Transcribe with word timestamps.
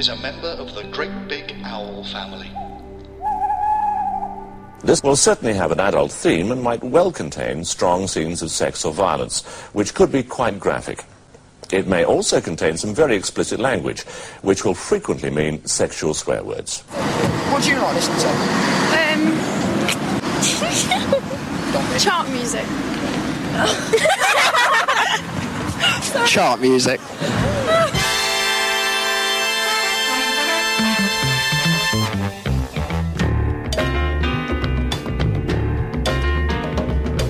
Is 0.00 0.08
a 0.08 0.16
member 0.16 0.48
of 0.48 0.74
the 0.74 0.82
Great 0.84 1.12
Big 1.28 1.54
Owl 1.62 2.02
family. 2.04 2.50
This 4.82 5.02
will 5.02 5.14
certainly 5.14 5.52
have 5.52 5.72
an 5.72 5.80
adult 5.80 6.10
theme 6.10 6.50
and 6.52 6.62
might 6.62 6.82
well 6.82 7.12
contain 7.12 7.66
strong 7.66 8.06
scenes 8.06 8.40
of 8.40 8.50
sex 8.50 8.86
or 8.86 8.94
violence, 8.94 9.44
which 9.74 9.92
could 9.92 10.10
be 10.10 10.22
quite 10.22 10.58
graphic. 10.58 11.04
It 11.70 11.86
may 11.86 12.02
also 12.02 12.40
contain 12.40 12.78
some 12.78 12.94
very 12.94 13.14
explicit 13.14 13.60
language, 13.60 14.04
which 14.40 14.64
will 14.64 14.72
frequently 14.72 15.28
mean 15.28 15.62
sexual 15.66 16.14
swear 16.14 16.42
words. 16.42 16.80
What 17.52 17.62
do 17.62 17.68
you 17.68 17.76
not 17.76 17.94
listen 17.94 18.14
to? 18.20 18.28
Um, 18.96 19.36
chart 21.98 22.26
music. 22.30 22.64
Chart 26.26 26.58
music. 26.62 27.00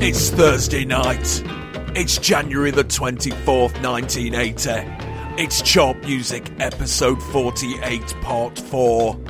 It's 0.02 0.30
Thursday 0.30 0.86
night. 0.86 1.42
It's 1.94 2.16
January 2.16 2.70
the 2.70 2.84
24th, 2.84 3.82
1980. 3.84 5.42
It's 5.42 5.60
Chart 5.60 5.94
Music, 5.98 6.50
episode 6.58 7.22
48, 7.24 8.00
part 8.22 8.58
4. 8.58 9.20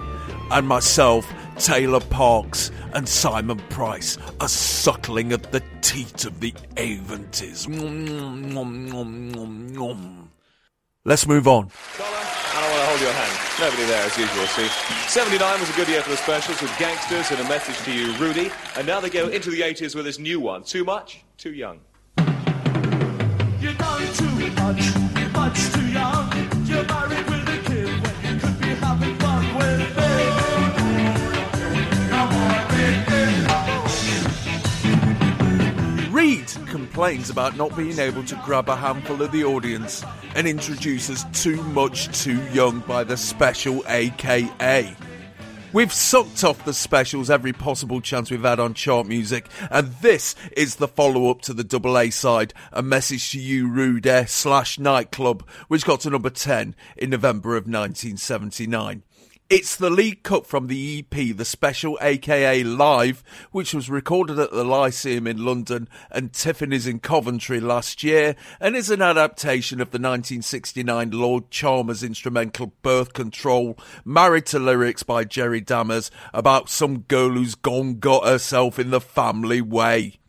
And 0.53 0.69
myself, 0.69 1.29
Taylor 1.57 1.99
Parkes, 1.99 2.71
and 2.95 3.09
Simon 3.09 3.59
Price 3.71 4.17
are 4.41 4.47
suckling 4.47 5.33
at 5.33 5.51
the 5.51 5.61
teat 5.81 6.25
of 6.25 6.39
the 6.39 6.55
Aventies. 6.77 7.67
Let's 11.07 11.27
move 11.27 11.49
on. 11.49 11.71
I 11.99 12.61
don't 12.61 12.71
want 12.71 12.83
to 12.83 12.87
hold 12.87 13.01
your 13.01 13.13
hand. 13.13 13.51
Nobody 13.59 13.85
there 13.87 14.05
as 14.05 14.19
usual, 14.19 14.47
see. 14.49 14.69
79 15.09 15.61
was 15.61 15.71
a 15.71 15.73
good 15.73 15.89
year 15.89 16.03
for 16.03 16.11
the 16.11 16.17
specials 16.19 16.61
with 16.61 16.77
Gangsters 16.79 17.31
and 17.31 17.41
a 17.41 17.49
message 17.49 17.79
to 17.87 17.93
you, 17.93 18.13
Rudy. 18.19 18.53
And 18.77 18.87
now 18.87 19.01
they 19.01 19.09
go 19.09 19.29
into 19.29 19.49
the 19.49 19.63
80s 19.63 19.95
with 19.95 20.05
this 20.05 20.19
new 20.19 20.41
one. 20.41 20.63
Too 20.63 20.85
much, 20.85 21.25
too 21.39 21.55
young. 21.55 21.81
You're 23.61 23.73
done 23.73 24.13
too 24.13 24.51
much, 24.59 24.95
much 24.97 25.10
complains 37.01 37.31
about 37.31 37.57
not 37.57 37.75
being 37.79 37.99
able 37.99 38.23
to 38.23 38.39
grab 38.45 38.69
a 38.69 38.77
handful 38.77 39.23
of 39.23 39.33
the 39.33 39.43
audience 39.43 40.05
and 40.35 40.47
introduces 40.47 41.25
Too 41.33 41.57
Much 41.63 42.09
Too 42.23 42.39
Young 42.53 42.81
by 42.81 43.05
the 43.05 43.17
Special 43.17 43.83
AKA. 43.89 44.95
We've 45.73 45.93
sucked 45.95 46.45
off 46.45 46.63
the 46.67 46.75
specials 46.75 47.31
every 47.31 47.55
possible 47.55 48.03
chance 48.03 48.31
we've 48.31 48.43
had 48.43 48.61
on 48.61 48.75
chart 48.75 49.07
music, 49.07 49.49
and 49.71 49.89
this 50.03 50.35
is 50.55 50.75
the 50.75 50.89
follow 50.89 51.31
up 51.31 51.41
to 51.43 51.55
the 51.55 51.65
double 51.65 51.97
A 51.97 52.11
side, 52.11 52.53
A 52.71 52.83
Message 52.83 53.31
to 53.31 53.41
You 53.41 53.67
Rude 53.67 54.29
slash 54.29 54.79
Nightclub, 54.79 55.49
which 55.69 55.87
got 55.87 56.01
to 56.01 56.11
number 56.11 56.29
10 56.29 56.75
in 56.99 57.09
November 57.09 57.57
of 57.57 57.65
1979. 57.65 59.05
It's 59.51 59.75
the 59.75 59.91
lead 59.91 60.23
cut 60.23 60.47
from 60.47 60.69
the 60.69 61.01
EP, 61.01 61.37
the 61.37 61.45
special 61.45 61.99
aka 62.01 62.63
Live, 62.63 63.25
which 63.51 63.75
was 63.75 63.91
recorded 63.91 64.39
at 64.39 64.53
the 64.53 64.63
Lyceum 64.63 65.27
in 65.27 65.45
London 65.45 65.89
and 66.09 66.33
Tiffany's 66.33 66.87
in 66.87 67.01
Coventry 67.01 67.59
last 67.59 68.05
year, 68.05 68.37
and 68.61 68.77
is 68.77 68.91
an 68.91 69.03
adaptation 69.03 69.81
of 69.81 69.91
the 69.91 69.99
1969 69.99 71.11
Lloyd 71.11 71.51
Charmers 71.51 72.05
instrumental 72.05 72.75
Birth 72.83 73.13
Control, 73.13 73.77
married 74.05 74.47
to 74.47 74.61
lyrics 74.61 75.03
by 75.03 75.25
Jerry 75.25 75.61
Dammers 75.61 76.13
about 76.33 76.69
some 76.69 77.01
girl 77.01 77.31
who's 77.31 77.57
gone 77.57 77.99
got 77.99 78.25
herself 78.25 78.79
in 78.79 78.91
the 78.91 79.01
family 79.01 79.61
way. 79.61 80.20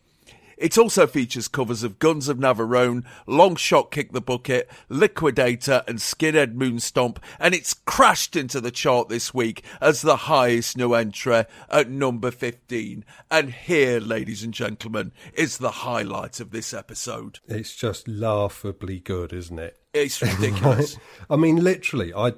It 0.61 0.77
also 0.77 1.07
features 1.07 1.47
covers 1.47 1.81
of 1.81 1.97
Guns 1.97 2.29
of 2.29 2.37
Navarone, 2.37 3.03
Long 3.25 3.55
Shot 3.55 3.89
Kick 3.89 4.11
the 4.11 4.21
Bucket, 4.21 4.69
Liquidator, 4.89 5.83
and 5.87 5.97
Skinhead 5.97 6.53
Moonstomp, 6.53 7.17
and 7.39 7.55
it's 7.55 7.73
crashed 7.73 8.35
into 8.35 8.61
the 8.61 8.69
chart 8.69 9.09
this 9.09 9.33
week 9.33 9.63
as 9.81 10.03
the 10.03 10.15
highest 10.15 10.77
new 10.77 10.93
entry 10.93 11.45
at 11.67 11.89
number 11.89 12.29
15. 12.29 13.03
And 13.31 13.49
here, 13.51 13.99
ladies 13.99 14.43
and 14.43 14.53
gentlemen, 14.53 15.13
is 15.33 15.57
the 15.57 15.71
highlight 15.71 16.39
of 16.39 16.51
this 16.51 16.75
episode. 16.75 17.39
It's 17.47 17.75
just 17.75 18.07
laughably 18.07 18.99
good, 18.99 19.33
isn't 19.33 19.57
it? 19.57 19.79
It's 19.95 20.21
ridiculous. 20.21 20.95
I 21.27 21.37
mean, 21.37 21.63
literally, 21.63 22.13
I 22.13 22.33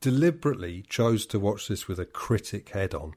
deliberately 0.00 0.82
chose 0.88 1.26
to 1.26 1.38
watch 1.38 1.68
this 1.68 1.88
with 1.88 2.00
a 2.00 2.06
critic 2.06 2.70
head 2.70 2.94
on 2.94 3.12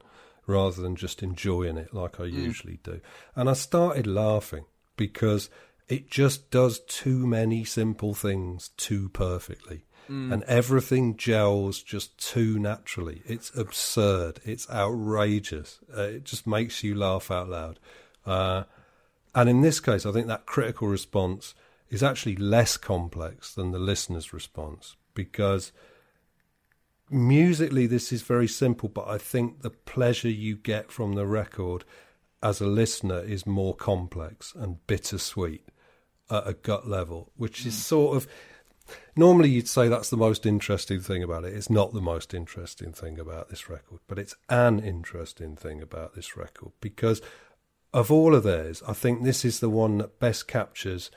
rather 0.46 0.80
than 0.82 0.96
just 0.96 1.22
enjoying 1.22 1.76
it 1.76 1.94
like 1.94 2.20
I 2.20 2.24
usually 2.24 2.80
do. 2.82 3.00
And 3.34 3.48
I 3.48 3.54
started 3.54 4.06
laughing 4.06 4.64
because 4.96 5.50
it 5.88 6.10
just 6.10 6.50
does 6.50 6.80
too 6.80 7.26
many 7.26 7.64
simple 7.64 8.14
things 8.14 8.70
too 8.76 9.08
perfectly. 9.10 9.84
And 10.32 10.42
everything 10.44 11.16
gels 11.16 11.80
just 11.82 12.18
too 12.18 12.58
naturally. 12.58 13.22
It's 13.26 13.56
absurd. 13.56 14.40
It's 14.44 14.68
outrageous. 14.68 15.78
Uh, 15.96 16.02
it 16.02 16.24
just 16.24 16.48
makes 16.48 16.82
you 16.82 16.96
laugh 16.96 17.30
out 17.30 17.48
loud. 17.48 17.78
Uh, 18.26 18.64
and 19.34 19.48
in 19.48 19.60
this 19.60 19.78
case, 19.78 20.04
I 20.04 20.10
think 20.10 20.26
that 20.26 20.46
critical 20.46 20.88
response 20.88 21.54
is 21.90 22.02
actually 22.02 22.36
less 22.36 22.76
complex 22.76 23.54
than 23.54 23.70
the 23.70 23.78
listener's 23.78 24.32
response 24.32 24.96
because 25.14 25.70
musically 27.10 27.86
this 27.86 28.12
is 28.12 28.22
very 28.22 28.48
simple, 28.48 28.88
but 28.88 29.08
I 29.08 29.18
think 29.18 29.62
the 29.62 29.70
pleasure 29.70 30.28
you 30.28 30.56
get 30.56 30.92
from 30.92 31.14
the 31.14 31.26
record 31.26 31.84
as 32.42 32.60
a 32.60 32.66
listener 32.66 33.20
is 33.20 33.46
more 33.46 33.74
complex 33.74 34.54
and 34.54 34.84
bittersweet 34.86 35.68
at 36.30 36.46
a 36.46 36.54
gut 36.54 36.88
level, 36.88 37.32
which 37.36 37.66
is 37.66 37.74
mm. 37.74 37.78
sort 37.78 38.16
of 38.16 38.26
normally 39.14 39.48
you'd 39.48 39.68
say 39.68 39.88
that's 39.88 40.10
the 40.10 40.16
most 40.16 40.46
interesting 40.46 41.00
thing 41.00 41.22
about 41.22 41.44
it. 41.44 41.54
It's 41.54 41.70
not 41.70 41.92
the 41.92 42.00
most 42.00 42.34
interesting 42.34 42.92
thing 42.92 43.18
about 43.18 43.48
this 43.48 43.68
record, 43.68 44.00
but 44.08 44.18
it's 44.18 44.36
an 44.48 44.80
interesting 44.80 45.56
thing 45.56 45.82
about 45.82 46.14
this 46.14 46.36
record 46.36 46.72
because 46.80 47.20
of 47.92 48.10
all 48.10 48.34
of 48.34 48.44
theirs, 48.44 48.82
I 48.86 48.92
think 48.92 49.22
this 49.22 49.44
is 49.44 49.60
the 49.60 49.70
one 49.70 49.98
that 49.98 50.20
best 50.20 50.46
captures 50.46 51.10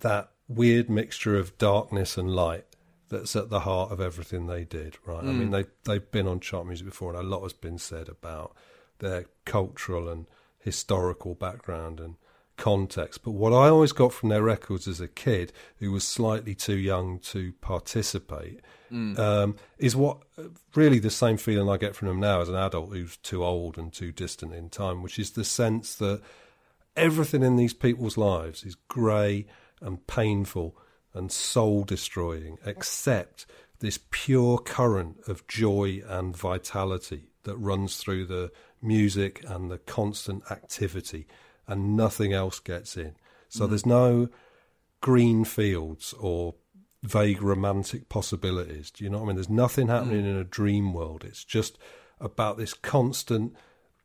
that 0.00 0.30
weird 0.48 0.88
mixture 0.88 1.36
of 1.36 1.58
darkness 1.58 2.16
and 2.16 2.34
light 2.34 2.64
that's 3.08 3.34
at 3.36 3.50
the 3.50 3.60
heart 3.60 3.90
of 3.90 4.00
everything 4.00 4.46
they 4.46 4.64
did, 4.64 4.96
right? 5.04 5.24
I 5.24 5.32
mean, 5.32 5.50
they 5.50 5.64
they've 5.84 6.10
been 6.10 6.26
on 6.26 6.40
chart 6.40 6.66
music 6.66 6.86
before, 6.86 7.10
and 7.14 7.18
a 7.18 7.22
lot 7.22 7.42
has 7.42 7.52
been 7.52 7.78
said 7.78 8.08
about 8.08 8.54
their 8.98 9.26
cultural 9.44 10.08
and 10.08 10.26
historical 10.58 11.34
background 11.34 12.00
and 12.00 12.16
context. 12.56 13.22
But 13.22 13.30
what 13.30 13.52
I 13.52 13.68
always 13.68 13.92
got 13.92 14.12
from 14.12 14.28
their 14.28 14.42
records 14.42 14.86
as 14.88 15.00
a 15.00 15.08
kid, 15.08 15.52
who 15.78 15.92
was 15.92 16.04
slightly 16.04 16.54
too 16.54 16.76
young 16.76 17.18
to 17.20 17.52
participate, 17.60 18.60
um, 19.18 19.56
is 19.78 19.94
what 19.94 20.18
really 20.74 20.98
the 20.98 21.10
same 21.10 21.36
feeling 21.36 21.68
I 21.68 21.76
get 21.76 21.94
from 21.94 22.08
them 22.08 22.20
now 22.20 22.40
as 22.40 22.48
an 22.48 22.56
adult 22.56 22.90
who's 22.90 23.16
too 23.18 23.44
old 23.44 23.78
and 23.78 23.92
too 23.92 24.12
distant 24.12 24.54
in 24.54 24.68
time, 24.68 25.02
which 25.02 25.18
is 25.18 25.30
the 25.32 25.44
sense 25.44 25.94
that 25.96 26.20
everything 26.96 27.42
in 27.42 27.56
these 27.56 27.74
people's 27.74 28.16
lives 28.16 28.64
is 28.64 28.74
grey 28.88 29.46
and 29.80 30.06
painful 30.06 30.76
and 31.14 31.32
soul 31.32 31.84
destroying, 31.84 32.58
except 32.64 33.46
this 33.80 33.98
pure 34.10 34.58
current 34.58 35.18
of 35.26 35.46
joy 35.46 36.02
and 36.06 36.36
vitality 36.36 37.30
that 37.44 37.56
runs 37.56 37.96
through 37.96 38.26
the 38.26 38.50
music 38.82 39.42
and 39.46 39.70
the 39.70 39.78
constant 39.78 40.42
activity, 40.50 41.26
and 41.66 41.96
nothing 41.96 42.32
else 42.32 42.60
gets 42.60 42.96
in. 42.96 43.14
So 43.48 43.66
mm. 43.66 43.70
there's 43.70 43.86
no 43.86 44.28
green 45.00 45.44
fields 45.44 46.12
or 46.18 46.54
vague 47.02 47.42
romantic 47.42 48.08
possibilities. 48.08 48.90
Do 48.90 49.04
you 49.04 49.10
know 49.10 49.18
what 49.18 49.24
I 49.24 49.26
mean? 49.28 49.36
There's 49.36 49.48
nothing 49.48 49.88
happening 49.88 50.24
mm. 50.24 50.30
in 50.30 50.36
a 50.36 50.44
dream 50.44 50.92
world. 50.92 51.24
It's 51.24 51.44
just 51.44 51.78
about 52.20 52.58
this 52.58 52.74
constant 52.74 53.54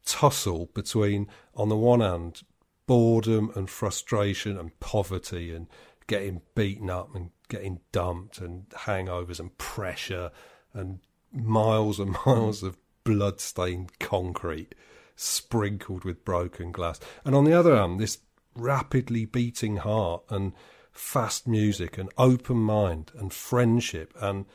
tussle 0.06 0.70
between, 0.74 1.28
on 1.56 1.70
the 1.70 1.78
one 1.78 2.02
hand, 2.02 2.44
boredom 2.86 3.52
and 3.56 3.70
frustration 3.70 4.58
and 4.58 4.78
poverty 4.80 5.54
and 5.54 5.68
getting 6.08 6.42
beaten 6.56 6.90
up 6.90 7.14
and 7.16 7.32
getting 7.50 7.80
dumped 7.92 8.40
and 8.40 8.70
hangovers 8.70 9.40
and 9.40 9.58
pressure 9.58 10.32
and 10.74 11.00
miles 11.32 12.00
and 12.00 12.16
miles 12.26 12.64
of 12.64 12.78
blood-stained 13.04 14.00
concrete 14.00 14.76
sprinkled 15.16 16.04
with 16.04 16.26
broken 16.26 16.72
glass. 16.72 17.00
And 17.24 17.36
on 17.36 17.46
the 17.46 17.54
other 17.54 17.76
hand, 17.76 18.00
this 18.00 18.20
rapidly 18.56 19.26
beating 19.26 19.78
heart 19.78 20.24
and 20.30 20.54
fast 20.92 21.48
music 21.48 21.98
and 21.98 22.10
open 22.18 22.58
mind 22.58 23.12
and 23.18 23.34
friendship 23.34 24.14
and 24.22 24.46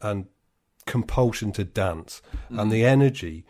and 0.00 0.26
compulsion 0.86 1.52
to 1.52 1.64
dance 1.64 2.20
mm. 2.50 2.60
and 2.60 2.70
the 2.70 2.84
energy 2.84 3.46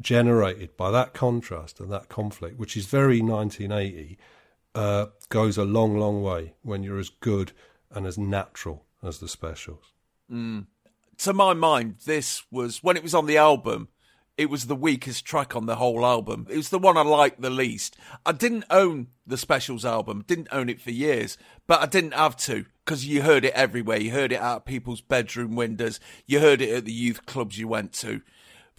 generated 0.00 0.76
by 0.76 0.90
that 0.90 1.14
contrast 1.14 1.80
and 1.80 1.90
that 1.90 2.08
conflict, 2.08 2.58
which 2.58 2.76
is 2.76 2.86
very 2.86 3.20
1980, 3.20 4.18
uh, 4.74 5.06
goes 5.28 5.58
a 5.58 5.64
long, 5.64 5.98
long 5.98 6.22
way 6.22 6.54
when 6.62 6.82
you're 6.82 6.98
as 6.98 7.10
good 7.10 7.52
and 7.90 8.06
as 8.06 8.18
natural 8.18 8.84
as 9.02 9.18
the 9.18 9.28
specials. 9.28 9.92
Mm. 10.30 10.66
To 11.18 11.32
my 11.32 11.52
mind, 11.52 11.96
this 12.04 12.44
was 12.50 12.82
when 12.82 12.96
it 12.96 13.02
was 13.02 13.14
on 13.14 13.26
the 13.26 13.36
album 13.36 13.88
it 14.38 14.48
was 14.48 14.66
the 14.66 14.76
weakest 14.76 15.24
track 15.24 15.56
on 15.56 15.66
the 15.66 15.74
whole 15.74 16.06
album. 16.06 16.46
It 16.48 16.56
was 16.56 16.68
the 16.68 16.78
one 16.78 16.96
I 16.96 17.02
liked 17.02 17.40
the 17.40 17.50
least. 17.50 17.96
I 18.24 18.30
didn't 18.30 18.64
own 18.70 19.08
the 19.26 19.36
Specials 19.36 19.84
album, 19.84 20.24
didn't 20.26 20.48
own 20.52 20.68
it 20.68 20.80
for 20.80 20.92
years, 20.92 21.36
but 21.66 21.82
I 21.82 21.86
didn't 21.86 22.14
have 22.14 22.36
to 22.36 22.64
because 22.84 23.04
you 23.04 23.22
heard 23.22 23.44
it 23.44 23.52
everywhere. 23.52 23.98
You 23.98 24.12
heard 24.12 24.30
it 24.30 24.40
out 24.40 24.58
of 24.58 24.64
people's 24.64 25.00
bedroom 25.00 25.56
windows. 25.56 25.98
You 26.24 26.38
heard 26.38 26.62
it 26.62 26.70
at 26.70 26.84
the 26.84 26.92
youth 26.92 27.26
clubs 27.26 27.58
you 27.58 27.66
went 27.66 27.92
to. 27.94 28.22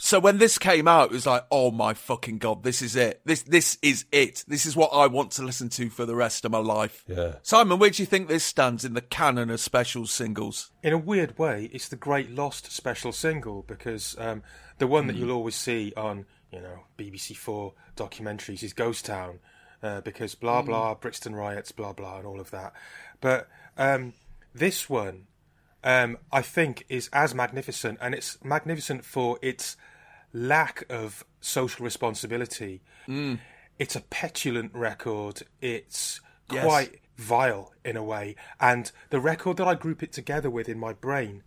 So 0.02 0.20
when 0.20 0.38
this 0.38 0.58
came 0.58 0.88
out, 0.88 1.12
it 1.12 1.14
was 1.14 1.26
like, 1.26 1.46
oh 1.52 1.72
my 1.72 1.94
fucking 1.94 2.38
god, 2.38 2.64
this 2.64 2.82
is 2.82 2.96
it. 2.96 3.22
This 3.26 3.44
this 3.44 3.78
is 3.82 4.06
it. 4.12 4.46
This 4.48 4.66
is 4.66 4.76
what 4.76 4.92
I 4.94 5.08
want 5.08 5.32
to 5.32 5.44
listen 5.44 5.70
to 5.70 5.90
for 5.90 6.06
the 6.06 6.16
rest 6.16 6.46
of 6.46 6.52
my 6.52 6.60
life. 6.60 7.04
Yeah. 7.08 7.36
Simon, 7.42 7.80
where 7.80 7.90
do 7.90 8.02
you 8.02 8.08
think 8.08 8.28
this 8.28 8.46
stands 8.46 8.86
in 8.86 8.94
the 8.94 9.02
canon 9.02 9.50
of 9.50 9.60
special 9.60 10.08
singles? 10.08 10.72
In 10.82 10.94
a 10.94 10.98
weird 10.98 11.38
way, 11.38 11.70
it's 11.74 11.90
the 11.90 11.98
great 11.98 12.32
lost 12.32 12.72
special 12.72 13.12
single 13.12 13.64
because 13.64 14.16
um, 14.18 14.42
the 14.78 14.88
one 14.88 15.08
that 15.08 15.14
hmm. 15.14 15.24
you'll 15.24 15.32
always 15.36 15.56
see 15.56 15.94
on 15.98 16.26
you 16.52 16.62
know 16.62 16.86
BBC 16.98 17.36
Four 17.36 17.74
documentaries 17.98 18.64
is 18.64 18.72
Ghost 18.74 19.06
Town 19.06 19.40
uh, 19.84 20.02
because 20.02 20.34
blah 20.34 20.62
hmm. 20.62 20.68
blah 20.68 20.94
Brixton 20.96 21.36
riots, 21.36 21.74
blah 21.74 21.94
blah, 21.94 22.18
and 22.18 22.26
all 22.26 22.40
of 22.40 22.52
that. 22.52 22.74
But 23.20 23.50
um, 23.78 24.14
this 24.56 24.90
one, 24.90 25.28
um, 25.84 26.18
I 26.32 26.42
think, 26.42 26.86
is 26.90 27.10
as 27.14 27.34
magnificent, 27.34 27.98
and 28.02 28.14
it's 28.14 28.38
magnificent 28.44 29.06
for 29.06 29.40
its 29.42 29.78
lack 30.34 30.84
of 30.90 31.26
social 31.42 31.84
responsibility. 31.84 32.82
Mm. 33.08 33.40
It's 33.78 33.96
a 33.96 34.02
petulant 34.02 34.74
record. 34.74 35.44
It's 35.62 36.22
yes. 36.52 36.64
quite 36.64 37.00
vile 37.16 37.74
in 37.84 37.98
a 37.98 38.04
way. 38.04 38.36
And 38.60 38.92
the 39.10 39.20
record 39.20 39.58
that 39.58 39.68
I 39.68 39.76
group 39.76 40.04
it 40.04 40.12
together 40.12 40.50
with 40.50 40.70
in 40.70 40.80
my 40.80 40.94
brain 40.94 41.44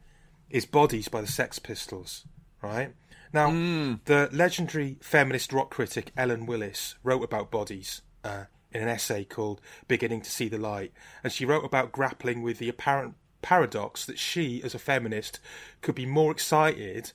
is 0.51 0.67
Bodies 0.67 1.09
by 1.09 1.21
the 1.21 1.27
Sex 1.27 1.59
Pistols, 1.59 2.27
right? 2.61 2.95
Now, 3.33 3.51
mm. 3.51 4.01
the 4.05 4.29
legendary 4.33 4.99
feminist 5.01 5.53
rock 5.53 5.71
critic 5.71 6.13
Ellen 6.17 6.45
Willis 6.47 6.97
wrote 7.03 7.25
about 7.25 7.51
Bodies 7.51 8.03
uh, 8.23 8.45
in 8.71 8.83
an 8.83 8.89
essay 8.89 9.25
called 9.25 9.61
Beginning 9.89 10.21
to 10.21 10.31
See 10.31 10.49
the 10.49 10.59
Light. 10.59 10.93
And 11.25 11.33
she 11.33 11.47
wrote 11.47 11.65
about 11.65 11.93
grappling 11.93 12.43
with 12.43 12.59
the 12.59 12.69
apparent 12.69 13.15
paradox 13.43 14.05
that 14.07 14.19
she, 14.19 14.63
as 14.63 14.75
a 14.75 14.79
feminist, 14.79 15.39
could 15.81 15.95
be 15.95 16.07
more 16.07 16.33
excited 16.33 17.13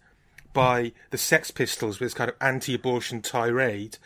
by 0.53 0.91
the 1.11 1.17
Sex 1.17 1.51
Pistols 1.51 1.99
with 1.99 2.07
this 2.07 2.13
kind 2.13 2.29
of 2.29 2.35
anti-abortion 2.41 3.21
tirade 3.21 3.97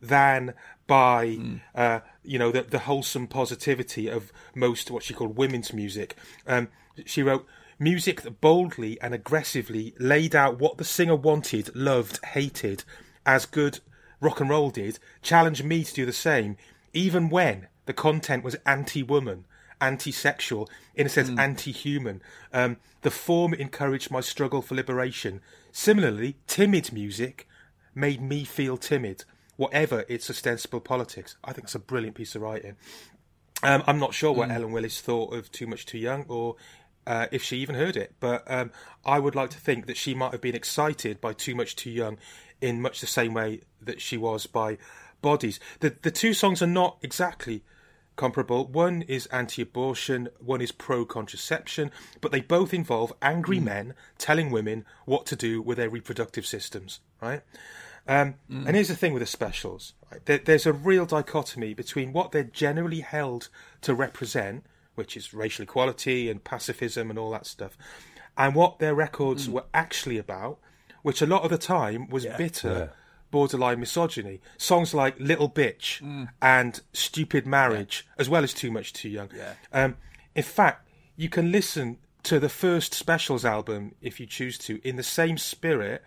than 0.00 0.54
by 0.86 1.26
mm. 1.26 1.60
uh, 1.74 2.00
you 2.24 2.38
know 2.38 2.50
the, 2.50 2.62
the 2.62 2.80
wholesome 2.80 3.26
positivity 3.26 4.08
of 4.08 4.32
most 4.54 4.90
what 4.90 5.02
she 5.02 5.14
called 5.14 5.36
women's 5.36 5.72
music. 5.72 6.16
Um, 6.46 6.68
she 7.06 7.22
wrote 7.22 7.46
music 7.78 8.22
that 8.22 8.40
boldly 8.40 9.00
and 9.00 9.14
aggressively 9.14 9.94
laid 9.98 10.34
out 10.34 10.58
what 10.58 10.78
the 10.78 10.84
singer 10.84 11.16
wanted, 11.16 11.74
loved, 11.74 12.22
hated, 12.24 12.84
as 13.24 13.46
good 13.46 13.80
rock 14.20 14.40
and 14.40 14.50
roll 14.50 14.70
did, 14.70 14.98
challenged 15.22 15.64
me 15.64 15.84
to 15.84 15.94
do 15.94 16.04
the 16.04 16.12
same, 16.12 16.56
even 16.92 17.30
when 17.30 17.68
the 17.86 17.92
content 17.92 18.44
was 18.44 18.56
anti-woman 18.66 19.46
anti-sexual, 19.80 20.68
in 20.94 21.06
a 21.06 21.08
sense, 21.08 21.30
mm. 21.30 21.38
anti-human. 21.38 22.22
Um, 22.52 22.76
the 23.02 23.10
form 23.10 23.54
encouraged 23.54 24.10
my 24.10 24.20
struggle 24.20 24.62
for 24.62 24.74
liberation. 24.74 25.40
Similarly, 25.72 26.36
timid 26.46 26.92
music 26.92 27.48
made 27.94 28.20
me 28.20 28.44
feel 28.44 28.76
timid, 28.76 29.24
whatever 29.56 30.04
its 30.08 30.30
ostensible 30.30 30.80
politics. 30.80 31.36
I 31.42 31.52
think 31.52 31.64
it's 31.64 31.74
a 31.74 31.80
brilliant 31.80 32.16
piece 32.16 32.34
of 32.34 32.42
writing. 32.42 32.76
Um, 33.62 33.82
I'm 33.86 33.98
not 33.98 34.14
sure 34.14 34.32
what 34.32 34.48
mm. 34.48 34.54
Ellen 34.54 34.72
Willis 34.72 35.00
thought 35.00 35.34
of 35.34 35.50
Too 35.52 35.66
Much 35.66 35.84
Too 35.86 35.98
Young 35.98 36.24
or 36.28 36.56
uh, 37.06 37.26
if 37.32 37.42
she 37.42 37.58
even 37.58 37.74
heard 37.74 37.96
it, 37.96 38.14
but 38.20 38.42
um, 38.50 38.70
I 39.04 39.18
would 39.18 39.34
like 39.34 39.50
to 39.50 39.58
think 39.58 39.86
that 39.86 39.96
she 39.96 40.14
might 40.14 40.32
have 40.32 40.40
been 40.40 40.54
excited 40.54 41.20
by 41.20 41.32
Too 41.32 41.54
Much 41.54 41.76
Too 41.76 41.90
Young 41.90 42.18
in 42.60 42.80
much 42.80 43.00
the 43.00 43.06
same 43.06 43.34
way 43.34 43.60
that 43.80 44.00
she 44.00 44.16
was 44.16 44.46
by 44.46 44.78
Bodies. 45.22 45.60
The 45.80 45.94
the 46.00 46.10
two 46.10 46.32
songs 46.32 46.62
are 46.62 46.66
not 46.66 46.96
exactly 47.02 47.62
comparable. 48.20 48.66
One 48.66 49.00
is 49.02 49.24
anti 49.26 49.62
abortion, 49.62 50.28
one 50.38 50.60
is 50.60 50.72
pro 50.72 51.06
contraception, 51.06 51.90
but 52.20 52.32
they 52.32 52.42
both 52.42 52.74
involve 52.74 53.14
angry 53.22 53.58
mm. 53.58 53.64
men 53.64 53.94
telling 54.18 54.50
women 54.50 54.84
what 55.06 55.24
to 55.26 55.36
do 55.36 55.62
with 55.62 55.78
their 55.78 55.88
reproductive 55.88 56.44
systems, 56.44 57.00
right? 57.22 57.40
Um, 58.06 58.34
mm. 58.50 58.66
And 58.66 58.76
here's 58.76 58.88
the 58.88 58.94
thing 58.96 59.14
with 59.14 59.22
the 59.22 59.26
specials 59.26 59.94
right? 60.12 60.24
there, 60.26 60.38
there's 60.38 60.66
a 60.66 60.72
real 60.72 61.06
dichotomy 61.06 61.72
between 61.72 62.12
what 62.12 62.30
they're 62.32 62.44
generally 62.44 63.00
held 63.00 63.48
to 63.80 63.94
represent, 63.94 64.64
which 64.96 65.16
is 65.16 65.32
racial 65.32 65.62
equality 65.62 66.28
and 66.28 66.44
pacifism 66.44 67.08
and 67.08 67.18
all 67.18 67.30
that 67.30 67.46
stuff, 67.46 67.78
and 68.36 68.54
what 68.54 68.80
their 68.80 68.94
records 68.94 69.48
mm. 69.48 69.52
were 69.52 69.64
actually 69.72 70.18
about, 70.18 70.58
which 71.00 71.22
a 71.22 71.26
lot 71.26 71.42
of 71.42 71.50
the 71.50 71.58
time 71.58 72.06
was 72.10 72.26
yeah. 72.26 72.36
bitter. 72.36 72.90
Yeah 72.90 72.96
borderline 73.30 73.80
misogyny. 73.80 74.40
Songs 74.56 74.94
like 74.94 75.18
Little 75.18 75.48
Bitch 75.48 76.02
mm. 76.02 76.28
and 76.40 76.80
Stupid 76.92 77.46
Marriage, 77.46 78.06
yeah. 78.06 78.20
as 78.20 78.28
well 78.28 78.44
as 78.44 78.54
Too 78.54 78.70
Much 78.70 78.92
Too 78.92 79.08
Young. 79.08 79.28
Yeah. 79.36 79.54
Um, 79.72 79.96
in 80.34 80.42
fact, 80.42 80.88
you 81.16 81.28
can 81.28 81.52
listen 81.52 81.98
to 82.24 82.38
the 82.38 82.48
first 82.48 82.94
Specials 82.94 83.44
album, 83.44 83.94
if 84.00 84.20
you 84.20 84.26
choose 84.26 84.58
to, 84.58 84.80
in 84.86 84.96
the 84.96 85.02
same 85.02 85.38
spirit 85.38 86.02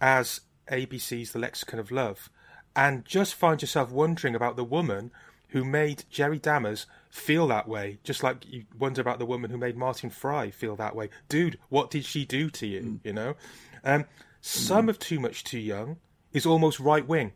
as 0.00 0.40
ABC's 0.70 1.32
The 1.32 1.38
Lexicon 1.38 1.78
of 1.78 1.90
Love, 1.90 2.30
and 2.74 3.04
just 3.04 3.34
find 3.34 3.60
yourself 3.60 3.90
wondering 3.90 4.34
about 4.34 4.56
the 4.56 4.64
woman 4.64 5.10
who 5.48 5.64
made 5.64 6.04
Jerry 6.10 6.38
Dammers 6.38 6.86
feel 7.10 7.46
that 7.48 7.68
way, 7.68 7.98
just 8.04 8.22
like 8.22 8.44
you 8.46 8.64
wonder 8.78 9.00
about 9.00 9.18
the 9.18 9.26
woman 9.26 9.50
who 9.50 9.56
made 9.56 9.76
Martin 9.76 10.10
Fry 10.10 10.50
feel 10.50 10.76
that 10.76 10.94
way. 10.94 11.08
Dude, 11.28 11.58
what 11.68 11.90
did 11.90 12.04
she 12.04 12.24
do 12.24 12.50
to 12.50 12.66
you? 12.66 12.80
Mm. 12.80 13.00
You 13.04 13.12
know? 13.12 13.34
Um, 13.84 14.04
some 14.40 14.86
mm. 14.86 14.90
of 14.90 14.98
Too 14.98 15.20
Much 15.20 15.44
Too 15.44 15.58
Young 15.58 15.96
is 16.32 16.46
almost 16.46 16.80
right 16.80 17.06
wing. 17.06 17.32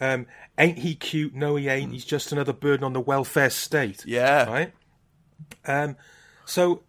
Um, 0.00 0.26
ain't 0.56 0.78
he 0.78 0.94
cute? 0.94 1.34
No, 1.34 1.56
he 1.56 1.68
ain't. 1.68 1.92
He's 1.92 2.04
just 2.04 2.32
another 2.32 2.52
burden 2.52 2.84
on 2.84 2.92
the 2.92 3.00
welfare 3.00 3.50
state. 3.50 4.04
Yeah. 4.06 4.44
Right. 4.44 4.72
Um, 5.66 5.96
so 6.44 6.82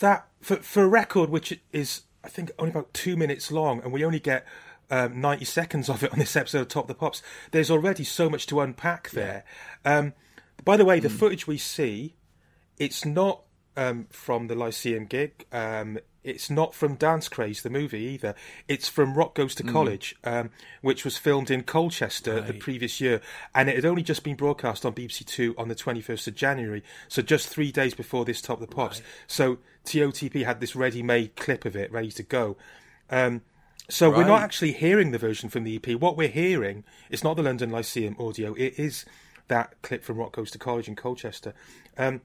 that 0.00 0.26
for 0.40 0.56
for 0.56 0.82
a 0.82 0.88
record 0.88 1.30
which 1.30 1.58
is 1.72 2.02
I 2.24 2.28
think 2.28 2.50
only 2.58 2.70
about 2.72 2.94
two 2.94 3.16
minutes 3.16 3.52
long, 3.52 3.82
and 3.82 3.92
we 3.92 4.04
only 4.04 4.20
get 4.20 4.46
um, 4.90 5.20
ninety 5.20 5.44
seconds 5.44 5.88
of 5.88 6.02
it 6.02 6.12
on 6.12 6.18
this 6.18 6.36
episode 6.36 6.62
of 6.62 6.68
Top 6.68 6.88
the 6.88 6.94
Pops. 6.94 7.22
There's 7.50 7.70
already 7.70 8.04
so 8.04 8.30
much 8.30 8.46
to 8.46 8.60
unpack 8.60 9.10
there. 9.10 9.44
Yeah. 9.84 9.98
Um, 9.98 10.12
by 10.64 10.76
the 10.76 10.84
way, 10.84 11.00
the 11.00 11.08
mm. 11.08 11.18
footage 11.18 11.46
we 11.46 11.58
see, 11.58 12.16
it's 12.78 13.04
not 13.04 13.42
um, 13.76 14.06
from 14.10 14.48
the 14.48 14.54
Lyceum 14.54 15.06
gig. 15.06 15.46
It's 16.26 16.50
not 16.50 16.74
from 16.74 16.96
Dance 16.96 17.28
Craze, 17.28 17.62
the 17.62 17.70
movie 17.70 18.00
either. 18.00 18.34
It's 18.66 18.88
from 18.88 19.14
Rock 19.14 19.34
Goes 19.34 19.54
to 19.56 19.62
mm. 19.62 19.72
College, 19.72 20.16
um, 20.24 20.50
which 20.82 21.04
was 21.04 21.16
filmed 21.16 21.50
in 21.50 21.62
Colchester 21.62 22.36
right. 22.36 22.46
the 22.46 22.54
previous 22.54 23.00
year, 23.00 23.20
and 23.54 23.68
it 23.68 23.76
had 23.76 23.84
only 23.84 24.02
just 24.02 24.24
been 24.24 24.36
broadcast 24.36 24.84
on 24.84 24.92
BBC 24.92 25.24
Two 25.24 25.54
on 25.56 25.68
the 25.68 25.74
21st 25.74 26.26
of 26.26 26.34
January, 26.34 26.82
so 27.08 27.22
just 27.22 27.48
three 27.48 27.70
days 27.70 27.94
before 27.94 28.24
this 28.24 28.40
Top 28.40 28.60
the 28.60 28.66
Pops. 28.66 28.98
Right. 28.98 29.06
So 29.28 29.58
TOTP 29.84 30.44
had 30.44 30.60
this 30.60 30.74
ready-made 30.74 31.36
clip 31.36 31.64
of 31.64 31.76
it 31.76 31.92
ready 31.92 32.10
to 32.10 32.22
go. 32.22 32.56
Um, 33.08 33.42
so 33.88 34.08
right. 34.08 34.18
we're 34.18 34.26
not 34.26 34.42
actually 34.42 34.72
hearing 34.72 35.12
the 35.12 35.18
version 35.18 35.48
from 35.48 35.64
the 35.64 35.76
EP. 35.76 36.00
What 36.00 36.16
we're 36.16 36.28
hearing 36.28 36.84
is 37.08 37.22
not 37.22 37.36
the 37.36 37.42
London 37.42 37.70
Lyceum 37.70 38.16
audio. 38.18 38.52
It 38.54 38.78
is 38.78 39.04
that 39.48 39.80
clip 39.82 40.02
from 40.02 40.16
Rock 40.16 40.32
Goes 40.32 40.50
to 40.50 40.58
College 40.58 40.88
in 40.88 40.96
Colchester. 40.96 41.54
Um, 41.96 42.20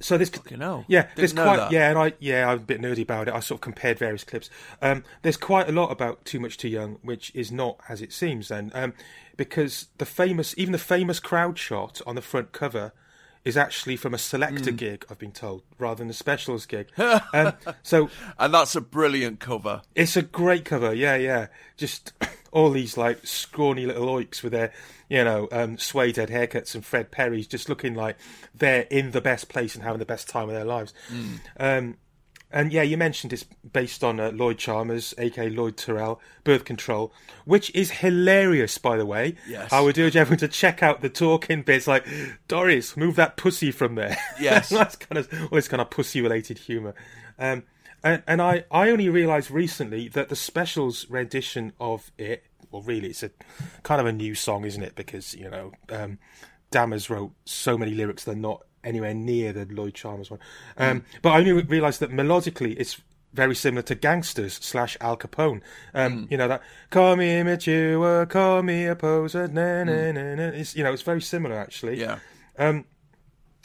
so 0.00 0.18
this, 0.18 0.30
you 0.50 0.56
know, 0.56 0.84
yeah, 0.88 1.08
there's 1.16 1.32
quite, 1.32 1.56
that. 1.56 1.72
yeah, 1.72 1.90
and 1.90 1.98
I, 1.98 2.12
yeah, 2.18 2.48
I'm 2.48 2.58
a 2.58 2.60
bit 2.60 2.80
nerdy 2.80 3.02
about 3.02 3.28
it. 3.28 3.34
I 3.34 3.40
sort 3.40 3.58
of 3.58 3.62
compared 3.62 3.98
various 3.98 4.24
clips. 4.24 4.50
Um, 4.80 5.04
there's 5.22 5.36
quite 5.36 5.68
a 5.68 5.72
lot 5.72 5.90
about 5.90 6.24
Too 6.24 6.40
Much 6.40 6.58
Too 6.58 6.68
Young, 6.68 6.98
which 7.02 7.30
is 7.34 7.52
not 7.52 7.78
as 7.88 8.02
it 8.02 8.12
seems. 8.12 8.48
Then, 8.48 8.70
um, 8.74 8.94
because 9.36 9.88
the 9.98 10.06
famous, 10.06 10.54
even 10.58 10.72
the 10.72 10.78
famous 10.78 11.20
crowd 11.20 11.58
shot 11.58 12.00
on 12.06 12.14
the 12.14 12.22
front 12.22 12.52
cover 12.52 12.92
is 13.44 13.56
actually 13.56 13.96
from 13.96 14.14
a 14.14 14.18
selector 14.18 14.70
mm. 14.70 14.76
gig, 14.76 15.04
I've 15.10 15.18
been 15.18 15.32
told, 15.32 15.62
rather 15.78 15.98
than 15.98 16.10
a 16.10 16.14
specials 16.14 16.66
gig. 16.66 16.88
um, 17.32 17.54
so, 17.82 18.08
and 18.38 18.54
that's 18.54 18.76
a 18.76 18.80
brilliant 18.80 19.40
cover. 19.40 19.82
It's 19.94 20.16
a 20.16 20.22
great 20.22 20.64
cover, 20.64 20.94
yeah, 20.94 21.16
yeah. 21.16 21.48
Just 21.76 22.12
all 22.52 22.70
these 22.70 22.96
like 22.96 23.26
scrawny 23.26 23.86
little 23.86 24.06
oiks 24.06 24.42
with 24.42 24.52
their, 24.52 24.72
you 25.08 25.24
know, 25.24 25.48
um, 25.50 25.76
suede 25.76 26.16
head 26.16 26.28
haircuts 26.28 26.74
and 26.74 26.84
Fred 26.84 27.10
Perry's 27.10 27.48
just 27.48 27.68
looking 27.68 27.94
like 27.94 28.16
they're 28.54 28.86
in 28.90 29.10
the 29.10 29.20
best 29.20 29.48
place 29.48 29.74
and 29.74 29.82
having 29.82 29.98
the 29.98 30.06
best 30.06 30.28
time 30.28 30.48
of 30.48 30.54
their 30.54 30.64
lives. 30.64 30.94
Mm. 31.12 31.38
Um, 31.58 31.96
and 32.52 32.72
yeah, 32.72 32.82
you 32.82 32.96
mentioned 32.96 33.32
it's 33.32 33.44
based 33.72 34.04
on 34.04 34.20
uh, 34.20 34.30
Lloyd 34.32 34.58
Charmers, 34.58 35.14
aka 35.18 35.48
Lloyd 35.48 35.76
Tyrell, 35.76 36.20
Birth 36.44 36.64
Control, 36.64 37.12
which 37.44 37.74
is 37.74 37.90
hilarious, 37.90 38.78
by 38.78 38.96
the 38.96 39.06
way. 39.06 39.36
Yes. 39.48 39.72
I 39.72 39.80
would 39.80 39.98
urge 39.98 40.16
everyone 40.16 40.38
to 40.40 40.48
check 40.48 40.82
out 40.82 41.00
the 41.00 41.08
talking 41.08 41.62
bits 41.62 41.86
like, 41.86 42.06
Doris, 42.48 42.96
move 42.96 43.16
that 43.16 43.36
pussy 43.36 43.70
from 43.70 43.94
there. 43.94 44.16
Yes. 44.40 44.68
That's 44.70 44.96
kind 44.96 45.18
of 45.18 45.32
all 45.44 45.56
this 45.56 45.68
kind 45.68 45.80
of 45.80 45.90
pussy 45.90 46.20
related 46.20 46.58
humour. 46.58 46.94
Um, 47.38 47.64
and, 48.04 48.22
and 48.26 48.42
I, 48.42 48.64
I 48.70 48.90
only 48.90 49.08
realised 49.08 49.50
recently 49.50 50.08
that 50.08 50.28
the 50.28 50.36
specials 50.36 51.08
rendition 51.08 51.72
of 51.80 52.10
it, 52.18 52.44
well, 52.70 52.82
really, 52.82 53.08
it's 53.10 53.22
a 53.22 53.30
kind 53.82 54.00
of 54.00 54.06
a 54.06 54.12
new 54.12 54.34
song, 54.34 54.64
isn't 54.64 54.82
it? 54.82 54.94
Because, 54.94 55.34
you 55.34 55.48
know, 55.48 55.72
um, 55.88 56.18
Dammers 56.70 57.08
wrote 57.08 57.32
so 57.44 57.78
many 57.78 57.92
lyrics 57.92 58.24
they're 58.24 58.34
not 58.34 58.62
anywhere 58.84 59.14
near 59.14 59.52
the 59.52 59.66
Lloyd 59.66 59.94
Charmers 59.94 60.30
one. 60.30 60.40
Um, 60.76 61.04
But 61.22 61.30
I 61.30 61.38
only 61.38 61.52
realised 61.52 62.00
that 62.00 62.10
melodically 62.10 62.74
it's 62.78 63.00
very 63.32 63.54
similar 63.54 63.82
to 63.82 63.94
Gangsters 63.94 64.54
slash 64.62 64.96
Al 65.00 65.16
Capone. 65.16 65.62
Um, 65.94 66.26
You 66.30 66.36
know 66.36 66.48
that 66.48 66.62
call 66.90 67.16
me 67.16 67.38
immature, 67.40 68.26
call 68.26 68.62
me 68.62 68.86
a 68.86 68.94
poser. 68.96 69.48
Na, 69.48 69.84
na, 69.84 70.12
na, 70.12 70.34
na. 70.34 70.42
It's 70.48 70.76
you 70.76 70.84
know 70.84 70.92
it's 70.92 71.02
very 71.02 71.22
similar 71.22 71.56
actually. 71.56 71.98
Yeah. 71.98 72.18
Um, 72.58 72.84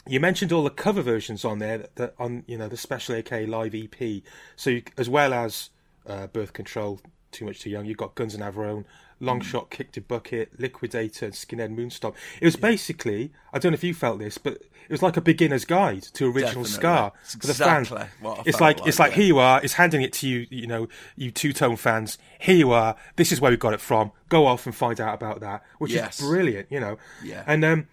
you 0.06 0.20
mentioned 0.20 0.52
all 0.52 0.64
the 0.64 0.70
cover 0.70 1.02
versions 1.02 1.44
on 1.44 1.58
there 1.58 1.78
that, 1.78 1.96
that 1.96 2.14
on 2.18 2.44
you 2.46 2.56
know 2.56 2.68
the 2.68 2.76
special 2.78 3.14
AK 3.16 3.46
live 3.46 3.74
EP. 3.74 4.22
So 4.56 4.70
you, 4.70 4.82
as 4.96 5.08
well 5.08 5.34
as 5.34 5.68
uh, 6.06 6.28
Birth 6.28 6.54
Control, 6.54 7.00
Too 7.30 7.44
Much 7.44 7.60
Too 7.60 7.68
Young, 7.68 7.84
you've 7.84 7.98
got 7.98 8.14
Guns 8.14 8.34
and 8.34 8.42
Navarone, 8.42 8.86
Long 9.20 9.40
Shot, 9.40 9.70
Kick 9.70 9.92
to 9.92 10.00
Bucket, 10.00 10.58
Liquidator, 10.58 11.26
and 11.26 11.34
Skinhead 11.34 11.74
Moonstomp. 11.76 12.14
It 12.40 12.44
was 12.44 12.56
basically 12.56 13.32
I 13.52 13.58
don't 13.58 13.72
know 13.72 13.76
if 13.76 13.84
you 13.84 13.94
felt 13.94 14.18
this, 14.18 14.38
but 14.38 14.54
it 14.54 14.92
was 14.92 15.02
like 15.02 15.16
a 15.16 15.20
beginner's 15.20 15.64
guide 15.64 16.02
to 16.14 16.26
original 16.26 16.64
Definitely. 16.64 17.10
It's 17.22 17.34
for 17.34 17.46
the 17.46 17.50
exactly 17.52 17.98
fans. 17.98 18.38
it's 18.46 18.60
like, 18.60 18.78
like, 18.78 18.88
it's 18.88 18.98
like 18.98 19.10
yeah. 19.12 19.16
here 19.16 19.26
you 19.26 19.38
are. 19.38 19.60
It's 19.62 19.74
handing 19.74 20.02
it 20.02 20.12
to 20.14 20.28
you, 20.28 20.46
you 20.50 20.66
know, 20.66 20.88
you 21.16 21.30
two 21.30 21.52
tone 21.52 21.76
fans. 21.76 22.16
Here 22.38 22.56
you 22.56 22.70
are. 22.72 22.96
This 23.16 23.32
is 23.32 23.40
where 23.40 23.50
we 23.50 23.56
got 23.56 23.74
it 23.74 23.80
from. 23.80 24.12
Go 24.28 24.46
off 24.46 24.66
and 24.66 24.74
find 24.74 25.00
out 25.00 25.14
about 25.14 25.40
that, 25.40 25.62
which 25.78 25.92
Yes. 25.92 26.20
is 26.20 26.26
brilliant, 26.26 26.70
you 26.70 26.80
know. 26.80 26.98
Yeah. 27.22 27.44
And 27.46 27.64
um, 27.64 27.88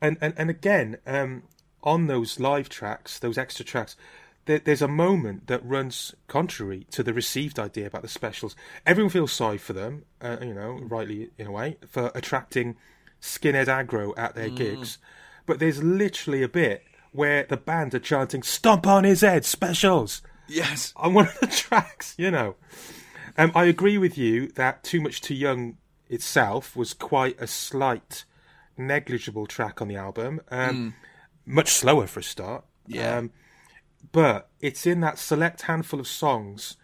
and 0.00 0.16
and 0.20 0.34
and 0.36 0.50
again, 0.50 0.98
um, 1.06 1.44
on 1.82 2.06
those 2.06 2.40
live 2.40 2.68
tracks, 2.68 3.18
those 3.18 3.38
extra 3.38 3.64
tracks, 3.64 3.96
there's 4.46 4.82
a 4.82 4.88
moment 4.88 5.46
that 5.46 5.64
runs 5.64 6.14
contrary 6.28 6.86
to 6.90 7.02
the 7.02 7.14
received 7.14 7.58
idea 7.58 7.86
about 7.86 8.02
the 8.02 8.08
specials. 8.08 8.54
Everyone 8.86 9.10
feels 9.10 9.32
sorry 9.32 9.58
for 9.58 9.72
them, 9.72 10.04
uh, 10.20 10.36
you 10.42 10.54
know, 10.54 10.78
rightly 10.82 11.30
in 11.38 11.46
a 11.46 11.52
way, 11.52 11.76
for 11.88 12.10
attracting 12.14 12.76
skinhead 13.20 13.66
aggro 13.66 14.12
at 14.16 14.34
their 14.34 14.50
gigs. 14.50 14.98
But 15.46 15.58
there's 15.58 15.82
literally 15.82 16.42
a 16.42 16.48
bit 16.48 16.84
where 17.12 17.44
the 17.44 17.56
band 17.56 17.94
are 17.94 18.00
chanting 18.00 18.42
"Stomp 18.42 18.86
on 18.86 19.04
his 19.04 19.22
head, 19.22 19.44
specials." 19.44 20.22
Yes. 20.46 20.92
on 20.96 21.14
one 21.14 21.28
of 21.28 21.40
the 21.40 21.46
tracks, 21.46 22.14
you 22.18 22.30
know. 22.30 22.56
Um, 23.38 23.50
I 23.54 23.64
agree 23.64 23.98
with 23.98 24.18
you 24.18 24.48
that 24.48 24.84
Too 24.84 25.00
Much 25.00 25.20
Too 25.20 25.34
Young 25.34 25.78
itself 26.08 26.76
was 26.76 26.92
quite 26.92 27.40
a 27.40 27.46
slight, 27.46 28.24
negligible 28.76 29.46
track 29.46 29.80
on 29.80 29.88
the 29.88 29.96
album. 29.96 30.40
Um, 30.50 30.94
Much 31.46 31.70
slower 31.72 32.06
for 32.06 32.20
a 32.20 32.22
start. 32.22 32.64
Yeah. 32.86 33.18
Um, 33.18 33.30
but 34.12 34.48
it's 34.60 34.86
in 34.86 35.00
that 35.00 35.18
select 35.18 35.62
handful 35.62 36.00
of 36.00 36.06
songs 36.06 36.76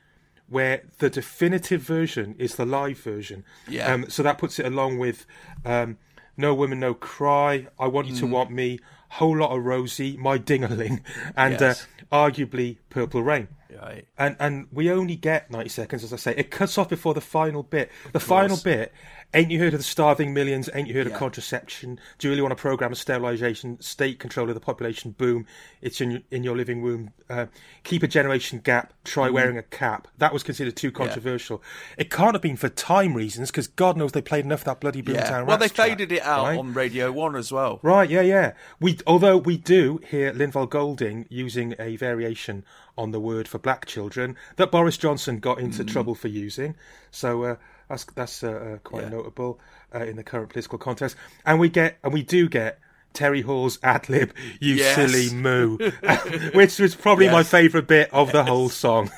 where 0.49 0.83
the 0.99 1.09
definitive 1.09 1.81
version 1.81 2.35
is 2.39 2.57
the 2.57 2.67
live 2.67 2.99
version. 2.99 3.45
Yeah. 3.69 3.93
Um, 3.93 4.11
so 4.11 4.23
that 4.23 4.39
puts 4.39 4.59
it 4.59 4.67
along 4.67 4.99
with 4.99 5.25
um, 5.65 5.97
No 6.37 6.55
Woman, 6.55 6.81
No 6.81 6.93
Cry, 6.95 7.69
I 7.79 7.87
Want 7.87 8.09
You 8.09 8.17
to 8.17 8.27
Mm. 8.27 8.31
Want 8.31 8.51
Me, 8.51 8.81
Whole 9.11 9.39
Lot 9.39 9.57
of 9.57 9.65
Rosie, 9.65 10.17
My 10.17 10.39
Dingaling, 10.39 11.03
and 11.37 11.61
Yes. 11.61 11.87
uh, 12.11 12.15
arguably 12.17 12.79
Purple 12.91 13.23
Rain. 13.23 13.49
Right. 13.81 14.07
And 14.19 14.37
and 14.41 14.67
we 14.73 14.91
only 14.91 15.15
get 15.15 15.49
90 15.51 15.69
seconds, 15.69 16.03
as 16.05 16.13
I 16.13 16.17
say. 16.17 16.35
It 16.37 16.51
cuts 16.51 16.77
off 16.77 16.89
before 16.89 17.15
the 17.15 17.21
final 17.21 17.63
bit. 17.63 17.89
The 18.13 18.19
final 18.19 18.57
bit, 18.57 18.93
ain't 19.33 19.53
you 19.53 19.61
heard 19.61 19.73
of 19.75 19.79
the 19.81 19.85
starving 19.85 20.35
millions? 20.35 20.69
Ain't 20.75 20.89
you 20.89 20.95
heard 20.95 21.07
of 21.07 21.13
contraception? 21.15 22.01
Do 22.19 22.27
you 22.27 22.33
really 22.33 22.43
want 22.43 22.53
a 22.53 22.57
program 22.57 22.91
of 22.91 22.99
sterilization, 22.99 23.81
state 23.81 24.19
control 24.19 24.49
of 24.49 24.55
the 24.55 24.61
population? 24.61 25.13
Boom. 25.13 25.47
It's 25.81 26.01
in 26.01 26.11
your, 26.11 26.21
in 26.33 26.43
your 26.43 26.57
living 26.57 26.83
room. 26.83 27.13
Uh, 27.31 27.47
keep 27.85 28.03
a 28.03 28.09
generation 28.09 28.59
gap. 28.59 28.93
Try 29.05 29.29
Mm. 29.29 29.33
wearing 29.35 29.57
a 29.57 29.63
cap. 29.63 30.09
That 30.19 30.33
was 30.33 30.43
considered 30.43 30.75
too 30.75 30.91
controversial. 30.91 31.63
It 31.97 32.11
can't 32.11 32.35
have 32.35 32.43
been 32.43 32.57
for 32.57 32.69
time 32.69 33.15
reasons, 33.15 33.53
because 33.53 33.69
God 33.69 33.97
knows 33.97 34.11
they 34.13 34.21
played 34.21 34.45
enough 34.45 34.61
of 34.63 34.65
that 34.67 34.81
bloody 34.81 35.01
Boomtown 35.01 35.15
Yeah. 35.31 35.43
Well, 35.43 35.59
they 35.59 35.69
track, 35.69 35.91
faded 35.91 36.11
it 36.11 36.23
out 36.23 36.43
right? 36.47 36.59
on 36.59 36.75
Radio 36.75 37.13
1 37.13 37.37
as 37.37 37.53
well. 37.53 37.79
Right, 37.83 38.11
yeah, 38.11 38.21
yeah. 38.23 38.53
We 38.81 38.99
although 39.07 39.37
we 39.37 39.57
do 39.57 40.01
hear 40.09 40.33
Lynval 40.33 40.69
Golding 40.69 41.27
using 41.29 41.75
a 41.79 41.97
variation 41.97 42.65
on 42.99 43.11
the 43.11 43.21
word 43.21 43.47
for 43.49 43.59
black 43.59 43.87
children 43.87 44.37
that 44.57 44.71
Boris 44.71 44.97
Johnson 44.97 45.39
got 45.39 45.59
into 45.59 45.85
trouble 45.85 46.15
for 46.15 46.29
using. 46.29 46.75
So 47.11 47.45
uh, 47.45 47.57
that's 47.89 48.05
that's 48.05 48.43
uh, 48.43 48.51
uh, 48.51 48.79
quite 48.79 49.05
Yeah. 49.05 49.09
notable 49.11 49.61
uh, 49.95 50.01
in 50.05 50.17
the 50.17 50.25
current 50.25 50.51
political 50.51 50.79
context. 50.79 51.17
And 51.45 51.59
we 51.61 51.69
get 51.69 51.99
and 52.05 52.13
we 52.13 52.23
do 52.23 52.49
get 52.49 52.79
Terry 53.13 53.43
Hall's 53.43 53.79
ad 53.83 54.09
lib, 54.09 54.33
"You 54.61 54.75
Yes. 54.75 54.95
silly 54.95 55.35
moo," 55.35 55.77
which 56.55 56.79
was 56.79 56.95
probably 56.95 57.29
my 57.29 57.43
favourite 57.43 57.87
bit 57.89 58.09
of 58.13 58.31
the 58.33 58.45
whole 58.45 58.69
song. 58.69 59.11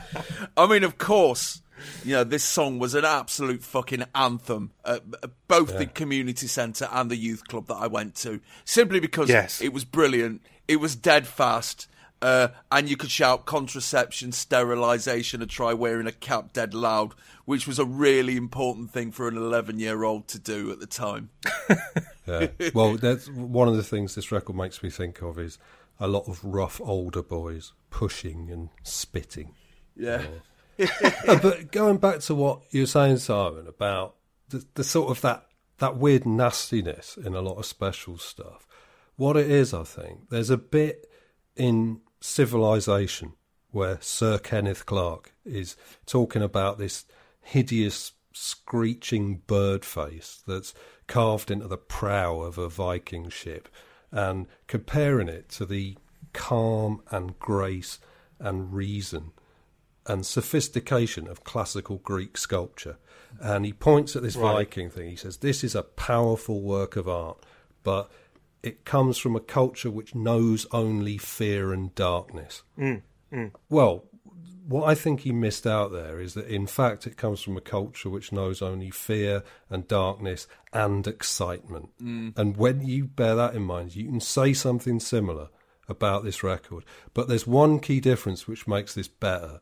I 0.56 0.66
mean, 0.66 0.84
of 0.84 0.98
course, 0.98 1.62
you 2.04 2.12
know, 2.12 2.24
this 2.24 2.44
song 2.44 2.78
was 2.78 2.94
an 2.94 3.04
absolute 3.04 3.62
fucking 3.62 4.04
anthem 4.14 4.72
at 4.84 5.02
at 5.22 5.30
both 5.48 5.76
the 5.78 5.86
community 5.86 6.46
centre 6.46 6.88
and 6.92 7.10
the 7.10 7.16
youth 7.16 7.46
club 7.48 7.66
that 7.68 7.76
I 7.76 7.86
went 7.86 8.14
to, 8.16 8.40
simply 8.64 9.00
because 9.00 9.28
Yes. 9.28 9.60
it 9.60 9.72
was 9.72 9.84
brilliant. 9.84 10.42
It 10.66 10.76
was 10.80 10.94
dead 10.96 11.26
fast. 11.26 11.88
Uh, 12.20 12.48
and 12.72 12.88
you 12.88 12.96
could 12.96 13.12
shout 13.12 13.46
contraception, 13.46 14.32
sterilisation, 14.32 15.40
and 15.40 15.48
try 15.48 15.72
wearing 15.72 16.08
a 16.08 16.12
cap 16.12 16.52
dead 16.52 16.74
loud, 16.74 17.14
which 17.44 17.68
was 17.68 17.78
a 17.78 17.84
really 17.84 18.36
important 18.36 18.90
thing 18.90 19.12
for 19.12 19.28
an 19.28 19.36
11 19.36 19.78
year 19.78 20.02
old 20.02 20.26
to 20.26 20.38
do 20.40 20.70
at 20.72 20.80
the 20.80 20.86
time. 20.86 21.30
Yeah. 22.26 22.48
well, 22.74 22.96
that's 22.98 23.30
one 23.30 23.68
of 23.68 23.76
the 23.76 23.82
things 23.82 24.14
this 24.14 24.30
record 24.30 24.54
makes 24.54 24.82
me 24.82 24.90
think 24.90 25.22
of 25.22 25.38
is 25.38 25.58
a 25.98 26.06
lot 26.06 26.28
of 26.28 26.44
rough 26.44 26.78
older 26.78 27.22
boys 27.22 27.72
pushing 27.88 28.50
and 28.50 28.68
spitting. 28.82 29.54
Yeah. 29.96 30.24
but 31.26 31.72
going 31.72 31.98
back 31.98 32.20
to 32.20 32.34
what 32.34 32.62
you 32.70 32.82
were 32.82 32.86
saying, 32.86 33.18
Simon, 33.18 33.66
about 33.66 34.14
the, 34.48 34.64
the 34.74 34.84
sort 34.84 35.10
of 35.10 35.20
that 35.22 35.46
that 35.78 35.96
weird 35.96 36.26
nastiness 36.26 37.16
in 37.16 37.34
a 37.34 37.40
lot 37.40 37.56
of 37.56 37.66
special 37.66 38.18
stuff. 38.18 38.66
What 39.16 39.36
it 39.36 39.50
is, 39.50 39.72
I 39.72 39.84
think, 39.84 40.28
there's 40.30 40.50
a 40.50 40.56
bit 40.56 41.08
in 41.56 42.00
Civilization 42.20 43.34
where 43.70 43.98
Sir 44.00 44.38
Kenneth 44.38 44.86
Clark 44.86 45.34
is 45.44 45.76
talking 46.06 46.42
about 46.42 46.78
this 46.78 47.04
hideous 47.40 48.12
screeching 48.32 49.42
bird 49.46 49.84
face 49.84 50.42
that's 50.46 50.74
carved 51.06 51.50
into 51.50 51.68
the 51.68 51.76
prow 51.76 52.40
of 52.40 52.58
a 52.58 52.68
Viking 52.68 53.28
ship 53.28 53.68
and 54.10 54.46
comparing 54.66 55.28
it 55.28 55.48
to 55.50 55.66
the 55.66 55.96
calm 56.32 57.02
and 57.10 57.38
grace 57.38 57.98
and 58.38 58.72
reason 58.72 59.32
and 60.08 60.24
sophistication 60.24 61.28
of 61.28 61.44
classical 61.44 61.98
Greek 61.98 62.36
sculpture. 62.36 62.96
And 63.40 63.64
he 63.64 63.72
points 63.72 64.16
at 64.16 64.22
this 64.22 64.36
Right. 64.36 64.66
Viking 64.66 64.90
thing. 64.90 65.10
He 65.10 65.16
says, 65.16 65.38
This 65.38 65.62
is 65.62 65.74
a 65.74 65.82
powerful 65.82 66.62
work 66.62 66.96
of 66.96 67.08
art, 67.08 67.44
but 67.82 68.10
it 68.62 68.84
comes 68.84 69.18
from 69.18 69.36
a 69.36 69.40
culture 69.40 69.90
which 69.90 70.14
knows 70.14 70.66
only 70.72 71.18
fear 71.18 71.72
and 71.72 71.94
darkness. 71.94 72.62
Mm, 72.78 73.02
mm. 73.32 73.52
Well, 73.68 74.06
what 74.66 74.86
I 74.86 74.94
think 74.94 75.20
he 75.20 75.32
missed 75.32 75.66
out 75.66 75.92
there 75.92 76.20
is 76.20 76.34
that 76.34 76.46
in 76.46 76.66
fact 76.66 77.06
it 77.06 77.16
comes 77.16 77.40
from 77.40 77.56
a 77.56 77.60
culture 77.62 78.10
which 78.10 78.32
knows 78.32 78.60
only 78.60 78.90
fear 78.90 79.42
and 79.70 79.88
darkness 79.88 80.46
and 80.72 81.06
excitement. 81.06 81.90
Mm. 82.02 82.36
And 82.36 82.56
when 82.56 82.86
you 82.86 83.06
bear 83.06 83.34
that 83.34 83.54
in 83.54 83.62
mind, 83.62 83.96
you 83.96 84.04
can 84.04 84.20
say 84.20 84.52
something 84.52 85.00
similar 85.00 85.48
about 85.88 86.22
this 86.22 86.42
record. 86.42 86.84
But 87.14 87.28
there's 87.28 87.46
one 87.46 87.80
key 87.80 88.00
difference 88.00 88.46
which 88.46 88.68
makes 88.68 88.94
this 88.94 89.08
better. 89.08 89.60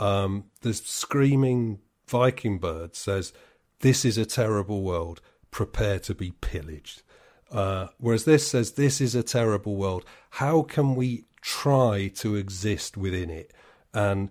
Um, 0.00 0.44
the 0.60 0.74
screaming 0.74 1.80
Viking 2.08 2.58
bird 2.58 2.94
says, 2.96 3.32
This 3.80 4.04
is 4.04 4.16
a 4.18 4.24
terrible 4.26 4.82
world, 4.82 5.20
prepare 5.50 5.98
to 6.00 6.14
be 6.14 6.32
pillaged. 6.40 7.02
Uh, 7.50 7.88
whereas 7.98 8.24
this 8.24 8.46
says, 8.48 8.72
This 8.72 9.00
is 9.00 9.14
a 9.14 9.22
terrible 9.22 9.76
world. 9.76 10.04
How 10.30 10.62
can 10.62 10.94
we 10.94 11.24
try 11.40 12.08
to 12.16 12.36
exist 12.36 12.96
within 12.96 13.30
it? 13.30 13.52
And 13.92 14.30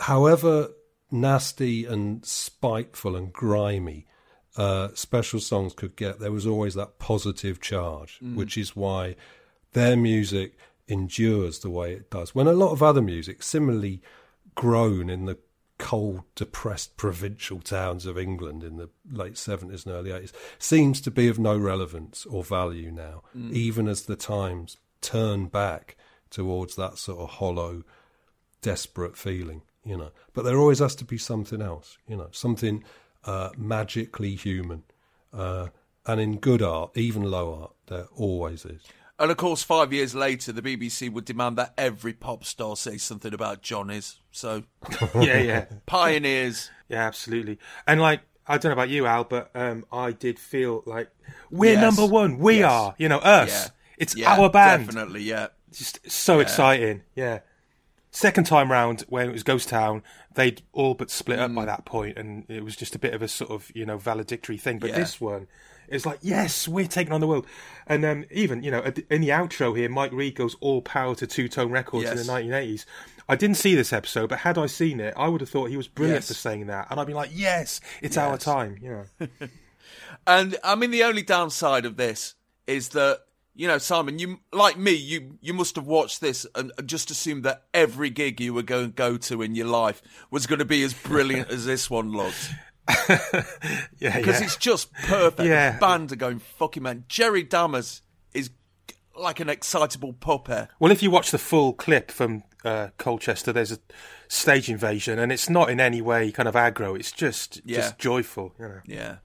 however 0.00 0.70
nasty 1.10 1.84
and 1.84 2.24
spiteful 2.24 3.14
and 3.16 3.32
grimy 3.32 4.06
uh, 4.56 4.88
special 4.94 5.40
songs 5.40 5.72
could 5.72 5.96
get, 5.96 6.20
there 6.20 6.32
was 6.32 6.46
always 6.46 6.74
that 6.74 6.98
positive 6.98 7.60
charge, 7.60 8.18
Mm. 8.22 8.36
which 8.36 8.56
is 8.56 8.76
why 8.76 9.16
their 9.72 9.96
music 9.96 10.56
endures 10.86 11.60
the 11.60 11.70
way 11.70 11.92
it 11.92 12.10
does. 12.10 12.34
When 12.34 12.46
a 12.46 12.52
lot 12.52 12.70
of 12.72 12.82
other 12.82 13.02
music, 13.02 13.42
similarly 13.42 14.00
grown 14.54 15.10
in 15.10 15.24
the 15.26 15.38
cold, 15.78 16.22
depressed 16.36 16.96
provincial 16.96 17.58
towns 17.60 18.06
of 18.06 18.16
England 18.16 18.62
in 18.62 18.76
the 18.76 18.88
late 19.10 19.34
70s 19.34 19.84
and 19.84 19.94
early 19.94 20.10
80s 20.10 20.32
seems 20.58 21.00
to 21.00 21.10
be 21.10 21.26
of 21.28 21.38
no 21.38 21.58
relevance 21.58 22.24
or 22.26 22.44
value 22.44 22.90
now, 22.92 23.22
Mm. 23.36 23.52
even 23.52 23.88
as 23.88 24.02
the 24.02 24.16
times 24.16 24.76
turn 25.00 25.46
back 25.46 25.96
towards 26.30 26.76
that 26.76 26.96
sort 26.98 27.18
of 27.20 27.30
hollow, 27.38 27.82
desperate 28.62 29.16
feeling, 29.16 29.62
you 29.84 29.96
know. 29.96 30.10
But 30.32 30.44
there 30.44 30.56
always 30.58 30.78
has 30.78 30.94
to 30.96 31.04
be 31.04 31.18
something 31.18 31.60
else, 31.60 31.98
you 32.08 32.16
know, 32.16 32.28
something 32.32 32.84
uh, 33.24 33.50
magically 33.56 34.34
human. 34.36 34.84
Uh, 35.32 35.68
and 36.06 36.20
in 36.20 36.36
good 36.38 36.62
art, 36.62 36.96
even 36.96 37.22
low 37.22 37.54
art, 37.54 37.72
there 37.86 38.06
always 38.14 38.64
is. 38.64 38.82
And 39.18 39.30
of 39.30 39.36
course, 39.36 39.62
five 39.62 39.92
years 39.92 40.14
later, 40.14 40.50
the 40.52 40.60
BBC 40.62 41.10
would 41.12 41.24
demand 41.24 41.56
that 41.58 41.72
every 41.78 42.12
pop 42.12 42.44
star 42.44 42.76
say 42.76 42.96
something 42.96 43.32
about 43.32 43.62
Johnny's. 43.62 44.18
So, 44.32 44.64
yeah, 45.14 45.38
yeah. 45.40 45.64
pioneers. 45.86 46.70
Yeah, 46.88 47.06
absolutely. 47.06 47.58
And 47.86 48.00
like, 48.00 48.22
I 48.46 48.58
don't 48.58 48.70
know 48.70 48.72
about 48.74 48.88
you, 48.90 49.06
Al, 49.06 49.24
but 49.24 49.50
um, 49.54 49.86
I 49.92 50.10
did 50.12 50.38
feel 50.38 50.82
like 50.84 51.10
we're 51.50 51.74
Yes. 51.74 51.80
number 51.96 52.12
one. 52.12 52.38
We 52.38 52.58
Yes. 52.58 52.70
are, 52.72 52.94
you 52.98 53.08
know, 53.08 53.18
us. 53.18 53.50
Yeah. 53.50 53.68
It's 53.98 54.16
Yeah, 54.16 54.34
our 54.34 54.50
band. 54.50 54.86
Definitely, 54.86 55.22
yeah. 55.22 55.46
Just 55.72 56.10
so 56.10 56.36
Yeah. 56.36 56.42
exciting. 56.42 57.02
Yeah. 57.14 57.38
Second 58.10 58.44
time 58.46 58.70
round 58.70 59.02
when 59.08 59.28
it 59.28 59.32
was 59.32 59.42
Ghost 59.44 59.68
Town, 59.68 60.02
they'd 60.34 60.62
all 60.72 60.94
but 60.94 61.10
split 61.10 61.38
up 61.38 61.50
Mm. 61.50 61.54
by 61.56 61.64
that 61.64 61.84
point, 61.84 62.16
and 62.18 62.44
it 62.48 62.62
was 62.64 62.76
just 62.76 62.94
a 62.94 62.98
bit 62.98 63.14
of 63.14 63.22
a 63.22 63.28
sort 63.28 63.50
of 63.50 63.70
you 63.74 63.86
know 63.86 63.96
valedictory 63.98 64.56
thing. 64.56 64.78
But 64.78 64.92
this 64.92 65.20
one, 65.20 65.46
it's 65.88 66.06
like 66.06 66.18
yes, 66.22 66.66
we're 66.68 66.86
taking 66.86 67.12
on 67.12 67.20
the 67.20 67.26
world, 67.26 67.46
and 67.86 68.04
um, 68.04 68.24
even 68.30 68.62
you 68.62 68.70
know 68.70 68.80
in 69.10 69.20
the 69.20 69.28
outro 69.28 69.76
here, 69.76 69.88
Mike 69.88 70.12
Read 70.12 70.34
goes 70.34 70.56
all 70.60 70.82
power 70.82 71.14
to 71.16 71.26
Two 71.26 71.48
Tone 71.48 71.70
Records 71.70 72.10
in 72.10 72.16
the 72.16 72.22
1980s. 72.24 72.84
I 73.28 73.36
didn't 73.36 73.56
see 73.56 73.74
this 73.74 73.92
episode, 73.92 74.28
but 74.28 74.40
had 74.40 74.58
I 74.58 74.66
seen 74.66 75.00
it, 75.00 75.14
I 75.16 75.28
would 75.28 75.40
have 75.40 75.48
thought 75.48 75.70
he 75.70 75.76
was 75.78 75.88
brilliant 75.88 76.18
Yes. 76.22 76.28
for 76.28 76.34
saying 76.34 76.66
that, 76.66 76.88
and 76.90 77.00
I'd 77.00 77.06
be 77.06 77.14
like, 77.14 77.30
yes, 77.32 77.80
it's 78.02 78.16
our 78.18 78.36
time. 78.36 78.76
You 78.82 79.06
know. 79.20 79.28
And 80.26 80.56
I 80.64 80.74
mean, 80.74 80.90
the 80.90 81.04
only 81.04 81.22
downside 81.22 81.84
of 81.84 81.96
this 81.96 82.34
is 82.66 82.90
that 82.90 83.20
you 83.56 83.68
know, 83.68 83.78
Simon, 83.78 84.18
you 84.18 84.40
like 84.52 84.76
me, 84.76 84.92
you 84.92 85.38
you 85.40 85.52
must 85.54 85.76
have 85.76 85.86
watched 85.86 86.20
this 86.20 86.46
and 86.54 86.72
and 86.78 86.88
just 86.88 87.10
assumed 87.10 87.44
that 87.44 87.64
every 87.72 88.10
gig 88.10 88.40
you 88.40 88.52
were 88.54 88.62
going 88.62 88.86
to 88.86 88.92
go 88.92 89.16
to 89.16 89.42
in 89.42 89.54
your 89.54 89.66
life 89.66 90.02
was 90.30 90.46
going 90.46 90.58
to 90.58 90.64
be 90.64 90.82
as 90.82 90.92
brilliant 90.94 91.50
as 91.52 91.64
this 91.66 91.88
one 91.90 92.10
looked. 92.10 92.50
Yeah, 93.98 94.16
because 94.18 94.40
yeah. 94.40 94.44
it's 94.46 94.56
just 94.56 94.92
perfect. 94.92 95.48
Yeah. 95.48 95.72
The 95.72 95.78
band 95.78 96.12
are 96.12 96.16
going 96.16 96.38
fucking 96.38 96.82
man. 96.82 97.04
Jerry 97.08 97.42
Dammers 97.44 98.02
is 98.34 98.50
like 99.16 99.40
an 99.40 99.48
excitable 99.48 100.12
puppet. 100.12 100.68
Well, 100.78 100.92
if 100.92 101.02
you 101.02 101.10
watch 101.10 101.30
the 101.30 101.38
full 101.38 101.72
clip 101.72 102.10
from 102.10 102.42
uh, 102.64 102.88
Colchester, 102.98 103.52
there's 103.52 103.72
a 103.72 103.78
stage 104.28 104.68
invasion, 104.68 105.18
and 105.18 105.30
it's 105.32 105.48
not 105.48 105.70
in 105.70 105.80
any 105.80 106.02
way 106.02 106.30
kind 106.32 106.48
of 106.48 106.54
aggro. 106.54 106.98
It's 106.98 107.12
just 107.12 107.60
Yeah. 107.64 107.76
just 107.78 107.98
joyful. 107.98 108.54
You 108.58 108.68
know. 108.68 108.80
Yeah. 108.86 109.16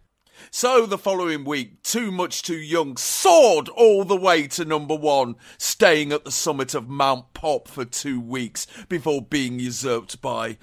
So 0.52 0.86
the 0.86 0.98
following 0.98 1.44
week, 1.44 1.84
Too 1.84 2.12
Much 2.14 2.44
Too 2.44 2.56
Young 2.58 2.96
soared 2.96 3.68
all 3.68 4.06
the 4.06 4.16
way 4.16 4.48
to 4.48 4.64
number 4.64 4.96
one, 4.96 5.36
staying 5.58 6.14
at 6.14 6.24
the 6.24 6.32
summit 6.32 6.74
of 6.74 6.88
Mount 6.88 7.34
Pop 7.34 7.68
for 7.68 7.84
two 7.84 8.22
weeks 8.22 8.66
before 8.88 9.22
being 9.22 9.60
usurped 9.60 10.22
by 10.22 10.58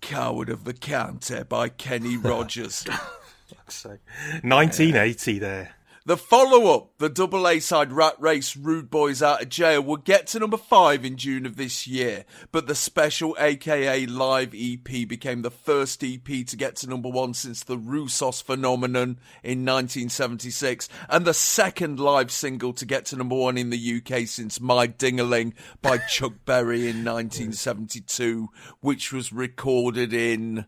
Coward 0.00 0.48
of 0.48 0.64
the 0.64 0.74
Counter 0.74 1.38
eh, 1.38 1.42
by 1.44 1.68
Kenny 1.68 2.16
Rogers. 2.22 2.84
Fuck's 2.84 3.74
sake. 3.74 4.00
1980 4.42 5.38
there. 5.38 5.75
The 6.06 6.16
follow 6.16 6.72
up, 6.72 6.98
the 6.98 7.08
double 7.08 7.48
A 7.48 7.58
side 7.58 7.90
Rat 7.90 8.14
Race 8.20 8.56
Rude 8.56 8.90
Boys 8.90 9.22
Out 9.22 9.42
of 9.42 9.48
Jail, 9.48 9.82
would 9.82 10.04
get 10.04 10.28
to 10.28 10.38
number 10.38 10.56
five 10.56 11.04
in 11.04 11.16
June 11.16 11.44
of 11.44 11.56
this 11.56 11.88
year, 11.88 12.24
but 12.52 12.68
the 12.68 12.76
special 12.76 13.36
AKA 13.40 14.06
Live 14.06 14.54
EP 14.56 14.84
became 14.84 15.42
the 15.42 15.50
first 15.50 16.04
EP 16.04 16.24
to 16.46 16.56
get 16.56 16.76
to 16.76 16.88
number 16.88 17.08
one 17.08 17.34
since 17.34 17.64
the 17.64 17.76
Roussos 17.76 18.40
phenomenon 18.40 19.18
in 19.42 19.64
1976, 19.64 20.88
and 21.08 21.24
the 21.24 21.34
second 21.34 21.98
live 21.98 22.30
single 22.30 22.72
to 22.74 22.86
get 22.86 23.06
to 23.06 23.16
number 23.16 23.34
one 23.34 23.58
in 23.58 23.70
the 23.70 24.00
UK 24.00 24.28
since 24.28 24.60
My 24.60 24.86
Dingaling 24.86 25.54
by 25.82 25.98
Chuck 26.08 26.34
Berry 26.44 26.82
in 26.82 27.04
1972, 27.04 28.46
which 28.78 29.12
was 29.12 29.32
recorded 29.32 30.12
in 30.12 30.66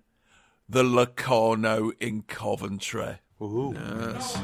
the 0.68 0.82
Locarno 0.82 1.92
in 2.00 2.22
Coventry. 2.22 3.20
Ooh. 3.40 3.72
Yes. 3.72 4.36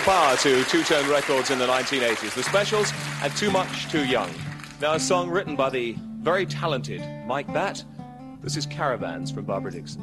All 0.00 0.06
power 0.06 0.36
to 0.38 0.64
Two 0.64 0.82
Tone 0.82 1.10
Records 1.10 1.50
in 1.50 1.58
the 1.58 1.66
1980s, 1.66 2.32
The 2.32 2.42
Specials, 2.42 2.90
and 3.22 3.30
Too 3.36 3.50
Much 3.50 3.90
Too 3.90 4.06
Young. 4.06 4.30
Now, 4.80 4.94
a 4.94 5.00
song 5.00 5.28
written 5.28 5.56
by 5.56 5.68
the 5.68 5.94
very 6.20 6.46
talented 6.46 7.02
Mike 7.26 7.52
Batt. 7.52 7.84
This 8.42 8.56
is 8.56 8.64
Caravans 8.64 9.30
from 9.30 9.44
Barbara 9.44 9.72
Dickson. 9.72 10.00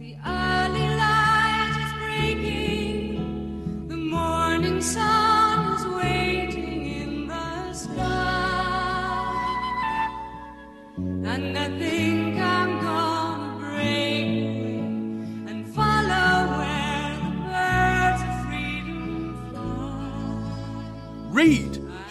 The 0.00 0.16
early 0.26 0.88
light 0.96 1.76
is 1.78 1.92
breaking, 2.02 3.86
the 3.86 3.96
morning 3.96 4.80
sun 4.80 5.76
is 5.76 5.86
waiting 5.86 6.86
in 6.86 7.28
the 7.28 7.72
sky, 7.72 8.02
and 10.96 11.56
I 11.56 11.68
think 11.78 12.38
I'm 12.38 12.53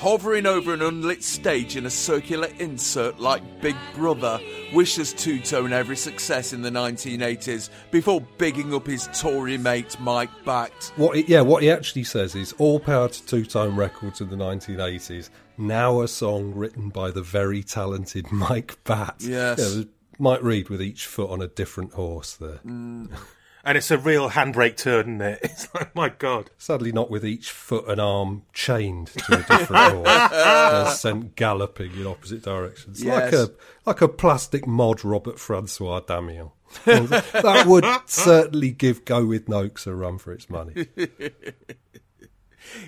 hovering 0.04 0.46
over 0.46 0.74
an 0.74 0.82
unlit 0.82 1.24
stage 1.24 1.78
in 1.78 1.86
a 1.86 1.90
circular 1.90 2.50
insert 2.60 3.22
like 3.22 3.42
Big 3.62 3.78
Brother, 3.96 4.38
wishes 4.74 5.14
Two 5.14 5.40
Tone 5.40 5.72
every 5.72 5.96
success 5.96 6.52
in 6.52 6.62
the 6.62 6.70
1980s 6.70 7.70
before 7.90 8.20
bigging 8.38 8.74
up 8.74 8.86
his 8.86 9.08
Tory 9.18 9.58
mate 9.58 9.98
Mike 10.02 10.30
Batt. 10.44 10.92
What 10.98 11.16
he, 11.16 11.24
yeah, 11.24 11.40
what 11.40 11.64
he 11.64 11.72
actually 11.72 12.04
says 12.04 12.36
is 12.36 12.52
all 12.58 12.82
power 12.82 13.08
to 13.08 13.26
Two 13.26 13.46
Tone 13.46 13.78
Records 13.78 14.20
in 14.20 14.30
the 14.30 14.36
1980s. 14.36 15.30
Now 15.58 16.02
a 16.02 16.10
song 16.10 16.54
written 16.54 16.90
by 16.90 17.10
the 17.10 17.22
very 17.22 17.64
talented 17.64 18.26
Mike 18.32 18.84
Batt. 18.84 19.22
Yes. 19.22 19.74
Yeah, 19.74 19.84
Mike 20.20 20.44
Read 20.44 20.68
with 20.68 20.82
each 20.82 21.06
foot 21.06 21.30
on 21.30 21.42
a 21.42 21.48
different 21.48 21.94
horse 21.94 22.36
there. 22.36 22.60
Mm. 22.66 23.10
And 23.66 23.78
it's 23.78 23.92
a 23.92 23.98
real 23.98 24.32
handbrake 24.32 24.76
turn, 24.76 25.22
isn't 25.22 25.22
it? 25.22 25.40
It's 25.44 25.74
like, 25.74 25.96
my 25.96 26.10
God. 26.10 26.50
Sadly, 26.58 26.92
not 26.92 27.10
with 27.10 27.26
each 27.26 27.50
foot 27.50 27.88
and 27.88 28.02
arm 28.02 28.44
chained 28.52 29.08
to 29.08 29.34
a 29.36 29.38
different 29.38 29.94
horse, 30.06 30.30
They're 30.32 30.90
sent 30.92 31.36
galloping 31.38 31.94
in 31.96 32.06
opposite 32.06 32.42
directions, 32.44 33.04
like 33.06 33.32
Yes. 33.32 33.34
a 33.34 33.52
like 33.86 34.02
a 34.02 34.08
plastic 34.10 34.68
mod 34.68 35.06
Robert 35.06 35.40
Francois 35.40 36.02
Damiens. 36.02 36.52
that 36.86 37.64
would 37.68 37.86
certainly 38.06 38.72
give 38.72 39.06
Go 39.06 39.26
with 39.26 39.48
Noakes 39.48 39.88
a 39.88 39.94
run 39.96 40.18
for 40.18 40.34
its 40.34 40.50
money. 40.50 40.88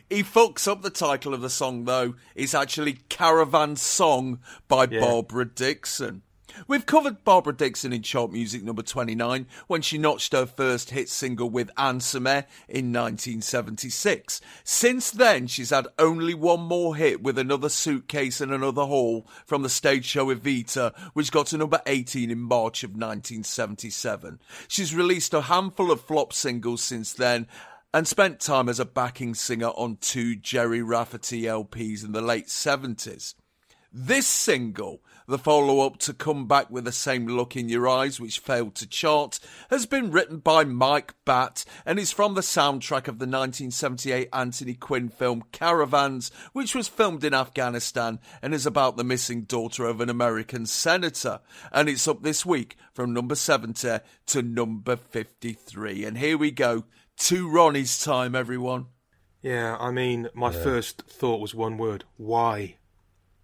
He 0.09 0.23
fucks 0.23 0.67
up 0.67 0.81
the 0.81 0.89
title 0.89 1.33
of 1.33 1.41
the 1.41 1.49
song, 1.49 1.83
though. 1.85 2.15
It's 2.33 2.55
actually 2.55 2.93
Caravan 3.09 3.75
Song 3.75 4.39
by 4.67 4.87
Yeah. 4.89 5.01
Barbara 5.01 5.45
Dickson. 5.45 6.21
We've 6.67 6.85
covered 6.85 7.23
Barbara 7.23 7.55
Dickson 7.55 7.93
in 7.93 8.01
chart 8.01 8.31
music 8.31 8.63
number 8.63 8.81
29 8.81 9.47
when 9.67 9.81
she 9.81 9.97
notched 9.97 10.33
her 10.33 10.45
first 10.45 10.91
hit 10.91 11.09
single 11.09 11.49
with 11.49 11.69
Answer 11.77 12.19
Me 12.19 12.43
in 12.67 12.93
1976. 12.93 14.41
Since 14.63 15.11
then, 15.11 15.47
she's 15.47 15.69
had 15.69 15.87
only 15.99 16.33
one 16.33 16.61
more 16.61 16.95
hit 16.95 17.21
with 17.21 17.37
Another 17.37 17.69
Suitcase 17.69 18.41
and 18.41 18.51
Another 18.51 18.85
Hall 18.85 19.27
from 19.45 19.63
the 19.63 19.69
stage 19.69 20.05
show 20.05 20.33
Evita, 20.33 20.97
which 21.13 21.31
got 21.31 21.47
to 21.47 21.57
number 21.57 21.81
18 21.85 22.31
in 22.31 22.39
March 22.39 22.83
of 22.83 22.91
1977. 22.91 24.39
She's 24.67 24.95
released 24.95 25.33
a 25.33 25.41
handful 25.41 25.91
of 25.91 26.01
flop 26.01 26.33
singles 26.33 26.81
since 26.81 27.13
then 27.13 27.47
and 27.93 28.07
spent 28.07 28.39
time 28.39 28.67
as 28.67 28.79
a 28.79 28.85
backing 28.85 29.33
singer 29.33 29.69
on 29.69 29.97
two 30.01 30.35
Gerry 30.35 30.81
Rafferty 30.81 31.43
LPs 31.43 32.03
in 32.03 32.11
the 32.11 32.21
late 32.21 32.47
70s. 32.47 33.35
This 33.97 34.27
single, 34.27 35.01
the 35.27 35.37
follow 35.37 35.85
up 35.85 35.97
to 35.97 36.13
Come 36.13 36.47
Back 36.47 36.69
with 36.69 36.85
the 36.85 36.91
Same 36.91 37.25
Look 37.27 37.55
in 37.55 37.67
Your 37.69 37.87
Eyes, 37.87 38.19
which 38.19 38.39
failed 38.39 38.75
to 38.75 38.87
chart, 38.87 39.39
has 39.69 39.85
been 39.85 40.11
written 40.11 40.37
by 40.37 40.63
Mike 40.63 41.15
Batt 41.25 41.65
and 41.85 41.97
is 41.97 42.11
from 42.11 42.35
the 42.35 42.41
soundtrack 42.41 43.07
of 43.07 43.19
the 43.19 43.25
1978 43.25 44.29
Anthony 44.31 44.75
Quinn 44.75 45.09
film 45.09 45.43
Caravans, 45.51 46.31
which 46.53 46.75
was 46.75 46.87
filmed 46.87 47.23
in 47.23 47.33
Afghanistan 47.33 48.19
and 48.41 48.53
is 48.53 48.65
about 48.65 48.97
the 48.97 49.03
missing 49.03 49.41
daughter 49.43 49.85
of 49.85 49.99
an 50.01 50.09
American 50.09 50.65
senator. 50.65 51.39
And 51.71 51.89
it's 51.89 52.07
up 52.07 52.21
this 52.21 52.45
week 52.45 52.77
from 52.93 53.13
number 53.13 53.35
70 53.35 53.99
to 54.27 54.41
number 54.41 54.95
53. 54.95 56.05
And 56.05 56.17
here 56.17 56.37
we 56.37 56.51
go. 56.51 56.85
To 57.17 57.49
Ronnie's 57.49 58.03
time, 58.03 58.35
everyone. 58.35 58.87
Yeah, 59.41 59.77
I 59.79 59.91
mean, 59.91 60.27
my 60.33 60.51
Yeah. 60.51 60.63
first 60.63 61.03
thought 61.07 61.39
was 61.39 61.55
one 61.55 61.77
word: 61.77 62.03
why? 62.17 62.75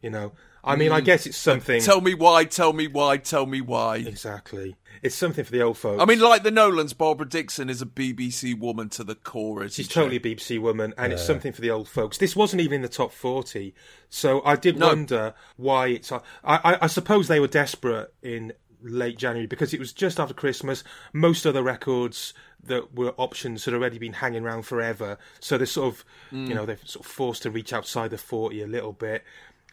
You 0.01 0.09
know, 0.09 0.33
I 0.63 0.75
mean, 0.75 0.91
I 0.91 1.01
guess 1.01 1.25
it's 1.25 1.37
something. 1.37 1.81
Tell 1.81 2.01
me 2.01 2.13
why, 2.13 2.43
tell 2.45 2.71
me 2.73 2.87
why, 2.87 3.17
tell 3.17 3.45
me 3.47 3.61
why. 3.61 3.97
Exactly. 3.97 4.75
It's 5.01 5.15
something 5.15 5.43
for 5.43 5.51
the 5.51 5.61
old 5.63 5.77
folks. 5.79 6.01
I 6.01 6.05
mean, 6.05 6.19
like 6.19 6.43
the 6.43 6.51
Nolans, 6.51 6.93
Barbara 6.93 7.27
Dickson 7.27 7.69
is 7.69 7.81
a 7.81 7.85
BBC 7.87 8.57
woman 8.59 8.89
to 8.89 9.03
the 9.03 9.15
core. 9.15 9.63
Isn't 9.63 9.73
She's 9.73 9.87
she? 9.87 9.93
totally 9.93 10.17
a 10.17 10.19
BBC 10.19 10.61
woman, 10.61 10.93
and 10.97 11.11
it's 11.11 11.25
something 11.25 11.51
for 11.53 11.61
the 11.61 11.71
old 11.71 11.89
folks. 11.89 12.19
This 12.19 12.35
wasn't 12.35 12.61
even 12.61 12.75
in 12.75 12.81
the 12.83 12.87
top 12.89 13.11
40, 13.11 13.73
so 14.09 14.43
I 14.45 14.55
did 14.55 14.77
No. 14.77 14.87
wonder 14.89 15.33
why 15.57 15.87
it's. 15.87 16.11
I, 16.11 16.19
I, 16.43 16.77
I 16.81 16.87
suppose 16.87 17.27
they 17.27 17.39
were 17.39 17.47
desperate 17.47 18.13
in 18.21 18.53
late 18.83 19.17
January 19.17 19.47
because 19.47 19.73
it 19.73 19.79
was 19.79 19.93
just 19.93 20.19
after 20.19 20.33
Christmas. 20.35 20.83
Most 21.13 21.45
other 21.47 21.63
records 21.63 22.33
that 22.63 22.93
were 22.95 23.13
options 23.17 23.65
had 23.65 23.73
already 23.73 23.97
been 23.97 24.13
hanging 24.13 24.43
around 24.43 24.63
forever, 24.63 25.17
so 25.39 25.57
they're 25.57 25.65
sort 25.65 25.93
of, 25.95 26.05
Mm. 26.31 26.47
you 26.49 26.53
know, 26.53 26.65
they're 26.67 26.77
sort 26.85 27.03
of 27.05 27.11
forced 27.11 27.41
to 27.43 27.49
reach 27.49 27.73
outside 27.73 28.11
the 28.11 28.17
40 28.19 28.61
a 28.61 28.67
little 28.67 28.93
bit. 28.93 29.23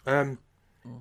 Um, 0.07 0.39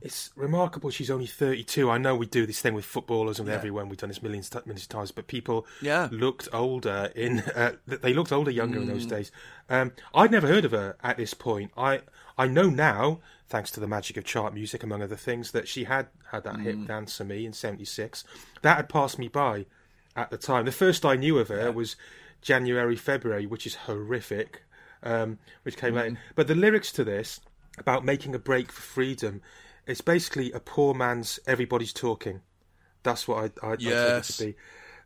it's 0.02 0.32
remarkable 0.36 0.90
she's 0.90 1.10
only 1.10 1.26
32. 1.28 1.90
I 1.90 1.98
know 1.98 2.16
we 2.16 2.26
do 2.26 2.46
this 2.46 2.60
thing 2.62 2.74
with 2.74 2.86
footballers 2.86 3.40
and 3.40 3.48
Yeah. 3.48 3.56
everyone. 3.56 3.90
We've 3.90 3.98
done 3.98 4.10
this 4.10 4.22
millions, 4.22 4.54
millions 4.66 4.84
of 4.84 4.90
times, 4.90 5.12
but 5.12 5.28
people 5.28 5.66
Yeah. 5.82 6.08
looked 6.12 6.48
older 6.54 7.12
in. 7.16 7.40
Uh, 7.40 7.74
they 7.88 8.14
looked 8.14 8.32
older, 8.32 8.52
younger 8.52 8.80
in 8.80 8.88
those 8.88 9.06
Mm. 9.06 9.10
days. 9.10 9.32
Um, 9.70 9.92
I'd 10.14 10.32
never 10.32 10.48
heard 10.48 10.66
of 10.66 10.72
her 10.72 10.96
at 11.04 11.18
this 11.18 11.34
point. 11.34 11.72
I 11.78 12.02
I 12.40 12.48
know 12.48 12.70
now, 12.70 13.20
thanks 13.50 13.72
to 13.72 13.80
the 13.80 13.88
magic 13.88 14.16
of 14.16 14.24
chart 14.24 14.54
music, 14.54 14.84
among 14.84 15.02
other 15.02 15.16
things, 15.16 15.52
that 15.54 15.68
she 15.68 15.86
had 15.86 16.08
had 16.32 16.44
that 16.44 16.60
hit 16.60 16.78
Mm. 16.78 16.88
"Dance 16.88 17.18
for 17.18 17.24
Me" 17.24 17.46
in 17.48 17.54
'76. 17.54 18.24
That 18.62 18.78
had 18.78 18.90
passed 18.90 19.18
me 19.18 19.28
by 19.28 19.66
at 20.16 20.30
the 20.30 20.38
time. 20.38 20.66
The 20.66 20.72
first 20.72 21.04
I 21.04 21.16
knew 21.16 21.40
of 21.40 21.48
her 21.48 21.72
was 21.72 21.96
January, 22.44 22.96
February, 22.96 23.48
which 23.48 23.66
is 23.66 23.74
horrific, 23.74 24.62
um, 25.02 25.40
which 25.64 25.78
came 25.78 25.94
Mm. 25.94 25.98
later. 25.98 26.18
But 26.36 26.48
the 26.48 26.54
lyrics 26.56 26.92
to 26.94 27.04
this 27.04 27.40
about 27.80 28.06
making 28.06 28.36
a 28.36 28.40
break 28.40 28.72
for 28.72 28.82
freedom, 28.82 29.42
it's 29.88 30.02
basically 30.02 30.52
a 30.52 30.60
poor 30.60 30.94
man's 30.94 31.40
"Everybody's 31.48 31.94
Talking." 31.94 32.42
That's 33.04 33.28
what 33.28 33.38
I 33.62 33.68
I, 33.68 33.72
I 33.72 33.76
take 33.76 33.82
it 33.86 33.90
Yes. 33.90 34.38
to 34.38 34.46
be. 34.46 34.56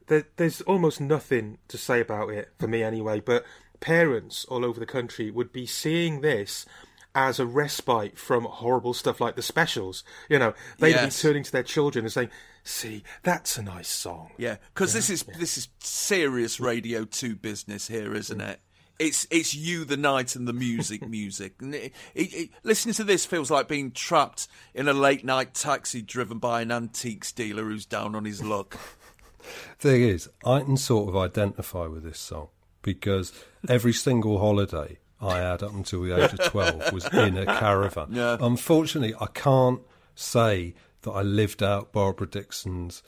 There, 0.07 0.27
there's 0.37 0.61
almost 0.61 0.99
nothing 0.99 1.59
to 1.69 1.77
say 1.77 2.01
about 2.01 2.29
it 2.31 2.49
for 2.59 2.67
me 2.67 2.83
anyway. 2.83 3.19
But 3.19 3.45
parents 3.79 4.45
all 4.45 4.65
over 4.65 4.79
the 4.79 4.85
country 4.85 5.31
would 5.31 5.51
be 5.53 5.65
seeing 5.65 6.21
this 6.21 6.65
as 7.13 7.39
a 7.39 7.45
respite 7.45 8.17
from 8.17 8.45
horrible 8.45 8.93
stuff 8.93 9.19
like 9.19 9.35
the 9.35 9.41
specials. 9.41 10.03
You 10.29 10.39
know, 10.39 10.53
they'd 10.79 10.91
Yes. 10.91 11.21
be 11.21 11.27
turning 11.27 11.43
to 11.43 11.51
their 11.51 11.63
children 11.63 12.05
and 12.05 12.11
saying, 12.11 12.29
"See, 12.63 13.03
that's 13.23 13.57
a 13.57 13.61
nice 13.61 13.89
song." 13.89 14.31
Yeah, 14.37 14.57
because 14.73 14.93
this 14.93 15.09
is 15.09 15.23
this 15.37 15.57
is 15.57 15.67
serious 15.79 16.59
Radio 16.59 17.05
Two 17.05 17.35
business 17.35 17.87
here, 17.87 18.13
isn't 18.15 18.39
it? 18.41 18.59
It's 19.01 19.25
it's 19.31 19.55
you, 19.55 19.83
the 19.83 19.97
night, 19.97 20.35
and 20.35 20.47
the 20.47 20.53
music, 20.53 21.07
music. 21.09 21.55
And 21.59 21.73
it, 21.73 21.91
it, 22.13 22.33
it, 22.33 22.49
listening 22.61 22.93
to 22.95 23.03
this 23.03 23.25
feels 23.25 23.49
like 23.49 23.67
being 23.67 23.91
trapped 23.91 24.47
in 24.75 24.87
a 24.87 24.93
late 24.93 25.25
night 25.25 25.55
taxi 25.55 26.03
driven 26.03 26.37
by 26.37 26.61
an 26.61 26.71
antiques 26.71 27.31
dealer 27.31 27.63
who's 27.63 27.87
down 27.87 28.13
on 28.15 28.25
his 28.25 28.43
luck. 28.43 28.77
Thing 29.79 30.03
is, 30.03 30.29
I 30.45 30.59
can 30.59 30.77
sort 30.77 31.09
of 31.09 31.17
identify 31.17 31.87
with 31.87 32.03
this 32.03 32.19
song 32.19 32.49
because 32.83 33.33
every 33.67 33.93
single 33.93 34.37
holiday 34.37 34.99
I 35.19 35.39
had 35.39 35.63
up 35.63 35.73
until 35.73 36.03
the 36.03 36.23
age 36.23 36.33
of 36.33 36.39
12 36.51 36.93
was 36.93 37.07
in 37.07 37.37
a 37.37 37.45
caravan. 37.47 38.09
Yeah. 38.11 38.37
Unfortunately, 38.39 39.15
I 39.19 39.25
can't 39.33 39.81
say 40.13 40.75
that 41.01 41.11
I 41.11 41.23
lived 41.23 41.63
out 41.63 41.91
Barbara 41.91 42.27
Dickson's 42.27 43.01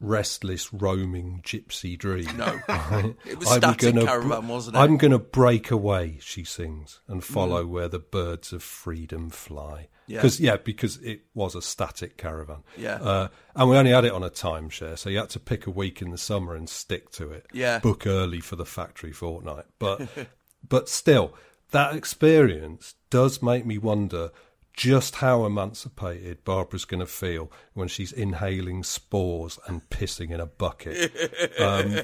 restless, 0.00 0.72
roaming 0.72 1.42
gypsy 1.44 1.98
dream. 1.98 2.36
No. 2.36 2.58
Right? 2.68 3.14
It 3.26 3.38
was 3.38 3.50
I'm 3.50 3.58
static 3.58 3.94
gonna 3.94 4.06
caravan, 4.06 4.48
wasn't 4.48 4.76
it? 4.76 4.80
I'm 4.80 4.96
going 4.96 5.10
to 5.10 5.18
break 5.18 5.70
away, 5.70 6.18
she 6.20 6.44
sings, 6.44 7.00
and 7.08 7.22
follow 7.24 7.64
Mm. 7.64 7.68
where 7.68 7.88
the 7.88 7.98
birds 7.98 8.52
of 8.52 8.62
freedom 8.62 9.30
fly. 9.30 9.88
Yeah. 10.06 10.18
Because 10.18 10.40
yeah, 10.40 10.56
because 10.56 10.96
it 10.98 11.22
was 11.34 11.54
a 11.54 11.60
static 11.60 12.16
caravan. 12.16 12.62
Yeah. 12.76 12.94
Uh, 12.94 13.28
and 13.54 13.68
we 13.68 13.76
only 13.76 13.90
had 13.90 14.04
it 14.06 14.12
on 14.12 14.22
a 14.22 14.30
timeshare, 14.30 14.96
so 14.98 15.10
you 15.10 15.18
had 15.18 15.28
to 15.30 15.40
pick 15.40 15.66
a 15.66 15.70
week 15.70 16.00
in 16.00 16.10
the 16.10 16.18
summer 16.18 16.54
and 16.54 16.68
stick 16.68 17.10
to 17.12 17.30
it. 17.30 17.46
Yeah. 17.52 17.78
Book 17.80 18.06
early 18.06 18.40
for 18.40 18.56
the 18.56 18.64
factory 18.64 19.12
fortnight. 19.12 19.66
But 19.78 20.08
but 20.68 20.88
still, 20.88 21.34
that 21.72 21.94
experience 21.94 22.94
does 23.10 23.42
make 23.42 23.66
me 23.66 23.76
wonder 23.76 24.30
just 24.78 25.16
how 25.16 25.44
emancipated 25.44 26.44
Barbara's 26.44 26.84
going 26.84 27.00
to 27.00 27.06
feel 27.06 27.50
when 27.74 27.88
she's 27.88 28.12
inhaling 28.12 28.84
spores 28.84 29.58
and 29.66 29.82
pissing 29.90 30.30
in 30.30 30.38
a 30.38 30.46
bucket 30.46 31.12
um, 31.60 31.98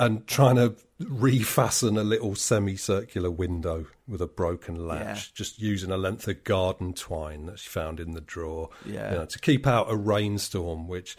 and 0.00 0.26
trying 0.26 0.56
to 0.56 0.74
refasten 1.00 1.96
a 1.96 2.02
little 2.02 2.34
semicircular 2.34 3.30
window 3.30 3.86
with 4.08 4.20
a 4.20 4.26
broken 4.26 4.88
latch, 4.88 5.28
Yeah. 5.28 5.32
just 5.34 5.60
using 5.60 5.92
a 5.92 5.96
length 5.96 6.26
of 6.26 6.42
garden 6.42 6.94
twine 6.94 7.46
that 7.46 7.60
she 7.60 7.68
found 7.68 8.00
in 8.00 8.10
the 8.10 8.20
drawer 8.20 8.70
Yeah. 8.84 9.12
you 9.12 9.18
know, 9.18 9.26
to 9.26 9.38
keep 9.38 9.64
out 9.64 9.86
a 9.88 9.94
rainstorm, 9.96 10.88
which 10.88 11.16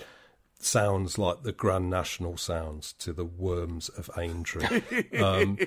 sounds 0.59 1.17
like 1.17 1.43
the 1.43 1.53
Grand 1.53 1.89
National 1.89 2.35
sounds 2.35 2.91
to 2.99 3.13
the 3.13 3.25
worms 3.25 3.87
of 3.87 4.09
Aintree. 4.17 4.81
um, 5.21 5.57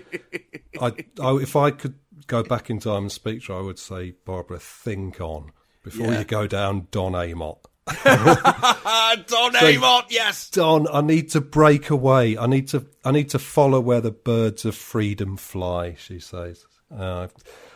I, 0.81 0.93
I, 1.21 1.31
if 1.39 1.57
I 1.57 1.71
could 1.71 1.95
go 2.27 2.43
back 2.43 2.71
in 2.71 2.79
time 2.81 3.05
and 3.05 3.13
speak 3.13 3.45
to 3.45 3.53
her, 3.53 3.59
I 3.59 3.63
would 3.63 3.79
say, 3.79 4.15
Barbara, 4.25 4.59
think 4.59 5.21
on 5.21 5.53
before 5.83 6.07
Yeah. 6.13 6.19
you 6.21 6.25
go 6.25 6.47
down 6.47 6.89
Don 6.91 7.13
Amott. 7.13 7.59
Don 7.87 9.53
Say, 9.53 9.77
Amott, 9.77 10.05
yes. 10.11 10.49
Don, 10.51 10.87
I 10.93 11.01
need 11.03 11.31
to 11.31 11.41
break 11.41 11.91
away. 11.91 12.37
I 12.39 12.47
need 12.47 12.69
to. 12.69 12.87
I 13.05 13.11
need 13.11 13.29
to 13.31 13.39
follow 13.39 13.79
where 13.81 14.01
the 14.01 14.11
birds 14.11 14.65
of 14.65 14.75
freedom 14.75 15.37
fly. 15.37 15.95
She 15.99 16.19
says. 16.19 16.65
Uh, 16.91 17.25
I've, 17.25 17.35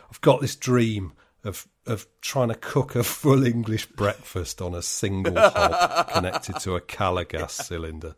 I've 0.09 0.21
got 0.21 0.41
this 0.41 0.55
dream 0.55 1.13
of 1.43 1.67
of 1.85 2.07
trying 2.21 2.49
to 2.49 2.55
cook 2.55 2.95
a 2.95 3.03
full 3.03 3.45
English 3.45 3.85
breakfast 3.87 4.61
on 4.61 4.73
a 4.73 4.81
single 4.81 5.35
hob 5.35 6.09
connected 6.13 6.59
to 6.61 6.75
a 6.75 6.81
Calor 6.81 7.25
Gas 7.25 7.53
cylinder 7.67 8.15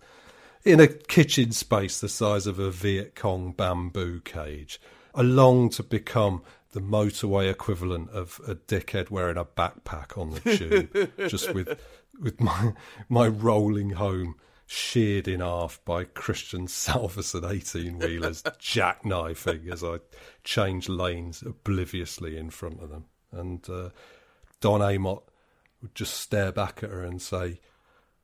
in 0.64 0.80
a 0.80 0.88
kitchen 0.88 1.52
space 1.52 2.00
the 2.02 2.10
size 2.10 2.48
of 2.48 2.60
a 2.60 2.72
Viet 2.72 3.16
Cong 3.16 3.52
bamboo 3.52 4.22
cage. 4.22 4.80
I 5.14 5.22
long 5.22 5.70
to 5.72 5.84
become 5.84 6.42
the 6.72 6.80
motorway 6.80 7.50
equivalent 7.50 8.10
of 8.12 8.40
a 8.48 8.56
dickhead 8.56 9.10
wearing 9.10 9.38
a 9.38 9.46
backpack 9.46 10.18
on 10.18 10.32
the 10.32 10.58
tube, 10.58 11.12
just 11.30 11.54
with 11.54 11.80
with 12.20 12.40
my 12.40 12.74
my 13.10 13.28
rolling 13.28 13.92
home 13.92 14.36
sheared 14.66 15.28
in 15.28 15.42
half 15.42 15.84
by 15.84 16.06
Christian 16.06 16.68
Salvesen 16.68 17.50
eighteen 17.50 18.00
wheelers 18.00 18.42
jackknifing 18.44 19.70
as 19.72 19.84
I 19.84 19.98
change 20.44 20.88
lanes 20.88 21.42
obliviously 21.42 22.38
in 22.38 22.50
front 22.50 22.82
of 22.82 22.90
them, 22.90 23.06
and 23.32 23.70
uh, 23.70 23.90
Don 24.62 24.80
Amott 24.80 25.24
would 25.82 25.96
just 25.96 26.16
stare 26.16 26.52
back 26.52 26.84
at 26.84 26.90
her 26.90 27.04
and 27.04 27.22
say, 27.22 27.60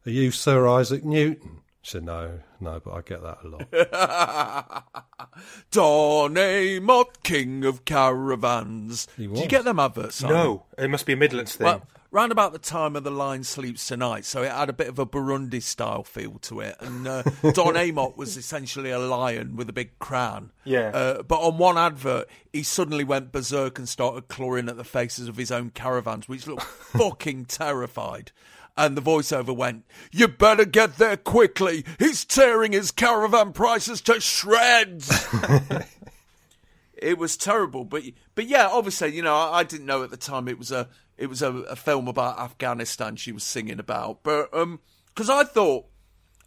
"Are 0.05 0.11
you 0.11 0.31
Sir 0.31 0.67
Isaac 0.67 1.03
Newton?" 1.03 1.61
She 1.87 1.91
said, 1.93 2.03
"No, 2.03 2.39
no, 2.59 2.81
but 2.83 2.91
I 2.95 2.99
get 3.01 3.21
that 3.23 3.37
a 3.45 3.47
lot." 3.47 4.83
Don 5.71 6.35
Amott, 6.35 7.23
king 7.23 7.63
of 7.63 7.85
caravans. 7.85 9.07
He 9.15 9.23
Did 9.23 9.31
was. 9.31 9.39
you 9.39 9.47
get 9.47 9.63
them 9.63 9.79
adverts? 9.79 10.17
Simon? 10.17 10.35
No, 10.35 10.65
it 10.77 10.89
must 10.89 11.05
be 11.05 11.13
a 11.13 11.15
Midlands 11.15 11.55
thing. 11.55 11.63
Well, 11.63 11.87
round 12.17 12.31
about 12.31 12.51
the 12.51 12.57
time 12.57 12.95
of 12.95 13.03
the 13.03 13.11
Lion 13.11 13.43
sleeps 13.43 13.85
tonight, 13.85 14.25
so 14.25 14.41
it 14.41 14.51
had 14.51 14.69
a 14.69 14.73
bit 14.73 14.87
of 14.87 14.97
a 14.97 15.05
Burundi 15.05 15.61
style 15.61 16.03
feel 16.03 16.39
to 16.39 16.61
it. 16.61 16.75
And 16.79 17.07
uh, 17.07 17.21
Don 17.53 17.75
Amott 17.75 18.17
was 18.17 18.35
essentially 18.37 18.89
a 18.89 18.97
lion 18.97 19.55
with 19.55 19.69
a 19.69 19.73
big 19.73 19.99
crown. 19.99 20.51
Yeah. 20.63 20.89
Uh, 20.91 21.21
but 21.21 21.39
on 21.39 21.59
one 21.59 21.77
advert, 21.77 22.27
he 22.51 22.63
suddenly 22.63 23.03
went 23.03 23.31
berserk 23.31 23.77
and 23.77 23.87
started 23.87 24.29
clawing 24.29 24.67
at 24.67 24.77
the 24.77 24.83
faces 24.83 25.27
of 25.27 25.37
his 25.37 25.51
own 25.51 25.69
caravans, 25.69 26.27
which 26.27 26.47
looked 26.47 26.63
fucking 26.63 27.45
terrified. 27.45 28.31
And 28.75 28.97
the 28.97 29.01
voiceover 29.03 29.55
went, 29.55 29.85
You 30.11 30.27
better 30.27 30.65
get 30.65 30.97
there 30.97 31.17
quickly. 31.17 31.85
He's 31.99 32.25
tearing 32.25 32.71
his 32.71 32.89
caravan 32.89 33.53
prices 33.53 34.01
to 34.01 34.19
shreds. 34.19 35.27
it 36.93 37.19
was 37.19 37.37
terrible, 37.37 37.85
but 37.85 38.01
but 38.33 38.47
yeah, 38.47 38.67
obviously, 38.67 39.15
you 39.15 39.21
know, 39.21 39.35
I, 39.35 39.59
I 39.59 39.63
didn't 39.63 39.85
know 39.85 40.01
at 40.01 40.09
the 40.09 40.17
time 40.17 40.47
it 40.47 40.57
was 40.57 40.71
a 40.71 40.89
it 41.17 41.27
was 41.27 41.41
a, 41.41 41.51
a 41.51 41.75
film 41.75 42.07
about 42.07 42.39
Afghanistan 42.39 43.15
she 43.15 43.31
was 43.31 43.43
singing 43.43 43.79
about, 43.79 44.23
but 44.23 44.53
um, 44.53 44.79
because 45.07 45.29
I 45.29 45.43
thought 45.43 45.85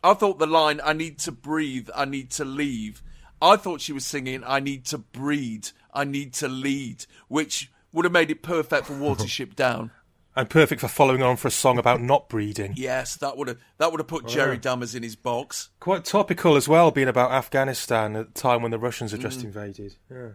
I 0.02 0.14
thought 0.14 0.38
the 0.38 0.46
line 0.46 0.80
"I 0.84 0.92
need 0.92 1.18
to 1.20 1.32
breathe, 1.32 1.88
I 1.94 2.04
need 2.04 2.30
to 2.32 2.44
leave," 2.44 3.02
I 3.42 3.56
thought 3.56 3.80
she 3.80 3.92
was 3.92 4.06
singing 4.06 4.42
"I 4.46 4.60
need 4.60 4.84
to 4.86 4.98
breed, 4.98 5.70
I 5.92 6.04
need 6.04 6.32
to 6.34 6.48
lead," 6.48 7.06
which 7.28 7.70
would 7.92 8.04
have 8.04 8.12
made 8.12 8.30
it 8.30 8.42
perfect 8.42 8.86
for 8.86 8.92
Watership 8.94 9.54
Down. 9.56 9.90
and 10.36 10.48
perfect 10.48 10.80
for 10.80 10.86
following 10.88 11.22
on 11.22 11.36
for 11.36 11.48
a 11.48 11.50
song 11.50 11.76
about 11.76 12.00
not 12.00 12.28
breeding. 12.28 12.72
Yes, 12.76 13.16
that 13.16 13.36
would 13.36 13.48
have 13.48 13.58
that 13.78 13.90
would 13.90 13.98
have 14.00 14.06
put 14.06 14.28
Jerry 14.28 14.56
Dammers 14.58 14.94
in 14.94 15.02
his 15.02 15.16
box. 15.16 15.70
Quite 15.80 16.04
topical 16.04 16.54
as 16.56 16.68
well, 16.68 16.92
being 16.92 17.08
about 17.08 17.32
Afghanistan 17.32 18.14
at 18.14 18.34
the 18.34 18.40
time 18.40 18.62
when 18.62 18.70
the 18.70 18.78
Russians 18.78 19.10
had 19.10 19.20
just 19.20 19.40
Mm. 19.40 19.44
invaded. 19.46 19.96
Yeah. 20.10 20.28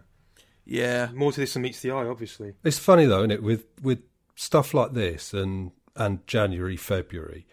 Yeah, 0.68 1.08
More 1.14 1.30
to 1.32 1.40
this 1.40 1.52
than 1.54 1.62
meets 1.62 1.80
the 1.80 1.92
eye, 1.92 2.06
obviously. 2.06 2.54
It's 2.64 2.78
funny 2.78 3.06
though, 3.06 3.20
isn't 3.20 3.30
it? 3.30 3.42
With 3.42 3.64
with 3.82 4.00
stuff 4.36 4.72
like 4.72 4.92
this 4.92 5.34
and 5.34 5.72
and 5.96 6.24
January, 6.26 6.76
February, 6.76 7.46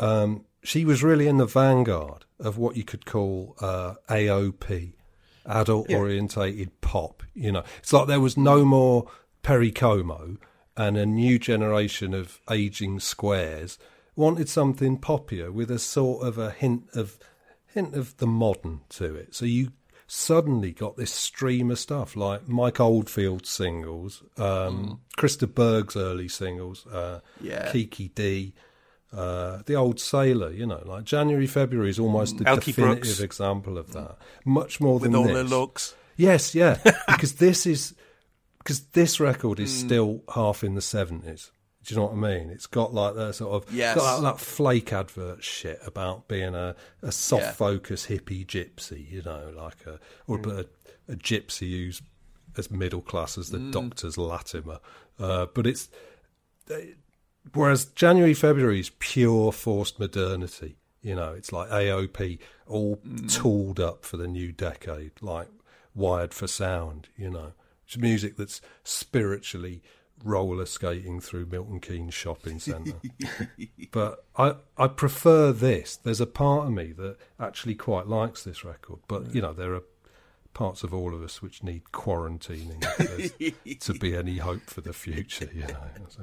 um, 0.00 0.46
she 0.62 0.84
was 0.84 1.02
really 1.02 1.28
in 1.28 1.36
the 1.36 1.46
vanguard 1.46 2.24
of 2.38 2.56
what 2.56 2.76
you 2.76 2.82
could 2.82 3.04
call 3.04 3.54
uh, 3.60 3.94
AOP, 4.08 4.94
adult 5.46 5.92
orientated 5.92 6.80
pop. 6.80 7.22
You 7.34 7.52
know, 7.52 7.64
it's 7.78 7.92
like 7.92 8.08
there 8.08 8.20
was 8.20 8.36
no 8.36 8.64
more 8.64 9.06
Perry 9.42 9.70
Como 9.70 10.38
and 10.76 10.96
a 10.96 11.04
new 11.04 11.38
generation 11.38 12.14
of 12.14 12.40
aging 12.50 13.00
squares 13.00 13.78
wanted 14.16 14.48
something 14.48 14.98
poppier 14.98 15.50
with 15.52 15.70
a 15.70 15.78
sort 15.78 16.26
of 16.26 16.38
a 16.38 16.50
hint 16.50 16.88
of 16.94 17.18
hint 17.66 17.94
of 17.94 18.16
the 18.16 18.26
modern 18.26 18.80
to 18.88 19.14
it. 19.14 19.34
So 19.34 19.44
you 19.44 19.72
suddenly 20.12 20.72
got 20.72 20.96
this 20.96 21.12
stream 21.12 21.70
of 21.70 21.78
stuff 21.78 22.16
like 22.16 22.48
Mike 22.48 22.80
Oldfield's 22.80 23.48
singles, 23.48 24.22
um, 24.38 25.00
Chris 25.16 25.36
de 25.36 25.46
Burgh's 25.46 25.96
early 25.96 26.26
singles, 26.26 26.84
uh, 26.88 27.20
Yeah. 27.40 27.70
Kiki 27.70 28.08
Dee, 28.08 28.52
uh, 29.12 29.62
the 29.66 29.74
old 29.76 30.00
sailor. 30.00 30.50
You 30.50 30.66
know, 30.66 30.82
like 30.84 31.04
January 31.04 31.46
February 31.46 31.90
is 31.90 31.98
almost 32.00 32.38
the 32.38 32.44
Elkie 32.44 32.64
definitive 32.66 33.02
Brooks. 33.02 33.20
example 33.20 33.78
of 33.78 33.92
that. 33.92 34.16
Much 34.44 34.80
more 34.80 34.94
With 34.94 35.04
than 35.04 35.14
all 35.14 35.24
this. 35.28 35.34
the 35.34 35.44
looks. 35.44 35.94
Yes, 36.16 36.54
yeah, 36.56 36.78
because 37.08 37.34
this 37.34 37.64
is 37.66 37.94
because 38.58 38.80
this 38.92 39.20
record 39.20 39.60
is 39.60 39.70
Mm. 39.72 39.86
still 39.86 40.22
half 40.34 40.64
in 40.64 40.74
the 40.74 40.82
seventies. 40.82 41.52
Do 41.84 41.94
you 41.94 42.00
know 42.00 42.06
what 42.08 42.12
I 42.12 42.36
mean? 42.36 42.50
It's 42.50 42.66
got 42.66 42.92
like 42.92 43.14
that 43.14 43.34
sort 43.34 43.62
of 43.66 43.72
Yes. 43.74 43.96
got 43.96 44.16
that, 44.16 44.22
that 44.22 44.40
flake 44.40 44.92
advert 44.92 45.42
shit 45.42 45.78
about 45.86 46.28
being 46.28 46.54
a, 46.54 46.76
a 47.02 47.10
soft 47.10 47.42
Yeah. 47.44 47.52
focus 47.52 48.06
hippie 48.06 48.46
gypsy, 48.46 49.10
you 49.10 49.22
know, 49.22 49.52
like 49.56 49.86
a 49.86 49.98
or 50.26 50.38
Mm. 50.38 50.58
a, 51.08 51.12
a 51.12 51.16
gypsy 51.16 51.70
who's 51.70 52.02
as 52.58 52.70
middle 52.70 53.00
class 53.00 53.38
as 53.38 53.48
the 53.50 53.58
Mm. 53.58 53.72
Doctor's 53.72 54.18
Latimer. 54.18 54.78
Uh, 55.18 55.46
but 55.46 55.66
it's 55.66 55.88
whereas 57.54 57.86
January 57.86 58.34
February 58.34 58.80
is 58.80 58.90
pure 58.98 59.52
forced 59.52 59.98
modernity. 59.98 60.76
You 61.02 61.14
know, 61.14 61.32
it's 61.32 61.50
like 61.52 61.70
AOP 61.70 62.38
all 62.66 62.96
Mm. 62.98 63.32
tooled 63.34 63.80
up 63.80 64.04
for 64.04 64.16
the 64.18 64.28
new 64.28 64.52
decade, 64.52 65.12
like 65.22 65.48
wired 65.94 66.34
for 66.34 66.46
sound. 66.46 67.08
You 67.16 67.30
know, 67.30 67.52
it's 67.86 67.96
music 67.96 68.36
that's 68.36 68.60
spiritually 68.84 69.82
roller 70.24 70.66
skating 70.66 71.20
through 71.20 71.46
Milton 71.46 71.80
Keynes 71.80 72.14
shopping 72.14 72.58
centre. 72.58 72.92
but 73.92 74.24
I 74.36 74.54
I 74.76 74.88
prefer 74.88 75.52
this. 75.52 75.96
There's 75.96 76.20
a 76.20 76.26
part 76.26 76.66
of 76.66 76.72
me 76.72 76.92
that 76.92 77.16
actually 77.38 77.74
quite 77.74 78.06
likes 78.06 78.42
this 78.44 78.64
record, 78.64 79.00
but 79.08 79.34
you 79.34 79.40
know 79.42 79.52
there 79.52 79.74
are 79.74 79.82
parts 80.52 80.82
of 80.82 80.92
all 80.92 81.14
of 81.14 81.22
us 81.22 81.40
which 81.40 81.62
need 81.62 81.84
quarantining 81.92 82.80
to 83.80 83.94
be 83.94 84.16
any 84.16 84.38
hope 84.38 84.62
for 84.68 84.80
the 84.80 84.92
future. 84.92 85.48
You 85.54 85.62
know. 85.62 85.76
So- 86.08 86.22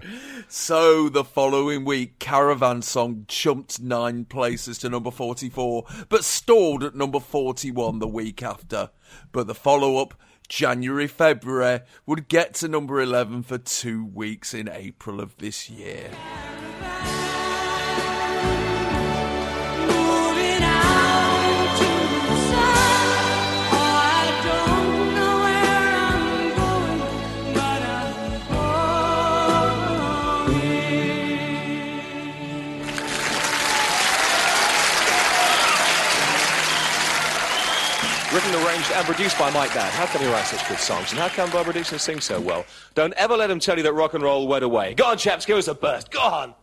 So 0.49 1.09
the 1.09 1.23
following 1.23 1.85
week, 1.85 2.19
Caravan 2.19 2.81
Song 2.81 3.23
jumped 3.29 3.79
nine 3.81 4.25
places 4.25 4.77
to 4.79 4.89
number 4.89 5.11
44, 5.11 5.85
but 6.09 6.25
stalled 6.25 6.83
at 6.83 6.93
number 6.93 7.21
41 7.21 7.99
the 7.99 8.07
week 8.07 8.43
after. 8.43 8.89
But 9.31 9.47
the 9.47 9.55
follow 9.55 9.97
up, 9.97 10.13
January 10.49 11.07
February, 11.07 11.81
would 12.05 12.27
get 12.27 12.53
to 12.55 12.67
number 12.67 13.01
11 13.01 13.43
for 13.43 13.57
two 13.57 14.05
weeks 14.05 14.53
in 14.53 14.69
April 14.69 15.19
of 15.19 15.37
this 15.37 15.69
year. 15.69 16.09
Written, 38.47 38.65
arranged, 38.65 38.91
and 38.91 39.05
produced 39.05 39.37
by 39.37 39.51
Mike 39.51 39.73
Dad. 39.73 39.91
How 39.93 40.05
can 40.05 40.21
he 40.21 40.27
write 40.27 40.45
such 40.45 40.67
good 40.69 40.77
songs? 40.77 41.11
And 41.11 41.19
how 41.19 41.27
can 41.27 41.49
Barbara 41.51 41.73
Dickson 41.73 41.99
sing 41.99 42.21
so 42.21 42.39
well? 42.39 42.65
Don't 42.95 43.13
ever 43.13 43.35
let 43.35 43.49
him 43.49 43.59
tell 43.59 43.75
you 43.77 43.83
that 43.83 43.93
rock 43.93 44.13
and 44.13 44.23
roll 44.23 44.47
went 44.47 44.63
away. 44.63 44.93
Go 44.93 45.05
on, 45.05 45.17
chaps, 45.17 45.45
give 45.45 45.57
us 45.57 45.67
a 45.67 45.73
burst. 45.73 46.11
Go 46.11 46.21
on. 46.21 46.53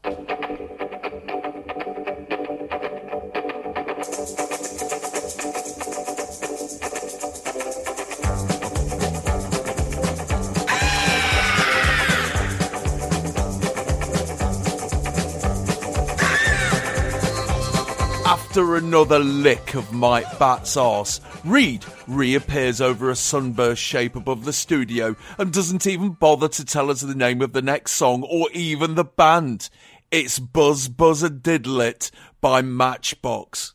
After 18.27 18.77
another 18.77 19.19
lick 19.19 19.75
of 19.75 19.93
Mike 19.93 20.39
Batt's 20.39 20.77
arse, 20.77 21.21
Read 21.45 21.85
reappears 22.07 22.81
over 22.81 23.11
a 23.11 23.17
sunburst 23.17 23.83
shape 23.83 24.17
above 24.17 24.47
the 24.47 24.53
studio 24.53 25.15
and 25.37 25.53
doesn't 25.53 25.87
even 25.87 26.13
bother 26.13 26.49
to 26.49 26.65
tell 26.65 26.91
us 26.91 27.03
the 27.03 27.15
name 27.15 27.43
of 27.43 27.53
the 27.53 27.61
next 27.61 27.93
song 27.93 28.23
or 28.23 28.49
even 28.53 28.95
the 28.95 29.05
band. 29.05 29.69
It's 30.11 30.39
Buzz 30.39 30.89
Buzzer 30.89 31.29
Diddlit 31.29 32.11
by 32.41 32.63
Matchbox. 32.63 33.74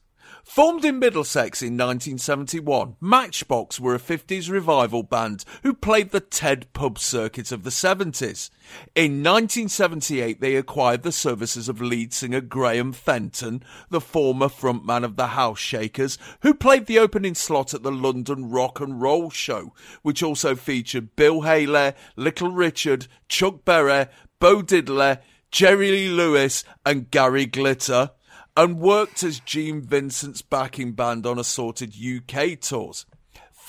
Formed 0.50 0.84
in 0.84 0.98
Middlesex 0.98 1.62
in 1.62 1.78
1971, 1.78 2.96
Matchbox 3.00 3.80
were 3.80 3.94
a 3.94 4.00
50s 4.00 4.50
revival 4.50 5.04
band 5.04 5.46
who 5.62 5.76
played 5.76 6.10
the 6.10 6.20
TED 6.20 6.74
pub 6.74 6.98
circuit 6.98 7.52
of 7.52 7.62
the 7.62 7.70
70s. 7.70 8.50
In 8.96 9.22
1978, 9.22 10.42
they 10.42 10.56
acquired 10.56 11.04
the 11.04 11.12
services 11.12 11.70
of 11.70 11.82
lead 11.82 12.16
singer 12.16 12.42
Graham 12.42 12.94
Fenton, 12.94 13.62
the 13.92 14.02
former 14.02 14.48
frontman 14.48 15.04
of 15.04 15.18
the 15.18 15.28
House 15.28 15.60
Shakers, 15.60 16.18
who 16.42 16.56
played 16.56 16.88
the 16.88 16.98
opening 16.98 17.36
slot 17.36 17.76
at 17.76 17.84
the 17.84 17.92
London 17.92 18.50
Rock 18.50 18.80
and 18.80 19.00
Roll 19.00 19.30
Show, 19.30 19.76
which 20.02 20.24
also 20.24 20.56
featured 20.56 21.16
Bill 21.16 21.42
Haley, 21.42 21.94
Little 22.16 22.50
Richard, 22.50 23.06
Chuck 23.28 23.66
Berry, 23.66 24.08
Bo 24.40 24.64
Diddley, 24.64 25.20
Jerry 25.52 25.92
Lee 25.92 26.10
Lewis, 26.10 26.64
and 26.84 27.12
Gary 27.12 27.46
Glitter 27.46 28.10
and 28.56 28.80
worked 28.80 29.24
as 29.24 29.40
Gene 29.40 29.82
Vincent's 29.82 30.42
backing 30.42 30.94
band 30.94 31.26
on 31.26 31.40
assorted 31.40 31.96
UK 31.96 32.60
tours. 32.60 33.06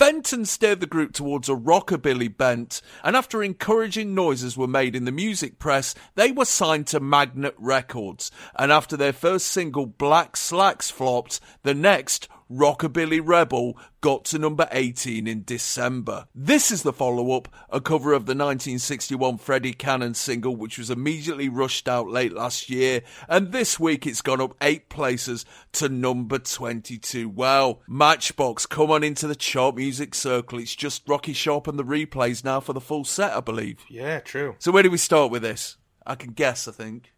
Fenton 0.01 0.45
steered 0.45 0.79
the 0.79 0.87
group 0.87 1.13
towards 1.13 1.47
a 1.47 1.53
rockabilly 1.53 2.35
bent, 2.35 2.81
and 3.03 3.15
after 3.15 3.43
encouraging 3.43 4.15
noises 4.15 4.57
were 4.57 4.65
made 4.65 4.95
in 4.95 5.05
the 5.05 5.11
music 5.11 5.59
press, 5.59 5.93
they 6.15 6.31
were 6.31 6.45
signed 6.45 6.87
to 6.87 6.99
Magnet 6.99 7.53
Records. 7.59 8.31
And 8.55 8.71
after 8.71 8.97
their 8.97 9.13
first 9.13 9.45
single, 9.45 9.85
Black 9.85 10.35
Slacks, 10.35 10.89
flopped, 10.89 11.39
the 11.61 11.75
next, 11.75 12.27
Rockabilly 12.51 13.21
Rebel, 13.23 13.77
got 14.01 14.25
to 14.25 14.39
number 14.39 14.67
18 14.71 15.27
in 15.27 15.43
December. 15.43 16.27
This 16.35 16.71
is 16.71 16.83
the 16.83 16.91
follow 16.91 17.31
up, 17.31 17.47
a 17.69 17.79
cover 17.79 18.13
of 18.13 18.25
the 18.25 18.31
1961 18.31 19.37
Freddie 19.37 19.73
Cannon 19.73 20.13
single, 20.13 20.55
which 20.55 20.77
was 20.77 20.89
immediately 20.89 21.47
rushed 21.47 21.87
out 21.87 22.09
late 22.09 22.33
last 22.33 22.69
year, 22.69 23.01
and 23.29 23.51
this 23.51 23.79
week 23.79 24.05
it's 24.05 24.21
gone 24.21 24.41
up 24.41 24.55
eight 24.61 24.89
places 24.89 25.45
to 25.73 25.87
number 25.87 26.39
22. 26.39 27.29
Well, 27.29 27.81
Matchbox, 27.87 28.65
come 28.65 28.91
on 28.91 29.03
into 29.03 29.27
the 29.27 29.35
chart 29.35 29.75
music 29.75 30.13
circle. 30.13 30.59
It's 30.59 30.75
just 30.75 31.07
Rocky 31.07 31.33
Sharp 31.33 31.67
and 31.67 31.79
the 31.79 31.85
replays 31.85 32.43
now 32.43 32.59
for 32.59 32.73
the 32.73 32.81
full 32.81 33.05
set, 33.05 33.31
I 33.31 33.39
believe. 33.39 33.85
Yeah, 33.89 34.19
true. 34.19 34.55
So, 34.59 34.71
where 34.71 34.83
do 34.83 34.91
we 34.91 34.97
start 34.97 35.31
with 35.31 35.41
this? 35.41 35.77
I 36.05 36.15
can 36.15 36.33
guess, 36.33 36.67
I 36.67 36.71
think. 36.71 37.13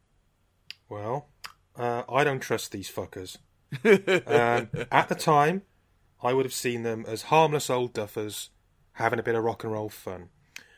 Well, 0.89 1.29
uh, 1.75 2.03
I 2.07 2.23
don't 2.23 2.39
trust 2.39 2.71
these 2.71 2.91
fuckers. 2.91 3.37
Um, 3.83 4.69
at 4.91 5.09
the 5.09 5.15
time, 5.15 5.63
I 6.21 6.33
would 6.33 6.45
have 6.45 6.53
seen 6.53 6.83
them 6.83 7.05
as 7.07 7.23
harmless 7.23 7.69
old 7.69 7.93
duffers 7.93 8.49
having 8.93 9.19
a 9.19 9.23
bit 9.23 9.35
of 9.35 9.43
rock 9.43 9.63
and 9.63 9.73
roll 9.73 9.89
fun. 9.89 10.29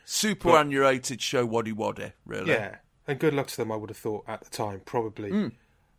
Superannuated 0.05 1.19
Showaddywaddy, 1.19 2.13
really. 2.25 2.51
Yeah, 2.51 2.77
and 3.07 3.19
good 3.19 3.33
luck 3.33 3.47
to 3.47 3.57
them, 3.57 3.71
I 3.71 3.75
would 3.75 3.89
have 3.89 3.97
thought 3.97 4.23
at 4.27 4.43
the 4.43 4.49
time, 4.49 4.81
probably. 4.85 5.31
Mm. 5.31 5.51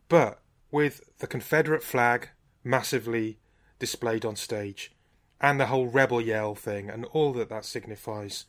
But 0.09 0.41
with 0.71 1.01
the 1.19 1.27
Confederate 1.27 1.83
flag 1.83 2.31
massively 2.65 3.39
displayed 3.79 4.25
on 4.25 4.37
stage 4.37 4.93
and 5.41 5.61
the 5.61 5.67
whole 5.67 5.87
rebel 5.87 6.21
yell 6.21 6.55
thing 6.55 6.89
and 6.89 7.05
all 7.07 7.33
that 7.35 7.49
that 7.51 7.65
signifies, 7.65 8.47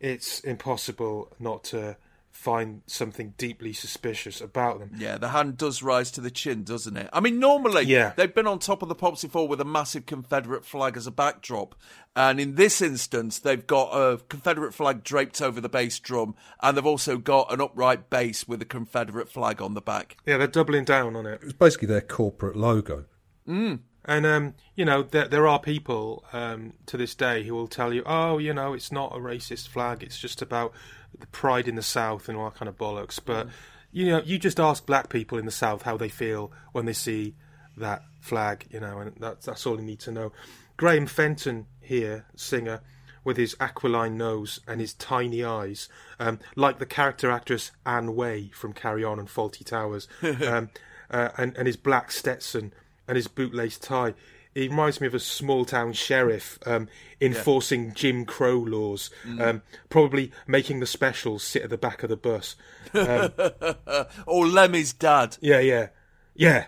it's 0.00 0.40
impossible 0.40 1.32
not 1.38 1.64
to 1.64 1.96
find 2.36 2.82
something 2.86 3.34
deeply 3.38 3.72
suspicious 3.72 4.40
about 4.40 4.78
them. 4.78 4.90
Yeah, 4.96 5.18
the 5.18 5.30
hand 5.30 5.56
does 5.56 5.82
rise 5.82 6.10
to 6.12 6.20
the 6.20 6.30
chin, 6.30 6.62
doesn't 6.64 6.96
it? 6.96 7.08
I 7.12 7.20
mean, 7.20 7.40
normally 7.40 7.84
Yeah. 7.84 8.12
they've 8.16 8.32
been 8.34 8.46
on 8.46 8.58
top 8.58 8.82
of 8.82 8.88
the 8.88 8.94
pops 8.94 9.22
before 9.22 9.48
with 9.48 9.60
a 9.60 9.64
massive 9.64 10.06
Confederate 10.06 10.64
flag 10.64 10.96
as 10.96 11.06
a 11.06 11.10
backdrop, 11.10 11.74
and 12.14 12.38
in 12.38 12.54
this 12.54 12.80
instance, 12.80 13.38
they've 13.38 13.66
got 13.66 13.90
a 13.92 14.18
Confederate 14.28 14.74
flag 14.74 15.02
draped 15.02 15.40
over 15.42 15.60
the 15.60 15.68
bass 15.68 15.98
drum, 15.98 16.34
and 16.62 16.76
they've 16.76 16.86
also 16.86 17.16
got 17.16 17.52
an 17.52 17.60
upright 17.60 18.10
bass 18.10 18.46
with 18.46 18.62
a 18.62 18.66
Confederate 18.66 19.28
flag 19.28 19.60
on 19.60 19.74
the 19.74 19.80
back. 19.80 20.16
Yeah, 20.26 20.36
they're 20.36 20.46
doubling 20.46 20.84
down 20.84 21.16
on 21.16 21.26
it. 21.26 21.40
It's 21.42 21.52
basically 21.54 21.88
their 21.88 22.00
corporate 22.00 22.54
logo. 22.56 23.06
Mm. 23.48 23.80
And 24.08 24.24
um, 24.24 24.54
you 24.76 24.84
know, 24.84 25.02
there 25.02 25.26
there 25.26 25.48
are 25.48 25.58
people 25.58 26.24
um, 26.32 26.74
to 26.86 26.96
this 26.96 27.14
day 27.16 27.42
who 27.42 27.54
will 27.54 27.66
tell 27.66 27.92
you, 27.92 28.04
"Oh, 28.06 28.38
you 28.38 28.54
know, 28.54 28.72
it's 28.72 28.92
not 28.92 29.12
a 29.16 29.18
racist 29.18 29.66
flag. 29.66 30.00
It's 30.04 30.18
just 30.20 30.40
about 30.42 30.72
the 31.20 31.26
pride 31.28 31.68
in 31.68 31.74
the 31.74 31.82
South 31.82 32.28
and 32.28 32.36
all 32.36 32.50
that 32.50 32.58
kind 32.58 32.68
of 32.68 32.76
bollocks." 32.76 33.18
But 33.24 33.48
you 33.92 34.06
know, 34.06 34.20
you 34.24 34.38
just 34.38 34.60
ask 34.60 34.84
black 34.84 35.08
people 35.08 35.38
in 35.38 35.46
the 35.46 35.50
South 35.50 35.82
how 35.82 35.96
they 35.96 36.08
feel 36.08 36.52
when 36.72 36.86
they 36.86 36.92
see 36.92 37.34
that 37.76 38.02
flag, 38.20 38.66
you 38.70 38.80
know, 38.80 38.98
and 38.98 39.12
that's 39.18 39.46
that's 39.46 39.66
all 39.66 39.76
you 39.76 39.86
need 39.86 40.00
to 40.00 40.12
know. 40.12 40.32
Graham 40.76 41.06
Fenton 41.06 41.66
here, 41.80 42.26
singer, 42.34 42.80
with 43.24 43.36
his 43.36 43.56
aquiline 43.58 44.16
nose 44.16 44.60
and 44.68 44.80
his 44.80 44.94
tiny 44.94 45.42
eyes, 45.42 45.88
um, 46.20 46.38
like 46.54 46.78
the 46.78 46.86
character 46.86 47.30
actress 47.30 47.72
Anne 47.84 48.14
Way 48.14 48.50
from 48.54 48.72
Carry 48.72 49.02
On 49.02 49.18
and 49.18 49.28
Fawlty 49.28 49.64
Towers, 49.64 50.08
um, 50.22 50.70
uh, 51.10 51.30
and, 51.36 51.56
and 51.56 51.66
his 51.66 51.76
black 51.76 52.12
Stetson 52.12 52.72
and 53.08 53.16
his 53.16 53.28
bootlace 53.28 53.80
tie. 53.80 54.14
He 54.56 54.68
reminds 54.68 55.00
me 55.02 55.06
of 55.06 55.12
a 55.14 55.18
small 55.20 55.66
town 55.66 55.92
sheriff 55.92 56.58
um, 56.64 56.88
enforcing 57.20 57.92
Jim 57.92 58.24
Crow 58.24 58.56
laws, 58.58 59.10
Mm. 59.26 59.40
um, 59.46 59.62
probably 59.90 60.32
making 60.46 60.80
the 60.80 60.86
specials 60.86 61.42
sit 61.42 61.62
at 61.62 61.68
the 61.70 61.76
back 61.76 62.02
of 62.02 62.08
the 62.08 62.16
bus. 62.16 62.56
Um, 62.94 63.32
or 64.26 64.46
Lemmy's 64.46 64.92
dad. 64.94 65.36
yeah, 65.40 65.58
yeah, 65.60 65.88
yeah. 66.34 66.66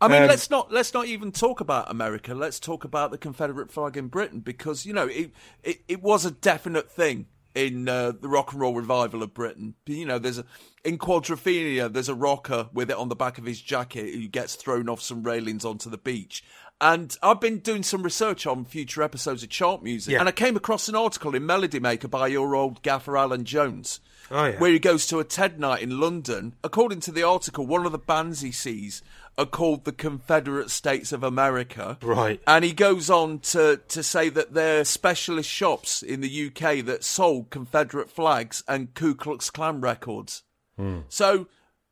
I 0.00 0.08
mean, 0.08 0.22
Um, 0.22 0.28
let's 0.28 0.50
not 0.50 0.70
let's 0.70 0.92
not 0.94 1.06
even 1.06 1.32
talk 1.32 1.60
about 1.60 1.90
America. 1.90 2.34
Let's 2.34 2.60
talk 2.60 2.84
about 2.84 3.10
the 3.10 3.18
Confederate 3.18 3.72
flag 3.72 3.96
in 3.96 4.06
Britain 4.08 4.40
because 4.40 4.86
you 4.86 4.92
know 4.92 5.06
it 5.08 5.32
it, 5.64 5.78
it 5.88 6.02
was 6.02 6.24
a 6.24 6.30
definite 6.30 6.90
thing 6.92 7.26
in 7.54 7.88
uh, 7.88 8.12
the 8.12 8.28
rock 8.28 8.52
and 8.52 8.60
roll 8.60 8.74
revival 8.74 9.22
of 9.22 9.32
Britain. 9.32 9.74
You 9.86 10.04
know, 10.04 10.18
there's 10.18 10.38
a 10.38 10.44
in 10.84 10.98
Quadrophenia, 10.98 11.90
there's 11.92 12.10
a 12.10 12.14
rocker 12.14 12.68
with 12.74 12.90
it 12.90 12.96
on 12.98 13.08
the 13.08 13.16
back 13.16 13.38
of 13.38 13.46
his 13.46 13.60
jacket 13.60 14.14
who 14.14 14.28
gets 14.28 14.54
thrown 14.54 14.88
off 14.90 15.00
some 15.00 15.22
railings 15.22 15.64
onto 15.64 15.88
the 15.90 15.98
beach. 15.98 16.44
And 16.80 17.16
I've 17.22 17.40
been 17.40 17.60
doing 17.60 17.82
some 17.82 18.02
research 18.02 18.46
on 18.46 18.64
future 18.66 19.02
episodes 19.02 19.42
of 19.42 19.48
chart 19.48 19.82
music, 19.82 20.12
Yeah. 20.12 20.20
and 20.20 20.28
I 20.28 20.32
came 20.32 20.56
across 20.56 20.88
an 20.88 20.94
article 20.94 21.34
in 21.34 21.46
Melody 21.46 21.80
Maker 21.80 22.08
by 22.08 22.26
your 22.28 22.54
old 22.54 22.82
gaffer 22.82 23.16
Alan 23.16 23.44
Jones, 23.46 24.00
Oh, 24.30 24.44
yeah. 24.44 24.58
where 24.58 24.72
he 24.72 24.78
goes 24.78 25.06
to 25.06 25.18
a 25.18 25.24
TED 25.24 25.58
night 25.58 25.82
in 25.82 25.98
London. 26.00 26.54
According 26.62 27.00
to 27.00 27.12
the 27.12 27.22
article, 27.22 27.66
one 27.66 27.86
of 27.86 27.92
the 27.92 27.98
bands 27.98 28.42
he 28.42 28.52
sees 28.52 29.02
are 29.38 29.46
called 29.46 29.84
the 29.84 29.92
Confederate 29.92 30.70
States 30.70 31.12
of 31.12 31.22
America. 31.22 31.96
Right. 32.02 32.42
And 32.46 32.62
he 32.64 32.72
goes 32.72 33.08
on 33.08 33.38
to, 33.40 33.80
to 33.88 34.02
say 34.02 34.28
that 34.30 34.52
they're 34.52 34.84
specialist 34.84 35.48
shops 35.48 36.02
in 36.02 36.20
the 36.20 36.46
UK 36.48 36.84
that 36.84 37.04
sold 37.04 37.48
Confederate 37.50 38.10
flags 38.10 38.62
and 38.68 38.92
Ku 38.94 39.14
Klux 39.14 39.48
Klan 39.50 39.80
records. 39.80 40.42
Hmm. 40.76 41.00
So, 41.08 41.48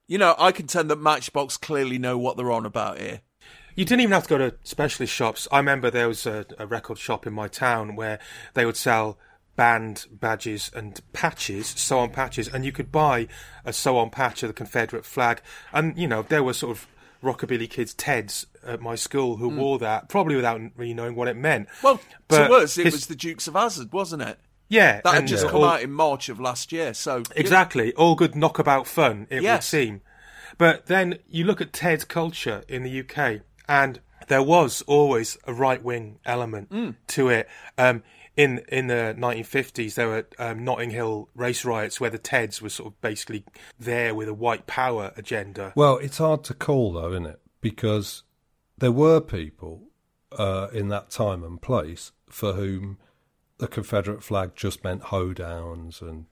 you 0.07 0.18
know, 0.18 0.35
I 0.38 0.53
contend 0.53 0.90
that 0.90 0.97
Matchbox 1.01 1.57
clearly 1.57 1.99
know 1.99 2.18
what 2.18 2.37
they're 2.37 2.53
on 2.53 2.66
about 2.66 2.99
here. 2.99 3.23
You 3.77 3.85
didn't 3.85 4.03
even 4.03 4.13
have 4.13 4.25
to 4.25 4.29
go 4.29 4.39
to 4.39 4.55
specialist 4.63 5.13
shops. 5.13 5.49
I 5.51 5.59
remember 5.59 5.91
there 5.91 6.09
was 6.09 6.27
a, 6.27 6.47
a 6.59 6.67
record 6.67 6.99
shop 6.99 7.27
in 7.27 7.33
my 7.33 7.49
town 7.49 7.97
where 7.97 8.19
they 8.55 8.65
would 8.65 8.77
sell 8.77 9.19
band 9.57 10.07
badges 10.11 10.71
and 10.75 11.01
patches, 11.13 11.67
sew 11.69 11.99
on 12.01 12.11
patches, 12.11 12.49
and 12.49 12.65
you 12.65 12.73
could 12.73 12.91
buy 12.93 13.29
a 13.65 13.73
sew 13.73 13.97
on 13.99 14.11
patch 14.11 14.43
of 14.43 14.49
the 14.49 14.53
Confederate 14.55 15.05
flag. 15.05 15.41
And, 15.73 15.97
you 15.99 16.07
know, 16.09 16.23
there 16.23 16.43
were 16.43 16.53
sort 16.55 16.77
of 16.77 16.87
rockabilly 17.23 17.69
kids, 17.71 17.95
Teds, 17.95 18.47
at 18.67 18.81
my 18.81 18.95
school 18.95 19.37
who 19.37 19.49
wore 19.49 19.79
that, 19.79 20.09
probably 20.09 20.37
without 20.37 20.61
really 20.77 20.95
knowing 20.95 21.15
what 21.17 21.29
it 21.29 21.37
meant. 21.37 21.69
Well, 21.83 22.01
But 22.29 22.49
to 22.49 22.55
us, 22.55 22.79
it 22.79 22.85
his- 22.85 22.95
was 22.95 23.07
the 23.07 23.15
Dukes 23.17 23.47
of 23.49 23.55
Hazzard, 23.55 23.93
wasn't 23.93 24.23
it? 24.23 24.39
Yeah, 24.69 25.01
That 25.05 25.15
had 25.15 25.27
just 25.27 25.45
uh, 25.47 25.49
come 25.51 25.61
all- 25.61 25.65
out 25.69 25.83
in 25.83 25.93
March 25.93 26.29
of 26.29 26.41
last 26.41 26.73
year. 26.73 26.95
So 26.95 27.23
Exactly. 27.37 27.93
All 27.95 28.15
good 28.15 28.35
knockabout 28.35 28.87
fun, 28.87 29.27
it 29.31 29.43
would 29.43 29.63
seem. 29.63 30.01
But 30.59 30.87
then 30.87 31.19
you 31.29 31.45
look 31.45 31.61
at 31.61 31.73
Ted 31.73 32.09
culture 32.09 32.63
in 32.69 32.83
the 32.83 33.01
UK, 33.01 33.41
and 33.68 34.00
there 34.29 34.42
was 34.42 34.83
always 34.83 35.37
a 35.46 35.53
right 35.53 35.83
wing 35.83 36.18
element 36.24 36.70
Mm. 36.70 36.94
to 37.09 37.29
it. 37.29 37.48
Um, 37.79 38.03
in 38.37 38.59
in 38.68 38.88
the 38.88 39.14
1950s, 39.16 39.94
there 39.94 40.09
were 40.09 40.27
um, 40.38 40.64
Notting 40.64 40.90
Hill 40.90 41.29
race 41.37 41.64
riots 41.64 42.00
where 42.00 42.11
the 42.11 42.18
Teds 42.18 42.61
were 42.61 42.68
sort 42.68 42.92
of 42.92 43.00
basically 43.00 43.44
there 43.79 44.14
with 44.14 44.29
a 44.29 44.35
white 44.35 44.66
power 44.66 45.12
agenda. 45.16 45.72
Well, 45.77 45.98
it's 45.98 46.18
hard 46.18 46.42
to 46.44 46.55
call 46.55 46.92
though, 46.94 47.11
isn't 47.12 47.27
it? 47.27 47.40
Because 47.61 48.22
there 48.77 48.90
were 48.92 49.20
people 49.20 49.88
uh, 50.37 50.66
in 50.72 50.88
that 50.88 51.11
time 51.11 51.44
and 51.44 51.62
place 51.62 52.11
for 52.29 52.55
whom 52.55 52.98
the 53.59 53.68
Confederate 53.68 54.24
flag 54.24 54.57
just 54.57 54.83
meant 54.83 55.03
hoedowns 55.05 56.03
and 56.03 56.27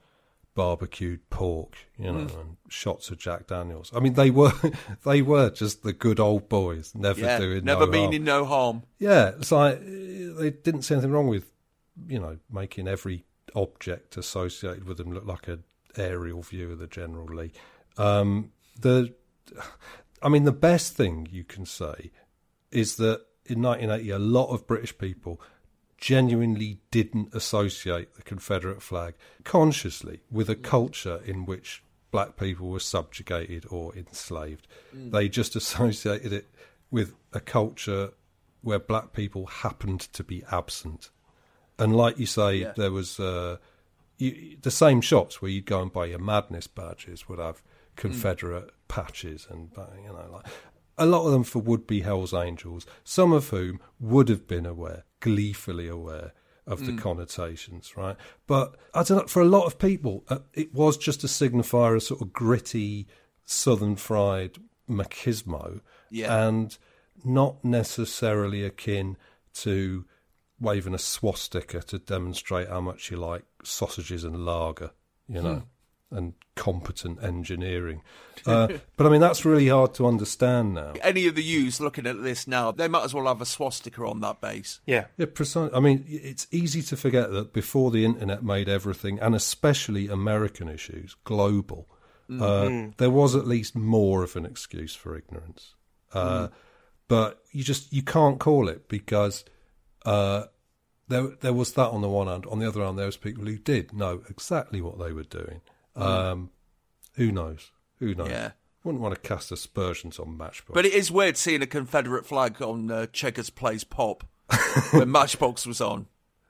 barbecued 0.54 1.28
pork, 1.30 1.76
you 1.98 2.12
know, 2.12 2.26
Mm. 2.26 2.40
and 2.40 2.56
shots 2.68 3.10
of 3.10 3.18
Jack 3.18 3.46
Daniels. 3.46 3.90
I 3.94 4.00
mean, 4.00 4.14
they 4.14 4.30
were 4.30 4.52
they 5.04 5.22
were 5.22 5.50
just 5.50 5.82
the 5.82 5.92
good 5.92 6.20
old 6.20 6.48
boys, 6.48 6.94
never 6.94 7.20
yeah, 7.20 7.38
doing 7.38 7.64
never 7.64 7.86
no 7.86 7.92
meaning 7.92 8.26
harm. 8.26 8.40
no 8.42 8.44
harm. 8.44 8.82
Yeah, 8.98 9.28
it's 9.38 9.52
like 9.52 9.80
they 9.80 10.50
didn't 10.50 10.82
see 10.82 10.94
anything 10.94 11.10
wrong 11.12 11.26
with, 11.28 11.50
you 12.06 12.18
know, 12.20 12.38
making 12.50 12.86
every 12.88 13.24
object 13.54 14.16
associated 14.16 14.84
with 14.84 14.96
them 14.98 15.12
look 15.12 15.26
like 15.26 15.48
an 15.48 15.64
aerial 15.96 16.42
view 16.42 16.70
of 16.72 16.78
the 16.78 16.86
General 16.86 17.26
Lee. 17.26 17.52
Um, 17.98 18.52
the, 18.80 19.14
I 20.22 20.28
mean, 20.28 20.44
the 20.44 20.52
best 20.52 20.94
thing 20.94 21.28
you 21.30 21.44
can 21.44 21.66
say 21.66 22.10
is 22.70 22.96
that 22.96 23.20
in 23.44 23.60
1980, 23.60 24.10
a 24.10 24.18
lot 24.18 24.48
of 24.48 24.66
British 24.66 24.96
people 24.96 25.40
genuinely 26.02 26.80
didn't 26.90 27.32
associate 27.32 28.14
the 28.14 28.22
Confederate 28.22 28.82
flag 28.82 29.14
consciously 29.44 30.20
with 30.32 30.50
a 30.50 30.56
culture 30.56 31.20
in 31.24 31.46
which 31.46 31.84
black 32.10 32.36
people 32.36 32.68
were 32.68 32.80
subjugated 32.80 33.64
or 33.70 33.94
enslaved. 33.94 34.66
Mm. 34.94 35.12
They 35.12 35.28
just 35.28 35.54
associated 35.62 36.32
it 36.32 36.50
with 36.90 37.14
a 37.32 37.38
culture 37.38 38.10
where 38.62 38.80
black 38.80 39.12
people 39.12 39.46
happened 39.46 40.00
to 40.00 40.24
be 40.24 40.42
absent. 40.50 41.10
And 41.78 41.94
like 41.96 42.18
you 42.18 42.26
say, 42.26 42.56
Yeah. 42.56 42.72
there 42.76 42.90
was 42.90 43.20
uh, 43.20 43.58
you, 44.18 44.56
the 44.60 44.72
same 44.72 45.02
shops 45.02 45.40
where 45.40 45.52
you'd 45.52 45.66
go 45.66 45.82
and 45.82 45.92
buy 45.92 46.06
your 46.06 46.18
madness 46.18 46.66
badges 46.66 47.28
would 47.28 47.38
have 47.38 47.62
Confederate 47.94 48.70
patches 48.88 49.46
and 49.48 49.70
uh, 49.78 49.86
you 50.02 50.08
know 50.08 50.28
like 50.32 50.46
a 50.98 51.06
lot 51.06 51.26
of 51.26 51.32
them 51.32 51.44
for 51.44 51.60
would-be 51.60 52.00
Hell's 52.00 52.34
Angels, 52.34 52.86
some 53.04 53.32
of 53.32 53.50
whom 53.50 53.80
would 54.00 54.28
have 54.28 54.46
been 54.48 54.66
aware, 54.66 55.04
gleefully 55.22 55.88
aware 55.88 56.32
of 56.66 56.84
the 56.86 56.92
Mm. 56.92 56.98
connotations, 57.00 57.96
right? 57.96 58.16
But 58.46 58.76
I 58.94 59.02
don't 59.02 59.18
know. 59.18 59.26
For 59.26 59.40
a 59.42 59.46
lot 59.56 59.64
of 59.66 59.78
people, 59.78 60.24
uh, 60.28 60.40
it 60.52 60.72
was 60.74 60.96
just 60.96 61.24
a 61.24 61.26
signifier 61.26 61.96
of 61.96 62.02
sort 62.02 62.20
of 62.22 62.32
gritty 62.32 63.08
southern 63.44 63.96
fried 63.96 64.58
machismo, 64.88 65.80
Yeah. 66.10 66.46
and 66.46 66.76
not 67.24 67.64
necessarily 67.64 68.62
akin 68.64 69.16
to 69.54 70.04
waving 70.60 70.94
a 70.94 70.98
swastika 70.98 71.80
to 71.82 71.98
demonstrate 71.98 72.68
how 72.68 72.80
much 72.80 73.10
you 73.10 73.16
like 73.16 73.44
sausages 73.64 74.22
and 74.22 74.44
lager, 74.44 74.90
you 75.28 75.42
know, 75.42 75.62
and 76.12 76.34
competent 76.56 77.22
engineering. 77.22 78.02
Uh, 78.46 78.68
but 78.96 79.06
I 79.06 79.10
mean, 79.10 79.20
that's 79.20 79.44
really 79.44 79.68
hard 79.68 79.94
to 79.94 80.06
understand 80.06 80.74
now. 80.74 80.92
Any 81.02 81.26
of 81.26 81.34
the 81.34 81.42
youths 81.42 81.80
looking 81.80 82.06
at 82.06 82.22
this 82.22 82.46
now, 82.46 82.70
they 82.72 82.88
might 82.88 83.04
as 83.04 83.14
well 83.14 83.26
have 83.26 83.40
a 83.40 83.46
swastika 83.46 84.04
on 84.04 84.20
that 84.20 84.40
base. 84.40 84.80
Yeah. 84.86 85.06
Yeah, 85.16 85.26
precisely. 85.32 85.74
I 85.76 85.80
mean, 85.80 86.04
it's 86.08 86.46
easy 86.50 86.82
to 86.82 86.96
forget 86.96 87.30
that 87.32 87.52
before 87.52 87.90
the 87.90 88.04
internet 88.04 88.42
made 88.44 88.68
everything, 88.68 89.18
and 89.20 89.34
especially 89.34 90.08
American 90.08 90.68
issues, 90.68 91.16
global, 91.24 91.88
uh, 92.30 92.34
Mhm. 92.68 92.96
there 92.98 93.10
was 93.10 93.34
at 93.34 93.46
least 93.46 93.74
more 93.76 94.22
of 94.22 94.36
an 94.36 94.46
excuse 94.46 94.94
for 94.94 95.16
ignorance. 95.16 95.74
Uh, 96.12 96.48
But 97.08 97.42
you 97.50 97.62
just 97.62 97.92
you 97.92 98.02
can't 98.02 98.38
call 98.40 98.68
it 98.68 98.88
because 98.88 99.44
uh, 100.06 100.44
there 101.08 101.28
there 101.40 101.52
was 101.52 101.72
that 101.74 101.90
on 101.90 102.00
the 102.00 102.08
one 102.08 102.26
hand. 102.26 102.46
On 102.46 102.58
the 102.58 102.66
other 102.66 102.82
hand, 102.82 102.98
there 102.98 103.06
was 103.06 103.16
people 103.18 103.44
who 103.44 103.58
did 103.58 103.92
know 103.92 104.22
exactly 104.30 104.80
what 104.80 104.98
they 104.98 105.12
were 105.12 105.24
doing. 105.24 105.60
Um, 105.96 106.50
who 107.14 107.30
knows? 107.32 107.70
Who 107.98 108.14
knows? 108.14 108.30
Yeah. 108.30 108.50
Wouldn't 108.84 109.02
want 109.02 109.14
to 109.14 109.20
cast 109.20 109.52
aspersions 109.52 110.18
on 110.18 110.36
Matchbox. 110.36 110.74
But 110.74 110.86
it 110.86 110.92
is 110.92 111.10
weird 111.10 111.36
seeing 111.36 111.62
a 111.62 111.66
Confederate 111.66 112.26
flag 112.26 112.60
on 112.60 112.90
uh, 112.90 113.06
Cheggers 113.12 113.50
Plays 113.50 113.84
Pop 113.84 114.24
when 114.90 115.10
Matchbox 115.10 115.66
was 115.66 115.80
on. 115.80 116.06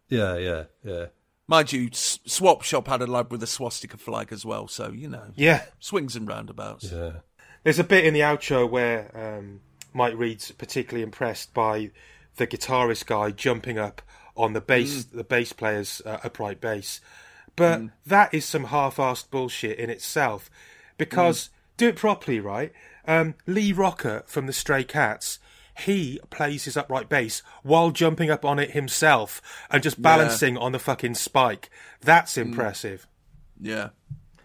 yeah, 0.09 0.37
yeah, 0.37 0.65
yeah. 0.83 1.07
Mind 1.49 1.73
you, 1.73 1.89
S- 1.93 2.21
Swap 2.25 2.63
Shop 2.63 2.87
had 2.89 3.03
a 3.03 3.07
lad 3.07 3.31
with 3.31 3.43
a 3.43 3.47
swastika 3.47 3.99
flag 3.99 4.33
as 4.33 4.47
well, 4.47 4.69
so, 4.69 4.91
you 4.93 5.09
know. 5.09 5.33
Yeah. 5.35 5.63
Swings 5.81 6.17
and 6.17 6.27
roundabouts. 6.27 6.91
Yeah. 6.91 7.13
There's 7.65 7.79
a 7.81 7.85
bit 7.85 8.07
in 8.07 8.15
the 8.15 8.21
outro 8.21 8.69
where 8.71 9.11
um, 9.15 9.61
Mike 9.93 10.15
Read's 10.17 10.51
particularly 10.53 11.03
impressed 11.03 11.53
by 11.53 11.91
the 12.37 12.47
guitarist 12.47 13.05
guy 13.07 13.31
jumping 13.33 13.79
up 13.79 14.01
on 14.37 14.55
the 14.55 14.61
bass, 14.63 15.05
the 15.05 15.25
bass 15.25 15.53
player's 15.53 16.01
uh, 16.07 16.19
upright 16.25 16.61
bass. 16.61 17.01
But 17.57 17.81
mm. 17.81 17.93
that 18.07 18.33
is 18.33 18.45
some 18.45 18.65
half-assed 18.65 19.31
bullshit 19.31 19.79
in 19.79 19.91
itself, 19.91 20.51
because 20.97 21.45
mm. 21.45 21.51
do 21.77 21.89
it 21.89 21.97
properly, 21.97 22.41
right? 22.41 22.73
Um, 23.07 23.35
Lee 23.47 23.73
Rocker 23.73 24.23
from 24.27 24.47
the 24.47 24.53
Stray 24.53 24.85
Cats. 24.85 25.39
He 25.79 26.21
plays 26.31 26.65
his 26.65 26.77
upright 26.77 27.09
bass 27.09 27.43
while 27.63 27.91
jumping 27.91 28.31
up 28.31 28.45
on 28.45 28.59
it 28.59 28.73
himself 28.73 29.41
and 29.71 29.83
just 29.83 29.97
Yeah. 29.99 30.03
balancing 30.03 30.59
on 30.59 30.73
the 30.73 30.79
fucking 30.79 31.15
spike. 31.15 31.71
That's 32.01 32.35
mm. 32.35 32.43
impressive. 32.43 33.07
Yeah. 33.61 33.91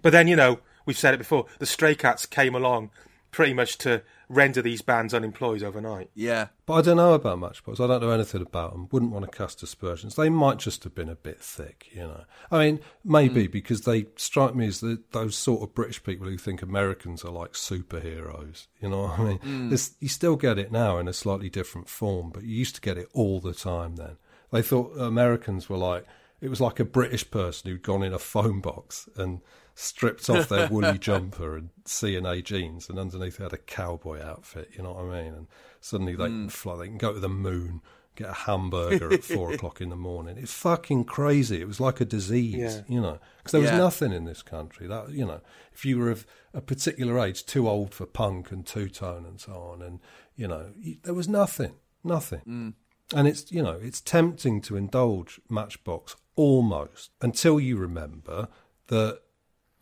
But 0.02 0.12
then, 0.12 0.28
you 0.28 0.36
know, 0.36 0.60
we've 0.86 0.98
said 0.98 1.14
it 1.14 1.18
before, 1.18 1.46
the 1.60 1.66
Stray 1.66 1.96
Cats 1.96 2.26
came 2.26 2.56
along 2.56 2.92
pretty 3.32 3.54
much 3.54 3.78
to 3.80 4.02
render 4.30 4.62
these 4.62 4.82
bands 4.82 5.14
unemployed 5.14 5.64
overnight. 5.64 6.10
Yeah. 6.14 6.48
But 6.66 6.74
I 6.74 6.82
don't 6.82 6.98
know 6.98 7.14
about 7.14 7.40
Matchbox. 7.40 7.80
I 7.80 7.88
don't 7.88 8.02
know 8.02 8.12
anything 8.12 8.42
about 8.42 8.74
them. 8.74 8.88
Wouldn't 8.92 9.12
want 9.12 9.30
to 9.30 9.38
cast 9.38 9.64
aspersions. 9.64 10.16
They 10.16 10.30
might 10.30 10.58
just 10.58 10.84
have 10.84 10.94
been 10.94 11.10
a 11.10 11.16
bit 11.16 11.40
thick, 11.40 11.88
you 11.92 12.02
know. 12.02 12.24
I 12.52 12.66
mean, 12.66 12.80
maybe 13.06 13.48
because 13.48 13.82
they 13.82 14.08
strike 14.16 14.56
me 14.56 14.68
as 14.68 14.82
the, 14.82 15.02
those 15.12 15.36
sort 15.36 15.62
of 15.62 15.76
British 15.76 16.04
people 16.04 16.28
who 16.28 16.38
think 16.38 16.62
Americans 16.62 17.24
are 17.24 17.32
like 17.32 17.54
superheroes. 17.54 18.68
You 18.82 18.90
know 18.90 19.04
what 19.04 19.20
I 19.20 19.24
mean? 19.24 19.40
Mm. 19.40 19.92
You 20.00 20.10
still 20.10 20.36
get 20.36 20.60
it 20.60 20.72
now 20.72 20.98
in 20.98 21.08
a 21.08 21.14
slightly 21.14 21.50
different 21.50 21.88
form, 21.88 22.32
but 22.32 22.44
you 22.44 22.56
used 22.56 22.76
to 22.76 22.82
get 22.82 22.98
it 22.98 23.08
all 23.14 23.40
the 23.40 23.54
time 23.54 23.96
then. 23.96 24.18
They 24.52 24.62
thought 24.62 24.98
Americans 24.98 25.70
were 25.70 25.78
like 25.78 26.06
It 26.40 26.50
was 26.50 26.62
like 26.62 26.80
a 26.80 26.86
British 26.86 27.30
person 27.30 27.70
who'd 27.70 27.82
gone 27.82 28.04
in 28.04 28.14
a 28.14 28.20
phone 28.20 28.62
box 28.62 29.10
and 29.16 29.42
stripped 29.80 30.28
off 30.28 30.50
their 30.50 30.68
woolly 30.72 30.98
jumper 30.98 31.56
and 31.56 31.70
C&A 31.86 32.42
jeans, 32.42 32.90
and 32.90 32.98
underneath 32.98 33.38
they 33.38 33.44
had 33.44 33.54
a 33.54 33.58
cowboy 33.58 34.20
outfit. 34.22 34.72
You 34.76 34.82
know 34.84 34.94
what 34.94 35.06
I 35.06 35.24
mean? 35.24 35.34
And 35.36 35.48
suddenly 35.80 36.16
they 36.16 36.26
can 36.26 36.50
fly. 36.50 36.78
They 36.78 36.88
can 36.88 36.98
go 36.98 37.14
to 37.14 37.20
the 37.20 37.30
moon, 37.30 37.82
get 38.16 38.30
a 38.30 38.34
hamburger 38.34 39.14
at 39.14 39.24
four 39.24 39.52
o'clock 39.54 39.80
in 39.80 39.90
the 39.90 39.96
morning. 39.96 40.36
It's 40.40 40.52
fucking 40.52 41.06
crazy. 41.06 41.62
It 41.62 41.68
was 41.68 41.80
like 41.80 42.02
a 42.02 42.06
disease. 42.06 42.56
Yeah. 42.56 42.82
You 42.88 43.02
know, 43.02 43.20
because 43.38 43.52
there 43.52 43.62
was 43.62 43.70
Yeah. 43.70 43.78
nothing 43.78 44.12
in 44.14 44.26
this 44.26 44.42
country 44.42 44.88
that 44.88 45.12
you 45.12 45.26
know. 45.26 45.42
If 45.74 45.86
you 45.86 46.00
were 46.00 46.10
of 46.10 46.26
a 46.56 46.62
particular 46.62 47.20
age, 47.20 47.46
too 47.46 47.70
old 47.70 47.94
for 47.94 48.08
punk 48.08 48.52
and 48.52 48.66
two 48.66 48.90
tone 48.90 49.26
and 49.28 49.40
so 49.40 49.54
on, 49.54 49.84
and 49.84 50.00
you 50.36 50.48
know, 50.48 50.72
there 51.04 51.14
was 51.14 51.30
nothing, 51.30 51.76
nothing. 52.04 52.40
Hmm. 52.40 52.70
And 53.16 53.28
it's 53.28 53.52
you 53.52 53.62
know 53.62 53.78
it's 53.80 54.02
tempting 54.02 54.60
to 54.62 54.76
indulge 54.76 55.40
Matchbox 55.52 56.16
almost 56.36 57.12
until 57.22 57.60
you 57.60 57.78
remember 57.78 58.48
that 58.88 59.20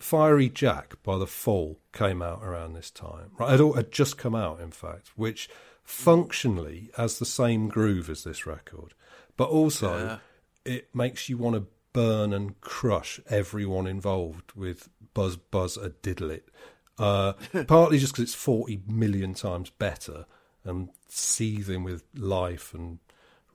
Fiery 0.06 0.50
Jack 0.50 1.02
by 1.02 1.18
the 1.18 1.26
Fall 1.26 1.80
came 1.92 2.22
out 2.22 2.44
around 2.44 2.74
this 2.74 2.92
time. 2.92 3.32
Right, 3.40 3.60
it 3.60 3.76
had 3.76 3.92
just 3.92 4.20
come 4.20 4.36
out, 4.36 4.62
in 4.62 4.70
fact, 4.70 5.10
which 5.16 5.50
functionally 5.84 6.92
has 6.96 7.18
the 7.18 7.26
same 7.26 7.70
groove 7.70 8.08
as 8.08 8.24
this 8.24 8.46
record, 8.46 8.94
but 9.36 9.50
also 9.50 10.20
it 10.64 10.94
makes 10.94 11.28
you 11.28 11.40
want 11.40 11.56
to 11.56 11.66
burn 11.92 12.34
and 12.34 12.62
crush 12.62 13.20
everyone 13.32 13.88
involved 13.88 14.52
with 14.56 14.90
Buzz 15.16 15.38
Buzz 15.38 15.76
a 15.76 15.90
Diddle 15.90 16.30
It. 16.30 16.50
Uh, 17.00 17.34
partly 17.68 17.98
just 17.98 18.14
because 18.14 18.26
it's 18.26 18.36
40 18.36 18.84
million 18.86 19.34
times 19.34 19.72
better 19.72 20.28
and 20.64 20.90
seething 21.08 21.84
with 21.84 22.04
life 22.16 22.76
and 22.76 23.00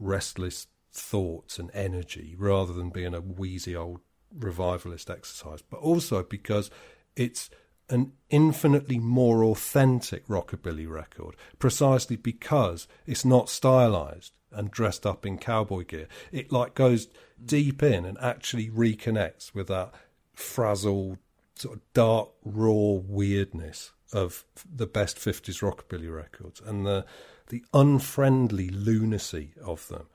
restless 0.01 0.67
thoughts 0.93 1.61
and 1.61 1.71
energy 1.73 2.35
rather 2.37 2.73
than 2.73 2.91
being 2.91 3.15
a 3.15 3.21
wheezy 3.21 3.77
old 3.77 4.01
revivalist 4.39 5.11
exercise, 5.11 5.63
but 5.63 5.81
also 5.81 6.23
because 6.23 6.71
it's 7.17 7.51
an 7.89 8.13
infinitely 8.29 8.99
more 8.99 9.45
authentic 9.45 10.27
rockabilly 10.29 10.89
record, 10.89 11.35
precisely 11.59 12.17
because 12.17 12.87
it's 13.07 13.25
not 13.25 13.49
stylized 13.49 14.33
and 14.53 14.71
dressed 14.71 15.07
up 15.07 15.27
in 15.27 15.39
cowboy 15.39 15.85
gear. 15.85 16.09
It 16.33 16.53
like 16.53 16.75
goes 16.75 17.09
deep 17.45 17.83
in 17.83 18.05
and 18.05 18.19
actually 18.21 18.69
reconnects 18.69 19.55
with 19.55 19.69
that 19.69 19.93
frazzled, 20.35 21.19
sort 21.55 21.77
of 21.77 21.93
dark, 21.93 22.31
raw 22.45 22.93
weirdness 22.93 23.93
of 24.13 24.45
the 24.65 24.87
best 24.87 25.17
50s 25.19 25.63
rockabilly 25.63 26.13
records 26.13 26.61
and 26.61 26.85
the 26.85 27.05
the 27.49 27.65
unfriendly 27.75 28.69
lunacy 28.69 29.53
of 29.65 29.87
them. 29.89 30.07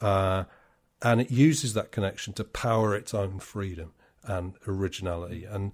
Uh, 0.00 0.44
and 1.04 1.20
it 1.20 1.30
uses 1.30 1.74
that 1.74 1.92
connection 1.92 2.32
to 2.32 2.42
power 2.44 2.96
its 2.96 3.12
own 3.12 3.38
freedom 3.38 3.92
and 4.24 4.54
originality. 4.66 5.44
And 5.44 5.72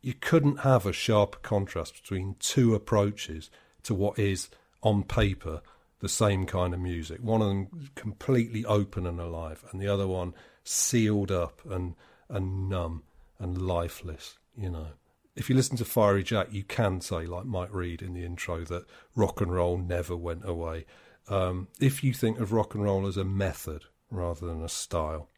you 0.00 0.14
couldn't 0.14 0.60
have 0.60 0.86
a 0.86 0.92
sharper 0.92 1.38
contrast 1.38 2.00
between 2.00 2.36
two 2.38 2.74
approaches 2.74 3.50
to 3.82 3.94
what 3.94 4.18
is, 4.18 4.48
on 4.82 5.02
paper, 5.02 5.60
the 5.98 6.08
same 6.08 6.46
kind 6.46 6.72
of 6.72 6.80
music. 6.80 7.20
One 7.20 7.42
of 7.42 7.48
them 7.48 7.90
completely 7.96 8.64
open 8.64 9.06
and 9.06 9.20
alive, 9.20 9.64
and 9.72 9.82
the 9.82 9.88
other 9.88 10.06
one 10.06 10.34
sealed 10.62 11.32
up 11.32 11.60
and, 11.68 11.96
and 12.28 12.68
numb 12.68 13.02
and 13.40 13.60
lifeless, 13.60 14.38
you 14.56 14.70
know. 14.70 14.86
If 15.34 15.50
you 15.50 15.56
listen 15.56 15.76
to 15.78 15.84
Fiery 15.84 16.22
Jack, 16.22 16.48
you 16.52 16.62
can 16.62 17.00
say, 17.00 17.26
like 17.26 17.44
Mike 17.44 17.72
Read 17.72 18.02
in 18.02 18.14
the 18.14 18.24
intro, 18.24 18.64
that 18.66 18.84
rock 19.16 19.40
and 19.40 19.52
roll 19.52 19.78
never 19.78 20.16
went 20.16 20.48
away. 20.48 20.86
Um, 21.28 21.68
if 21.80 22.04
you 22.04 22.12
think 22.12 22.38
of 22.38 22.52
rock 22.52 22.74
and 22.74 22.84
roll 22.84 23.06
as 23.06 23.16
a 23.16 23.24
method 23.24 23.84
rather 24.10 24.46
than 24.46 24.62
a 24.62 24.68
style, 24.68 25.28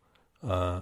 uh, 0.47 0.81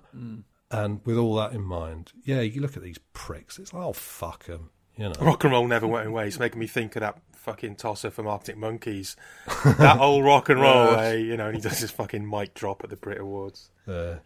and 0.70 1.01
with 1.05 1.16
all 1.16 1.34
that 1.36 1.53
in 1.53 1.62
mind, 1.62 2.12
yeah, 2.24 2.41
you 2.41 2.61
look 2.61 2.76
at 2.76 2.82
these 2.82 2.99
pricks. 3.12 3.59
It's 3.59 3.72
like, 3.72 3.82
oh 3.84 3.93
fuck 3.93 4.45
them, 4.45 4.70
you 4.97 5.05
know. 5.09 5.14
Rock 5.20 5.45
and 5.45 5.53
roll 5.53 5.66
never 5.66 5.86
went 5.86 6.07
away. 6.09 6.26
It's 6.28 6.38
making 6.38 6.61
me 6.61 6.66
think 6.66 6.97
of 6.97 7.01
that 7.01 7.18
fucking 7.34 7.76
tosser 7.76 8.11
from 8.11 8.26
Arctic 8.26 8.57
Monkeys. 8.57 9.16
that 9.64 9.99
old 9.99 10.24
rock 10.24 10.49
and 10.49 10.61
roll, 10.62 10.93
Yes. 10.93 10.99
eh? 11.01 11.16
You 11.16 11.36
know, 11.36 11.47
and 11.47 11.57
he 11.57 11.61
does 11.62 11.78
his 11.78 11.91
fucking 11.91 12.28
mic 12.28 12.55
drop 12.55 12.84
at 12.84 12.91
the 12.91 12.97
Brit 12.97 13.18
Awards. 13.20 13.70
Uh, 13.88 14.16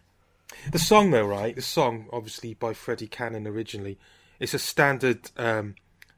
The 0.71 0.79
song, 0.79 1.11
though, 1.11 1.25
right? 1.25 1.55
The 1.55 1.61
song, 1.61 2.07
obviously 2.11 2.53
by 2.53 2.73
Freddy 2.73 3.07
Cannon 3.07 3.47
originally, 3.47 3.97
it's 4.39 4.53
a 4.53 4.59
standard 4.59 5.31
um, 5.37 5.75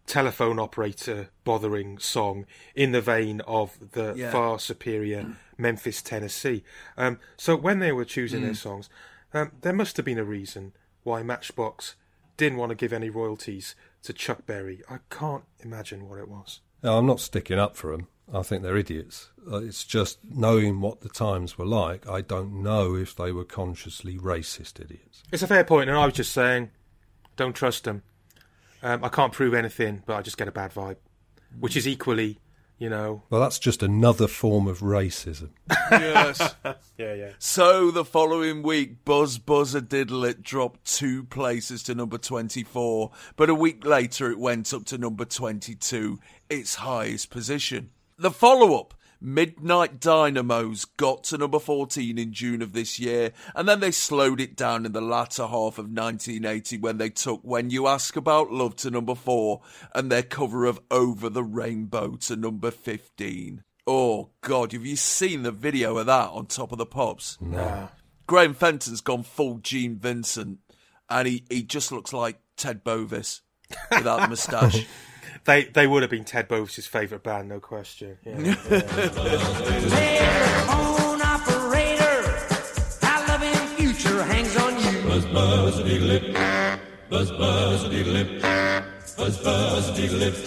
telephone 0.07 0.57
operator 0.57 1.29
bothering 1.43 1.99
song 1.99 2.45
in 2.73 2.91
the 2.93 3.01
vein 3.01 3.41
of 3.41 3.77
the 3.91 4.13
Yeah. 4.15 4.31
far 4.31 4.57
superior 4.57 5.35
Memphis, 5.57 6.01
Tennessee. 6.01 6.63
Um, 6.97 7.19
so 7.37 7.55
when 7.55 7.79
they 7.79 7.91
were 7.91 8.05
choosing 8.05 8.41
their 8.41 8.51
Mm. 8.53 8.57
songs, 8.57 8.89
um, 9.33 9.51
there 9.61 9.73
must 9.73 9.97
have 9.97 10.05
been 10.05 10.17
a 10.17 10.23
reason 10.23 10.73
why 11.03 11.21
Matchbox 11.23 11.95
didn't 12.37 12.57
want 12.57 12.69
to 12.69 12.75
give 12.75 12.93
any 12.93 13.09
royalties 13.09 13.75
to 14.03 14.13
Chuck 14.13 14.45
Berry. 14.45 14.81
I 14.89 14.99
can't 15.09 15.43
imagine 15.59 16.07
what 16.07 16.19
it 16.19 16.27
was. 16.29 16.61
No, 16.83 16.97
I'm 16.97 17.05
not 17.05 17.19
sticking 17.19 17.59
up 17.59 17.75
for 17.75 17.91
them. 17.91 18.07
I 18.33 18.43
think 18.43 18.61
they're 18.61 18.77
idiots. 18.77 19.31
Uh, 19.51 19.57
It's 19.57 19.83
just 19.85 20.19
knowing 20.23 20.79
what 20.81 21.01
the 21.01 21.09
times 21.09 21.57
were 21.57 21.65
like. 21.65 22.07
I 22.07 22.21
don't 22.21 22.61
know 22.61 22.95
if 22.95 23.15
they 23.15 23.31
were 23.31 23.45
consciously 23.45 24.17
racist 24.17 24.79
idiots. 24.79 25.23
It's 25.31 25.41
a 25.43 25.47
fair 25.47 25.63
point, 25.63 25.89
and 25.89 25.97
I 25.97 26.05
was 26.05 26.15
just 26.15 26.33
saying, 26.33 26.71
don't 27.35 27.55
trust 27.55 27.85
them. 27.85 28.03
Um, 28.87 29.03
I 29.03 29.09
can't 29.09 29.33
prove 29.33 29.53
anything, 29.53 30.01
but 30.05 30.15
I 30.15 30.21
just 30.21 30.37
get 30.37 30.47
a 30.47 30.51
bad 30.51 30.73
vibe, 30.73 30.95
which 31.59 31.75
is 31.75 31.85
equally, 31.85 32.39
you 32.77 32.89
know. 32.89 33.23
Well, 33.29 33.41
that's 33.41 33.59
just 33.59 33.83
another 33.83 34.29
form 34.29 34.65
of 34.65 34.79
racism. 34.79 35.49
yes. 35.91 36.55
Yeah, 36.97 37.13
yeah. 37.13 37.31
So 37.37 37.91
the 37.91 38.03
following 38.05 38.63
week, 38.63 39.05
Buzz 39.05 39.37
Buzzer 39.37 39.81
Diddle 39.81 40.23
It 40.25 40.41
dropped 40.41 40.85
two 40.85 41.25
places 41.25 41.83
to 41.83 41.93
number 41.93 42.17
24, 42.17 43.11
but 43.35 43.49
a 43.49 43.53
week 43.53 43.85
later 43.85 44.31
it 44.31 44.39
went 44.39 44.73
up 44.73 44.85
to 44.85 44.97
number 44.97 45.23
22, 45.25 46.17
its 46.49 46.75
highest 46.75 47.29
position. 47.29 47.91
The 48.17 48.31
follow 48.31 48.79
up, 48.79 48.95
Midnight 49.19 49.99
Dynamos, 49.99 50.85
got 50.85 51.23
to 51.25 51.37
number 51.37 51.59
14 51.59 52.17
in 52.17 52.33
June 52.33 52.61
of 52.61 52.73
this 52.73 52.99
year, 52.99 53.31
and 53.55 53.67
then 53.67 53.79
they 53.79 53.91
slowed 53.91 54.39
it 54.39 54.55
down 54.55 54.85
in 54.85 54.91
the 54.91 55.01
latter 55.01 55.47
half 55.47 55.77
of 55.77 55.89
1980 55.89 56.77
when 56.77 56.97
they 56.97 57.09
took 57.09 57.41
When 57.41 57.69
You 57.69 57.87
Ask 57.87 58.15
About 58.15 58.51
Love 58.51 58.75
to 58.77 58.91
number 58.91 59.15
4 59.15 59.61
and 59.95 60.11
their 60.11 60.23
cover 60.23 60.65
of 60.65 60.79
Over 60.91 61.29
the 61.29 61.43
Rainbow 61.43 62.15
to 62.17 62.35
number 62.35 62.71
15. 62.71 63.63
Oh 63.87 64.31
God, 64.41 64.73
have 64.73 64.85
you 64.85 64.95
seen 64.95 65.43
the 65.43 65.51
video 65.51 65.97
of 65.97 66.05
that 66.05 66.29
on 66.29 66.45
Top 66.45 66.71
of 66.71 66.77
the 66.77 66.85
Pops? 66.85 67.37
No. 67.41 67.89
Graham 68.27 68.53
Fenton's 68.53 69.01
gone 69.01 69.23
full 69.23 69.59
Gene 69.59 69.97
Vincent, 69.97 70.59
and 71.09 71.27
he, 71.27 71.45
he 71.49 71.63
just 71.63 71.91
looks 71.91 72.11
like 72.11 72.39
Ted 72.57 72.83
Bovis 72.83 73.41
without 73.89 74.21
the 74.21 74.27
moustache. 74.29 74.85
They 75.45 75.63
they 75.65 75.87
would 75.87 76.03
have 76.03 76.11
been 76.11 76.23
Ted 76.25 76.47
Bovis's 76.47 76.87
favourite 76.87 77.23
band, 77.23 77.49
no 77.49 77.59
question. 77.59 78.17
Yeah, 78.23 78.55
Telephone 80.69 81.21
operator, 81.21 82.35
our 83.03 83.27
loving 83.27 83.67
future 83.77 84.23
hangs 84.23 84.55
on 84.57 84.79
you. 84.79 85.01
Buzz, 85.07 85.25
buzz, 85.25 85.77
diddle 85.83 86.11
it. 86.11 86.33
Buzz, 87.09 87.31
buzz, 87.31 87.83
diddle 87.89 88.15
it. 88.15 88.41
Buzz, 89.17 89.37
buzz, 89.43 89.95
diddle 89.95 90.21
it. 90.23 90.45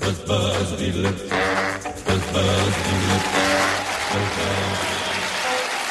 Buzz, 0.00 0.20
buzz, 0.20 0.78
diddle 0.78 1.06
it. 1.06 1.30
Buzz, 2.06 2.32
buzz, 2.32 2.84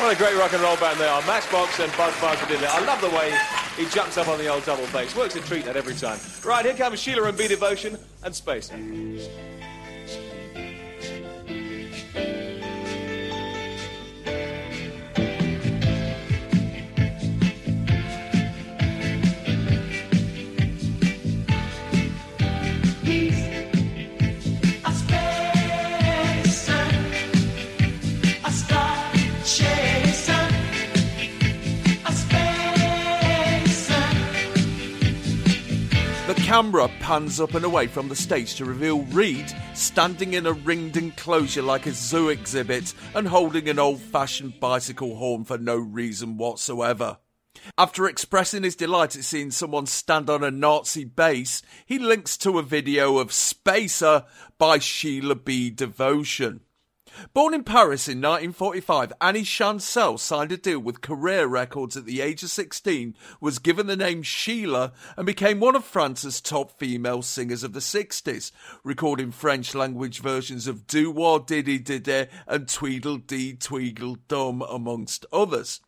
What 0.03 0.13
a 0.13 0.17
great 0.17 0.35
rock 0.35 0.51
and 0.51 0.61
roll 0.61 0.75
band 0.75 0.99
they 0.99 1.07
are. 1.07 1.21
Matchbox 1.21 1.79
and 1.79 1.89
Buzz 1.95 2.13
Buzz 2.19 2.37
did 2.49 2.61
it. 2.61 2.69
I 2.69 2.83
love 2.83 2.99
the 2.99 3.09
way 3.11 3.33
he 3.77 3.85
jumps 3.85 4.17
up 4.17 4.27
on 4.27 4.37
the 4.37 4.49
old 4.49 4.65
double 4.65 4.85
bass. 4.87 5.15
Works 5.15 5.37
a 5.37 5.39
treat 5.39 5.63
that 5.63 5.77
every 5.77 5.95
time. 5.95 6.19
Right, 6.43 6.65
here 6.65 6.73
comes 6.73 6.99
Sheila 6.99 7.23
and 7.29 7.37
B 7.37 7.47
Devotion 7.47 7.97
and 8.21 8.35
Space. 8.35 8.69
Camera 36.53 36.87
pans 36.99 37.39
up 37.39 37.55
and 37.55 37.65
away 37.65 37.87
from 37.87 38.07
the 38.07 38.15
stage 38.15 38.53
to 38.53 38.63
reveal 38.63 39.01
Read 39.05 39.51
standing 39.73 40.35
in 40.35 40.45
a 40.45 40.53
ringed 40.53 40.97
enclosure 40.97 41.63
like 41.63 41.87
a 41.87 41.91
zoo 41.91 42.29
exhibit 42.29 42.93
and 43.15 43.27
holding 43.27 43.67
an 43.69 43.79
old 43.79 43.99
fashioned 43.99 44.59
bicycle 44.59 45.15
horn 45.15 45.45
for 45.45 45.57
no 45.57 45.77
reason 45.77 46.37
whatsoever. 46.37 47.17
After 47.75 48.05
expressing 48.05 48.61
his 48.61 48.75
delight 48.75 49.15
at 49.15 49.23
seeing 49.23 49.49
someone 49.49 49.87
stand 49.87 50.29
on 50.29 50.43
a 50.43 50.51
Nazi 50.51 51.05
base, 51.05 51.63
he 51.87 51.97
links 51.97 52.37
to 52.37 52.59
a 52.59 52.61
video 52.61 53.17
of 53.17 53.33
Spacer 53.33 54.23
by 54.59 54.77
Sheila 54.77 55.33
B. 55.33 55.71
Devotion. 55.71 56.59
Born 57.33 57.53
in 57.53 57.63
Paris 57.63 58.07
in 58.07 58.17
1945, 58.17 59.13
Annie 59.21 59.43
Chancel 59.43 60.17
signed 60.17 60.51
a 60.51 60.57
deal 60.57 60.79
with 60.79 61.01
Carrère 61.01 61.49
Records 61.49 61.95
at 61.95 62.05
the 62.05 62.21
age 62.21 62.43
of 62.43 62.49
16, 62.49 63.15
was 63.39 63.59
given 63.59 63.87
the 63.87 63.95
name 63.95 64.23
Sheila, 64.23 64.93
and 65.17 65.25
became 65.25 65.59
one 65.59 65.75
of 65.75 65.85
France's 65.85 66.41
top 66.41 66.77
female 66.77 67.21
singers 67.21 67.63
of 67.63 67.73
the 67.73 67.79
60s, 67.79 68.51
recording 68.83 69.31
French 69.31 69.75
language 69.75 70.19
versions 70.19 70.67
of 70.67 70.87
Doo 70.87 71.11
Wah 71.11 71.39
Diddy 71.39 71.79
Diddy 71.79 72.27
and 72.47 72.67
Tweedle 72.67 73.17
Dee 73.17 73.53
Tweedle 73.53 74.17
Dum, 74.27 74.61
amongst 74.61 75.25
others. 75.31 75.81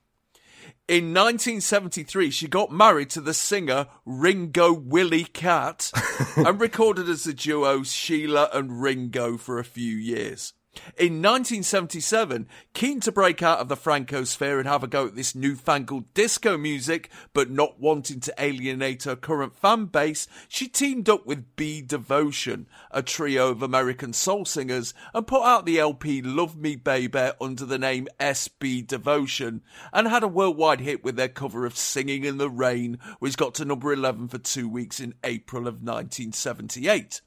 In 0.88 1.15
1973, 1.15 2.30
she 2.30 2.47
got 2.47 2.71
married 2.71 3.09
to 3.11 3.21
the 3.21 3.34
singer 3.34 3.88
Ringo 4.05 4.71
Willy 4.71 5.23
Cat 5.23 5.91
and 6.36 6.61
recorded 6.61 7.09
as 7.09 7.23
the 7.23 7.34
duo 7.34 7.82
Sheila 7.82 8.49
and 8.53 8.82
Ringo 8.82 9.38
for 9.38 9.57
a 9.57 9.63
few 9.63 9.95
years. 9.95 10.53
In 10.97 11.21
1977, 11.21 12.47
keen 12.73 12.99
to 13.01 13.11
break 13.11 13.43
out 13.43 13.59
of 13.59 13.67
the 13.67 13.76
Franco 13.76 14.23
sphere 14.23 14.59
and 14.59 14.67
have 14.67 14.84
a 14.84 14.88
go 14.88 15.07
at 15.07 15.15
this 15.15 15.36
newfangled 15.36 16.13
disco 16.13 16.57
music, 16.57 17.09
but 17.34 17.49
not 17.49 17.80
wanting 17.80 18.19
to 18.21 18.34
alienate 18.38 19.03
her 19.03 19.15
current 19.15 19.55
fan 19.55 19.86
base, 19.86 20.28
she 20.47 20.67
teamed 20.67 21.09
up 21.09 21.26
with 21.26 21.55
B 21.55 21.82
Devotion, 21.82 22.67
a 22.91 23.01
trio 23.01 23.49
of 23.49 23.61
American 23.61 24.13
soul 24.13 24.45
singers, 24.45 24.93
and 25.13 25.28
put 25.28 25.43
out 25.43 25.65
the 25.65 25.80
LP 25.80 26.21
Love 26.21 26.55
Me 26.55 26.76
Baby 26.76 27.32
under 27.41 27.65
the 27.65 27.80
name 27.80 28.07
SB 28.19 28.88
Devotion, 28.88 29.61
and 29.91 30.07
had 30.07 30.23
a 30.23 30.28
worldwide 30.28 30.82
hit 30.82 31.03
with 31.03 31.15
their 31.15 31.30
cover 31.30 31.65
of 31.65 31.78
Singing 31.78 32.23
in 32.23 32.38
the 32.38 32.49
Rain, 32.49 32.99
which 33.19 33.38
got 33.38 33.53
to 33.55 33.65
number 33.65 33.91
11 33.91 34.28
for 34.30 34.38
two 34.38 34.69
weeks 34.69 34.99
in 34.99 35.13
April 35.23 35.67
of 35.67 35.76
1978. 35.76 37.21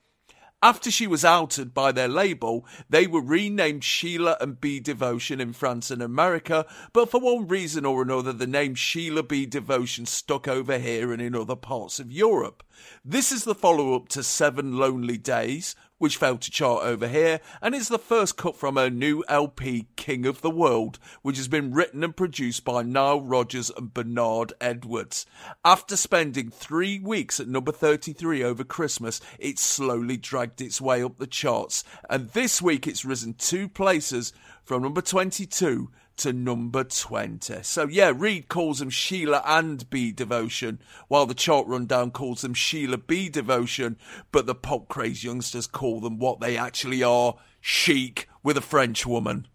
After 0.60 0.90
she 0.90 1.06
was 1.06 1.24
outed 1.24 1.72
by 1.72 1.92
their 1.92 2.08
label, 2.08 2.66
they 2.90 3.06
were 3.06 3.20
renamed 3.20 3.84
Sheila 3.84 4.36
and 4.40 4.60
B 4.60 4.80
Devotion 4.80 5.40
in 5.40 5.52
France 5.52 5.88
and 5.88 6.02
America, 6.02 6.66
but 6.92 7.08
for 7.08 7.20
one 7.20 7.46
reason 7.46 7.84
or 7.84 8.02
another, 8.02 8.32
the 8.32 8.48
name 8.48 8.74
Sheila 8.74 9.22
B 9.22 9.46
Devotion 9.46 10.04
stuck 10.04 10.48
over 10.48 10.78
here 10.78 11.12
and 11.12 11.22
in 11.22 11.36
other 11.36 11.54
parts 11.54 12.00
of 12.00 12.10
Europe. 12.10 12.64
This 13.04 13.30
is 13.30 13.44
the 13.44 13.54
follow 13.54 13.94
up 13.94 14.08
to 14.08 14.24
Seven 14.24 14.76
Lonely 14.76 15.16
Days, 15.16 15.76
which 15.98 16.16
failed 16.16 16.40
to 16.40 16.50
chart 16.50 16.82
over 16.84 17.06
here, 17.06 17.40
and 17.60 17.74
is 17.74 17.88
the 17.88 17.98
first 17.98 18.36
cut 18.36 18.56
from 18.56 18.76
her 18.76 18.88
new 18.88 19.22
LP, 19.28 19.86
King 19.96 20.26
of 20.26 20.40
the 20.40 20.50
World, 20.50 20.98
which 21.22 21.36
has 21.36 21.48
been 21.48 21.74
written 21.74 22.02
and 22.02 22.16
produced 22.16 22.64
by 22.64 22.82
Nile 22.82 23.20
Rodgers 23.20 23.70
and 23.76 23.92
Bernard 23.92 24.52
Edwards. 24.60 25.26
After 25.64 25.96
spending 25.96 26.50
three 26.50 26.98
weeks 26.98 27.40
at 27.40 27.48
number 27.48 27.72
33 27.72 28.42
over 28.42 28.64
Christmas, 28.64 29.20
it 29.38 29.58
slowly 29.58 30.16
dragged 30.16 30.60
its 30.60 30.80
way 30.80 31.02
up 31.02 31.18
the 31.18 31.26
charts, 31.26 31.84
and 32.08 32.30
this 32.30 32.62
week 32.62 32.86
it's 32.86 33.04
risen 33.04 33.34
two 33.34 33.68
places 33.68 34.32
from 34.64 34.82
number 34.82 35.00
22 35.00 35.90
to 36.18 36.32
number 36.32 36.84
20. 36.84 37.62
So, 37.62 37.86
yeah, 37.88 38.12
Read 38.14 38.48
calls 38.48 38.78
them 38.78 38.90
Sheila 38.90 39.42
and 39.44 39.88
B 39.90 40.12
Devotion, 40.12 40.80
while 41.08 41.26
the 41.26 41.34
chart 41.34 41.66
rundown 41.66 42.10
calls 42.10 42.42
them 42.42 42.54
Sheila 42.54 42.98
B 42.98 43.28
Devotion, 43.28 43.96
but 44.32 44.46
the 44.46 44.54
pop 44.54 44.88
crazed 44.88 45.24
youngsters 45.24 45.66
call 45.66 46.00
them 46.00 46.18
what 46.18 46.40
they 46.40 46.56
actually 46.56 47.02
are 47.02 47.36
Chic 47.60 48.28
with 48.42 48.56
a 48.56 48.60
French 48.62 49.04
woman. 49.06 49.46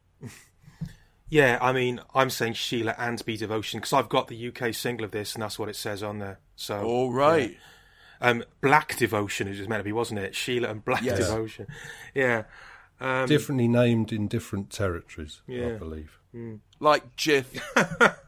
Yeah, 1.30 1.57
I 1.61 1.74
mean, 1.74 1.99
I'm 2.14 2.30
saying 2.30 2.53
Sheila 2.53 2.93
and 2.97 3.24
B 3.26 3.38
Devotion 3.38 3.80
because 3.80 3.93
I've 3.93 4.09
got 4.09 4.28
the 4.28 4.47
UK 4.49 4.74
single 4.74 5.03
of 5.03 5.11
this, 5.11 5.34
and 5.34 5.41
that's 5.41 5.57
what 5.57 5.68
it 5.70 5.76
says 5.76 6.03
on 6.03 6.20
there. 6.20 6.39
So, 6.55 6.82
All 6.84 7.11
right. 7.11 7.51
yeah. 7.51 7.57
Um, 8.30 8.43
Black 8.61 8.95
Devotion 8.97 9.47
it 9.47 9.57
was 9.59 9.68
meant 9.68 9.80
to 9.80 9.84
be, 9.84 9.91
wasn't 9.91 10.20
it? 10.20 10.36
Sheila 10.36 10.70
and 10.70 10.86
Black 10.86 11.01
Yes. 11.03 11.18
Devotion. 11.18 11.68
Yeah. 12.14 12.43
Um, 13.01 13.28
Differently 13.28 13.68
named 13.68 14.14
in 14.14 14.28
different 14.28 14.70
territories, 14.70 15.41
I 15.49 15.51
Yeah. 15.53 15.78
Believe. 16.34 16.60
Like 16.80 17.16
Jif. 17.16 17.46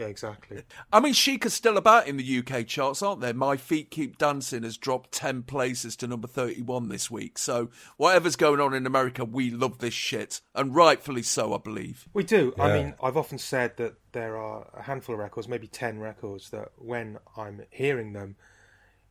Yeah, 0.00 0.06
exactly. 0.06 0.62
I 0.90 1.00
mean, 1.00 1.12
Chic 1.12 1.44
are 1.44 1.50
still 1.50 1.76
about 1.76 2.06
in 2.06 2.16
the 2.16 2.38
UK 2.38 2.66
charts, 2.66 3.02
aren't 3.02 3.20
they? 3.20 3.34
My 3.34 3.58
Feet 3.58 3.90
Keep 3.90 4.16
Dancing 4.16 4.62
has 4.62 4.78
dropped 4.78 5.12
10 5.12 5.42
places 5.42 5.94
to 5.96 6.06
number 6.06 6.26
31 6.26 6.88
this 6.88 7.10
week. 7.10 7.36
So, 7.36 7.68
whatever's 7.98 8.34
going 8.34 8.60
on 8.60 8.72
in 8.72 8.86
America, 8.86 9.26
we 9.26 9.50
love 9.50 9.78
this 9.78 9.92
shit. 9.92 10.40
And 10.54 10.74
rightfully 10.74 11.22
so, 11.22 11.52
I 11.52 11.58
believe. 11.58 12.08
We 12.14 12.24
do. 12.24 12.54
I 12.58 12.72
mean, 12.72 12.94
I've 13.02 13.18
often 13.18 13.36
said 13.36 13.76
that 13.76 13.96
there 14.12 14.38
are 14.38 14.68
a 14.72 14.84
handful 14.84 15.14
of 15.14 15.18
records, 15.18 15.48
maybe 15.48 15.66
10 15.66 15.98
records, 15.98 16.48
that 16.48 16.70
when 16.76 17.18
I'm 17.36 17.64
hearing 17.68 18.14
them, 18.14 18.36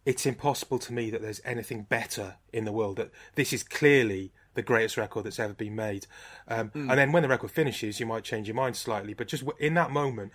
it's 0.06 0.26
impossible 0.26 0.80
to 0.80 0.94
me 0.94 1.12
that 1.12 1.22
there's 1.22 1.42
anything 1.46 1.84
better 1.84 2.38
in 2.52 2.66
the 2.66 2.72
world. 2.72 2.98
That 2.98 3.12
this 3.36 3.54
is 3.54 3.62
clearly 3.62 4.32
the 4.56 4.62
greatest 4.62 4.98
record 4.98 5.26
that's 5.26 5.40
ever 5.40 5.54
been 5.54 5.76
made. 5.76 6.08
Um, 6.48 6.72
And 6.74 6.92
then 6.92 7.12
when 7.12 7.24
the 7.24 7.30
record 7.30 7.52
finishes, 7.52 8.00
you 8.00 8.06
might 8.06 8.24
change 8.24 8.48
your 8.48 8.56
mind 8.56 8.76
slightly. 8.76 9.14
But 9.14 9.28
just 9.28 9.44
in 9.60 9.74
that 9.76 9.92
moment, 9.92 10.32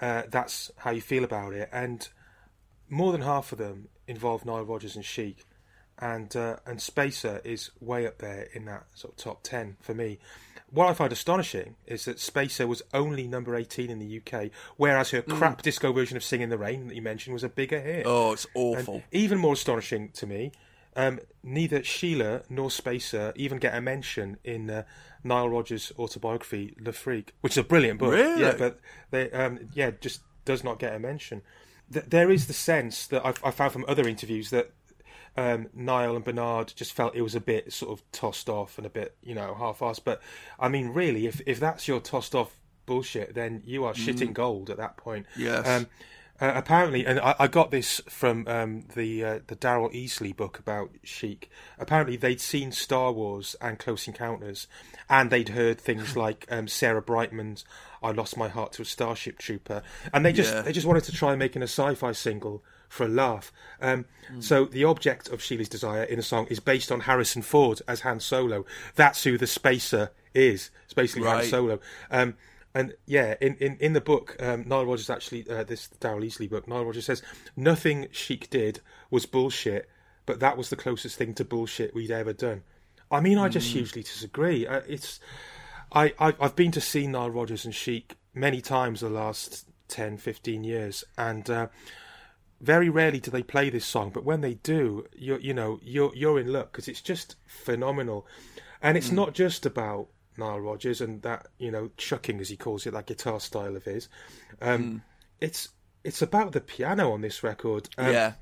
uh, 0.00 0.22
that's 0.28 0.70
how 0.78 0.90
you 0.90 1.00
feel 1.00 1.22
about 1.24 1.52
it. 1.52 1.68
And 1.72 2.08
more 2.88 3.12
than 3.12 3.20
half 3.22 3.52
of 3.52 3.58
them 3.58 3.88
involve 4.06 4.44
Nile 4.44 4.64
Rodgers 4.64 4.96
and 4.96 5.04
Chic, 5.04 5.44
and 5.98 6.34
uh, 6.34 6.56
and 6.66 6.80
Spacer 6.80 7.40
is 7.44 7.70
way 7.80 8.06
up 8.06 8.18
there 8.18 8.48
in 8.54 8.64
that 8.64 8.84
sort 8.94 9.12
of 9.12 9.16
top 9.18 9.42
ten 9.42 9.76
for 9.80 9.94
me. 9.94 10.18
What 10.70 10.88
I 10.88 10.94
find 10.94 11.12
astonishing 11.12 11.76
is 11.86 12.06
that 12.06 12.18
Spacer 12.18 12.66
was 12.66 12.82
only 12.94 13.28
number 13.28 13.54
eighteen 13.54 13.90
in 13.90 13.98
the 13.98 14.18
UK, 14.20 14.50
whereas 14.78 15.10
her 15.10 15.22
crap 15.22 15.62
disco 15.62 15.92
version 15.92 16.16
of 16.16 16.24
"Sing 16.24 16.40
in 16.40 16.48
the 16.48 16.58
Rain" 16.58 16.88
that 16.88 16.96
you 16.96 17.02
mentioned 17.02 17.34
was 17.34 17.44
a 17.44 17.48
bigger 17.48 17.78
hit. 17.80 18.04
Oh, 18.06 18.32
it's 18.32 18.46
And 18.46 18.78
awful. 18.78 19.02
even 19.12 19.38
more 19.38 19.52
astonishing 19.52 20.08
to 20.14 20.26
me, 20.26 20.50
um, 20.96 21.20
neither 21.42 21.82
Sheila 21.82 22.42
nor 22.48 22.70
Spacer 22.70 23.32
even 23.36 23.58
get 23.58 23.74
a 23.74 23.80
mention 23.80 24.38
in 24.44 24.70
uh, 24.70 24.82
Nile 25.24 25.48
Rodgers' 25.48 25.92
autobiography, 25.98 26.74
Le 26.80 26.92
Freak, 26.92 27.34
which 27.40 27.54
is 27.54 27.58
a 27.58 27.64
brilliant 27.64 27.98
book. 27.98 28.12
Really? 28.12 28.42
Yeah, 28.42 28.54
but 28.58 28.80
they, 29.10 29.30
um, 29.30 29.68
yeah, 29.74 29.90
just 30.00 30.20
does 30.44 30.62
not 30.64 30.78
get 30.78 30.94
a 30.94 30.98
mention. 30.98 31.42
Th- 31.92 32.04
there 32.06 32.30
is 32.30 32.46
the 32.46 32.52
sense 32.52 33.06
that 33.08 33.24
I've, 33.24 33.42
I 33.44 33.50
found 33.50 33.72
from 33.72 33.84
other 33.88 34.08
interviews 34.08 34.50
that 34.50 34.72
um, 35.36 35.68
Nile 35.74 36.16
and 36.16 36.24
Bernard 36.24 36.72
just 36.76 36.92
felt 36.92 37.14
it 37.14 37.22
was 37.22 37.34
a 37.34 37.40
bit 37.40 37.72
sort 37.72 37.92
of 37.92 38.12
tossed 38.12 38.48
off 38.48 38.76
and 38.76 38.86
a 38.86 38.90
bit, 38.90 39.16
you 39.22 39.34
know, 39.34 39.54
half-assed. 39.54 40.02
But 40.04 40.20
I 40.58 40.68
mean, 40.68 40.88
really, 40.88 41.26
if 41.26 41.40
if 41.46 41.58
that's 41.58 41.88
your 41.88 42.00
tossed 42.00 42.34
off 42.34 42.58
bullshit, 42.84 43.34
then 43.34 43.62
you 43.64 43.84
are 43.84 43.94
shitting 43.94 44.32
gold 44.32 44.68
at 44.68 44.76
that 44.76 44.96
point. 44.96 45.26
Yes. 45.36 45.66
Um, 45.66 45.86
uh, 46.40 46.52
apparently, 46.54 47.06
and 47.06 47.20
I, 47.20 47.34
I 47.38 47.46
got 47.46 47.70
this 47.70 48.00
from 48.08 48.46
um, 48.48 48.84
the 48.94 49.24
uh, 49.24 49.38
the 49.46 49.56
Daryl 49.56 49.92
Easlea 49.94 50.36
book 50.36 50.58
about 50.58 50.90
Chic. 51.04 51.50
Apparently, 51.78 52.16
they'd 52.16 52.40
seen 52.40 52.72
Star 52.72 53.12
Wars 53.12 53.54
and 53.60 53.78
Close 53.78 54.06
Encounters, 54.08 54.66
and 55.08 55.30
they'd 55.30 55.50
heard 55.50 55.80
things 55.80 56.16
like 56.24 56.46
um, 56.50 56.66
Sarah 56.68 57.02
Brightman's 57.02 57.64
"I 58.02 58.10
Lost 58.10 58.36
My 58.36 58.48
Heart 58.48 58.72
to 58.74 58.82
a 58.82 58.84
Starship 58.84 59.38
Trooper," 59.38 59.82
and 60.12 60.24
they 60.26 60.32
just 60.32 60.52
Yeah. 60.52 60.62
they 60.62 60.72
just 60.72 60.86
wanted 60.86 61.04
to 61.04 61.12
try 61.12 61.36
making 61.36 61.62
a 61.62 61.66
sci-fi 61.68 62.12
single 62.12 62.62
for 62.88 63.06
a 63.06 63.08
laugh. 63.08 63.52
Um, 63.80 64.04
So 64.40 64.64
the 64.66 64.84
object 64.84 65.28
of 65.28 65.40
Sheila's 65.42 65.68
desire 65.68 66.02
in 66.04 66.18
a 66.18 66.22
song 66.22 66.46
is 66.50 66.60
based 66.60 66.90
on 66.92 67.00
Harrison 67.00 67.40
Ford 67.42 67.80
as 67.88 68.00
Han 68.00 68.20
Solo. 68.20 68.66
That's 68.96 69.24
who 69.24 69.38
the 69.38 69.46
spacer 69.46 70.10
is. 70.34 70.70
It's 70.84 70.92
basically 70.94 71.26
Han 71.28 71.36
Right. 71.38 71.48
Solo. 71.50 71.80
And 72.74 72.94
yeah, 73.06 73.34
in, 73.40 73.56
in, 73.56 73.76
in 73.80 73.92
the 73.92 74.00
book, 74.00 74.36
um, 74.40 74.66
Nile 74.66 74.86
Rodgers 74.86 75.10
actually, 75.10 75.48
uh, 75.48 75.64
this 75.64 75.88
Daryl 76.00 76.24
Easlea 76.24 76.48
book, 76.48 76.66
Nile 76.66 76.84
Rodgers 76.84 77.04
says, 77.04 77.22
nothing 77.56 78.08
Chic 78.12 78.48
did 78.48 78.80
was 79.10 79.26
bullshit, 79.26 79.88
but 80.24 80.40
that 80.40 80.56
was 80.56 80.70
the 80.70 80.76
closest 80.76 81.16
thing 81.16 81.34
to 81.34 81.44
bullshit 81.44 81.94
we'd 81.94 82.10
ever 82.10 82.32
done. 82.32 82.62
I 83.10 83.20
mean, 83.20 83.36
I 83.36 83.48
just 83.48 83.72
hugely 83.72 84.02
disagree. 84.02 84.66
Uh, 84.66 84.80
it's, 84.88 85.20
I, 85.92 86.14
I, 86.18 86.34
I've 86.40 86.56
been 86.56 86.70
to 86.72 86.80
see 86.80 87.06
Nile 87.06 87.30
Rodgers 87.30 87.66
and 87.66 87.74
Chic 87.74 88.16
many 88.32 88.62
times 88.62 89.00
the 89.00 89.10
last 89.10 89.66
10, 89.88 90.16
15 90.16 90.64
years, 90.64 91.04
and 91.18 91.50
uh, 91.50 91.68
very 92.62 92.88
rarely 92.88 93.20
do 93.20 93.30
they 93.30 93.42
play 93.42 93.68
this 93.68 93.84
song, 93.84 94.10
but 94.10 94.24
when 94.24 94.40
they 94.40 94.54
do, 94.54 95.04
you're 95.14 95.40
you 95.40 95.52
know 95.52 95.78
you're 95.82 96.12
you're 96.14 96.38
in 96.38 96.52
luck 96.52 96.72
because 96.72 96.88
it's 96.88 97.02
just 97.02 97.36
phenomenal, 97.44 98.26
and 98.80 98.96
it's 98.96 99.10
not 99.10 99.34
just 99.34 99.66
about 99.66 100.08
Nile 100.36 100.60
Rodgers 100.60 101.00
and 101.00 101.22
that 101.22 101.48
you 101.58 101.70
know 101.70 101.90
chucking 101.96 102.40
as 102.40 102.48
he 102.48 102.56
calls 102.56 102.86
it 102.86 102.92
that 102.92 103.06
guitar 103.06 103.40
style 103.40 103.76
of 103.76 103.84
his. 103.84 104.08
Um, 104.60 105.02
It's 105.40 105.68
it's 106.04 106.22
about 106.22 106.52
the 106.52 106.60
piano 106.60 107.12
on 107.12 107.20
this 107.20 107.42
record. 107.42 107.88
Um, 107.98 108.12
yeah. 108.12 108.32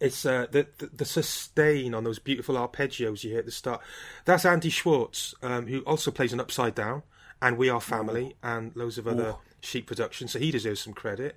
it's 0.00 0.24
uh, 0.26 0.46
the, 0.50 0.66
the 0.78 0.86
the 0.86 1.04
sustain 1.04 1.94
on 1.94 2.04
those 2.04 2.18
beautiful 2.18 2.56
arpeggios 2.56 3.24
you 3.24 3.30
hear 3.30 3.40
at 3.40 3.46
the 3.46 3.52
start. 3.52 3.80
That's 4.24 4.44
Andy 4.44 4.70
Schwartz, 4.70 5.34
um, 5.42 5.66
who 5.66 5.80
also 5.80 6.10
plays 6.10 6.32
an 6.32 6.40
Upside 6.40 6.74
Down 6.74 7.02
and 7.42 7.56
We 7.56 7.68
Are 7.68 7.80
Family 7.80 8.36
and 8.42 8.74
loads 8.76 8.98
of 8.98 9.06
other 9.06 9.36
Chic 9.60 9.86
productions. 9.86 10.32
So 10.32 10.38
he 10.38 10.50
deserves 10.50 10.80
some 10.80 10.92
credit. 10.94 11.36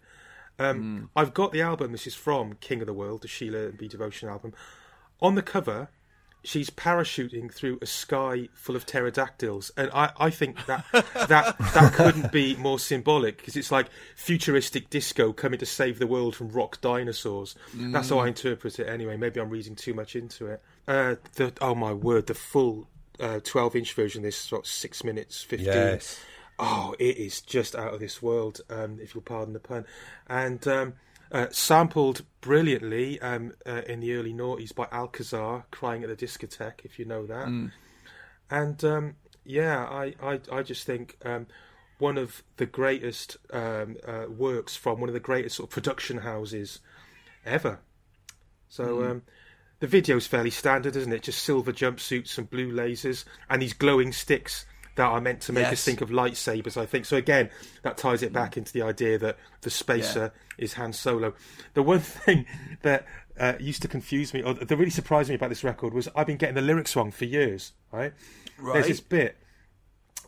Um, 0.59 1.09
I've 1.15 1.33
got 1.33 1.51
the 1.51 1.61
album. 1.61 1.91
This 1.91 2.07
is 2.07 2.15
from 2.15 2.53
King 2.55 2.81
of 2.81 2.87
the 2.87 2.93
World, 2.93 3.21
the 3.21 3.27
Sheila 3.27 3.65
and 3.67 3.77
B 3.77 3.87
Devotion 3.87 4.29
album. 4.29 4.53
On 5.21 5.35
the 5.35 5.41
cover, 5.41 5.89
she's 6.43 6.69
parachuting 6.69 7.51
through 7.51 7.79
a 7.81 7.85
sky 7.85 8.49
full 8.53 8.75
of 8.75 8.85
pterodactyls, 8.85 9.71
and 9.77 9.89
I, 9.93 10.11
I 10.17 10.29
think 10.29 10.65
that 10.65 10.85
that 10.91 11.57
that 11.57 11.93
couldn't 11.95 12.31
be 12.31 12.55
more 12.55 12.79
symbolic 12.79 13.37
because 13.37 13.55
it's 13.55 13.71
like 13.71 13.87
futuristic 14.15 14.89
disco 14.89 15.33
coming 15.33 15.59
to 15.59 15.65
save 15.65 15.99
the 15.99 16.07
world 16.07 16.35
from 16.35 16.49
rock 16.49 16.81
dinosaurs. 16.81 17.55
That's 17.73 18.09
how 18.09 18.19
I 18.19 18.27
interpret 18.27 18.79
it. 18.79 18.87
Anyway, 18.87 19.17
maybe 19.17 19.39
I'm 19.39 19.49
reading 19.49 19.75
too 19.75 19.93
much 19.93 20.15
into 20.15 20.47
it. 20.47 20.61
Uh, 20.87 21.15
the 21.35 21.53
oh 21.61 21.75
my 21.75 21.93
word, 21.93 22.27
the 22.27 22.33
full 22.33 22.87
uh, 23.19 23.39
12 23.43 23.75
inch 23.75 23.93
version. 23.93 24.23
This 24.23 24.37
sort 24.37 24.63
of 24.63 24.67
six 24.67 25.03
minutes 25.03 25.41
15. 25.43 25.67
Yes. 25.67 26.19
Oh, 26.59 26.95
it 26.99 27.17
is 27.17 27.41
just 27.41 27.75
out 27.75 27.93
of 27.93 27.99
this 27.99 28.21
world, 28.21 28.61
um, 28.69 28.99
if 29.01 29.15
you'll 29.15 29.23
pardon 29.23 29.53
the 29.53 29.59
pun. 29.59 29.85
And 30.27 30.65
um, 30.67 30.93
uh, 31.33 31.47
sampled 31.49 32.23
brilliantly 32.39 33.19
um, 33.19 33.53
uh, 33.65 33.81
in 33.87 33.99
the 33.99 34.13
early 34.13 34.33
noughties 34.33 34.73
by 34.73 34.87
Alcazar, 34.91 35.65
crying 35.71 36.03
at 36.03 36.09
the 36.09 36.15
discotheque, 36.15 36.85
if 36.85 36.99
you 36.99 37.05
know 37.05 37.25
that. 37.25 37.47
Mm. 37.47 37.71
And 38.49 38.83
um, 38.83 39.15
yeah, 39.43 39.83
I, 39.83 40.13
I, 40.21 40.39
I 40.51 40.61
just 40.61 40.85
think 40.85 41.17
um, 41.25 41.47
one 41.97 42.17
of 42.17 42.43
the 42.57 42.65
greatest 42.67 43.37
um, 43.51 43.97
uh, 44.07 44.25
works 44.29 44.75
from 44.75 44.99
one 44.99 45.09
of 45.09 45.13
the 45.13 45.19
greatest 45.19 45.55
sort 45.57 45.69
of 45.69 45.73
production 45.73 46.19
houses 46.19 46.79
ever. 47.45 47.79
So 48.69 48.99
Mm. 48.99 49.09
um, 49.11 49.21
the 49.79 49.87
video's 49.87 50.27
fairly 50.27 50.49
standard, 50.49 50.95
isn't 50.95 51.11
it? 51.11 51.23
Just 51.23 51.43
silver 51.43 51.73
jumpsuits 51.73 52.37
and 52.37 52.49
blue 52.49 52.71
lasers 52.71 53.25
and 53.49 53.61
these 53.61 53.73
glowing 53.73 54.11
sticks 54.13 54.65
that 54.95 55.05
are 55.05 55.19
meant 55.21 55.41
to 55.41 55.53
make 55.53 55.65
us 55.65 55.71
Yes. 55.71 55.83
think 55.85 56.01
of 56.01 56.09
lightsabers, 56.09 56.77
I 56.77 56.85
think. 56.85 57.05
So 57.05 57.17
again, 57.17 57.49
that 57.81 57.97
ties 57.97 58.21
it 58.21 58.31
back 58.31 58.57
into 58.57 58.71
the 58.73 58.81
idea 58.83 59.17
that 59.17 59.37
the 59.61 59.69
spacer 59.69 60.31
is 60.57 60.73
Han 60.73 60.93
Solo. 60.93 61.33
The 61.73 61.81
one 61.83 61.99
thing 62.01 62.45
that 62.83 63.05
uh, 63.39 63.53
used 63.59 63.81
to 63.81 63.87
confuse 63.87 64.33
me, 64.33 64.43
or 64.43 64.53
that 64.53 64.69
really 64.75 64.91
surprised 64.91 65.29
me 65.29 65.35
about 65.35 65.49
this 65.49 65.63
record, 65.63 65.93
was 65.93 66.07
I've 66.15 66.27
been 66.27 66.37
getting 66.37 66.55
the 66.55 66.61
lyrics 66.61 66.95
wrong 66.95 67.11
for 67.11 67.25
years, 67.25 67.73
right? 67.91 68.13
Right. 68.59 68.73
There's 68.75 68.87
this 68.87 68.99
bit 69.01 69.37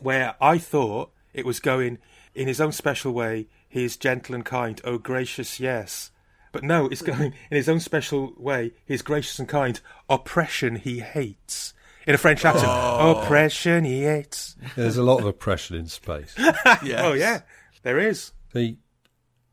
where 0.00 0.34
I 0.40 0.58
thought 0.58 1.12
it 1.32 1.46
was 1.46 1.60
going, 1.60 1.98
in 2.34 2.48
his 2.48 2.60
own 2.60 2.72
special 2.72 3.12
way, 3.12 3.46
he 3.68 3.84
is 3.84 3.96
gentle 3.96 4.34
and 4.34 4.44
kind, 4.44 4.80
oh 4.84 4.98
gracious, 4.98 5.60
yes. 5.60 6.10
But 6.52 6.64
no, 6.64 6.86
it's 6.86 7.02
going, 7.02 7.34
in 7.50 7.56
his 7.56 7.68
own 7.68 7.80
special 7.80 8.32
way, 8.36 8.72
he 8.84 8.94
is 8.94 9.02
gracious 9.02 9.38
and 9.38 9.48
kind, 9.48 9.80
oppression 10.08 10.76
he 10.76 11.00
hates. 11.00 11.74
In 12.06 12.14
a 12.14 12.18
French 12.18 12.44
accent, 12.44 12.68
Oh. 12.68 12.98
oh 13.00 13.22
oppression 13.22 13.84
he 13.84 14.02
hates. 14.04 14.56
There's 14.76 14.96
a 14.96 15.02
lot 15.02 15.20
of 15.20 15.26
oppression 15.26 15.76
in 15.76 15.86
space. 15.86 16.34
Oh, 16.38 17.12
yeah, 17.14 17.40
there 17.82 17.98
is. 17.98 18.32
See, 18.52 18.78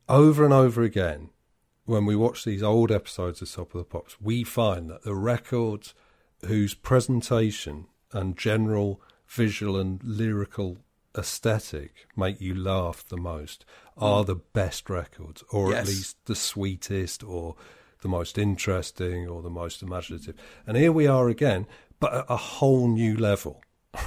over 0.07 0.43
and 0.43 0.53
over 0.53 0.83
again, 0.83 1.29
when 1.85 2.05
we 2.05 2.15
watch 2.15 2.43
these 2.45 2.61
old 2.63 2.91
episodes 2.91 3.41
of 3.41 3.51
Top 3.51 3.73
of 3.73 3.79
the 3.79 3.83
Pops, 3.85 4.21
we 4.21 4.43
find 4.43 4.89
that 4.89 5.03
the 5.03 5.15
records 5.15 5.93
whose 6.45 6.73
presentation 6.73 7.87
and 8.11 8.37
general 8.37 9.01
visual 9.27 9.77
and 9.79 10.03
lyrical 10.03 10.77
aesthetic 11.17 12.05
make 12.15 12.39
you 12.39 12.53
laugh 12.53 13.03
the 13.07 13.17
most 13.17 13.65
are 13.97 14.23
the 14.23 14.35
best 14.35 14.89
records, 14.89 15.43
or 15.51 15.73
at 15.73 15.87
least 15.87 16.17
the 16.25 16.35
sweetest, 16.35 17.23
or 17.23 17.55
the 18.01 18.07
most 18.09 18.37
interesting, 18.37 19.27
or 19.27 19.41
the 19.41 19.49
most 19.49 19.81
imaginative. 19.81 20.35
And 20.67 20.75
here 20.75 20.91
we 20.91 21.07
are 21.07 21.29
again, 21.29 21.65
but 22.03 22.13
at 22.13 22.25
a 22.27 22.35
whole 22.35 22.89
new 22.89 23.15
level. 23.15 23.61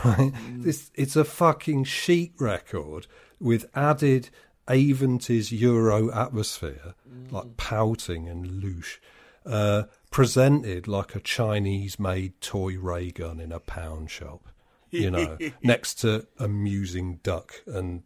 Right? 0.04 0.30
This 0.50 0.90
it's 0.94 1.16
a 1.16 1.24
fucking 1.24 1.84
Chic 1.84 2.38
record 2.38 3.06
with 3.40 3.64
added 3.74 4.28
Aventis 4.68 5.50
Euro 5.58 6.12
atmosphere, 6.12 6.94
like 7.30 7.56
pouting 7.56 8.28
and 8.28 8.62
louche, 8.62 8.98
uh, 9.46 9.84
presented 10.10 10.86
like 10.86 11.14
a 11.14 11.20
Chinese 11.20 11.98
made 11.98 12.38
toy 12.42 12.76
ray 12.76 13.12
gun 13.12 13.40
in 13.40 13.50
a 13.50 13.60
pound 13.60 14.10
shop. 14.10 14.46
You 14.90 15.10
know, 15.10 15.38
next 15.62 15.94
to 16.00 16.26
amusing 16.38 17.20
duck 17.22 17.62
and 17.66 18.02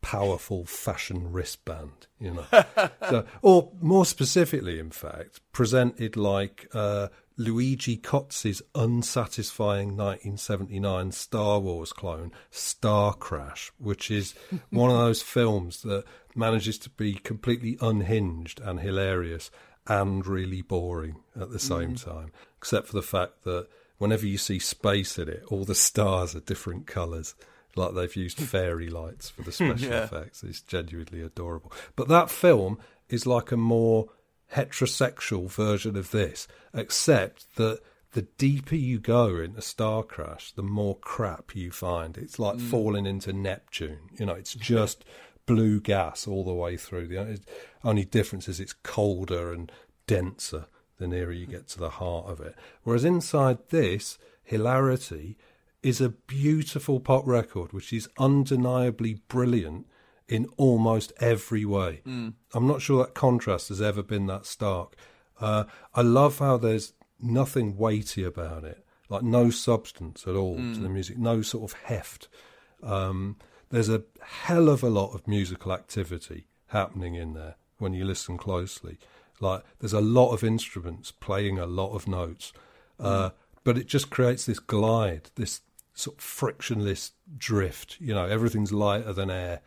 powerful 0.00 0.64
fashion 0.64 1.30
wristband, 1.30 2.08
you 2.18 2.34
know. 2.34 2.46
so, 3.08 3.24
or 3.40 3.70
more 3.80 4.04
specifically, 4.04 4.80
in 4.80 4.90
fact, 4.90 5.40
presented 5.52 6.16
like 6.16 6.68
uh, 6.74 7.08
Luigi 7.36 7.96
Cozzi's 7.96 8.62
unsatisfying 8.74 9.96
1979 9.96 11.12
Star 11.12 11.58
Wars 11.60 11.92
clone, 11.92 12.32
Star 12.50 13.14
Crash, 13.14 13.72
which 13.78 14.10
is 14.10 14.34
one 14.70 14.90
of 14.90 14.96
those 14.96 15.22
films 15.22 15.82
that 15.82 16.04
manages 16.34 16.78
to 16.78 16.90
be 16.90 17.14
completely 17.14 17.76
unhinged 17.80 18.60
and 18.60 18.80
hilarious 18.80 19.50
and 19.86 20.26
really 20.26 20.62
boring 20.62 21.16
at 21.38 21.50
the 21.50 21.58
same 21.58 21.94
mm. 21.94 22.04
time, 22.04 22.30
except 22.58 22.86
for 22.86 22.94
the 22.94 23.02
fact 23.02 23.42
that 23.44 23.66
whenever 23.98 24.26
you 24.26 24.38
see 24.38 24.58
space 24.58 25.18
in 25.18 25.28
it, 25.28 25.42
all 25.48 25.64
the 25.64 25.74
stars 25.74 26.34
are 26.34 26.40
different 26.40 26.86
colours. 26.86 27.34
Like 27.74 27.94
they've 27.94 28.16
used 28.16 28.38
fairy 28.40 28.88
lights 28.88 29.30
for 29.30 29.42
the 29.42 29.52
special 29.52 29.88
Yeah. 29.90 30.04
effects. 30.04 30.42
It's 30.42 30.60
genuinely 30.60 31.22
adorable. 31.22 31.72
But 31.96 32.08
that 32.08 32.30
film 32.30 32.78
is 33.08 33.26
like 33.26 33.52
a 33.52 33.56
more 33.56 34.08
heterosexual 34.54 35.50
version 35.50 35.96
of 35.96 36.10
this, 36.10 36.46
except 36.74 37.56
that 37.56 37.80
the 38.12 38.22
deeper 38.22 38.76
you 38.76 38.98
go 38.98 39.36
into 39.38 39.62
Star 39.62 40.02
Crash, 40.02 40.52
the 40.52 40.62
more 40.62 40.96
crap 40.98 41.56
you 41.56 41.70
find. 41.70 42.18
It's 42.18 42.38
like 42.38 42.56
Mm. 42.56 42.70
falling 42.70 43.06
into 43.06 43.32
Neptune. 43.32 44.10
You 44.18 44.26
know, 44.26 44.34
it's 44.34 44.54
just 44.72 45.04
blue 45.46 45.80
gas 45.80 46.26
all 46.28 46.44
the 46.44 46.52
way 46.54 46.76
through. 46.76 47.08
The 47.08 47.18
only- 47.18 47.40
only 47.82 48.04
difference 48.04 48.48
is 48.48 48.60
it's 48.60 48.74
colder 48.82 49.52
and 49.52 49.72
denser 50.06 50.66
the 50.98 51.08
nearer 51.08 51.32
you 51.32 51.46
get 51.46 51.66
to 51.68 51.78
the 51.78 51.90
heart 51.90 52.26
of 52.26 52.40
it. 52.40 52.54
Whereas 52.84 53.04
inside 53.04 53.58
this, 53.70 54.18
hilarity 54.44 55.36
is 55.82 56.00
a 56.00 56.10
beautiful 56.10 57.00
pop 57.00 57.26
record, 57.26 57.72
which 57.72 57.92
is 57.92 58.08
undeniably 58.18 59.14
brilliant 59.26 59.86
in 60.34 60.46
almost 60.56 61.12
every 61.20 61.64
way. 61.64 62.00
Mm. 62.06 62.32
I'm 62.54 62.66
not 62.66 62.80
sure 62.82 63.04
that 63.04 63.14
contrast 63.14 63.68
has 63.68 63.82
ever 63.82 64.02
been 64.02 64.26
that 64.26 64.46
stark. 64.46 64.94
Uh, 65.40 65.64
I 65.94 66.02
love 66.02 66.38
how 66.38 66.56
there's 66.56 66.92
nothing 67.20 67.76
weighty 67.76 68.24
about 68.24 68.64
it, 68.64 68.84
like 69.08 69.22
no 69.22 69.50
substance 69.50 70.26
at 70.26 70.34
all 70.34 70.56
to 70.56 70.62
Mm. 70.62 70.82
the 70.82 70.88
music, 70.88 71.18
no 71.18 71.42
sort 71.42 71.64
of 71.70 71.78
heft. 71.84 72.28
Um, 72.82 73.36
there's 73.70 73.88
a 73.88 74.02
hell 74.46 74.68
of 74.68 74.82
a 74.82 74.88
lot 74.90 75.14
of 75.14 75.26
musical 75.28 75.72
activity 75.72 76.46
happening 76.68 77.14
in 77.14 77.34
there 77.34 77.56
when 77.78 77.92
you 77.92 78.04
listen 78.04 78.36
closely. 78.38 78.98
Like 79.40 79.62
there's 79.80 79.92
a 79.92 80.00
lot 80.00 80.32
of 80.32 80.42
instruments 80.44 81.10
playing 81.10 81.58
a 81.58 81.66
lot 81.66 81.94
of 81.94 82.06
notes, 82.08 82.52
uh, 83.00 83.30
but 83.64 83.76
it 83.78 83.86
just 83.86 84.08
creates 84.10 84.44
this 84.46 84.58
glide, 84.60 85.30
this 85.34 85.60
sort 85.94 86.16
of 86.18 86.22
frictionless 86.24 87.12
drift. 87.36 87.96
You 88.00 88.14
know, 88.14 88.26
everything's 88.26 88.72
lighter 88.72 89.12
than 89.12 89.30
air. 89.30 89.60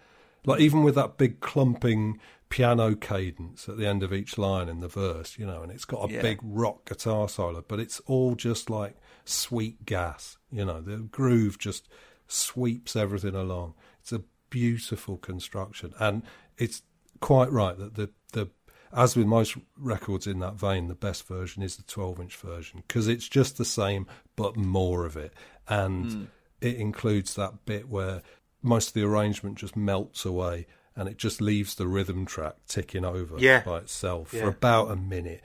Like 0.45 0.59
even 0.61 0.83
with 0.83 0.95
that 0.95 1.17
big 1.17 1.39
clumping 1.39 2.19
piano 2.49 2.95
cadence 2.95 3.67
at 3.67 3.77
the 3.77 3.87
end 3.87 4.03
of 4.03 4.13
each 4.13 4.37
line 4.37 4.69
in 4.69 4.79
the 4.79 4.87
verse, 4.87 5.37
you 5.37 5.45
know, 5.45 5.63
and 5.63 5.71
it's 5.71 5.85
got 5.85 6.09
a 6.09 6.13
Yeah. 6.13 6.21
big 6.21 6.39
rock 6.43 6.87
guitar 6.87 7.27
solo, 7.27 7.63
but 7.67 7.79
it's 7.79 7.99
all 8.01 8.35
just 8.35 8.69
like 8.69 8.95
sweet 9.25 9.85
gas. 9.85 10.37
You 10.51 10.65
know, 10.65 10.81
the 10.81 10.97
groove 10.97 11.57
just 11.57 11.87
sweeps 12.27 12.95
everything 12.95 13.35
along. 13.35 13.73
It's 14.01 14.11
a 14.11 14.23
beautiful 14.49 15.17
construction, 15.17 15.93
and 15.99 16.23
it's 16.57 16.81
quite 17.19 17.51
right 17.51 17.77
that 17.77 17.95
the 17.95 18.09
the 18.33 18.49
as 18.93 19.15
with 19.17 19.25
most 19.27 19.57
records 19.77 20.25
in 20.25 20.39
that 20.39 20.55
vein, 20.55 20.87
the 20.87 20.95
best 20.95 21.27
version 21.27 21.61
is 21.63 21.75
the 21.75 21.83
12 21.83 22.19
inch 22.21 22.35
version 22.37 22.81
because 22.87 23.07
it's 23.09 23.27
just 23.27 23.57
the 23.57 23.65
same 23.65 24.07
but 24.37 24.55
more 24.55 25.05
of 25.05 25.17
it, 25.17 25.33
and 25.67 26.05
Mm. 26.05 26.27
it 26.61 26.75
includes 26.77 27.33
that 27.35 27.65
bit 27.65 27.89
where 27.89 28.21
most 28.65 28.89
of 28.89 28.93
the 28.95 29.03
arrangement 29.03 29.57
just 29.57 29.75
melts 29.77 30.25
away. 30.25 30.67
And 30.97 31.09
it 31.09 31.17
just 31.17 31.41
leaves 31.41 31.75
the 31.75 31.87
rhythm 31.87 32.25
track 32.25 32.55
ticking 32.69 33.03
over 33.03 33.35
Yeah. 33.37 33.63
by 33.65 33.79
itself 33.79 34.33
Yeah. 34.33 34.43
for 34.43 34.47
about 34.47 34.91
a 34.91 34.95
minute, 34.95 35.41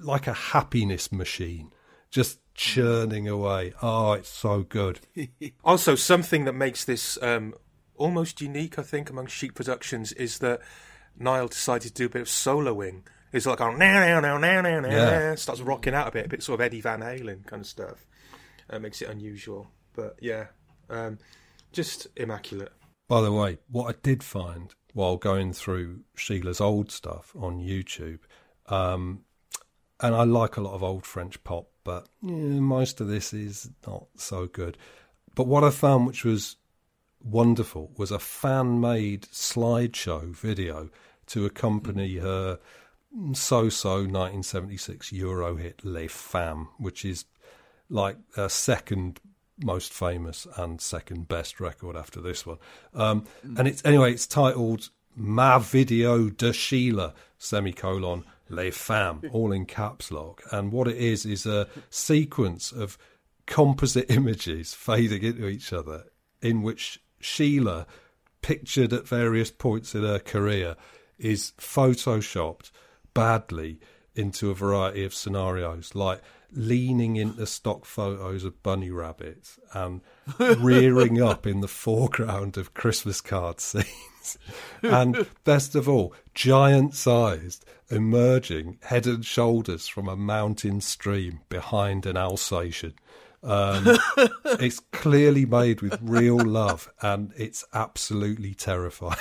like 0.00 0.26
a 0.26 0.32
happiness 0.32 1.12
machine, 1.12 1.70
just 2.10 2.40
churning 2.54 3.28
away. 3.28 3.74
Oh, 3.80 4.14
it's 4.14 4.28
so 4.28 4.62
good. 4.64 4.98
Also, 5.64 5.94
something 5.94 6.46
that 6.46 6.54
makes 6.54 6.84
this 6.84 7.16
um, 7.22 7.54
almost 7.96 8.40
unique, 8.40 8.76
I 8.76 8.82
think, 8.82 9.08
among 9.08 9.28
Chic 9.28 9.54
productions 9.54 10.10
is 10.14 10.38
that 10.40 10.60
Nile 11.16 11.46
decided 11.46 11.94
to 11.94 11.94
do 11.94 12.06
a 12.06 12.08
bit 12.08 12.22
of 12.22 12.28
soloing. 12.28 13.02
It's 13.32 13.46
like 13.46 13.58
going 13.58 13.78
now, 13.78 14.00
now, 14.00 14.20
now, 14.20 14.36
now, 14.38 14.60
now, 14.60 14.80
now, 14.80 15.34
starts 15.36 15.60
rocking 15.60 15.94
out 15.94 16.08
a 16.08 16.10
bit, 16.10 16.26
a 16.26 16.28
bit 16.28 16.42
sort 16.42 16.58
of 16.60 16.64
Eddie 16.66 16.80
Van 16.80 17.00
Halen 17.02 17.46
kind 17.46 17.60
of 17.60 17.66
stuff. 17.68 18.04
Uh, 18.68 18.80
makes 18.80 19.00
it 19.00 19.08
unusual, 19.08 19.68
but 19.94 20.16
yeah, 20.20 20.46
um, 20.90 21.18
just 21.72 22.06
immaculate. 22.16 22.72
By 23.08 23.20
the 23.20 23.32
way, 23.32 23.58
what 23.70 23.94
I 23.94 23.98
did 24.02 24.22
find 24.22 24.74
while 24.94 25.16
going 25.16 25.52
through 25.52 26.00
Sheila's 26.14 26.60
old 26.60 26.90
stuff 26.90 27.34
on 27.38 27.58
YouTube, 27.58 28.20
um, 28.66 29.24
and 30.00 30.14
I 30.14 30.24
like 30.24 30.56
a 30.56 30.60
lot 30.60 30.74
of 30.74 30.82
old 30.82 31.06
French 31.06 31.42
pop, 31.44 31.68
but 31.84 32.08
yeah, 32.22 32.34
most 32.34 33.00
of 33.00 33.08
this 33.08 33.32
is 33.32 33.70
not 33.86 34.06
so 34.16 34.46
good. 34.46 34.76
But 35.34 35.46
what 35.46 35.64
I 35.64 35.70
found, 35.70 36.06
which 36.06 36.24
was 36.24 36.56
wonderful, 37.22 37.92
was 37.96 38.10
a 38.10 38.18
fan 38.18 38.80
made 38.80 39.22
slideshow 39.32 40.34
video 40.34 40.90
to 41.26 41.46
accompany 41.46 42.16
her 42.16 42.58
so 43.34 43.68
so 43.68 43.96
1976 43.96 45.12
Euro 45.12 45.56
hit 45.56 45.84
Les 45.84 46.08
Femmes, 46.08 46.68
which 46.78 47.04
is 47.04 47.26
like 47.88 48.16
a 48.36 48.48
second 48.48 49.20
most 49.62 49.92
famous 49.92 50.46
and 50.56 50.80
second 50.80 51.28
best 51.28 51.60
record 51.60 51.96
after 51.96 52.20
this 52.20 52.46
one. 52.46 52.58
Um, 52.94 53.24
And 53.56 53.68
it's 53.68 53.84
anyway, 53.84 54.12
it's 54.12 54.26
titled 54.26 54.90
Ma 55.16 55.58
Video 55.58 56.28
de 56.30 56.52
Sheila 56.52 57.14
semicolon 57.38 58.24
Les 58.48 58.70
Femmes, 58.70 59.24
all 59.32 59.52
in 59.52 59.66
caps 59.66 60.10
lock. 60.10 60.42
And 60.50 60.72
what 60.72 60.88
it 60.88 60.96
is 60.96 61.26
is 61.26 61.46
a 61.46 61.68
sequence 61.90 62.72
of 62.72 62.98
composite 63.46 64.10
images 64.10 64.74
fading 64.74 65.22
into 65.22 65.48
each 65.48 65.72
other, 65.72 66.04
in 66.40 66.62
which 66.62 67.00
Sheila, 67.20 67.86
pictured 68.40 68.92
at 68.92 69.06
various 69.06 69.50
points 69.50 69.94
in 69.94 70.02
her 70.02 70.18
career, 70.18 70.76
is 71.18 71.52
photoshopped 71.58 72.70
badly 73.14 73.78
into 74.14 74.50
a 74.50 74.54
variety 74.54 75.04
of 75.04 75.14
scenarios, 75.14 75.94
like 75.94 76.20
leaning 76.52 77.16
into 77.16 77.46
stock 77.46 77.84
photos 77.84 78.44
of 78.44 78.62
bunny 78.62 78.90
rabbits 78.90 79.58
and 79.72 80.00
rearing 80.38 81.20
up 81.22 81.46
in 81.46 81.60
the 81.60 81.68
foreground 81.68 82.56
of 82.56 82.74
Christmas 82.74 83.20
card 83.20 83.60
scenes. 83.60 84.38
and 84.82 85.26
best 85.44 85.74
of 85.74 85.88
all, 85.88 86.14
giant 86.34 86.94
sized, 86.94 87.64
emerging 87.90 88.78
head 88.82 89.06
and 89.06 89.24
shoulders 89.24 89.88
from 89.88 90.08
a 90.08 90.16
mountain 90.16 90.80
stream 90.80 91.40
behind 91.48 92.06
an 92.06 92.16
Alsatian. 92.16 92.94
Um, 93.42 93.98
it's 94.44 94.80
clearly 94.92 95.44
made 95.44 95.80
with 95.80 95.98
real 96.00 96.38
love 96.38 96.92
and 97.00 97.32
it's 97.36 97.64
absolutely 97.74 98.54
terrifying. 98.54 99.18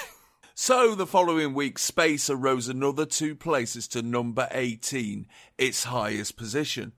So 0.54 0.94
the 0.94 1.08
following 1.08 1.56
week, 1.56 1.80
Spacer 1.80 2.36
rose 2.36 2.68
another 2.68 3.08
two 3.08 3.36
places 3.36 3.88
to 3.88 4.04
number 4.04 4.48
18, 4.52 5.26
its 5.58 5.86
highest 5.86 6.38
position. 6.38 6.92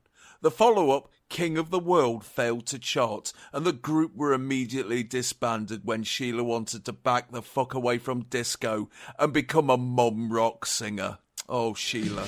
The 0.43 0.51
follow 0.51 0.91
up, 0.91 1.09
King 1.29 1.57
of 1.57 1.69
the 1.69 1.79
World, 1.79 2.25
failed 2.25 2.65
to 2.65 2.77
chart, 2.77 3.31
and 3.53 3.65
the 3.65 3.71
group 3.71 4.13
were 4.13 4.33
immediately 4.33 5.01
disbanded 5.01 5.85
when 5.85 6.03
Sheila 6.03 6.43
wanted 6.43 6.83
to 6.83 6.91
back 6.91 7.31
the 7.31 7.41
fuck 7.41 7.73
away 7.73 7.97
from 7.97 8.23
disco 8.23 8.89
and 9.17 9.31
become 9.31 9.69
a 9.69 9.77
mum 9.77 10.33
rock 10.33 10.65
singer. 10.65 11.19
Oh, 11.47 11.73
Sheila. 11.73 12.27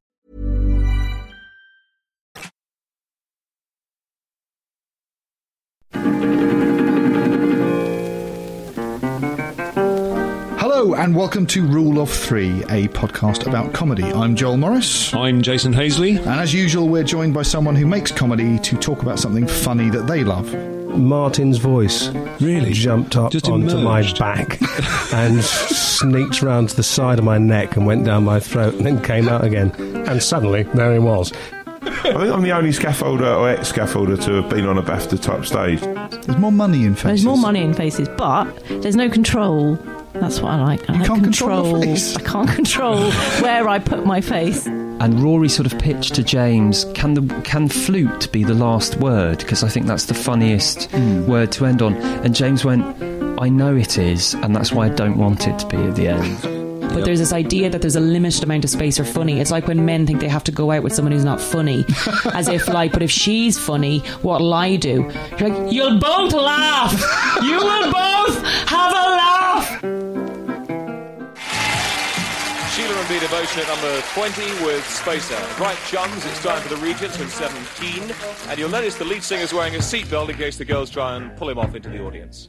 Hello 10.81 10.95
and 10.95 11.15
welcome 11.15 11.45
to 11.45 11.63
Rule 11.63 12.01
of 12.01 12.09
Three, 12.09 12.63
a 12.63 12.87
podcast 12.87 13.45
about 13.45 13.71
comedy. 13.71 14.05
I'm 14.05 14.35
Joel 14.35 14.57
Morris. 14.57 15.13
I'm 15.13 15.43
Jason 15.43 15.73
Hazeley. 15.73 16.17
And 16.17 16.27
as 16.27 16.55
usual, 16.55 16.87
we're 16.87 17.03
joined 17.03 17.35
by 17.35 17.43
someone 17.43 17.75
who 17.75 17.85
makes 17.85 18.11
comedy 18.11 18.57
to 18.57 18.77
talk 18.77 19.03
about 19.03 19.19
something 19.19 19.45
funny 19.45 19.91
that 19.91 20.07
they 20.07 20.23
love. 20.23 20.51
Martin's 20.97 21.59
voice 21.59 22.07
really 22.39 22.73
jumped 22.73 23.15
up 23.15 23.31
Just 23.31 23.47
onto 23.47 23.77
emerged. 23.77 24.19
my 24.19 24.33
back 24.33 24.59
and 25.13 25.43
sneaked 25.43 26.41
round 26.41 26.69
to 26.69 26.75
the 26.75 26.81
side 26.81 27.19
of 27.19 27.25
my 27.25 27.37
neck 27.37 27.75
and 27.75 27.85
went 27.85 28.03
down 28.03 28.23
my 28.23 28.39
throat 28.39 28.73
and 28.73 28.83
then 28.83 29.03
came 29.03 29.29
out 29.29 29.43
again. 29.43 29.69
And 30.07 30.23
suddenly, 30.23 30.63
there 30.63 30.93
he 30.93 30.97
was. 30.99 31.31
I 31.83 31.89
think 32.01 32.33
I'm 32.33 32.41
the 32.41 32.53
only 32.53 32.71
scaffolder 32.71 33.37
or 33.37 33.49
ex 33.49 33.71
scaffolder 33.71 34.19
to 34.25 34.41
have 34.41 34.49
been 34.49 34.65
on 34.65 34.79
a 34.79 34.81
BAFTA 34.81 35.21
type 35.21 35.45
stage. 35.45 35.81
There's 36.25 36.39
more 36.39 36.51
money 36.51 36.85
in 36.85 36.95
faces. 36.95 37.03
There's 37.03 37.25
more 37.25 37.37
money 37.37 37.61
in 37.61 37.75
faces, 37.75 38.09
but 38.17 38.51
there's 38.67 38.95
no 38.95 39.11
control. 39.11 39.77
That's 40.13 40.41
what 40.41 40.51
I 40.51 40.61
like. 40.63 40.89
I 40.89 40.93
You 40.93 40.99
like 40.99 41.07
can't 41.07 41.23
control 41.23 41.65
your 41.65 41.73
control. 41.79 41.95
face. 41.95 42.15
I 42.15 42.21
can't 42.21 42.49
control 42.49 43.11
where 43.41 43.67
I 43.67 43.79
put 43.79 44.05
my 44.05 44.21
face. 44.21 44.67
And 44.67 45.19
Rory 45.19 45.49
sort 45.49 45.71
of 45.71 45.79
pitched 45.79 46.15
to 46.15 46.23
James, 46.23 46.85
can 46.93 47.15
the 47.15 47.41
can 47.41 47.67
flute 47.67 48.31
be 48.31 48.43
the 48.43 48.53
last 48.53 48.97
word? 48.97 49.39
Because 49.39 49.63
I 49.63 49.67
think 49.67 49.87
that's 49.87 50.05
the 50.05 50.13
funniest 50.13 50.91
hmm. 50.91 51.25
word 51.25 51.51
to 51.53 51.65
end 51.65 51.81
on. 51.81 51.95
And 51.95 52.35
James 52.35 52.63
went, 52.63 52.85
I 53.41 53.49
know 53.49 53.75
it 53.75 53.97
is, 53.97 54.35
and 54.35 54.55
that's 54.55 54.71
why 54.71 54.85
I 54.85 54.89
don't 54.89 55.17
want 55.17 55.47
it 55.47 55.57
to 55.59 55.67
be 55.67 55.77
at 55.77 55.95
the 55.95 56.07
end. 56.07 56.61
But 56.93 57.05
there's 57.05 57.19
this 57.19 57.31
idea 57.31 57.69
that 57.69 57.81
there's 57.81 57.95
a 57.95 58.01
limited 58.01 58.43
amount 58.43 58.65
of 58.65 58.69
space 58.69 58.97
for 58.97 59.05
funny. 59.05 59.39
It's 59.39 59.49
like 59.49 59.65
when 59.65 59.85
men 59.85 60.05
think 60.05 60.19
they 60.19 60.27
have 60.27 60.43
to 60.43 60.51
go 60.51 60.71
out 60.71 60.83
with 60.83 60.93
someone 60.93 61.13
who's 61.13 61.23
not 61.23 61.39
funny. 61.39 61.85
As 62.33 62.49
if, 62.49 62.67
like, 62.67 62.91
but 62.91 63.01
if 63.01 63.09
she's 63.09 63.57
funny, 63.57 63.99
what'll 64.21 64.53
I 64.53 64.75
do? 64.75 65.09
You're 65.39 65.49
like, 65.49 65.73
you'll 65.73 65.99
both 65.99 66.33
laugh! 66.33 66.91
You 67.41 67.57
will 67.57 67.91
both 67.91 68.43
have 68.67 68.91
a 68.91 68.95
laugh! 68.95 69.90
Devotion 73.21 73.61
at 73.61 73.67
number 73.67 74.01
20 74.15 74.65
with 74.65 74.83
Spacer. 74.89 75.37
Right, 75.61 75.77
chums, 75.85 76.25
it's 76.25 76.41
time 76.41 76.59
for 76.59 76.69
the 76.69 76.77
Regents 76.77 77.19
with 77.19 77.31
17. 77.31 78.11
And 78.49 78.59
you'll 78.59 78.67
notice 78.67 78.95
the 78.95 79.05
lead 79.05 79.21
singer's 79.21 79.53
wearing 79.53 79.75
a 79.75 79.77
seatbelt 79.77 80.29
in 80.29 80.37
case 80.37 80.57
the 80.57 80.65
girls 80.65 80.89
try 80.89 81.15
and 81.17 81.37
pull 81.37 81.47
him 81.47 81.59
off 81.59 81.75
into 81.75 81.89
the 81.89 82.03
audience. 82.03 82.47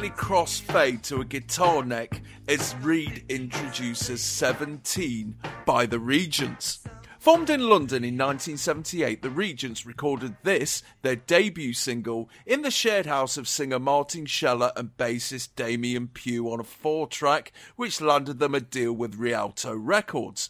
Immediately 0.00 0.24
cross 0.24 0.58
fade 0.58 1.02
to 1.02 1.20
a 1.20 1.26
guitar 1.26 1.84
neck 1.84 2.22
as 2.48 2.74
Read 2.76 3.22
introduces 3.28 4.22
17 4.22 5.36
by 5.66 5.84
the 5.84 5.98
Regents. 5.98 6.82
Formed 7.18 7.50
in 7.50 7.68
London 7.68 8.02
in 8.02 8.16
1978, 8.16 9.20
the 9.20 9.28
Regents 9.28 9.84
recorded 9.84 10.36
this, 10.42 10.82
their 11.02 11.16
debut 11.16 11.74
single, 11.74 12.30
in 12.46 12.62
the 12.62 12.70
shared 12.70 13.04
house 13.04 13.36
of 13.36 13.46
singer 13.46 13.78
Martin 13.78 14.24
Scheller 14.24 14.72
and 14.74 14.96
bassist 14.96 15.50
Damien 15.54 16.08
Pugh 16.08 16.50
on 16.50 16.60
a 16.60 16.64
four 16.64 17.06
track, 17.06 17.52
which 17.76 18.00
landed 18.00 18.38
them 18.38 18.54
a 18.54 18.60
deal 18.60 18.94
with 18.94 19.16
Rialto 19.16 19.76
Records. 19.76 20.48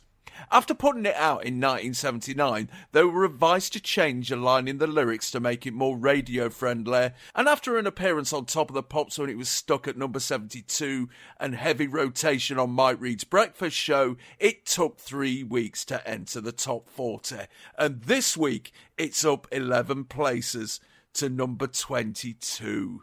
After 0.51 0.75
putting 0.75 1.07
it 1.07 1.15
out 1.17 1.45
in 1.45 1.61
1979, 1.61 2.69
they 2.93 3.05
were 3.05 3.25
advised 3.25 3.73
to 3.73 3.81
change 3.81 4.31
a 4.31 4.37
line 4.37 4.69
in 4.69 4.79
the 4.79 4.87
lyrics 4.87 5.31
to 5.31 5.41
make 5.41 5.67
it 5.67 5.75
more 5.75 5.97
radio 5.97 6.51
friendly, 6.51 7.11
and 7.35 7.49
after 7.49 7.79
an 7.79 7.87
appearance 7.87 8.33
on 8.33 8.47
Top 8.47 8.71
of 8.71 8.75
the 8.75 8.83
Pops 8.83 9.19
when 9.19 9.31
it 9.31 9.37
was 9.37 9.49
stuck 9.49 9.89
at 9.89 9.97
number 9.97 10.21
72 10.21 11.09
and 11.39 11.55
heavy 11.55 11.87
rotation 11.87 12.59
on 12.59 12.71
Mike 12.71 13.01
Read's 13.01 13.25
Breakfast 13.25 13.77
Show, 13.77 14.17
it 14.39 14.67
took 14.67 14.99
three 14.99 15.43
weeks 15.43 15.85
to 15.87 16.07
enter 16.09 16.41
the 16.41 16.53
top 16.53 16.89
40. 16.89 17.37
And 17.79 18.03
this 18.03 18.37
week, 18.37 18.73
it's 18.97 19.25
up 19.25 19.47
11 19.53 20.05
places 20.05 20.81
to 21.15 21.29
number 21.29 21.67
22. 21.67 23.03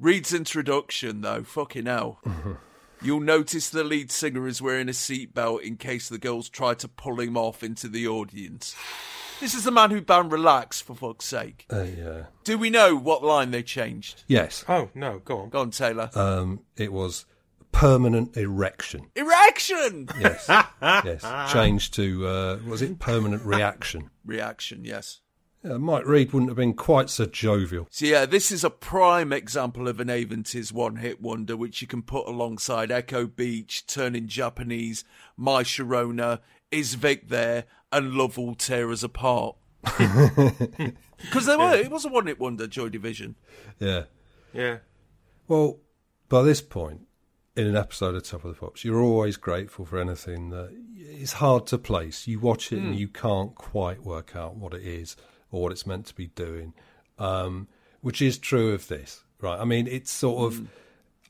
Read's 0.00 0.32
introduction, 0.32 1.22
though, 1.22 1.42
fucking 1.42 1.86
hell. 1.86 2.20
You'll 3.00 3.20
notice 3.20 3.70
the 3.70 3.84
lead 3.84 4.10
singer 4.10 4.46
is 4.48 4.60
wearing 4.60 4.88
a 4.88 4.92
seatbelt 4.92 5.62
in 5.62 5.76
case 5.76 6.08
the 6.08 6.18
girls 6.18 6.48
try 6.48 6.74
to 6.74 6.88
pull 6.88 7.20
him 7.20 7.36
off 7.36 7.62
into 7.62 7.88
the 7.88 8.08
audience. 8.08 8.74
This 9.40 9.54
is 9.54 9.62
the 9.62 9.70
man 9.70 9.90
who 9.90 10.00
banned 10.00 10.32
Relax, 10.32 10.80
for 10.80 10.96
fuck's 10.96 11.24
sake. 11.24 11.64
Uh, 11.72 11.82
yeah. 11.82 12.22
Do 12.42 12.58
we 12.58 12.70
know 12.70 12.96
what 12.96 13.22
line 13.22 13.52
they 13.52 13.62
changed? 13.62 14.24
Yes. 14.26 14.64
Oh, 14.68 14.90
no, 14.94 15.20
go 15.20 15.38
on. 15.38 15.48
Go 15.50 15.60
on, 15.60 15.70
Taylor. 15.70 16.10
Um, 16.14 16.60
it 16.76 16.92
was 16.92 17.24
permanent 17.70 18.36
erection. 18.36 19.06
Erection. 19.14 20.08
Yes, 20.18 20.46
yes. 20.82 21.52
Changed 21.52 21.94
to 21.94 22.26
uh, 22.26 22.58
was 22.66 22.82
it 22.82 22.98
permanent 22.98 23.44
reaction? 23.44 24.10
Reaction. 24.24 24.84
Yes. 24.84 25.20
Yeah, 25.64 25.76
Mike 25.78 26.06
Read 26.06 26.32
wouldn't 26.32 26.50
have 26.50 26.56
been 26.56 26.74
quite 26.74 27.10
so 27.10 27.26
jovial. 27.26 27.88
So 27.90 28.06
yeah, 28.06 28.26
this 28.26 28.52
is 28.52 28.62
a 28.62 28.70
prime 28.70 29.32
example 29.32 29.88
of 29.88 29.98
an 29.98 30.08
Aventies 30.08 30.72
one-hit 30.72 31.20
wonder, 31.20 31.56
which 31.56 31.82
you 31.82 31.88
can 31.88 32.02
put 32.02 32.28
alongside 32.28 32.92
Echo 32.92 33.26
Beach, 33.26 33.84
Turning 33.86 34.28
Japanese, 34.28 35.04
My 35.36 35.64
Sharona, 35.64 36.38
Is 36.70 36.94
Vic 36.94 37.28
There, 37.28 37.64
and 37.90 38.12
Love 38.14 38.38
Will 38.38 38.54
Tear 38.54 38.90
Us 38.90 39.02
Apart. 39.02 39.56
Because 41.20 41.46
there 41.46 41.58
were, 41.58 41.74
it 41.74 41.90
was 41.90 42.04
a 42.04 42.08
one-hit 42.08 42.38
wonder, 42.38 42.68
Joy 42.68 42.88
Division. 42.90 43.34
Yeah. 43.80 44.04
Yeah. 44.52 44.78
Well, 45.48 45.80
by 46.28 46.42
this 46.42 46.62
point 46.62 47.00
in 47.56 47.66
an 47.66 47.74
episode 47.76 48.14
of 48.14 48.22
Top 48.22 48.44
of 48.44 48.54
the 48.54 48.60
Pops, 48.60 48.84
you're 48.84 49.00
always 49.02 49.36
grateful 49.36 49.84
for 49.84 49.98
anything 49.98 50.50
that 50.50 50.70
is 50.96 51.32
hard 51.34 51.66
to 51.68 51.78
place. 51.78 52.28
You 52.28 52.38
watch 52.38 52.70
it 52.72 52.78
and 52.78 52.94
Mm. 52.94 52.98
you 52.98 53.08
can't 53.08 53.52
quite 53.56 54.04
work 54.04 54.36
out 54.36 54.54
what 54.54 54.74
it 54.74 54.82
is 54.82 55.16
or 55.50 55.62
what 55.62 55.72
it's 55.72 55.86
meant 55.86 56.06
to 56.06 56.14
be 56.14 56.28
doing, 56.28 56.74
um, 57.18 57.68
which 58.00 58.22
is 58.22 58.38
true 58.38 58.72
of 58.72 58.88
this, 58.88 59.24
right? 59.40 59.58
I 59.58 59.64
mean, 59.64 59.86
it's 59.86 60.10
sort 60.10 60.52
of, 60.52 60.68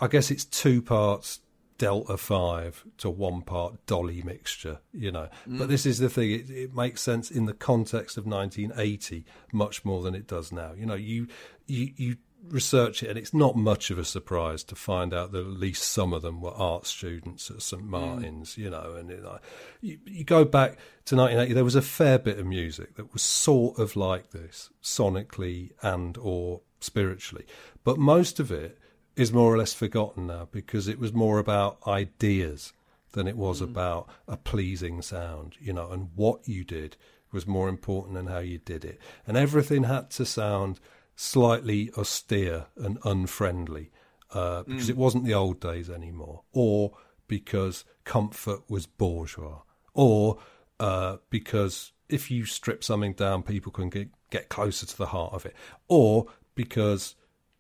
I 0.01 0.09
guess 0.09 0.31
it's 0.31 0.45
two 0.45 0.83
parts 0.83 1.41
Delta 1.79 2.17
5 2.17 2.85
to 2.99 3.09
one 3.09 3.43
part 3.43 3.87
Dolly 3.87 4.21
mixture, 4.23 4.81
you 4.93 5.13
know. 5.13 5.29
Mm. 5.49 5.59
But 5.59 5.69
this 5.69 5.87
is 5.87 5.99
the 5.99 6.11
thing, 6.11 6.33
it, 6.33 6.51
it 6.51 6.75
makes 6.75 7.01
sense 7.01 7.31
in 7.31 7.47
the 7.47 7.55
context 7.55 8.19
of 8.19 8.27
1980 8.27 9.25
much 9.53 9.85
more 9.85 10.03
than 10.03 10.15
it 10.15 10.27
does 10.27 10.51
now. 10.51 10.73
You 10.77 10.87
know, 10.87 10.95
you, 10.95 11.29
you, 11.67 11.93
you 11.97 12.17
research 12.53 13.03
it 13.03 13.11
and 13.11 13.19
it's 13.19 13.35
not 13.35 13.57
much 13.57 13.91
of 13.91 13.99
a 13.99 14.05
surprise 14.05 14.65
to 14.65 14.75
find 14.75 15.13
out 15.13 15.33
that 15.33 15.41
at 15.41 15.47
least 15.47 15.83
some 15.83 16.13
of 16.13 16.23
them 16.23 16.41
were 16.41 16.53
art 16.53 16.87
students 16.87 17.51
at 17.51 17.63
St 17.63 17.83
hmm. 17.83 17.91
Martin's, 17.91 18.59
you 18.59 18.71
know, 18.71 18.95
and 18.99 19.11
it, 19.11 19.23
like, 19.23 19.41
you, 19.81 19.99
you 20.07 20.25
go 20.25 20.45
back 20.45 20.73
to 21.07 21.17
1980, 21.17 21.53
there 21.55 21.65
was 21.65 21.75
a 21.75 21.83
fair 21.83 22.19
bit 22.19 22.39
of 22.39 22.47
music 22.47 22.97
that 22.97 23.13
was 23.13 23.23
sort 23.23 23.79
of 23.79 23.97
like 23.97 24.31
this, 24.31 24.71
sonically 24.83 25.73
and 25.83 26.17
or 26.19 26.61
spiritually. 26.81 27.47
But 27.85 27.99
most 27.99 28.41
of 28.41 28.51
it 28.51 28.79
is 29.17 29.33
more 29.33 29.53
or 29.53 29.59
less 29.59 29.75
forgotten 29.75 30.29
now 30.29 30.49
because 30.51 30.87
it 30.87 30.99
was 30.99 31.13
more 31.13 31.39
about 31.39 31.79
ideas 31.87 32.73
than 33.13 33.27
it 33.27 33.37
was 33.37 33.59
hmm. 33.59 33.65
about 33.65 34.09
a 34.27 34.37
pleasing 34.37 35.03
sound, 35.03 35.57
you 35.61 35.73
know, 35.73 35.91
and 35.91 36.11
what 36.15 36.47
you 36.49 36.65
did 36.65 36.97
was 37.33 37.47
more 37.47 37.69
important 37.69 38.15
than 38.15 38.27
how 38.27 38.39
you 38.39 38.59
did 38.59 38.85
it. 38.85 38.99
And 39.27 39.37
everything 39.37 39.85
had 39.85 40.11
to 40.13 40.25
sound 40.25 40.81
slightly 41.21 41.91
austere 41.99 42.67
and 42.77 42.97
unfriendly 43.05 43.91
uh, 44.33 44.63
because 44.63 44.87
Mm. 44.87 44.91
it 44.91 44.97
wasn't 44.97 45.25
the 45.25 45.35
old 45.35 45.59
days 45.59 45.91
anymore, 45.91 46.43
or 46.53 46.93
because 47.27 47.85
comfort 48.05 48.61
was 48.71 48.87
bourgeois, 48.87 49.63
or 49.95 50.39
uh, 50.79 51.17
because 51.29 51.91
if 52.09 52.31
you 52.31 52.45
strip 52.45 52.85
something 52.85 53.15
down, 53.15 53.43
people 53.43 53.73
can 53.73 53.89
get, 53.91 54.09
get 54.31 54.49
closer 54.49 54.87
to 54.87 54.97
the 54.97 55.07
heart 55.07 55.33
of 55.33 55.45
it, 55.45 55.55
or 55.89 56.27
because 56.55 57.17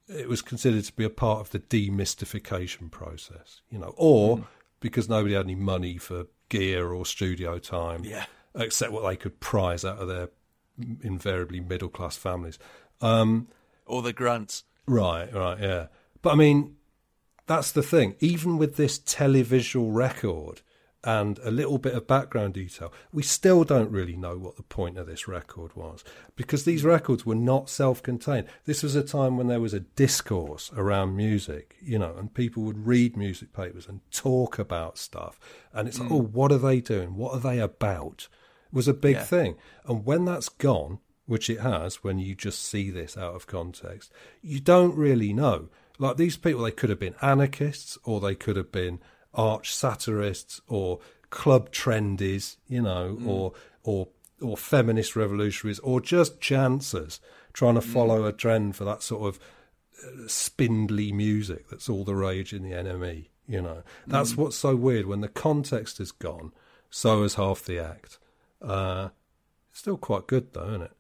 it 0.07 0.29
was 0.29 0.41
considered 0.41 0.85
to 0.85 0.93
be 0.95 1.05
a 1.05 1.11
part 1.11 1.41
of 1.41 1.51
the 1.51 1.59
demystification 1.59 2.91
process, 2.91 3.61
you 3.71 3.79
know, 3.79 3.93
or 3.97 4.47
because 4.81 5.09
nobody 5.09 5.35
had 5.35 5.45
any 5.47 5.55
money 5.57 5.99
for 5.99 6.27
gear 6.49 6.93
or 6.93 7.05
studio 7.05 7.59
time, 7.59 8.05
Yeah. 8.05 8.27
except 8.55 8.93
what 8.93 9.03
they 9.09 9.17
could 9.17 9.41
prize 9.41 9.85
out 9.85 9.99
of 9.99 10.07
their 10.07 10.29
invariably 11.03 11.61
middle 11.61 11.89
class 11.89 12.17
families. 12.17 12.59
Um, 13.01 13.49
Or 13.86 14.03
the 14.03 14.12
grants. 14.12 14.64
Right, 14.86 15.32
right, 15.32 15.59
yeah. 15.61 15.86
But 16.22 16.32
I 16.32 16.34
mean, 16.36 16.76
that's 17.46 17.72
the 17.72 17.82
thing. 17.82 18.14
Even 18.20 18.59
with 18.59 18.76
this 18.76 18.99
televisual 18.99 19.94
record 19.94 20.62
and 21.05 21.38
a 21.44 21.51
little 21.51 21.78
bit 21.78 21.94
of 21.94 22.07
background 22.09 22.55
detail, 22.55 22.92
we 23.12 23.22
still 23.22 23.62
don't 23.64 23.90
really 23.90 24.16
know 24.16 24.36
what 24.36 24.57
the 24.57 24.62
point 24.64 24.99
of 24.99 25.07
this 25.07 25.28
record 25.28 25.76
was 25.76 26.03
because 26.36 26.64
these 26.64 26.84
records 26.84 27.24
were 27.24 27.34
not 27.36 27.68
self 27.70 28.03
contained. 28.03 28.46
This 28.64 28.82
was 28.82 28.96
a 28.96 29.03
time 29.03 29.36
when 29.36 29.46
there 29.46 29.61
was 29.61 29.74
a 29.74 29.80
discourse 29.80 30.70
around 30.76 31.14
music, 31.16 31.76
you 31.80 31.99
know, 31.99 32.14
and 32.18 32.34
people 32.34 32.64
would 32.64 32.86
read 32.86 33.16
music 33.16 33.53
papers 33.53 33.86
and 33.86 34.01
talk 34.11 34.59
about 34.59 34.99
stuff. 34.99 35.38
And 35.72 35.86
it's 35.86 35.99
like, 36.01 36.09
Mm. 36.09 36.12
oh, 36.12 36.22
what 36.22 36.51
are 36.53 36.59
they 36.59 36.80
doing? 36.80 37.14
What 37.14 37.32
are 37.34 37.40
they 37.40 37.61
about? 37.61 38.28
It 38.66 38.74
was 38.74 38.88
a 38.88 38.94
big 38.94 39.16
Yeah. 39.16 39.24
thing. 39.24 39.57
And 39.86 40.05
when 40.05 40.24
that's 40.24 40.49
gone, 40.49 40.99
which 41.29 41.49
it 41.49 41.61
has 41.61 42.03
when 42.03 42.18
you 42.18 42.35
just 42.35 42.61
see 42.64 42.91
this 42.91 43.16
out 43.16 43.35
of 43.37 43.47
context, 43.47 44.11
you 44.43 44.59
don't 44.59 44.97
really 44.97 45.33
know. 45.33 45.68
Like 46.01 46.16
these 46.16 46.37
people, 46.37 46.62
they 46.62 46.72
could 46.72 46.91
have 46.91 46.99
been 46.99 47.14
anarchists 47.22 47.97
or 48.05 48.18
they 48.20 48.35
could 48.35 48.57
have 48.57 48.72
been 48.72 48.99
arch 49.35 49.72
satirists 49.74 50.61
or 50.66 50.99
club 51.31 51.70
trendies, 51.70 52.57
you 52.68 52.83
know, 52.83 53.18
or 53.24 53.53
or 53.85 54.09
or 54.41 54.57
feminist 54.57 55.14
revolutionaries 55.16 55.79
or 55.81 56.01
just 56.01 56.41
chancers 56.41 57.20
trying 57.53 57.74
to 57.74 57.81
follow 57.81 58.24
a 58.24 58.33
trend 58.33 58.74
for 58.76 58.85
that 58.85 59.03
sort 59.03 59.29
of 59.35 59.41
uh, 60.05 60.29
spindly 60.29 61.11
music 61.12 61.68
that's 61.68 61.89
all 61.89 62.05
the 62.05 62.14
rage 62.14 62.53
in 62.53 62.62
the 62.62 62.70
NME. 62.70 63.26
You 63.49 63.62
know, 63.62 63.83
that's 64.07 64.33
Mm. 64.33 64.37
what's 64.37 64.57
so 64.57 64.76
weird. 64.76 65.07
When 65.07 65.20
the 65.22 65.29
context 65.29 65.99
is 66.01 66.12
gone, 66.12 66.53
so 66.91 67.22
is 67.24 67.35
half 67.35 67.64
the 67.64 67.79
act. 67.81 68.18
Uh, 68.62 69.09
it's 69.70 69.81
still 69.81 69.97
quite 69.97 70.26
good 70.26 70.53
though, 70.53 70.68
isn't 70.68 70.83
it? 70.83 70.93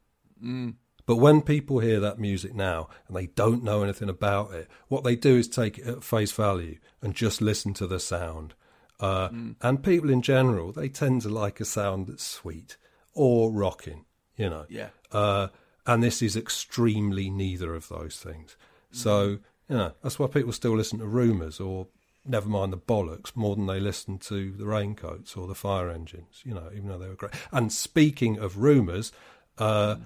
Mm. 0.42 0.74
But 1.06 1.16
when 1.16 1.40
people 1.40 1.78
hear 1.78 2.00
that 2.00 2.18
music 2.18 2.54
now 2.54 2.88
and 3.06 3.16
they 3.16 3.26
don't 3.28 3.64
know 3.64 3.82
anything 3.82 4.10
about 4.10 4.52
it, 4.52 4.68
what 4.88 5.04
they 5.04 5.16
do 5.16 5.36
is 5.36 5.48
take 5.48 5.78
it 5.78 5.86
at 5.86 6.04
face 6.04 6.32
value 6.32 6.76
and 7.00 7.14
just 7.14 7.40
listen 7.40 7.72
to 7.74 7.86
the 7.86 7.98
sound. 7.98 8.54
Uh, 9.00 9.28
Mm. 9.30 9.56
And 9.62 9.82
people 9.82 10.10
in 10.10 10.22
general, 10.22 10.72
they 10.72 10.88
tend 10.88 11.22
to 11.22 11.28
like 11.28 11.60
a 11.60 11.64
sound 11.64 12.08
that's 12.08 12.24
sweet 12.26 12.76
or 13.14 13.50
rocking, 13.50 14.04
you 14.36 14.50
know. 14.50 14.66
Yeah. 14.68 14.88
Uh, 15.10 15.48
and 15.86 16.02
this 16.02 16.20
is 16.20 16.36
extremely 16.36 17.30
neither 17.30 17.74
of 17.74 17.88
those 17.88 18.18
things. 18.18 18.56
So, 18.90 19.38
you 19.68 19.76
know, 19.76 19.92
that's 20.02 20.18
why 20.18 20.26
people 20.26 20.52
still 20.52 20.76
listen 20.76 20.98
to 20.98 21.06
rumours 21.06 21.60
or 21.60 21.88
never 22.24 22.48
mind 22.48 22.72
the 22.72 22.78
bollocks 22.78 23.34
more 23.34 23.56
than 23.56 23.66
they 23.66 23.80
listen 23.80 24.18
to 24.18 24.52
the 24.52 24.66
raincoats 24.66 25.36
or 25.36 25.46
the 25.46 25.54
fire 25.54 25.90
engines, 25.90 26.42
you 26.44 26.52
know, 26.52 26.68
even 26.74 26.88
though 26.88 26.98
they 26.98 27.08
were 27.08 27.14
great. 27.14 27.32
And 27.52 27.72
speaking 27.72 28.38
of 28.38 28.58
rumours, 28.58 29.12
uh, 29.56 29.96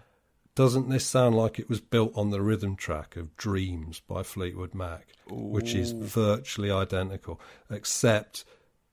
doesn't 0.55 0.89
this 0.89 1.07
sound 1.07 1.37
like 1.37 1.59
it 1.59 1.69
was 1.69 1.81
built 1.81 2.13
on 2.15 2.31
the 2.31 2.43
rhythm 2.43 2.77
track 2.77 3.17
of 3.17 3.37
Dreams 3.37 4.01
by 4.07 4.23
Fleetwood 4.23 4.75
Mac, 4.75 5.07
which 5.29 5.75
is 5.75 5.93
virtually 5.93 6.71
identical, 6.71 7.41
except 7.71 8.45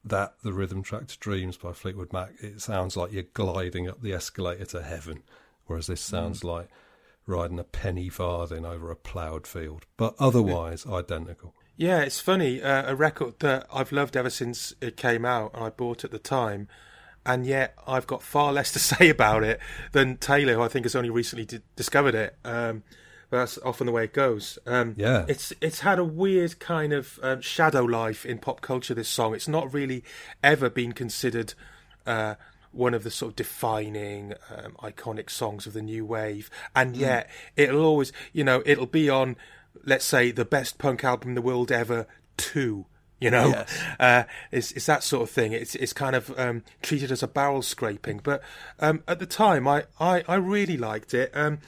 that 0.04 0.36
the 0.44 0.54
rhythm 0.54 0.82
track 0.82 1.08
to 1.08 1.20
Dreams 1.20 1.58
by 1.58 1.74
Fleetwood 1.74 2.14
Mac, 2.14 2.32
it 2.40 2.62
sounds 2.62 2.96
like 2.96 3.12
you're 3.12 3.24
gliding 3.24 3.90
up 3.90 4.02
the 4.02 4.14
escalator 4.14 4.66
to 4.66 4.82
heaven, 4.82 5.24
whereas 5.66 5.88
this 5.88 6.02
sounds 6.02 6.44
like 6.44 6.70
riding 7.26 7.60
a 7.60 7.64
penny 7.64 8.10
farthing 8.10 8.66
over 8.66 8.90
a 8.90 8.96
ploughed 8.96 9.46
field, 9.46 9.86
but 9.98 10.16
otherwise 10.18 10.86
identical. 10.86 11.54
Yeah, 11.76 12.00
it's 12.02 12.20
funny. 12.20 12.62
Uh, 12.62 12.92
a 12.92 12.96
record 12.96 13.40
that 13.40 13.68
I've 13.74 13.92
loved 13.92 14.18
ever 14.18 14.30
since 14.30 14.74
it 14.82 14.98
came 14.98 15.26
out, 15.26 15.54
and 15.54 15.64
I 15.64 15.70
bought 15.70 16.04
at 16.04 16.12
the 16.12 16.20
time, 16.20 16.68
and 17.26 17.46
yet 17.46 17.76
I've 17.88 18.08
got 18.08 18.22
far 18.24 18.52
less 18.54 18.72
to 18.74 18.80
say 18.92 19.10
about 19.10 19.44
it 19.44 19.60
than 19.92 20.18
Taylor, 20.18 20.54
who 20.56 20.62
I 20.62 20.68
think 20.68 20.86
has 20.86 20.96
only 20.96 21.10
recently 21.10 21.46
d- 21.46 21.60
discovered 21.76 22.16
it. 22.16 22.36
Um, 22.46 22.84
but 23.30 23.38
that's 23.38 23.60
often 23.60 23.86
the 23.86 23.92
way 23.94 24.06
it 24.06 24.14
goes. 24.14 24.58
Um, 24.66 24.96
Yeah. 24.98 25.26
it's 25.28 25.54
it's 25.62 25.82
had 25.82 26.00
a 26.00 26.04
weird 26.04 26.60
kind 26.60 26.94
of 26.94 27.20
um, 27.22 27.42
shadow 27.42 27.84
life 27.84 28.26
in 28.26 28.40
pop 28.40 28.62
culture. 28.62 28.96
This 28.96 29.08
song, 29.10 29.36
it's 29.36 29.48
not 29.48 29.72
really 29.74 30.04
ever 30.44 30.70
been 30.70 30.94
considered. 30.94 31.54
Uh, 32.08 32.36
one 32.72 32.94
of 32.94 33.04
the 33.04 33.10
sort 33.10 33.32
of 33.32 33.36
defining, 33.36 34.34
um, 34.56 34.74
iconic 34.84 35.30
songs 35.32 35.66
of 35.66 35.74
the 35.74 35.82
new 35.82 36.06
wave, 36.06 36.52
and 36.76 36.94
Mm. 36.96 37.00
yet 37.00 37.30
it'll 37.56 37.84
always, 37.84 38.12
you 38.32 38.44
know, 38.44 38.62
it'll 38.64 38.86
be 38.86 39.10
on, 39.10 39.38
let's 39.86 40.06
say, 40.06 40.30
the 40.30 40.46
best 40.46 40.78
punk 40.78 41.04
album 41.04 41.30
in 41.30 41.36
the 41.36 41.42
world 41.42 41.72
ever, 41.72 42.06
two. 42.38 42.86
You 43.20 43.30
know, 43.32 43.50
Yes. 43.50 43.80
uh, 44.00 44.24
it's 44.52 44.72
it's 44.72 44.86
that 44.86 45.04
sort 45.04 45.24
of 45.24 45.30
thing. 45.30 45.52
It's 45.54 45.76
it's 45.76 45.94
kind 45.94 46.16
of 46.16 46.38
um, 46.40 46.64
treated 46.82 47.12
as 47.12 47.22
a 47.22 47.28
barrel 47.28 47.62
scraping, 47.62 48.22
but 48.24 48.42
um, 48.80 49.04
at 49.08 49.20
the 49.20 49.26
time, 49.26 49.68
I, 49.68 49.84
I, 50.00 50.24
I 50.28 50.36
really 50.36 50.78
liked 50.78 51.14
it. 51.14 51.32
Um, 51.34 51.60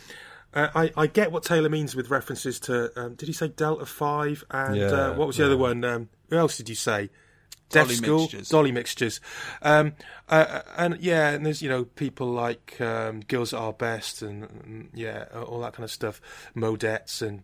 uh, 0.54 0.70
I 0.76 0.92
I 0.96 1.08
get 1.08 1.32
what 1.32 1.44
Taylor 1.44 1.70
means 1.70 1.96
with 1.96 2.10
references 2.10 2.60
to. 2.62 2.92
Um, 3.00 3.16
did 3.16 3.28
he 3.28 3.34
say 3.34 3.50
Delta 3.50 3.86
Five 3.86 4.44
and 4.50 4.76
Yeah, 4.78 4.86
uh, 4.88 5.14
what 5.16 5.28
was 5.28 5.38
the 5.38 5.44
yeah. 5.44 5.48
other 5.48 5.58
one? 5.58 5.84
Um, 5.84 6.10
who 6.30 6.38
else 6.38 6.56
did 6.58 6.70
you 6.70 6.76
say? 6.76 7.10
Dolly 7.70 7.88
Deaf 7.88 7.96
School, 8.04 8.20
Mixtures. 8.24 8.50
Dolly 8.50 8.72
Mixtures, 8.74 9.22
um, 9.62 9.94
uh, 10.28 10.62
and 10.76 10.98
yeah, 11.00 11.30
and 11.30 11.46
there's 11.46 11.62
you 11.62 11.70
know 11.70 11.86
people 11.86 12.28
like 12.28 12.80
um, 12.82 13.22
Girls 13.22 13.54
at 13.54 13.60
Our 13.62 13.72
Best 13.72 14.22
and, 14.22 14.44
and 14.44 14.90
yeah, 14.94 15.26
all 15.48 15.62
that 15.62 15.72
kind 15.72 15.86
of 15.86 15.92
stuff, 15.92 16.20
Modettes 16.54 17.22
and 17.22 17.44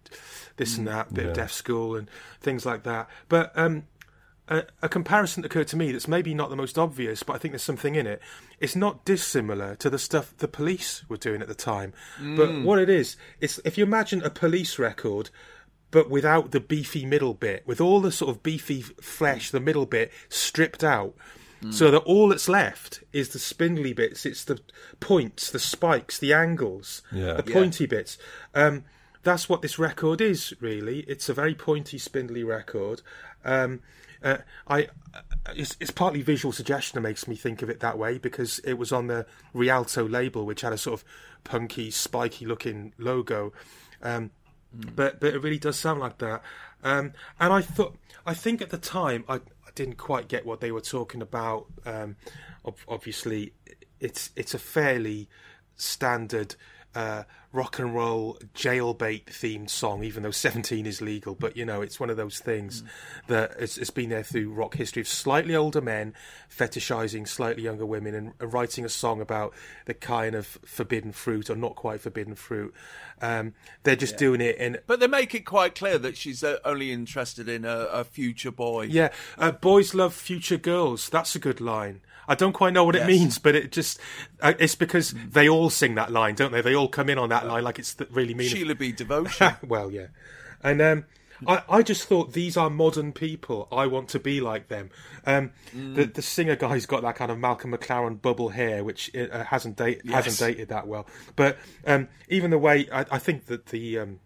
this 0.57 0.77
and 0.77 0.85
that, 0.87 1.13
bit 1.13 1.23
Yeah. 1.23 1.29
of 1.31 1.35
Deaf 1.37 1.51
School 1.53 1.95
and 1.95 2.09
things 2.41 2.65
like 2.65 2.83
that. 2.83 3.09
But 3.29 3.53
um, 3.57 3.83
a, 4.49 4.63
a 4.81 4.89
comparison 4.89 5.41
that 5.41 5.47
occurred 5.51 5.67
to 5.69 5.77
me 5.77 5.91
that's 5.91 6.07
maybe 6.07 6.33
not 6.33 6.49
the 6.49 6.55
most 6.55 6.77
obvious, 6.77 7.23
but 7.23 7.33
I 7.35 7.39
think 7.39 7.51
there's 7.53 7.63
something 7.63 7.95
in 7.95 8.07
it. 8.07 8.21
It's 8.59 8.75
not 8.75 9.03
dissimilar 9.05 9.75
to 9.75 9.89
the 9.89 9.99
stuff 9.99 10.33
the 10.37 10.47
police 10.47 11.03
were 11.09 11.17
doing 11.17 11.41
at 11.41 11.47
the 11.47 11.55
time. 11.55 11.93
But 12.19 12.49
Mm. 12.49 12.63
what 12.63 12.79
it 12.79 12.89
is, 12.89 13.17
it's 13.41 13.59
if 13.65 13.77
you 13.77 13.83
imagine 13.83 14.21
a 14.23 14.29
police 14.29 14.79
record 14.79 15.29
but 15.89 16.09
without 16.09 16.51
the 16.51 16.59
beefy 16.59 17.05
middle 17.05 17.33
bit, 17.33 17.63
with 17.65 17.79
all 17.79 18.01
the 18.01 18.11
sort 18.11 18.29
of 18.29 18.43
beefy 18.43 18.81
flesh, 18.81 19.51
the 19.51 19.59
middle 19.61 19.85
bit 19.85 20.11
stripped 20.27 20.83
out. 20.83 21.15
So 21.71 21.89
that 21.91 21.99
all 21.99 22.27
that's 22.27 22.49
left 22.49 23.03
is 23.13 23.29
the 23.29 23.39
spindly 23.39 23.93
bits. 23.93 24.25
It's 24.25 24.43
the 24.43 24.59
points, 24.99 25.49
the 25.49 25.59
spikes, 25.59 26.19
the 26.19 26.33
angles, 26.33 27.01
Yeah. 27.11 27.33
the 27.41 27.43
Yeah. 27.47 27.53
pointy 27.53 27.85
bits. 27.85 28.17
Um, 28.53 28.83
that's 29.27 29.49
what 29.49 29.61
this 29.61 29.77
record 29.77 30.21
is, 30.21 30.53
really. 30.61 31.01
It's 31.01 31.27
a 31.27 31.33
very 31.33 31.53
pointy, 31.53 31.97
spindly 31.97 32.43
record. 32.43 33.01
Um, 33.43 33.81
uh, 34.23 34.37
I, 34.67 34.87
uh, 35.13 35.21
it's, 35.53 35.75
it's 35.81 35.91
partly 35.91 36.21
visual 36.21 36.53
suggestion 36.53 36.95
that 36.95 37.01
makes 37.01 37.27
me 37.27 37.35
think 37.35 37.61
of 37.61 37.69
it 37.69 37.81
that 37.81 37.97
way 37.97 38.17
because 38.17 38.59
it 38.59 38.75
was 38.75 38.93
on 38.93 39.07
the 39.07 39.25
Rialto 39.53 40.07
label, 40.07 40.45
which 40.45 40.61
had 40.61 40.71
a 40.71 40.77
sort 40.77 41.01
of 41.01 41.05
punky, 41.43 41.91
spiky-looking 41.91 42.93
logo. 42.97 43.51
Um, 44.01 44.31
but 44.73 45.19
but 45.19 45.33
it 45.33 45.41
really 45.41 45.59
does 45.59 45.77
sound 45.77 45.99
like 45.99 46.19
that. 46.19 46.41
Um, 46.83 47.13
and 47.39 47.51
I 47.51 47.61
thought, 47.61 47.97
I 48.25 48.33
think 48.33 48.61
at 48.61 48.69
the 48.69 48.77
time, 48.77 49.25
I, 49.27 49.35
I 49.35 49.71
didn't 49.75 49.97
quite 49.97 50.27
get 50.27 50.45
what 50.45 50.61
they 50.61 50.71
were 50.71 50.81
talking 50.81 51.21
about. 51.21 51.67
Um, 51.85 52.15
ob- 52.65 52.77
obviously, 52.87 53.53
it's 53.99 54.31
it's 54.35 54.53
a 54.53 54.59
fairly 54.59 55.29
standard 55.75 56.55
uh, 56.95 57.23
rock 57.57 57.79
and 57.79 57.95
roll 57.95 58.37
jailbait 58.53 59.25
themed 59.25 59.69
song, 59.69 60.03
even 60.03 60.21
though 60.21 60.31
17 60.31 60.85
is 60.85 61.01
legal. 61.01 61.33
But 61.33 61.57
you 61.57 61.65
know, 61.65 61.81
it's 61.81 61.99
one 61.99 62.11
of 62.11 62.15
those 62.15 62.37
things 62.37 62.83
that 63.27 63.59
has, 63.59 63.77
has 63.77 63.89
been 63.89 64.09
there 64.09 64.21
through 64.21 64.53
rock 64.53 64.75
history 64.75 65.01
of 65.01 65.07
slightly 65.07 65.55
older 65.55 65.81
men 65.81 66.13
fetishizing 66.55 67.27
slightly 67.27 67.63
younger 67.63 67.85
women 67.85 68.13
and, 68.13 68.33
and 68.39 68.53
writing 68.53 68.85
a 68.85 68.89
song 68.89 69.19
about 69.19 69.55
the 69.85 69.95
kind 69.95 70.35
of 70.35 70.59
forbidden 70.65 71.11
fruit 71.11 71.49
or 71.49 71.55
not 71.55 71.75
quite 71.75 71.99
forbidden 71.99 72.35
fruit. 72.35 72.73
Um, 73.23 73.55
they're 73.81 73.95
just 73.95 74.17
doing 74.17 74.39
it 74.39 74.57
in 74.57 74.77
But 74.85 74.99
they 74.99 75.07
make 75.07 75.33
it 75.33 75.45
quite 75.45 75.73
clear 75.73 75.97
that 75.97 76.15
she's 76.15 76.43
uh, 76.43 76.57
only 76.63 76.91
interested 76.91 77.49
in 77.49 77.65
a, 77.65 77.87
a 77.91 78.03
future 78.03 78.51
boy. 78.51 78.83
Yeah, 78.83 79.09
uh, 79.39 79.51
boys 79.51 79.95
love 79.95 80.13
future 80.13 80.57
girls. 80.57 81.09
That's 81.09 81.35
a 81.35 81.39
good 81.39 81.59
line. 81.59 82.01
I 82.27 82.35
don't 82.35 82.53
quite 82.53 82.73
know 82.73 82.83
what 82.83 82.95
it 82.95 83.05
means, 83.07 83.37
but 83.37 83.55
it 83.55 83.71
just 83.71 83.99
uh, 84.41 84.53
it's 84.59 84.75
because 84.75 85.13
they 85.29 85.47
all 85.47 85.69
sing 85.69 85.95
that 85.95 86.11
line, 86.11 86.35
don't 86.35 86.51
they? 86.51 86.61
They 86.61 86.75
all 86.75 86.89
come 86.89 87.09
in 87.09 87.17
on 87.17 87.29
that 87.29 87.45
line 87.47 87.63
like 87.63 87.79
it's 87.79 87.95
really 88.11 88.33
meaningful. 88.33 88.59
Sheila 88.59 88.75
B. 88.75 88.91
Devotion. 88.97 89.53
well, 89.65 89.91
yeah, 89.91 90.07
and 90.61 90.81
um, 90.81 91.05
I, 91.47 91.61
I 91.69 91.81
just 91.83 92.07
thought 92.07 92.33
these 92.33 92.57
are 92.57 92.69
modern 92.69 93.13
people. 93.13 93.67
I 93.71 93.85
want 93.87 94.09
to 94.09 94.19
be 94.19 94.41
like 94.41 94.67
them. 94.69 94.89
Um, 95.25 95.51
The 95.73 96.05
the 96.05 96.21
singer 96.21 96.55
guy's 96.55 96.85
got 96.85 97.03
that 97.03 97.15
kind 97.15 97.31
of 97.31 97.37
Malcolm 97.37 97.71
McLaren 97.71 98.21
bubble 98.21 98.49
hair, 98.49 98.83
which 98.83 99.15
uh, 99.15 99.43
hasn't 99.45 99.77
date, 99.77 100.01
Yes. 100.03 100.25
hasn't 100.25 100.39
dated 100.51 100.69
that 100.69 100.87
well. 100.87 101.05
But 101.35 101.57
um, 101.85 102.07
even 102.27 102.49
the 102.51 102.57
way 102.57 102.87
I, 102.91 103.05
I 103.11 103.19
think 103.19 103.45
that 103.45 103.67
the 103.67 103.99
um, 103.99 104.19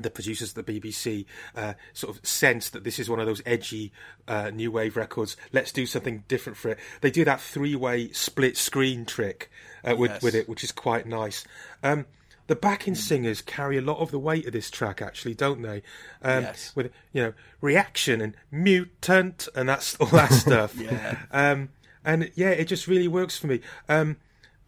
the 0.00 0.10
producers 0.10 0.56
of 0.56 0.64
the 0.64 0.80
BBC 0.80 1.26
uh, 1.54 1.74
sort 1.92 2.16
of 2.16 2.26
sense 2.26 2.70
that 2.70 2.82
this 2.82 2.98
is 2.98 3.10
one 3.10 3.20
of 3.20 3.26
those 3.26 3.42
edgy 3.44 3.92
uh, 4.26 4.50
new 4.50 4.70
wave 4.70 4.96
records. 4.96 5.36
Let's 5.52 5.70
do 5.70 5.84
something 5.86 6.24
different 6.28 6.56
for 6.56 6.70
it. 6.70 6.78
They 7.02 7.10
do 7.10 7.24
that 7.26 7.40
three 7.40 7.76
way 7.76 8.10
split 8.12 8.56
screen 8.56 9.04
trick 9.04 9.50
uh, 9.84 9.94
with 9.96 10.12
Yes. 10.12 10.22
with 10.22 10.34
it, 10.34 10.48
which 10.48 10.64
is 10.64 10.72
quite 10.72 11.06
nice. 11.06 11.44
Um, 11.82 12.06
the 12.48 12.56
backing 12.56 12.94
singers 12.94 13.40
carry 13.42 13.78
a 13.78 13.82
lot 13.82 13.98
of 13.98 14.10
the 14.10 14.18
weight 14.18 14.46
of 14.46 14.52
this 14.52 14.70
track, 14.70 15.00
actually, 15.02 15.34
don't 15.34 15.62
they? 15.62 15.82
Um, 16.22 16.42
Yes. 16.44 16.72
With 16.74 16.90
you 17.12 17.22
know 17.22 17.32
reaction 17.60 18.20
and 18.20 18.34
mutant 18.50 19.48
and 19.54 19.68
that's 19.68 19.94
all 19.96 20.06
that 20.08 20.32
stuff. 20.32 20.74
Yeah. 20.74 21.18
Um, 21.30 21.68
and 22.04 22.30
yeah, 22.34 22.50
it 22.50 22.64
just 22.64 22.86
really 22.88 23.08
works 23.08 23.36
for 23.38 23.46
me. 23.46 23.60
Um, 23.88 24.16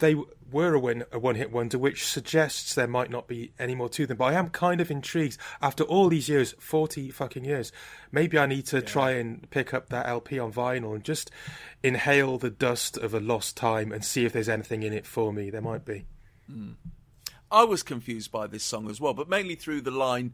they 0.01 0.15
were 0.55 0.73
a, 0.73 0.79
win- 0.79 1.05
a 1.13 1.19
one-hit 1.19 1.53
wonder, 1.53 1.77
which 1.77 2.07
suggests 2.07 2.75
there 2.75 2.87
might 2.87 3.11
not 3.11 3.29
be 3.29 3.53
any 3.59 3.75
more 3.75 3.91
to 3.91 4.07
them. 4.07 4.17
But 4.17 4.25
I 4.27 4.33
am 4.35 4.49
kind 4.49 4.81
of 4.81 4.91
intrigued. 4.91 5.37
After 5.61 5.85
all 5.85 6.09
these 6.09 6.29
years, 6.31 6.55
forty 6.59 7.11
fucking 7.11 7.45
years, 7.45 7.73
maybe 8.11 8.39
I 8.39 8.47
need 8.47 8.65
to 8.67 8.81
try 8.81 9.11
and 9.11 9.51
pick 9.51 9.75
up 9.75 9.91
that 9.91 10.07
LP 10.07 10.39
on 10.39 10.51
vinyl 10.53 10.95
and 10.95 11.05
just 11.05 11.31
inhale 11.83 12.39
the 12.39 12.49
dust 12.51 12.97
of 12.97 13.13
a 13.13 13.21
lost 13.21 13.57
time 13.59 13.93
and 13.93 14.03
see 14.03 14.25
if 14.25 14.33
there's 14.33 14.49
anything 14.49 14.83
in 14.83 14.95
it 14.95 15.07
for 15.07 15.31
me. 15.33 15.51
There 15.51 15.61
might 15.61 15.85
be. 15.85 16.07
I 17.51 17.65
was 17.65 17.83
confused 17.83 18.33
by 18.33 18.47
this 18.47 18.65
song 18.65 18.89
as 18.91 19.01
well, 19.01 19.15
but 19.15 19.29
mainly 19.29 19.55
through 19.55 19.83
the 19.83 19.91
line, 19.91 20.33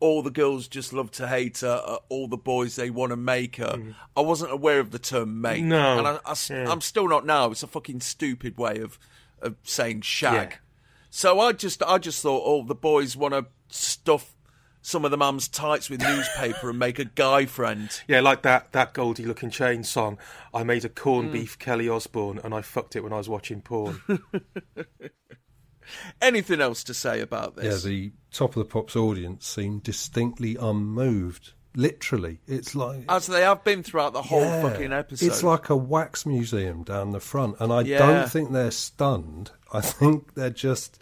all 0.00 0.22
the 0.22 0.30
girls 0.30 0.68
just 0.68 0.92
love 0.92 1.10
to 1.12 1.26
hate 1.26 1.58
her, 1.60 1.82
uh, 1.84 1.96
all 2.08 2.28
the 2.28 2.36
boys 2.36 2.76
they 2.76 2.90
want 2.90 3.10
to 3.10 3.16
make 3.16 3.56
her. 3.56 3.94
I 4.16 4.20
wasn't 4.20 4.52
aware 4.52 4.78
of 4.80 4.90
the 4.90 4.98
term 4.98 5.40
mate. 5.40 5.62
Mm. 5.64 5.68
No. 5.68 5.98
And 5.98 6.06
I, 6.06 6.34
Yeah. 6.50 6.70
am 6.70 6.80
still 6.80 7.08
not 7.08 7.26
now. 7.26 7.50
It's 7.50 7.62
a 7.62 7.66
fucking 7.66 8.00
stupid 8.00 8.58
way 8.58 8.78
of, 8.78 8.98
of 9.42 9.56
saying 9.62 10.02
shag. 10.02 10.50
Yeah. 10.50 10.56
So 11.10 11.40
I 11.40 11.52
just, 11.52 11.82
I 11.82 11.98
just 11.98 12.22
thought, 12.22 12.42
oh, 12.44 12.62
the 12.64 12.74
boys 12.74 13.16
want 13.16 13.34
to 13.34 13.46
stuff 13.70 14.34
some 14.80 15.04
of 15.04 15.10
the 15.10 15.16
mum's 15.16 15.48
tights 15.48 15.90
with 15.90 16.00
newspaper 16.00 16.70
and 16.70 16.78
make 16.78 16.98
a 16.98 17.04
guy 17.04 17.44
friend. 17.46 17.90
Yeah, 18.08 18.20
like 18.20 18.42
that 18.42 18.72
that 18.72 18.94
Goldie 18.94 19.24
Lookin 19.24 19.50
Chain 19.50 19.82
song. 19.84 20.18
I 20.54 20.62
made 20.64 20.84
a 20.84 20.88
corned 20.88 21.30
Mm. 21.30 21.32
beef 21.32 21.58
Kelly 21.58 21.88
Osbourne 21.88 22.40
and 22.42 22.54
I 22.54 22.62
fucked 22.62 22.96
it 22.96 23.02
when 23.02 23.12
I 23.12 23.16
was 23.18 23.28
watching 23.28 23.60
porn. 23.60 24.00
Anything 26.20 26.60
else 26.60 26.84
to 26.84 26.94
say 26.94 27.20
about 27.20 27.56
this? 27.56 27.84
Yeah, 27.84 27.90
the 27.90 28.12
Top 28.30 28.50
of 28.56 28.66
the 28.66 28.70
Pops 28.70 28.94
audience 28.94 29.46
seemed 29.46 29.82
distinctly 29.82 30.54
unmoved. 30.56 31.52
Literally, 31.78 32.40
it's 32.48 32.74
like 32.74 33.04
As 33.08 33.28
they 33.28 33.42
have 33.42 33.62
been 33.62 33.84
throughout 33.84 34.12
the 34.12 34.22
whole 34.22 34.40
Yeah. 34.40 34.62
fucking 34.62 34.92
episode. 34.92 35.24
It's 35.26 35.44
like 35.44 35.70
a 35.70 35.76
wax 35.76 36.26
museum 36.26 36.82
down 36.82 37.12
the 37.12 37.20
front, 37.20 37.54
and 37.60 37.72
I 37.72 37.82
Yeah. 37.82 37.98
don't 37.98 38.28
think 38.28 38.50
they're 38.50 38.72
stunned. 38.72 39.52
I 39.72 39.80
think 39.80 40.34
they're 40.34 40.50
just 40.50 40.98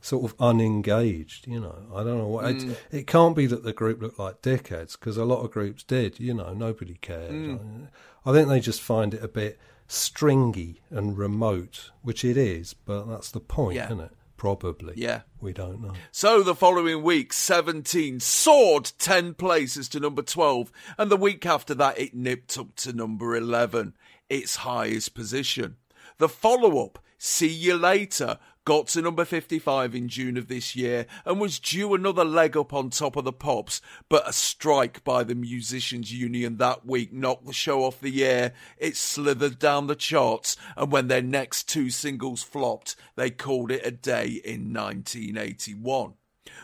sort 0.00 0.24
of 0.24 0.34
unengaged. 0.40 1.46
You 1.46 1.60
know, 1.60 1.76
I 1.94 2.02
don't 2.04 2.16
know 2.16 2.26
what. 2.28 2.46
Mm. 2.46 2.70
It, 2.70 2.78
it 2.90 3.06
can't 3.06 3.36
be 3.36 3.44
that 3.48 3.64
the 3.64 3.74
group 3.74 4.00
looked 4.00 4.18
like 4.18 4.40
dickheads 4.40 4.92
because 4.98 5.18
a 5.18 5.26
lot 5.26 5.44
of 5.44 5.50
groups 5.50 5.82
did. 5.82 6.18
You 6.18 6.32
know, 6.32 6.54
nobody 6.54 6.94
cared. 7.02 7.30
Mm. 7.30 7.88
I 8.24 8.32
think 8.32 8.48
they 8.48 8.60
just 8.60 8.80
find 8.80 9.12
it 9.12 9.22
a 9.22 9.28
bit 9.28 9.58
stringy 9.88 10.80
and 10.88 11.18
remote, 11.18 11.90
which 12.00 12.24
it 12.24 12.38
is. 12.38 12.72
But 12.72 13.04
that's 13.10 13.30
the 13.30 13.40
point, 13.40 13.76
Yeah. 13.76 13.86
isn't 13.88 14.00
it? 14.00 14.12
Probably. 14.36 14.94
Yeah. 14.96 15.22
We 15.40 15.52
don't 15.52 15.80
know. 15.80 15.92
So 16.10 16.42
the 16.42 16.54
following 16.54 17.02
week, 17.02 17.32
17 17.32 18.20
soared 18.20 18.92
10 18.98 19.34
places 19.34 19.88
to 19.90 20.00
number 20.00 20.22
12, 20.22 20.72
and 20.98 21.10
the 21.10 21.16
week 21.16 21.46
after 21.46 21.74
that, 21.74 21.98
it 21.98 22.14
nipped 22.14 22.58
up 22.58 22.74
to 22.76 22.92
number 22.92 23.36
11, 23.36 23.94
its 24.28 24.56
highest 24.56 25.14
position. 25.14 25.76
The 26.18 26.28
follow 26.28 26.84
up, 26.84 26.98
See 27.18 27.48
You 27.48 27.76
Later, 27.76 28.38
got 28.64 28.88
to 28.88 29.02
number 29.02 29.24
55 29.24 29.94
in 29.94 30.08
June 30.08 30.36
of 30.36 30.48
this 30.48 30.74
year 30.74 31.06
and 31.24 31.40
was 31.40 31.58
due 31.58 31.94
another 31.94 32.24
leg 32.24 32.56
up 32.56 32.72
on 32.72 32.90
top 32.90 33.16
of 33.16 33.24
the 33.24 33.32
pops, 33.32 33.80
but 34.08 34.28
a 34.28 34.32
strike 34.32 35.04
by 35.04 35.22
the 35.22 35.34
Musicians 35.34 36.12
Union 36.12 36.56
that 36.56 36.86
week 36.86 37.12
knocked 37.12 37.46
the 37.46 37.52
show 37.52 37.84
off 37.84 38.00
the 38.00 38.24
air. 38.24 38.52
It 38.78 38.96
slithered 38.96 39.58
down 39.58 39.86
the 39.86 39.94
charts, 39.94 40.56
and 40.76 40.90
when 40.90 41.08
their 41.08 41.22
next 41.22 41.68
two 41.68 41.90
singles 41.90 42.42
flopped, 42.42 42.96
they 43.16 43.30
called 43.30 43.70
it 43.70 43.86
a 43.86 43.90
day 43.90 44.40
in 44.44 44.72
1981. 44.72 46.14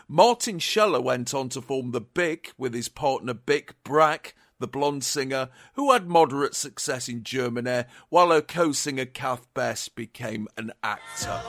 Martin 0.07 0.59
Scheller 0.59 1.01
went 1.01 1.33
on 1.33 1.49
to 1.49 1.61
form 1.61 1.91
the 1.91 2.01
Bick 2.01 2.53
with 2.57 2.73
his 2.73 2.89
partner 2.89 3.33
Bic 3.33 3.75
Brac, 3.83 4.35
the 4.61 4.67
blonde 4.67 5.03
singer, 5.03 5.49
who 5.73 5.91
had 5.91 6.07
moderate 6.07 6.55
success 6.55 7.09
in 7.09 7.23
Germany, 7.23 7.83
while 8.09 8.31
her 8.31 8.41
co-singer 8.41 9.05
Kath 9.05 9.53
Best 9.53 9.95
became 9.95 10.47
an 10.55 10.71
actor. 10.81 11.41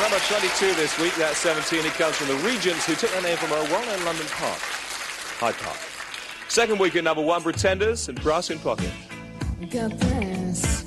Number 0.00 0.18
22 0.28 0.74
this 0.74 0.98
week, 0.98 1.14
that's 1.16 1.38
17. 1.38 1.84
It 1.84 1.92
comes 1.94 2.16
from 2.16 2.28
the 2.28 2.36
Regents, 2.36 2.86
who 2.86 2.94
took 2.94 3.10
their 3.10 3.22
name 3.22 3.36
from 3.36 3.50
a 3.50 3.62
well-known 3.64 4.04
London 4.04 4.26
park, 4.28 4.58
Hyde 5.40 5.54
Park. 5.56 5.95
Second 6.48 6.78
week 6.78 6.96
at 6.96 7.04
number 7.04 7.22
one, 7.22 7.42
Pretenders 7.42 8.08
and 8.08 8.20
Brass 8.22 8.50
in 8.50 8.58
Pocket. 8.58 8.90
Got 9.70 9.98
brass 9.98 10.84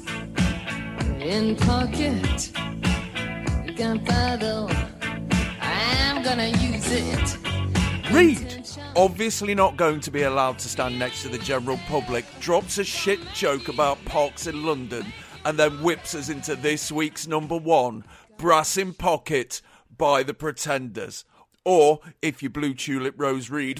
in 1.20 1.55
pocket. 1.57 2.51
Gunpowder. 3.76 4.68
I'm 5.62 6.24
gonna 6.24 6.47
use 6.47 6.91
it. 6.91 7.38
Read, 8.12 8.68
obviously 8.95 9.53
not 9.53 9.78
going 9.78 9.99
to 9.99 10.12
be 10.12 10.24
allowed 10.24 10.57
to 10.60 10.70
stand 10.70 10.97
next 10.97 11.22
to 11.22 11.30
the 11.30 11.38
general 11.38 11.78
public, 11.88 12.26
drops 12.39 12.78
a 12.78 12.84
shit 12.84 13.20
joke 13.34 13.68
about 13.68 14.03
parks 14.05 14.47
in 14.47 14.66
London 14.66 15.05
and 15.45 15.60
then 15.60 15.84
whips 15.84 16.16
us 16.16 16.30
into 16.30 16.55
this 16.55 16.91
week's 16.91 17.28
number 17.28 17.57
one, 17.57 18.03
Brass 18.38 18.78
in 18.78 18.93
Pocket 18.93 19.62
by 19.95 20.24
the 20.24 20.34
Pretenders. 20.34 21.26
Or, 21.70 21.99
if 22.24 22.41
you 22.41 22.49
blue 22.49 22.74
tulip 22.74 23.13
Rose 23.15 23.51
Read, 23.51 23.80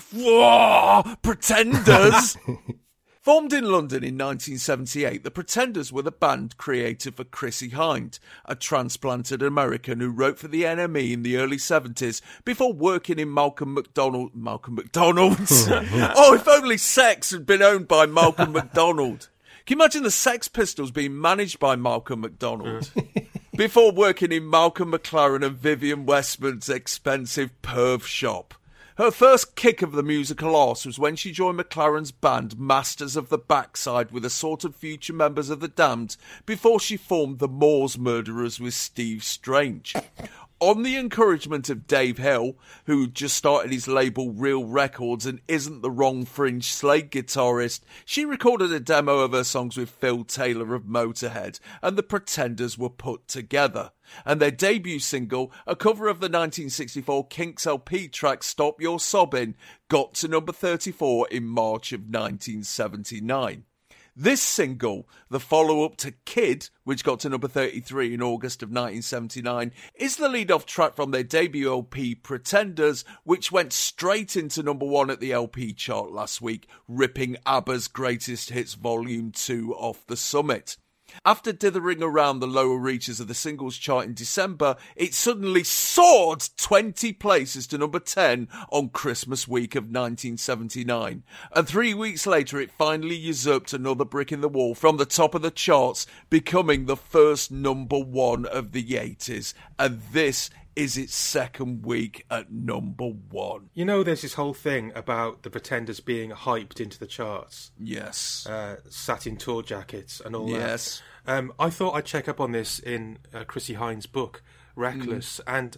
Pretenders! 1.24 2.38
Formed 3.24 3.52
in 3.52 3.64
London 3.64 4.04
in 4.04 4.16
1978, 4.16 5.24
the 5.24 5.32
Pretenders 5.32 5.92
were 5.92 6.04
the 6.04 6.12
band 6.12 6.56
created 6.58 7.16
for 7.16 7.24
Chrissie 7.24 7.72
Hynde, 7.72 8.20
a 8.46 8.54
transplanted 8.54 9.42
American 9.42 10.02
who 10.02 10.12
wrote 10.12 10.38
for 10.38 10.48
the 10.48 10.66
NME 10.66 11.14
in 11.14 11.24
the 11.24 11.38
early 11.38 11.58
70s 11.58 12.22
before 12.46 12.74
working 12.74 13.18
in 13.18 13.34
Malcolm 13.34 13.74
McDonald. 13.74 14.36
Malcolm 14.36 14.76
McDonald's? 14.76 15.68
oh, 15.72 16.36
if 16.36 16.48
only 16.48 16.78
Sex 16.78 17.32
had 17.32 17.48
been 17.48 17.64
owned 17.64 17.88
by 17.88 18.06
Malcolm 18.06 18.52
McDonald. 18.54 19.30
Can 19.66 19.80
you 19.80 19.84
imagine 19.84 20.04
the 20.04 20.12
Sex 20.12 20.48
Pistols 20.48 20.92
being 20.92 21.20
managed 21.20 21.58
by 21.58 21.76
Malcolm 21.76 22.22
McDonald? 22.22 22.92
Before 23.60 23.92
working 23.92 24.32
in 24.32 24.50
Malcolm 24.50 24.94
McLaren 24.94 25.46
and 25.46 25.58
Vivienne 25.58 26.06
Westwood's 26.06 26.70
expensive 26.70 27.52
perv 27.62 28.04
shop. 28.04 28.54
Her 28.96 29.12
first 29.12 29.58
kick 29.58 29.82
of 29.82 29.92
the 29.92 30.02
musical 30.02 30.56
arse 30.56 30.86
was 30.86 30.98
when 30.98 31.18
she 31.18 31.34
joined 31.34 31.60
McLaren's 31.60 32.14
band 32.14 32.58
Masters 32.58 33.18
of 33.18 33.28
the 33.28 33.38
Backside 33.38 34.12
with 34.12 34.24
assorted 34.24 34.76
future 34.76 35.12
members 35.12 35.50
of 35.50 35.60
the 35.60 35.68
Damned 35.68 36.16
before 36.46 36.80
she 36.80 36.96
formed 36.96 37.40
the 37.40 37.50
Moors 37.50 37.98
Murderers 37.98 38.62
with 38.62 38.76
Steve 38.76 39.26
Strange. 39.26 39.94
On 40.62 40.84
the 40.84 40.98
encouragement 40.98 41.70
of 41.70 41.88
Dave 41.88 42.18
Hill, 42.18 42.58
who 42.86 43.08
just 43.08 43.38
started 43.38 43.72
his 43.72 43.88
label 43.88 44.34
Real 44.34 44.66
Records 44.66 45.26
and 45.26 45.40
isn't 45.48 45.82
the 45.82 45.90
wrong 45.90 46.26
fringe 46.26 46.70
Slade 46.70 47.12
guitarist, 47.12 47.80
she 48.04 48.26
recorded 48.26 48.74
a 48.74 48.82
demo 48.82 49.20
of 49.20 49.32
her 49.32 49.46
songs 49.46 49.78
with 49.78 49.90
Phil 49.90 50.26
Taylor 50.26 50.76
of 50.76 50.84
Motorhead, 50.84 51.62
and 51.82 51.98
the 51.98 52.04
Pretenders 52.04 52.78
were 52.78 52.90
put 52.90 53.26
together. 53.30 53.92
And 54.26 54.42
their 54.42 54.52
debut 54.52 55.00
single, 55.00 55.54
a 55.66 55.78
cover 55.78 56.10
of 56.10 56.20
the 56.20 56.26
1964 56.26 57.28
Kinks 57.28 57.66
LP 57.66 58.10
track 58.10 58.44
Stop 58.44 58.82
Your 58.82 59.00
Sobbing, 59.00 59.56
got 59.88 60.14
to 60.16 60.28
number 60.28 60.52
34 60.52 61.30
in 61.30 61.46
March 61.46 61.94
of 61.94 62.02
1979. 62.02 63.64
This 64.22 64.42
single, 64.42 65.08
the 65.30 65.40
follow 65.40 65.86
up 65.86 65.96
to 65.98 66.12
Kid, 66.12 66.70
which 66.84 67.06
got 67.06 67.22
to 67.22 67.30
number 67.30 67.48
33 67.48 68.16
in 68.16 68.22
August 68.22 68.62
of 68.62 68.68
1979, 68.68 69.72
is 69.96 70.18
the 70.18 70.28
lead 70.28 70.52
off 70.52 70.66
track 70.66 70.94
from 70.94 71.12
their 71.12 71.24
debut 71.24 71.72
LP 71.72 72.16
Pretenders, 72.16 73.06
which 73.24 73.50
went 73.50 73.72
straight 73.72 74.36
into 74.36 74.62
number 74.62 74.86
one 74.86 75.10
at 75.10 75.22
the 75.22 75.32
LP 75.32 75.72
chart 75.72 76.12
last 76.12 76.42
week, 76.42 76.68
ripping 76.86 77.38
ABBA's 77.46 77.88
Greatest 77.88 78.50
Hits 78.50 78.74
Volume 78.74 79.32
2 79.32 79.74
off 79.74 80.06
the 80.08 80.18
summit. 80.18 80.76
After 81.26 81.52
dithering 81.52 82.02
around 82.02 82.40
the 82.40 82.48
lower 82.48 82.78
reaches 82.78 83.20
of 83.20 83.28
the 83.28 83.34
singles 83.34 83.78
chart 83.78 84.06
in 84.06 84.14
December, 84.14 84.76
it 84.96 85.14
suddenly 85.14 85.64
soared 85.64 86.48
20 86.58 87.14
places 87.14 87.68
to 87.68 87.78
number 87.78 88.00
10 88.00 88.48
on 88.72 88.90
Christmas 88.90 89.48
week 89.48 89.76
of 89.76 89.84
1979. 89.84 91.24
And 91.54 91.68
three 91.68 91.94
weeks 91.94 92.26
later, 92.26 92.60
it 92.60 92.72
finally 92.72 93.16
usurped 93.16 93.74
another 93.74 94.06
brick 94.06 94.32
in 94.32 94.42
the 94.42 94.50
wall 94.50 94.76
from 94.76 94.98
the 94.98 95.06
top 95.06 95.36
of 95.36 95.42
the 95.42 95.52
charts, 95.52 96.08
becoming 96.30 96.86
the 96.86 96.98
first 96.98 97.52
number 97.52 98.00
one 98.00 98.46
of 98.46 98.72
the 98.72 98.84
80s. 98.84 99.54
And 99.78 100.02
this 100.12 100.50
is 100.80 100.98
its 100.98 101.14
second 101.14 101.86
week 101.86 102.26
at 102.32 102.52
number 102.52 103.06
one. 103.06 103.70
You 103.74 103.84
know, 103.86 104.02
there's 104.04 104.22
this 104.22 104.36
whole 104.36 104.54
thing 104.54 104.92
about 104.96 105.44
the 105.44 105.50
Pretenders 105.50 106.00
being 106.00 106.32
hyped 106.32 106.80
into 106.80 106.98
the 106.98 107.06
charts. 107.08 107.72
Yes. 107.78 108.48
Uh, 108.48 108.78
satin 108.90 109.36
tour 109.36 109.62
jackets 109.62 110.22
and 110.24 110.36
all 110.36 110.50
Yes. 110.50 111.02
that. 111.26 111.38
Um, 111.38 111.54
I 111.60 111.70
thought 111.70 111.96
I'd 111.96 112.06
check 112.06 112.28
up 112.30 112.40
on 112.40 112.54
this 112.54 112.80
in 112.80 113.20
uh, 113.34 113.44
Chrissie 113.44 113.76
Hynde's 113.76 114.06
book, 114.06 114.42
Reckless, 114.76 115.42
and 115.46 115.78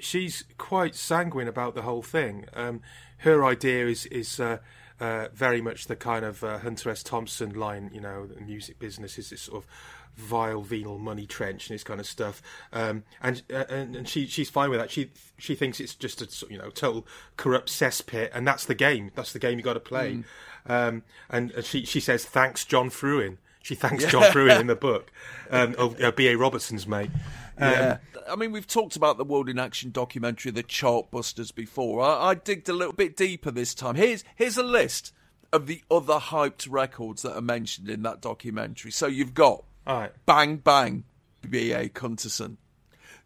she's 0.00 0.44
quite 0.58 0.94
sanguine 0.96 1.48
about 1.48 1.74
the 1.74 1.82
whole 1.82 2.02
thing. 2.02 2.46
Um, 2.52 2.80
her 3.18 3.44
idea 3.44 3.86
is 3.86 4.06
is 4.06 4.40
uh, 4.40 4.58
uh, 5.00 5.28
very 5.32 5.60
much 5.60 5.86
the 5.86 5.94
kind 5.96 6.24
of 6.24 6.42
uh, 6.42 6.58
Hunter 6.58 6.90
S. 6.90 7.02
Thompson 7.04 7.50
line. 7.54 7.90
You 7.94 8.00
know, 8.00 8.26
the 8.26 8.40
music 8.40 8.78
business 8.80 9.18
is 9.18 9.30
this 9.30 9.42
sort 9.42 9.62
of 9.64 9.70
vile 10.16 10.62
venal 10.62 10.98
money 10.98 11.26
trench 11.26 11.68
and 11.68 11.74
this 11.74 11.84
kind 11.84 12.00
of 12.00 12.06
stuff. 12.06 12.42
Um, 12.72 13.04
and, 13.22 13.42
uh, 13.52 13.64
and 13.68 13.96
and 13.96 14.08
she 14.08 14.26
she's 14.26 14.50
fine 14.50 14.70
with 14.70 14.78
that. 14.78 14.90
She 14.90 15.10
she 15.38 15.54
thinks 15.54 15.80
it's 15.80 15.94
just 15.94 16.22
a 16.22 16.46
you 16.52 16.58
know 16.58 16.70
total 16.70 17.06
corrupt 17.36 17.68
cesspit, 17.68 18.30
and 18.32 18.46
that's 18.46 18.64
the 18.64 18.74
game. 18.74 19.10
That's 19.14 19.32
the 19.32 19.38
game 19.38 19.58
you 19.58 19.64
got 19.64 19.74
to 19.74 19.80
play. 19.80 20.22
Mm. 20.66 20.88
Um, 20.88 21.02
and 21.28 21.52
she 21.64 21.84
she 21.84 22.00
says 22.00 22.24
thanks 22.24 22.64
John 22.64 22.90
Fruin. 22.90 23.38
She 23.62 23.74
thanks 23.74 24.04
Yeah. 24.04 24.10
John 24.10 24.32
Fruin 24.32 24.60
in 24.60 24.66
the 24.66 24.76
book. 24.90 25.12
Um, 25.50 25.74
of 25.78 26.00
uh, 26.02 26.10
B. 26.10 26.28
A. 26.28 26.36
Robertson's 26.36 26.86
mate. 26.86 27.10
Um, 27.58 27.70
yeah. 27.72 27.98
I 28.28 28.36
mean, 28.36 28.50
we've 28.52 28.66
talked 28.66 28.96
about 28.96 29.18
the 29.18 29.24
World 29.24 29.48
in 29.48 29.58
Action 29.58 29.90
documentary, 29.90 30.50
The 30.52 30.62
Chartbusters, 30.62 31.54
before. 31.54 32.00
I, 32.00 32.30
I 32.30 32.34
digged 32.34 32.68
a 32.68 32.72
little 32.72 32.92
bit 32.94 33.16
deeper 33.16 33.50
this 33.50 33.74
time. 33.74 33.94
Here's 33.94 34.24
here's 34.34 34.56
a 34.56 34.62
list 34.62 35.12
of 35.52 35.66
the 35.66 35.82
other 35.90 36.14
hyped 36.14 36.66
records 36.70 37.22
that 37.22 37.36
are 37.36 37.42
mentioned 37.42 37.88
in 37.88 38.02
that 38.02 38.20
documentary. 38.20 38.90
So 38.90 39.06
you've 39.06 39.34
got 39.34 39.64
right. 39.86 40.12
Bang 40.26 40.56
Bang, 40.56 41.04
B.A. 41.48 41.88
Cunterson, 41.88 42.56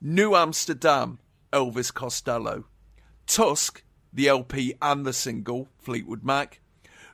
New 0.00 0.34
Amsterdam, 0.34 1.18
Elvis 1.52 1.92
Costello, 1.92 2.64
Tusk, 3.26 3.82
the 4.12 4.28
LP 4.28 4.74
and 4.80 5.04
the 5.04 5.12
single, 5.12 5.68
Fleetwood 5.78 6.24
Mac, 6.24 6.60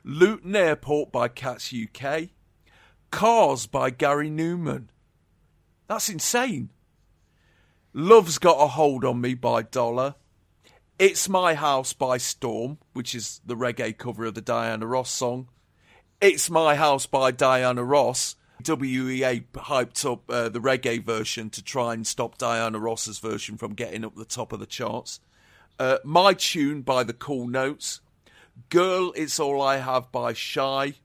Luton 0.03 0.55
Airport 0.55 1.11
by 1.11 1.27
Cats 1.27 1.73
UK, 1.73 2.29
Cars 3.11 3.67
by 3.67 3.89
Gary 3.89 4.29
Numan. 4.29 4.87
That's 5.87 6.09
insane. 6.09 6.69
Love's 7.93 8.39
Got 8.39 8.63
a 8.63 8.67
Hold 8.67 9.05
on 9.05 9.21
Me 9.21 9.33
by 9.33 9.61
Dollar. 9.61 10.15
It's 10.97 11.27
My 11.29 11.53
House 11.53 11.93
by 11.93 12.17
Storm, 12.17 12.77
which 12.93 13.13
is 13.13 13.41
the 13.45 13.55
reggae 13.55 13.97
cover 13.97 14.25
of 14.25 14.35
the 14.35 14.41
Diana 14.41 14.87
Ross 14.87 15.11
song. 15.11 15.49
It's 16.21 16.49
My 16.49 16.75
House 16.75 17.05
by 17.05 17.31
Diana 17.31 17.83
Ross. 17.83 18.35
WEA 18.65 19.45
hyped 19.53 20.09
up 20.11 20.29
uh, 20.29 20.49
the 20.49 20.59
reggae 20.59 21.03
version 21.03 21.49
to 21.51 21.63
try 21.63 21.93
and 21.93 22.05
stop 22.05 22.37
Diana 22.37 22.79
Ross's 22.79 23.19
version 23.19 23.57
from 23.57 23.73
getting 23.73 24.03
up 24.05 24.15
the 24.15 24.25
top 24.25 24.53
of 24.53 24.59
the 24.59 24.65
charts. 24.65 25.19
Uh, 25.79 25.97
My 26.03 26.33
Tune 26.33 26.81
by 26.81 27.03
The 27.03 27.13
Cool 27.13 27.47
Notes. 27.47 28.01
Girl, 28.69 29.11
It's 29.15 29.39
All 29.39 29.61
I 29.61 29.77
Have 29.77 30.11
by 30.11 30.33
Shy. 30.33 30.95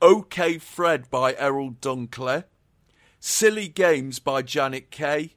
OK 0.00 0.58
Fred 0.58 1.10
by 1.10 1.34
Errol 1.34 1.72
Dunkley. 1.72 2.44
Silly 3.20 3.68
Games 3.68 4.18
by 4.18 4.42
Janet 4.42 4.90
Kay. 4.90 5.34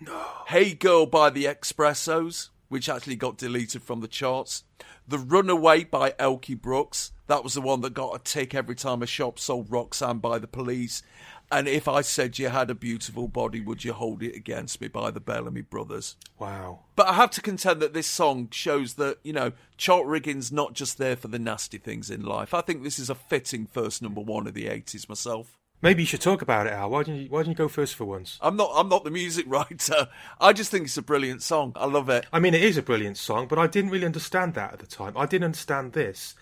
No. 0.00 0.22
Hey 0.48 0.74
Girl 0.74 1.06
by 1.06 1.30
the 1.30 1.44
Expressos, 1.46 2.50
which 2.68 2.88
actually 2.88 3.16
got 3.16 3.38
deleted 3.38 3.82
from 3.82 4.00
the 4.00 4.08
charts. 4.08 4.64
The 5.08 5.18
Runaway 5.18 5.84
by 5.84 6.10
Elkie 6.12 6.60
Brooks. 6.60 7.12
That 7.32 7.44
was 7.44 7.54
the 7.54 7.62
one 7.62 7.80
that 7.80 7.94
got 7.94 8.14
a 8.14 8.18
tick 8.18 8.54
every 8.54 8.74
time 8.74 9.02
a 9.02 9.06
shop 9.06 9.38
sold 9.38 9.70
Roxanne 9.70 10.18
by 10.18 10.38
the 10.38 10.46
police. 10.46 11.02
And 11.50 11.66
if 11.66 11.88
I 11.88 12.02
said 12.02 12.38
you 12.38 12.50
had 12.50 12.68
a 12.68 12.74
beautiful 12.74 13.26
body, 13.26 13.58
would 13.58 13.84
you 13.84 13.94
hold 13.94 14.22
it 14.22 14.36
against 14.36 14.82
me 14.82 14.88
by 14.88 15.10
the 15.10 15.18
Bellamy 15.18 15.62
Brothers? 15.62 16.16
Wow. 16.38 16.80
But 16.94 17.06
I 17.08 17.14
have 17.14 17.30
to 17.30 17.40
contend 17.40 17.80
that 17.80 17.94
this 17.94 18.06
song 18.06 18.48
shows 18.50 18.96
that, 18.96 19.16
you 19.22 19.32
know, 19.32 19.52
chart 19.78 20.04
rigging's 20.04 20.52
not 20.52 20.74
just 20.74 20.98
there 20.98 21.16
for 21.16 21.28
the 21.28 21.38
nasty 21.38 21.78
things 21.78 22.10
in 22.10 22.22
life. 22.22 22.52
I 22.52 22.60
think 22.60 22.82
this 22.82 22.98
is 22.98 23.08
a 23.08 23.14
fitting 23.14 23.64
first 23.64 24.02
number 24.02 24.20
one 24.20 24.46
of 24.46 24.52
the 24.52 24.66
80s 24.66 25.08
myself. 25.08 25.56
Maybe 25.80 26.02
you 26.02 26.06
should 26.06 26.20
talk 26.20 26.42
about 26.42 26.66
it, 26.66 26.74
Al. 26.74 26.90
Why 26.90 27.02
didn't 27.02 27.22
you 27.22 27.28
Why 27.30 27.40
didn't 27.40 27.52
you 27.52 27.64
go 27.64 27.68
first 27.68 27.94
for 27.94 28.04
once? 28.04 28.38
I'm 28.42 28.56
not 28.56 28.72
I'm 28.74 28.90
not 28.90 29.04
the 29.04 29.10
music 29.10 29.46
writer. 29.48 30.08
I 30.38 30.52
just 30.52 30.70
think 30.70 30.84
it's 30.84 30.98
a 30.98 31.02
brilliant 31.02 31.40
song. 31.40 31.72
I 31.76 31.86
love 31.86 32.10
it. 32.10 32.26
I 32.30 32.40
mean, 32.40 32.52
it 32.52 32.62
is 32.62 32.76
a 32.76 32.82
brilliant 32.82 33.16
song, 33.16 33.48
but 33.48 33.58
I 33.58 33.68
didn't 33.68 33.90
really 33.90 34.04
understand 34.04 34.52
that 34.52 34.74
at 34.74 34.78
the 34.80 34.86
time. 34.86 35.14
I 35.16 35.24
didn't 35.24 35.46
understand 35.46 35.94
this. 35.94 36.34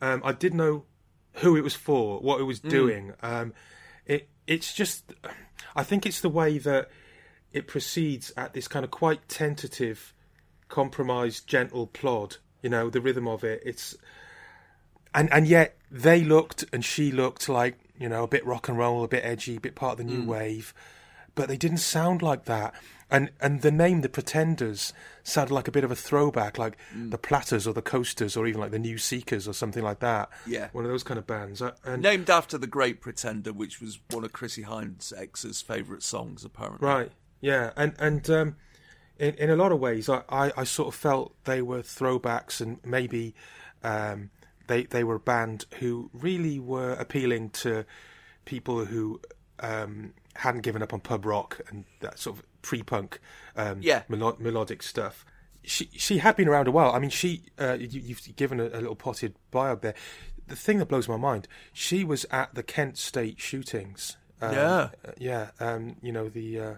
Um, 0.00 0.20
I 0.24 0.32
didn't 0.32 0.58
know 0.58 0.84
who 1.34 1.56
it 1.56 1.62
was 1.62 1.74
for, 1.74 2.20
what 2.20 2.40
it 2.40 2.44
was 2.44 2.60
Mm. 2.60 2.68
doing. 2.70 3.12
Um, 3.22 3.52
it 4.06 4.28
it's 4.46 4.72
just, 4.72 5.12
I 5.74 5.82
think 5.82 6.06
it's 6.06 6.20
the 6.20 6.28
way 6.28 6.58
that 6.58 6.88
it 7.52 7.66
proceeds 7.66 8.32
at 8.36 8.52
this 8.52 8.68
kind 8.68 8.84
of 8.84 8.90
quite 8.90 9.28
tentative, 9.28 10.12
compromised, 10.68 11.46
gentle 11.48 11.86
plod. 11.86 12.36
You 12.62 12.70
know, 12.70 12.90
the 12.90 13.00
rhythm 13.00 13.26
of 13.28 13.44
it. 13.44 13.62
It's 13.64 13.94
and 15.14 15.32
and 15.32 15.46
yet 15.46 15.76
they 15.90 16.22
looked 16.24 16.64
and 16.72 16.84
she 16.84 17.12
looked 17.12 17.48
like 17.48 17.78
you 17.98 18.08
know 18.08 18.24
a 18.24 18.28
bit 18.28 18.44
rock 18.46 18.68
and 18.68 18.76
roll, 18.78 19.04
a 19.04 19.08
bit 19.08 19.24
edgy, 19.24 19.56
a 19.56 19.60
bit 19.60 19.74
part 19.74 19.92
of 19.92 19.98
the 19.98 20.04
new 20.04 20.22
Mm. 20.22 20.26
wave, 20.26 20.74
but 21.36 21.46
they 21.48 21.56
didn't 21.56 21.78
sound 21.78 22.20
like 22.22 22.46
that. 22.46 22.74
And 23.08 23.30
and 23.40 23.62
the 23.62 23.70
name, 23.70 24.00
the 24.00 24.08
Pretenders, 24.08 24.92
sounded 25.22 25.54
like 25.54 25.68
a 25.68 25.70
bit 25.70 25.84
of 25.84 25.92
a 25.92 25.94
throwback, 25.96 26.58
like 26.58 26.76
Mm. 26.92 27.12
the 27.12 27.18
Platters 27.18 27.64
or 27.64 27.72
the 27.72 27.80
Coasters 27.82 28.36
or 28.36 28.48
even 28.48 28.60
like 28.60 28.72
the 28.72 28.80
New 28.80 28.98
Seekers 28.98 29.46
or 29.46 29.52
something 29.52 29.84
like 29.84 30.00
that. 30.00 30.28
Yeah. 30.44 30.70
one 30.72 30.84
of 30.84 30.90
those 30.90 31.04
kind 31.04 31.16
of 31.18 31.24
bands. 31.26 31.62
Uh, 31.62 31.70
And 31.84 32.02
Named 32.02 32.28
after 32.28 32.58
The 32.58 32.66
Great 32.66 33.00
Pretender, 33.00 33.52
which 33.52 33.80
was 33.80 34.00
one 34.10 34.24
of 34.24 34.32
Chrissie 34.32 34.62
Hynde's 34.64 35.12
ex's 35.12 35.62
favourite 35.62 36.02
songs, 36.02 36.44
apparently. 36.44 36.84
Right. 36.88 37.12
Yeah. 37.40 37.70
And 37.76 37.94
and 38.00 38.28
um, 38.30 38.56
in 39.20 39.34
in 39.34 39.50
a 39.50 39.56
lot 39.56 39.70
of 39.70 39.78
ways, 39.78 40.08
I, 40.08 40.22
I, 40.28 40.52
I 40.56 40.64
sort 40.64 40.88
of 40.88 40.94
felt 40.96 41.32
they 41.44 41.62
were 41.62 41.82
throwbacks, 41.82 42.60
and 42.60 42.80
maybe 42.84 43.36
um, 43.84 44.30
they 44.66 44.82
they 44.82 45.04
were 45.04 45.14
a 45.14 45.20
band 45.20 45.66
who 45.78 46.10
really 46.12 46.58
were 46.58 46.94
appealing 46.94 47.50
to 47.50 47.84
people 48.44 48.84
who 48.86 49.20
um, 49.60 50.12
hadn't 50.38 50.62
given 50.62 50.82
up 50.82 50.92
on 50.92 51.00
pub 51.00 51.24
rock 51.26 51.60
and 51.68 51.84
that 52.00 52.18
sort 52.18 52.38
of 52.38 52.44
pre-punk 52.62 53.20
um, 53.56 53.78
Yeah. 53.80 54.02
melo- 54.08 54.36
melodic 54.38 54.82
stuff. 54.82 55.24
She 55.62 55.88
she 55.96 56.18
had 56.18 56.36
been 56.36 56.48
around 56.48 56.68
a 56.68 56.70
while. 56.70 56.92
I 56.92 56.98
mean, 57.00 57.10
she 57.10 57.42
uh, 57.58 57.76
you, 57.78 58.00
you've 58.00 58.36
given 58.36 58.60
a, 58.60 58.64
a 58.64 58.78
little 58.80 58.94
potted 58.96 59.34
bio 59.50 59.74
there. 59.76 59.94
the 60.46 60.54
thing 60.56 60.78
that 60.78 60.86
blows 60.86 61.08
my 61.08 61.16
mind, 61.16 61.48
she 61.72 62.04
was 62.04 62.24
at 62.30 62.54
the 62.54 62.62
Kent 62.62 62.96
State 62.98 63.40
shootings. 63.40 64.16
Um, 64.40 64.52
Yeah. 64.54 64.68
uh, 64.76 64.88
yeah. 65.18 65.50
Um, 65.58 65.96
you 66.02 66.12
know 66.12 66.28
the 66.28 66.60
uh, 66.60 66.74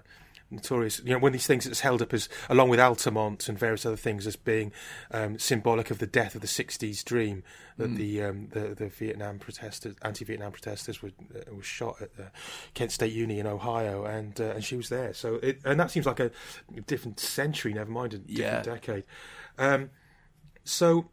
notorious. 0.51 1.01
You 1.05 1.13
know 1.13 1.19
one 1.19 1.31
of 1.31 1.33
these 1.35 1.47
things 1.47 1.65
that's 1.65 1.81
held 1.81 2.01
up 2.03 2.13
as, 2.15 2.29
along 2.49 2.69
with 2.71 2.81
Altamont 2.81 3.49
and 3.49 3.59
various 3.59 3.85
other 3.87 3.97
things, 3.97 4.27
as 4.27 4.37
being 4.37 4.73
um, 5.11 5.39
symbolic 5.39 5.91
of 5.91 5.99
the 5.99 6.07
death 6.07 6.35
of 6.35 6.41
the 6.41 6.47
'60s 6.47 7.05
dream 7.05 7.43
that 7.77 7.91
Mm. 7.91 7.97
the, 7.97 8.23
um, 8.25 8.49
the 8.51 8.75
the 8.75 8.89
Vietnam 8.89 9.39
protesters, 9.39 9.95
anti-Vietnam 10.03 10.51
protesters, 10.53 11.01
were 11.03 11.11
uh, 11.37 11.55
was 11.55 11.67
shot 11.67 11.97
at 12.03 12.11
Kent 12.75 12.91
State 12.93 13.13
Uni 13.13 13.39
in 13.39 13.47
Ohio, 13.47 14.05
and 14.05 14.41
uh, 14.41 14.45
and 14.55 14.65
she 14.65 14.77
was 14.77 14.89
there. 14.89 15.13
So 15.15 15.37
it, 15.37 15.61
and 15.65 15.79
that 15.79 15.91
seems 15.91 16.07
like 16.07 16.19
a 16.21 16.31
different 16.87 17.21
century. 17.21 17.73
Never 17.75 17.91
mind 17.91 18.15
a 18.15 18.19
different 18.19 18.39
Yeah. 18.39 18.63
decade. 18.63 19.05
Um, 19.59 19.91
so 20.65 21.11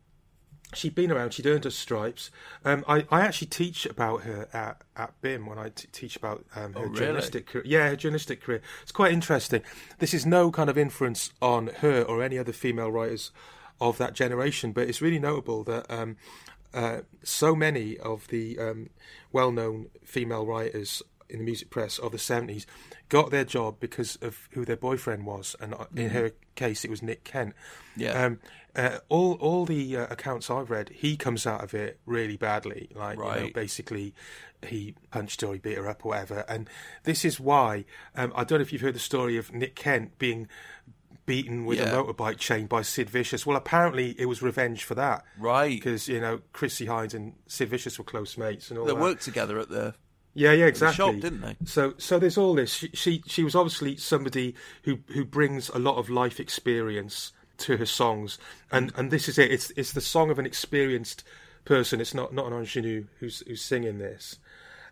she'd 0.75 0.95
been 0.95 1.11
around. 1.11 1.33
She'd 1.33 1.45
earned 1.47 1.63
her 1.63 1.69
stripes. 1.71 2.29
Um, 2.63 2.83
I, 2.87 3.05
I 3.09 3.21
actually 3.21 3.47
teach 3.47 3.85
about 3.85 4.21
her 4.23 4.47
at, 4.53 4.81
at 4.95 5.19
BIM 5.21 5.45
when 5.45 5.57
I 5.57 5.69
t- 5.69 5.87
teach 5.91 6.15
about 6.15 6.45
um, 6.55 6.73
her 6.73 6.79
Oh, 6.79 6.83
really? 6.83 6.95
journalistic 6.95 7.45
career. 7.47 7.63
Yeah, 7.65 7.89
her 7.89 7.95
journalistic 7.95 8.41
career. 8.41 8.61
It's 8.83 8.91
quite 8.91 9.11
interesting. 9.11 9.61
This 9.99 10.13
is 10.13 10.25
no 10.25 10.51
kind 10.51 10.69
of 10.69 10.77
inference 10.77 11.31
on 11.41 11.67
her 11.79 12.01
or 12.03 12.21
any 12.23 12.37
other 12.37 12.53
female 12.53 12.91
writers 12.91 13.31
of 13.81 13.97
that 13.97 14.13
generation, 14.13 14.71
but 14.71 14.87
it's 14.87 15.01
really 15.01 15.19
notable 15.19 15.63
that 15.65 15.85
um, 15.89 16.15
uh, 16.73 17.01
so 17.23 17.55
many 17.55 17.97
of 17.97 18.27
the 18.29 18.57
um, 18.59 18.89
well-known 19.31 19.87
female 20.03 20.45
writers 20.45 21.01
in 21.29 21.39
the 21.39 21.45
music 21.45 21.69
press 21.71 21.97
of 21.97 22.11
the 22.11 22.17
70s 22.19 22.65
got 23.09 23.31
their 23.31 23.43
job 23.43 23.77
because 23.79 24.15
of 24.21 24.47
who 24.51 24.63
their 24.63 24.75
boyfriend 24.77 25.25
was 25.25 25.55
and 25.59 25.73
uh, 25.73 25.85
in 25.95 26.09
Mhm. 26.09 26.11
her 26.11 26.31
case 26.55 26.85
it 26.85 26.89
was 26.91 27.01
Nick 27.01 27.23
Kent 27.23 27.53
Yeah. 27.97 28.25
Uh, 28.75 28.99
all 29.09 29.33
all 29.35 29.65
the 29.65 29.97
uh, 29.97 30.07
accounts 30.09 30.49
I've 30.49 30.69
read, 30.69 30.89
he 30.89 31.15
comes 31.17 31.45
out 31.47 31.63
of 31.63 31.73
it 31.73 31.99
really 32.05 32.37
badly. 32.37 32.89
Like, 32.95 33.17
you 33.17 33.23
know, 33.23 33.49
basically, 33.53 34.13
he 34.67 34.95
punched 35.11 35.41
her, 35.41 35.53
he 35.53 35.59
beat 35.59 35.77
her 35.77 35.87
up, 35.87 36.05
or 36.05 36.09
whatever. 36.09 36.45
And 36.47 36.69
this 37.03 37.23
is 37.25 37.39
why 37.39 37.85
um, 38.15 38.33
I 38.35 38.43
don't 38.43 38.59
know 38.59 38.63
if 38.63 38.71
you've 38.73 38.81
heard 38.81 38.95
the 38.95 38.99
story 38.99 39.37
of 39.37 39.53
Nick 39.53 39.75
Kent 39.75 40.17
being 40.17 40.47
beaten 41.25 41.65
with 41.65 41.79
Yeah. 41.79 41.91
a 41.91 42.03
motorbike 42.03 42.37
chain 42.37 42.67
by 42.67 42.81
Sid 42.83 43.09
Vicious. 43.09 43.45
Well, 43.45 43.57
apparently 43.57 44.15
it 44.19 44.25
was 44.27 44.41
revenge 44.41 44.83
for 44.83 44.93
that, 44.95 45.23
right? 45.39 45.69
Because 45.71 46.07
you 46.07 46.19
know 46.21 46.41
Chrissy 46.53 46.85
Hines 46.85 47.13
and 47.13 47.33
Sid 47.47 47.69
Vicious 47.69 47.97
were 47.97 48.05
close 48.05 48.37
mates 48.37 48.69
and 48.69 48.77
all 48.77 48.85
They 48.85 48.93
that. 48.93 49.01
worked 49.01 49.23
together 49.23 49.57
at 49.59 49.69
the 49.69 49.95
Yeah, 50.35 50.51
yeah, 50.51 50.65
exactly. 50.65 50.95
shop, 51.13 51.15
didn't 51.21 51.41
they? 51.41 51.55
So, 51.65 51.93
so 51.97 52.19
there's 52.19 52.37
all 52.37 52.53
this. 52.55 52.71
She, 52.73 52.89
she, 52.93 53.23
she 53.25 53.43
was 53.43 53.55
obviously 53.55 53.95
somebody 53.97 54.53
who 54.83 54.99
who 55.13 55.25
brings 55.25 55.69
a 55.69 55.79
lot 55.79 55.95
of 55.97 56.09
life 56.09 56.39
experience 56.39 57.31
to 57.59 57.77
her 57.77 57.85
songs, 57.85 58.37
and 58.71 58.91
and 58.95 59.11
this 59.11 59.27
is 59.27 59.37
it. 59.37 59.51
It's 59.51 59.71
it's 59.75 59.93
the 59.93 60.01
song 60.01 60.29
of 60.29 60.39
an 60.39 60.45
experienced 60.45 61.23
person. 61.63 62.01
It's 62.01 62.13
not 62.13 62.33
not 62.33 62.47
an 62.47 62.53
ingenue 62.53 63.05
who's 63.19 63.43
who's 63.47 63.61
singing 63.61 63.97
this. 63.97 64.39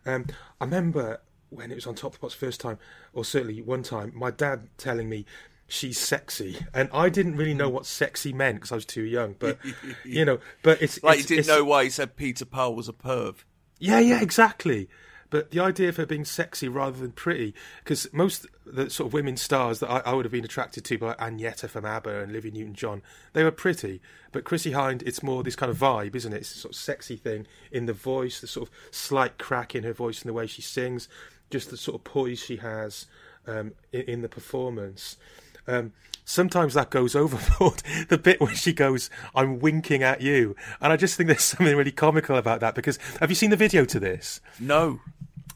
Um, 0.05 0.25
I 0.59 0.65
remember 0.65 1.21
when 1.49 1.71
it 1.71 1.75
was 1.75 1.87
on 1.87 1.95
Top 1.95 2.13
of 2.13 2.19
the 2.19 2.19
Pops 2.19 2.33
first 2.33 2.59
time, 2.59 2.79
or 3.13 3.23
certainly 3.23 3.61
one 3.61 3.83
time, 3.83 4.11
my 4.15 4.31
dad 4.31 4.67
telling 4.77 5.07
me 5.07 5.25
she's 5.67 5.99
sexy, 5.99 6.57
and 6.73 6.89
I 6.93 7.09
didn't 7.09 7.37
really 7.37 7.53
know 7.53 7.69
what 7.69 7.85
sexy 7.85 8.33
meant 8.33 8.57
because 8.57 8.71
I 8.71 8.75
was 8.75 8.85
too 8.85 9.03
young. 9.03 9.35
But 9.37 9.59
you 10.05 10.25
know, 10.25 10.39
but 10.61 10.81
it's 10.81 11.01
like 11.03 11.19
it's, 11.19 11.29
you 11.29 11.37
didn't 11.37 11.47
know 11.47 11.63
why 11.63 11.85
he 11.85 11.89
said 11.89 12.15
Peter 12.15 12.45
Powell 12.45 12.75
was 12.75 12.89
a 12.89 12.93
perv. 12.93 13.37
yeah, 13.79 13.99
yeah, 13.99 14.21
exactly. 14.21 14.89
But 15.33 15.49
the 15.49 15.61
idea 15.61 15.89
of 15.89 15.97
her 15.97 16.05
being 16.05 16.25
sexy 16.25 16.67
rather 16.67 16.99
than 16.99 17.11
pretty, 17.11 17.55
because 17.83 18.07
most 18.13 18.45
the 18.67 18.87
sort 18.91 19.07
of 19.07 19.13
women 19.13 19.35
stars 19.35 19.79
that 19.79 19.89
I, 19.89 20.11
I 20.11 20.13
would 20.13 20.25
have 20.25 20.31
been 20.31 20.45
attracted 20.45 20.85
to, 20.85 20.97
by 20.99 21.15
Agneta 21.15 21.67
from 21.67 21.85
ABBA 21.85 22.21
and 22.21 22.29
Olivia 22.29 22.51
Newton-John, 22.51 23.01
they 23.33 23.43
were 23.43 23.49
pretty. 23.49 23.99
But 24.31 24.43
Chrissie 24.43 24.73
Hynde, 24.73 25.01
it's 25.07 25.23
more 25.23 25.41
this 25.41 25.55
kind 25.55 25.71
of 25.71 25.77
vibe, 25.79 26.13
isn't 26.13 26.33
it? 26.33 26.37
It's 26.37 26.53
a 26.53 26.59
sort 26.59 26.75
of 26.75 26.79
sexy 26.79 27.15
thing 27.15 27.47
in 27.71 27.87
the 27.87 27.93
voice, 27.93 28.41
the 28.41 28.45
sort 28.45 28.69
of 28.69 28.75
slight 28.91 29.39
crack 29.39 29.73
in 29.73 29.83
her 29.85 29.91
voice 29.91 30.21
and 30.21 30.29
the 30.29 30.33
way 30.33 30.45
she 30.45 30.61
sings, 30.61 31.09
just 31.49 31.71
the 31.71 31.77
sort 31.77 31.95
of 31.95 32.03
poise 32.03 32.37
she 32.37 32.57
has 32.57 33.07
um, 33.47 33.71
in, 33.91 34.01
in 34.01 34.21
the 34.21 34.29
performance. 34.29 35.17
Um, 35.65 35.93
sometimes 36.25 36.75
that 36.75 36.91
goes 36.91 37.15
overboard. 37.15 37.81
the 38.09 38.19
bit 38.19 38.39
where 38.39 38.53
she 38.53 38.71
goes, 38.71 39.09
"I'm 39.33 39.57
winking 39.57 40.03
at 40.03 40.21
you," 40.21 40.55
and 40.79 40.93
I 40.93 40.95
just 40.95 41.15
think 41.15 41.25
there's 41.27 41.41
something 41.41 41.75
really 41.75 41.91
comical 41.91 42.35
about 42.35 42.59
that. 42.59 42.75
Because 42.75 42.99
have 43.19 43.31
you 43.31 43.35
seen 43.35 43.49
the 43.49 43.55
video 43.55 43.83
to 43.85 43.99
this? 43.99 44.41
No. 44.59 44.99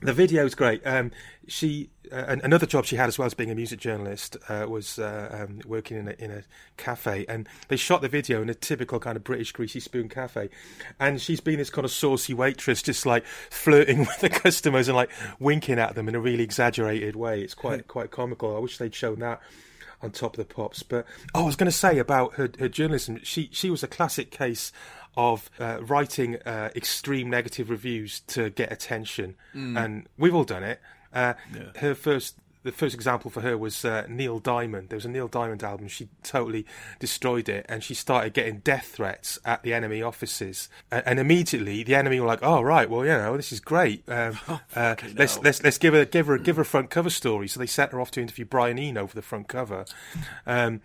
The 0.01 0.13
video's 0.13 0.53
great. 0.53 0.85
Um, 0.85 1.11
she 1.47 1.89
uh, 2.11 2.25
an- 2.27 2.41
another 2.43 2.65
job 2.65 2.85
she 2.85 2.95
had 2.95 3.07
as 3.07 3.17
well 3.17 3.25
as 3.25 3.33
being 3.33 3.51
a 3.51 3.55
music 3.55 3.79
journalist 3.79 4.37
uh, 4.47 4.65
was 4.67 4.99
uh, 4.99 5.45
um, 5.47 5.59
working 5.65 5.97
in 5.97 6.07
a, 6.07 6.11
in 6.23 6.31
a 6.31 6.43
cafe, 6.77 7.25
and 7.27 7.47
they 7.67 7.75
shot 7.75 8.01
the 8.01 8.07
video 8.07 8.41
in 8.41 8.49
a 8.49 8.53
typical 8.53 8.99
kind 8.99 9.17
of 9.17 9.23
British 9.23 9.51
greasy 9.51 9.79
spoon 9.79 10.07
cafe, 10.07 10.49
and 10.99 11.21
she's 11.21 11.39
been 11.39 11.57
this 11.57 11.69
kind 11.69 11.85
of 11.85 11.91
saucy 11.91 12.33
waitress, 12.33 12.81
just 12.81 13.05
like 13.05 13.25
flirting 13.25 13.99
with 14.05 14.19
the 14.19 14.29
customers 14.29 14.87
and 14.87 14.95
like 14.95 15.09
winking 15.39 15.79
at 15.79 15.95
them 15.95 16.07
in 16.07 16.15
a 16.15 16.19
really 16.19 16.43
exaggerated 16.43 17.15
way. 17.15 17.41
It's 17.41 17.55
quite 17.55 17.87
quite 17.87 18.11
comical. 18.11 18.55
I 18.55 18.59
wish 18.59 18.77
they'd 18.77 18.93
shown 18.93 19.19
that 19.19 19.41
on 20.01 20.11
top 20.11 20.37
of 20.37 20.47
the 20.47 20.53
pops. 20.53 20.83
But 20.83 21.05
oh, 21.33 21.43
I 21.43 21.45
was 21.45 21.55
going 21.55 21.71
to 21.71 21.77
say 21.77 21.97
about 21.97 22.35
her, 22.35 22.49
her 22.59 22.69
journalism. 22.69 23.19
She 23.23 23.49
she 23.51 23.69
was 23.69 23.83
a 23.83 23.87
classic 23.87 24.31
case 24.31 24.71
of 25.17 25.49
uh, 25.59 25.79
writing 25.81 26.37
uh, 26.45 26.69
extreme 26.75 27.29
negative 27.29 27.69
reviews 27.69 28.21
to 28.27 28.49
get 28.51 28.71
attention, 28.71 29.35
Mm. 29.53 29.83
and 29.83 30.07
we've 30.17 30.35
all 30.35 30.45
done 30.45 30.63
it. 30.63 30.79
Uh, 31.13 31.33
Yeah. 31.53 31.63
Her 31.77 31.95
first. 31.95 32.37
The 32.63 32.71
first 32.73 32.93
example 32.95 33.31
for 33.31 33.39
her 33.41 33.57
was 33.57 33.85
uh, 33.85 34.05
Neil 34.09 34.39
Diamond. 34.39 34.89
There 34.89 34.97
was 34.97 35.05
a 35.05 35.09
Neil 35.09 35.29
Diamond 35.29 35.63
album. 35.63 35.87
She 35.87 36.09
totally 36.21 36.65
destroyed 36.99 37.47
it, 37.47 37.65
and 37.69 37.81
she 37.81 37.93
started 37.93 38.33
getting 38.33 38.57
death 38.59 38.87
threats 38.95 39.39
at 39.45 39.63
the 39.63 39.71
NME 39.71 40.05
offices. 40.05 40.67
And, 40.91 41.17
immediately, 41.17 41.83
the 41.83 41.93
NME 41.93 42.19
were 42.19 42.27
like, 42.27 42.39
"Oh 42.41 42.61
right, 42.61 42.89
well, 42.89 43.05
you 43.05 43.11
know, 43.11 43.37
this 43.37 43.53
is 43.53 43.61
great. 43.61 44.03
Um, 44.09 44.37
uh, 44.75 44.95
let's 45.15 45.39
let's 45.39 45.63
let's 45.63 45.77
give 45.77 45.93
her 45.93 46.03
give 46.03 46.27
her 46.27 46.37
give 46.37 46.57
her 46.57 46.63
a 46.63 46.65
front 46.65 46.89
cover 46.89 47.09
story." 47.09 47.47
So 47.47 47.57
they 47.61 47.67
sent 47.67 47.93
her 47.93 48.01
off 48.01 48.11
to 48.11 48.21
interview 48.21 48.43
Brian 48.43 48.77
Eno 48.77 49.07
for 49.07 49.15
the 49.15 49.21
front 49.21 49.47
cover. 49.47 49.85
Um, 50.45 50.81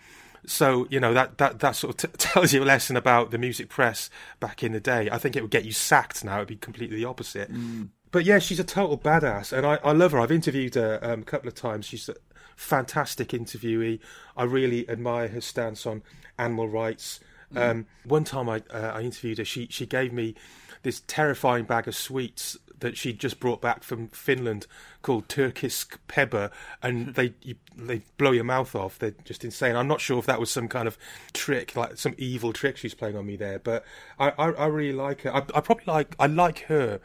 so 0.46 0.86
you 0.90 1.00
know 1.00 1.14
that 1.14 1.38
that 1.38 1.60
that 1.60 1.76
sort 1.76 2.02
of 2.04 2.10
t- 2.10 2.16
tells 2.18 2.52
you 2.52 2.62
a 2.62 2.64
lesson 2.64 2.96
about 2.96 3.30
the 3.30 3.38
music 3.38 3.68
press 3.68 4.10
back 4.40 4.62
in 4.62 4.72
the 4.72 4.80
day. 4.80 5.08
I 5.10 5.18
think 5.18 5.36
it 5.36 5.42
would 5.42 5.50
get 5.50 5.64
you 5.64 5.72
sacked 5.72 6.24
now. 6.24 6.36
It'd 6.36 6.48
be 6.48 6.56
completely 6.56 6.96
the 6.96 7.04
opposite. 7.04 7.50
But 8.10 8.24
yeah, 8.24 8.38
she's 8.38 8.60
a 8.60 8.64
total 8.64 8.98
badass, 8.98 9.56
and 9.56 9.66
I, 9.66 9.78
I 9.82 9.92
love 9.92 10.12
her. 10.12 10.20
I've 10.20 10.32
interviewed 10.32 10.74
her 10.74 10.98
um, 11.02 11.20
a 11.20 11.24
couple 11.24 11.48
of 11.48 11.54
times. 11.54 11.86
She's 11.86 12.08
a 12.08 12.16
fantastic 12.56 13.28
interviewee. 13.28 14.00
I 14.36 14.44
really 14.44 14.88
admire 14.88 15.28
her 15.28 15.40
stance 15.40 15.86
on 15.86 16.02
animal 16.38 16.68
rights. 16.68 17.20
Um, 17.54 17.86
one 18.04 18.24
time 18.24 18.48
I, 18.48 18.62
uh, 18.70 18.92
I 18.94 19.00
interviewed 19.02 19.38
her, 19.38 19.44
she 19.44 19.66
she 19.70 19.86
gave 19.86 20.12
me 20.12 20.34
this 20.82 21.02
terrifying 21.06 21.64
bag 21.64 21.86
of 21.86 21.94
sweets 21.94 22.56
that 22.82 22.96
she'd 22.96 23.18
just 23.18 23.40
brought 23.40 23.60
back 23.60 23.82
from 23.82 24.08
Finland 24.08 24.66
called 25.00 25.28
Turkish 25.28 25.84
pepper, 26.06 26.50
and 26.82 27.14
they 27.14 27.32
you, 27.42 27.56
they 27.76 28.02
blow 28.18 28.30
your 28.30 28.44
mouth 28.44 28.74
off. 28.76 28.98
They're 28.98 29.14
just 29.24 29.42
insane. 29.44 29.74
I'm 29.74 29.88
not 29.88 30.00
sure 30.00 30.18
if 30.18 30.26
that 30.26 30.38
was 30.38 30.50
some 30.50 30.68
kind 30.68 30.86
of 30.86 30.96
trick, 31.32 31.74
like 31.74 31.96
some 31.96 32.14
evil 32.18 32.52
trick 32.52 32.76
she's 32.76 32.94
playing 32.94 33.16
on 33.16 33.26
me 33.26 33.36
there, 33.36 33.58
but 33.58 33.84
I 34.18 34.28
I, 34.38 34.50
I 34.52 34.66
really 34.66 34.92
like 34.92 35.22
her. 35.22 35.34
I, 35.34 35.38
I 35.54 35.60
probably 35.60 35.84
like 35.86 36.14
I 36.20 36.26
like 36.26 36.60
her 36.66 37.00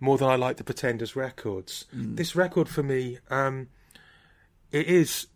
more 0.00 0.16
than 0.18 0.28
I 0.28 0.36
like 0.36 0.56
the 0.56 0.64
Pretenders 0.64 1.14
records. 1.14 1.84
Mm. 1.94 2.16
This 2.16 2.34
record 2.34 2.68
for 2.68 2.82
me, 2.82 3.18
um, 3.30 3.68
it 4.70 4.86
is. 4.86 5.26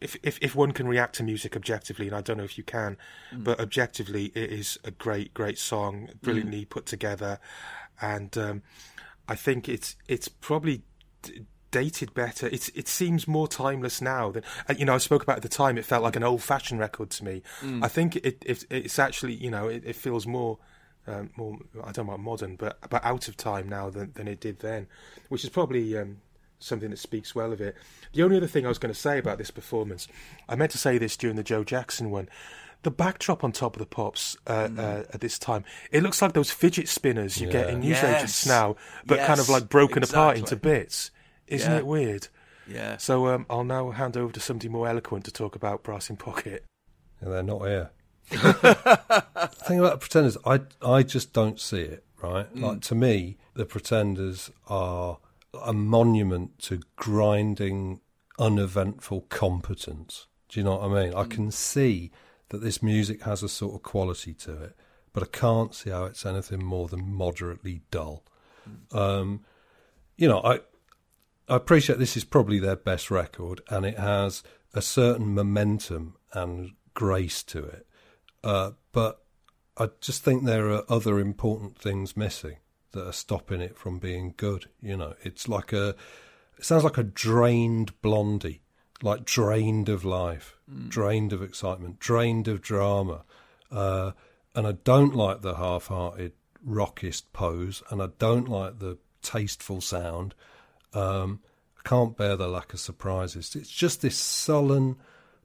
If, 0.00 0.16
if 0.22 0.38
if 0.42 0.54
one 0.54 0.72
can 0.72 0.86
react 0.86 1.14
to 1.16 1.22
music 1.22 1.56
objectively, 1.56 2.08
and 2.08 2.16
I 2.16 2.20
don't 2.20 2.36
know 2.36 2.44
if 2.44 2.58
you 2.58 2.64
can, 2.64 2.98
Mm. 3.32 3.44
but 3.44 3.58
objectively, 3.58 4.26
it 4.34 4.50
is 4.52 4.78
a 4.84 4.90
great, 4.90 5.32
great 5.32 5.56
song, 5.58 6.10
brilliantly 6.20 6.66
put 6.66 6.84
together, 6.84 7.38
and 8.00 8.36
um, 8.38 8.62
I 9.28 9.34
think 9.34 9.68
it's 9.68 9.96
it's 10.08 10.28
probably 10.28 10.82
d- 11.22 11.46
dated 11.70 12.14
better. 12.14 12.46
It's 12.48 12.68
it 12.70 12.88
seems 12.88 13.26
more 13.26 13.48
timeless 13.48 14.00
now 14.00 14.30
than 14.30 14.42
you 14.76 14.84
know. 14.84 14.94
I 14.94 14.98
spoke 14.98 15.22
about 15.22 15.36
at 15.36 15.42
the 15.42 15.48
time. 15.48 15.78
It 15.78 15.84
felt 15.84 16.02
like 16.02 16.16
an 16.16 16.22
old-fashioned 16.22 16.80
record 16.80 17.10
to 17.10 17.24
me. 17.24 17.42
Mm. 17.60 17.84
I 17.84 17.88
think 17.88 18.16
it, 18.16 18.42
it 18.44 18.64
it's 18.70 18.98
actually 18.98 19.34
you 19.34 19.50
know 19.50 19.68
it, 19.68 19.82
it 19.84 19.96
feels 19.96 20.26
more. 20.26 20.58
Um, 21.06 21.28
more, 21.36 21.58
I 21.84 21.92
don't 21.92 22.06
know 22.06 22.16
modern, 22.16 22.56
but 22.56 22.78
but 22.88 23.04
out 23.04 23.28
of 23.28 23.36
time 23.36 23.68
now 23.68 23.90
than, 23.90 24.12
than 24.14 24.26
it 24.26 24.40
did 24.40 24.60
then, 24.60 24.86
which 25.28 25.44
is 25.44 25.50
probably 25.50 25.98
um, 25.98 26.22
something 26.58 26.88
that 26.90 26.98
speaks 26.98 27.34
well 27.34 27.52
of 27.52 27.60
it. 27.60 27.76
The 28.14 28.22
only 28.22 28.38
other 28.38 28.46
thing 28.46 28.64
I 28.64 28.70
was 28.70 28.78
going 28.78 28.94
to 28.94 28.98
say 28.98 29.18
about 29.18 29.36
this 29.36 29.50
performance, 29.50 30.08
I 30.48 30.56
meant 30.56 30.70
to 30.72 30.78
say 30.78 30.96
this 30.96 31.16
during 31.16 31.36
the 31.36 31.42
Joe 31.42 31.62
Jackson 31.62 32.10
one. 32.10 32.28
The 32.84 32.90
backdrop 32.90 33.42
on 33.44 33.50
top 33.52 33.74
of 33.76 33.80
the 33.80 33.86
pops 33.86 34.36
uh, 34.46 34.68
uh, 34.78 35.02
at 35.12 35.20
this 35.20 35.38
time, 35.38 35.64
it 35.90 36.02
looks 36.02 36.22
like 36.22 36.32
those 36.34 36.50
fidget 36.50 36.88
spinners 36.88 37.40
you 37.40 37.48
get 37.50 37.68
in 37.68 37.80
newsagents 37.80 38.44
Yes. 38.44 38.46
now, 38.46 38.76
but 39.06 39.18
kind 39.26 39.40
of 39.40 39.48
like 39.48 39.68
broken 39.68 40.02
apart 40.04 40.36
into 40.38 40.54
bits. 40.56 41.10
Isn't 41.46 41.70
Yeah. 41.72 41.78
it 41.78 41.86
weird? 41.86 42.28
Yeah. 42.68 42.96
So 42.98 43.26
um, 43.28 43.44
I'll 43.50 43.64
now 43.64 43.90
hand 43.90 44.16
over 44.16 44.32
to 44.32 44.40
somebody 44.40 44.68
more 44.68 44.86
eloquent 44.88 45.24
to 45.26 45.30
talk 45.32 45.56
about 45.56 45.82
Brass 45.82 46.08
in 46.08 46.16
Pocket. 46.16 46.64
And 47.20 47.32
they're 47.32 47.42
not 47.42 47.62
here. 47.66 47.90
the 48.30 49.50
thing 49.66 49.78
about 49.80 49.92
the 49.92 49.98
Pretenders, 49.98 50.36
I 50.46 50.60
I 50.82 51.02
just 51.02 51.32
don't 51.32 51.58
see 51.60 51.80
it. 51.82 52.04
Right, 52.22 52.54
Mm. 52.54 52.62
like 52.62 52.80
to 52.82 52.94
me, 52.94 53.36
the 53.54 53.66
Pretenders 53.66 54.50
are 54.68 55.18
a 55.62 55.72
monument 55.74 56.58
to 56.60 56.80
grinding, 56.96 58.00
uneventful 58.38 59.22
competence. 59.28 60.26
Do 60.48 60.60
you 60.60 60.64
know 60.64 60.76
what 60.76 60.90
I 60.90 61.04
mean? 61.04 61.14
I 61.14 61.24
can 61.24 61.50
see 61.50 62.10
that 62.50 62.62
this 62.62 62.82
music 62.82 63.22
has 63.22 63.42
a 63.42 63.48
sort 63.48 63.74
of 63.74 63.82
quality 63.82 64.34
to 64.34 64.62
it, 64.62 64.76
but 65.12 65.22
I 65.22 65.26
can't 65.26 65.74
see 65.74 65.90
how 65.90 66.04
it's 66.04 66.26
anything 66.26 66.64
more 66.64 66.88
than 66.88 67.14
moderately 67.14 67.82
dull. 67.90 68.24
Um, 68.92 69.44
you 70.16 70.28
know, 70.28 70.40
I 70.42 70.60
I 71.48 71.56
appreciate 71.56 71.98
this 71.98 72.16
is 72.16 72.24
probably 72.24 72.58
their 72.58 72.76
best 72.76 73.10
record, 73.10 73.60
and 73.68 73.84
it 73.84 73.98
has 73.98 74.42
a 74.72 74.80
certain 74.80 75.34
momentum 75.34 76.16
and 76.32 76.72
grace 76.94 77.42
to 77.44 77.64
it. 77.64 77.86
Uh, 78.42 78.72
but 78.92 79.22
I 79.76 79.90
just 80.00 80.22
think 80.24 80.44
there 80.44 80.70
are 80.70 80.84
other 80.88 81.18
important 81.18 81.78
things 81.78 82.16
missing 82.16 82.56
that 82.92 83.06
are 83.06 83.12
stopping 83.12 83.60
it 83.60 83.76
from 83.76 83.98
being 83.98 84.34
good. 84.36 84.66
You 84.80 84.96
know, 84.96 85.14
it's 85.22 85.48
like 85.48 85.72
a, 85.72 85.94
it 86.56 86.64
sounds 86.64 86.84
like 86.84 86.98
a 86.98 87.02
drained 87.02 88.00
blondie, 88.00 88.62
like 89.02 89.24
drained 89.24 89.88
of 89.88 90.04
life, 90.04 90.56
Mm. 90.70 90.88
drained 90.88 91.32
of 91.32 91.42
excitement, 91.42 91.98
drained 91.98 92.48
of 92.48 92.62
drama. 92.62 93.24
Uh, 93.70 94.12
and 94.54 94.66
I 94.66 94.72
don't 94.72 95.14
like 95.14 95.42
the 95.42 95.56
half-hearted 95.56 96.32
rockist 96.66 97.24
pose, 97.32 97.82
and 97.90 98.00
I 98.02 98.08
don't 98.18 98.48
like 98.48 98.78
the 98.78 98.98
tasteful 99.20 99.80
sound. 99.80 100.34
Um, 100.92 101.40
I 101.78 101.88
can't 101.88 102.16
bear 102.16 102.36
the 102.36 102.48
lack 102.48 102.72
of 102.72 102.80
surprises. 102.80 103.54
It's 103.56 103.68
just 103.70 104.00
this 104.00 104.16
sullen, 104.16 104.96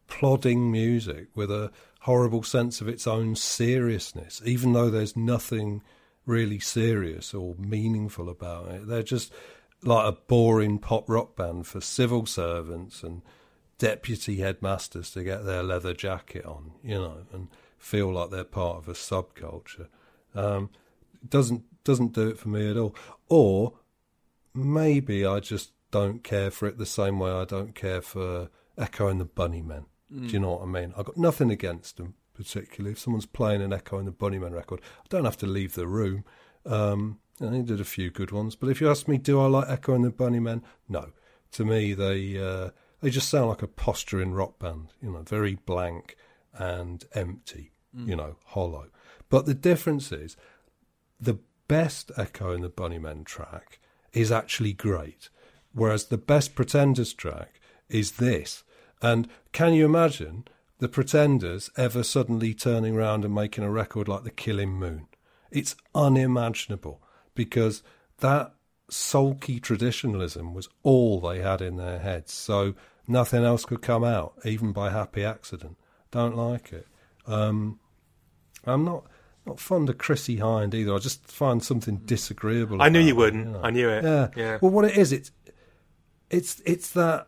plodding 0.08 0.72
music 0.72 1.28
with 1.36 1.52
a 1.52 1.72
horrible 2.02 2.44
sense 2.44 2.82
of 2.82 2.88
its 2.88 3.06
own 3.08 3.36
seriousness, 3.36 4.42
even 4.46 4.74
though 4.74 4.90
there's 4.90 5.18
nothing 5.18 5.82
really 6.26 6.60
serious 6.60 7.34
or 7.34 7.56
meaningful 7.58 8.30
about 8.30 8.70
it. 8.70 8.88
They're 8.88 9.04
just 9.04 9.34
like 9.84 10.08
a 10.08 10.18
boring 10.28 10.78
pop 10.80 11.10
rock 11.10 11.36
band 11.36 11.68
for 11.68 11.82
civil 11.82 12.26
servants 12.26 13.04
and 13.04 13.22
deputy 13.80 14.38
headmasters 14.38 15.10
to 15.12 15.24
get 15.24 15.46
their 15.46 15.64
leather 15.64 15.94
jacket 15.96 16.46
on, 16.46 16.74
you 16.84 16.96
know, 16.96 17.26
and 17.34 17.48
feel 17.80 18.12
like 18.14 18.30
they're 18.30 18.44
part 18.44 18.78
of 18.78 18.88
a 18.88 18.94
subculture. 18.94 19.88
Um, 20.36 20.70
doesn't 21.28 21.64
doesn't 21.84 22.14
do 22.14 22.28
it 22.30 22.38
for 22.38 22.50
me 22.50 22.70
at 22.70 22.78
all. 22.78 22.96
Or 23.30 23.74
maybe 24.54 25.26
I 25.26 25.40
just 25.40 25.72
don't 25.92 26.24
care 26.24 26.52
for 26.52 26.68
it 26.68 26.78
the 26.78 26.86
same 26.86 27.20
way 27.20 27.32
I 27.32 27.46
don't 27.46 27.74
care 27.74 28.02
for 28.02 28.50
Echo 28.78 29.08
and 29.08 29.20
the 29.20 29.26
Bunnymen. 29.26 29.86
Do 30.12 30.26
you 30.26 30.40
Mm. 30.40 30.42
know 30.42 30.52
what 30.56 30.62
I 30.64 30.66
mean? 30.66 30.94
I've 30.98 31.06
got 31.06 31.18
nothing 31.18 31.52
against 31.52 31.98
them 31.98 32.16
particularly. 32.34 32.94
If 32.94 33.00
someone's 33.00 33.26
playing 33.26 33.62
an 33.62 33.74
Echo 33.74 33.98
and 33.98 34.08
the 34.08 34.12
Bunnymen 34.12 34.54
record, 34.54 34.82
I 35.04 35.08
don't 35.10 35.26
have 35.26 35.38
to 35.38 35.46
leave 35.48 35.76
the 35.76 35.88
room. 35.88 36.24
Um, 36.66 37.20
and 37.40 37.54
they 37.54 37.62
did 37.62 37.80
a 37.80 37.86
few 37.86 38.10
good 38.12 38.32
ones, 38.32 38.56
but 38.56 38.70
if 38.70 38.82
you 38.82 38.90
ask 38.90 39.08
me, 39.08 39.18
do 39.18 39.40
I 39.40 39.48
like 39.48 39.70
Echo 39.70 39.94
and 39.94 40.04
the 40.04 40.12
Bunnymen? 40.12 40.62
No. 40.88 41.12
To 41.54 41.66
me, 41.66 41.94
they 41.94 42.38
uh, 42.40 42.70
they 43.02 43.10
just 43.10 43.30
sound 43.30 43.50
like 43.50 43.62
a 43.62 43.68
posturing 43.68 44.34
rock 44.34 44.60
band. 44.60 44.94
You 45.02 45.12
know, 45.12 45.22
very 45.22 45.56
blank 45.56 46.16
and 46.54 47.04
empty. 47.14 47.72
Mm. 47.96 48.08
You 48.08 48.16
know, 48.16 48.36
hollow. 48.46 48.88
But 49.30 49.46
the 49.46 49.54
difference 49.54 50.12
is, 50.12 50.36
the 51.20 51.40
best 51.68 52.12
Echo 52.18 52.52
in 52.52 52.62
the 52.62 52.70
Bunnymen 52.70 53.26
track 53.26 53.80
is 54.14 54.32
actually 54.32 54.74
great, 54.74 55.30
whereas 55.74 56.06
the 56.06 56.18
best 56.18 56.56
Pretenders 56.56 57.14
track 57.14 57.60
is 57.90 58.14
this. 58.14 58.64
And 59.02 59.28
can 59.52 59.74
you 59.74 59.86
imagine 59.86 60.46
the 60.80 60.90
Pretenders 60.90 61.70
ever 61.78 62.04
suddenly 62.04 62.54
turning 62.54 62.96
around 62.96 63.24
and 63.24 63.34
making 63.34 63.64
a 63.64 63.72
record 63.72 64.08
like 64.08 64.24
The 64.24 64.32
Killing 64.32 64.74
Moon? 64.74 65.08
It's 65.52 65.76
unimaginable 65.94 67.02
because 67.36 67.84
that 68.20 68.54
sulky 68.90 69.60
traditionalism 69.60 70.54
was 70.54 70.70
all 70.84 71.20
they 71.20 71.40
had 71.40 71.62
in 71.62 71.78
their 71.78 72.00
heads. 72.00 72.34
So 72.34 72.76
nothing 73.10 73.44
else 73.44 73.66
could 73.66 73.82
come 73.82 74.04
out, 74.04 74.34
even 74.46 74.72
by 74.72 74.92
happy 74.92 75.24
accident. 75.24 75.78
Don't 76.12 76.36
like 76.36 76.72
it. 76.72 76.88
Um, 77.26 77.80
I'm 78.66 78.84
not 78.84 79.06
not 79.46 79.60
fond 79.60 79.90
of 79.90 79.98
Chrissie 79.98 80.38
Hynde 80.38 80.74
either. 80.74 80.94
I 80.94 81.00
just 81.00 81.26
find 81.28 81.64
something 81.64 81.98
disagreeable. 81.98 82.82
I 82.82 82.90
knew 82.90 83.00
you 83.00 83.16
wouldn't. 83.16 83.48
know. 83.48 83.62
I 83.64 83.72
knew 83.72 83.90
it. 83.90 84.04
Yeah. 84.04 84.28
Yeah. 84.36 84.58
Well, 84.62 84.72
what 84.72 84.86
it 84.86 84.98
is, 84.98 85.12
it's 85.12 85.32
it's 86.30 86.62
it's 86.66 86.92
that 86.92 87.28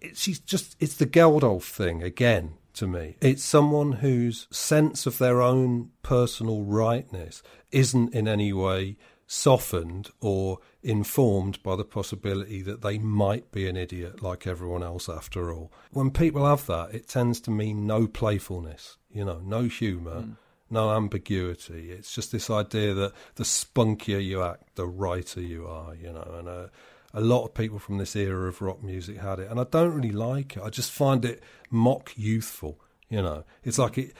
it, 0.00 0.16
she's 0.16 0.38
just 0.38 0.76
it's 0.80 0.94
the 0.94 1.06
Geldof 1.06 1.62
thing 1.62 2.02
again 2.02 2.54
to 2.74 2.86
me. 2.86 3.16
It's 3.20 3.42
someone 3.44 3.92
whose 3.92 4.46
sense 4.50 5.06
of 5.06 5.18
their 5.18 5.42
own 5.42 5.90
personal 6.02 6.62
rightness 6.62 7.42
isn't 7.72 8.14
in 8.14 8.28
any 8.28 8.52
way 8.52 8.96
softened 9.30 10.10
or 10.20 10.58
informed 10.82 11.62
by 11.62 11.76
the 11.76 11.84
possibility 11.84 12.62
that 12.62 12.80
they 12.80 12.98
might 12.98 13.52
be 13.52 13.68
an 13.68 13.76
idiot 13.76 14.22
like 14.22 14.46
everyone 14.46 14.82
else 14.82 15.06
after 15.08 15.52
all. 15.52 15.70
When 15.92 16.10
people 16.10 16.46
have 16.46 16.66
that, 16.66 16.94
it 16.94 17.08
tends 17.08 17.38
to 17.42 17.50
mean 17.50 17.86
no 17.86 18.06
playfulness, 18.06 18.96
you 19.10 19.24
know, 19.26 19.40
no 19.44 19.64
humour, 19.64 20.24
no 20.70 20.90
ambiguity. 20.90 21.92
It's 21.92 22.14
just 22.14 22.32
this 22.32 22.48
idea 22.48 22.94
that 22.94 23.12
the 23.34 23.44
spunkier 23.44 24.24
you 24.24 24.42
act, 24.42 24.74
the 24.76 24.86
righter 24.86 25.42
you 25.42 25.66
are, 25.66 25.94
you 25.94 26.10
know, 26.10 26.34
and 26.38 26.48
uh, 26.48 26.66
a 27.12 27.20
lot 27.20 27.44
of 27.44 27.52
people 27.52 27.78
from 27.78 27.98
this 27.98 28.16
era 28.16 28.48
of 28.48 28.62
rock 28.62 28.82
music 28.82 29.18
had 29.18 29.40
it, 29.40 29.50
and 29.50 29.60
I 29.60 29.64
don't 29.64 29.94
really 29.94 30.12
like 30.12 30.56
it. 30.56 30.62
I 30.62 30.70
just 30.70 30.90
find 30.90 31.24
it 31.26 31.42
mock 31.70 32.12
youthful. 32.16 32.80
You 33.10 33.22
know, 33.22 33.44
it's 33.64 33.78
like 33.78 33.98
it. 33.98 34.14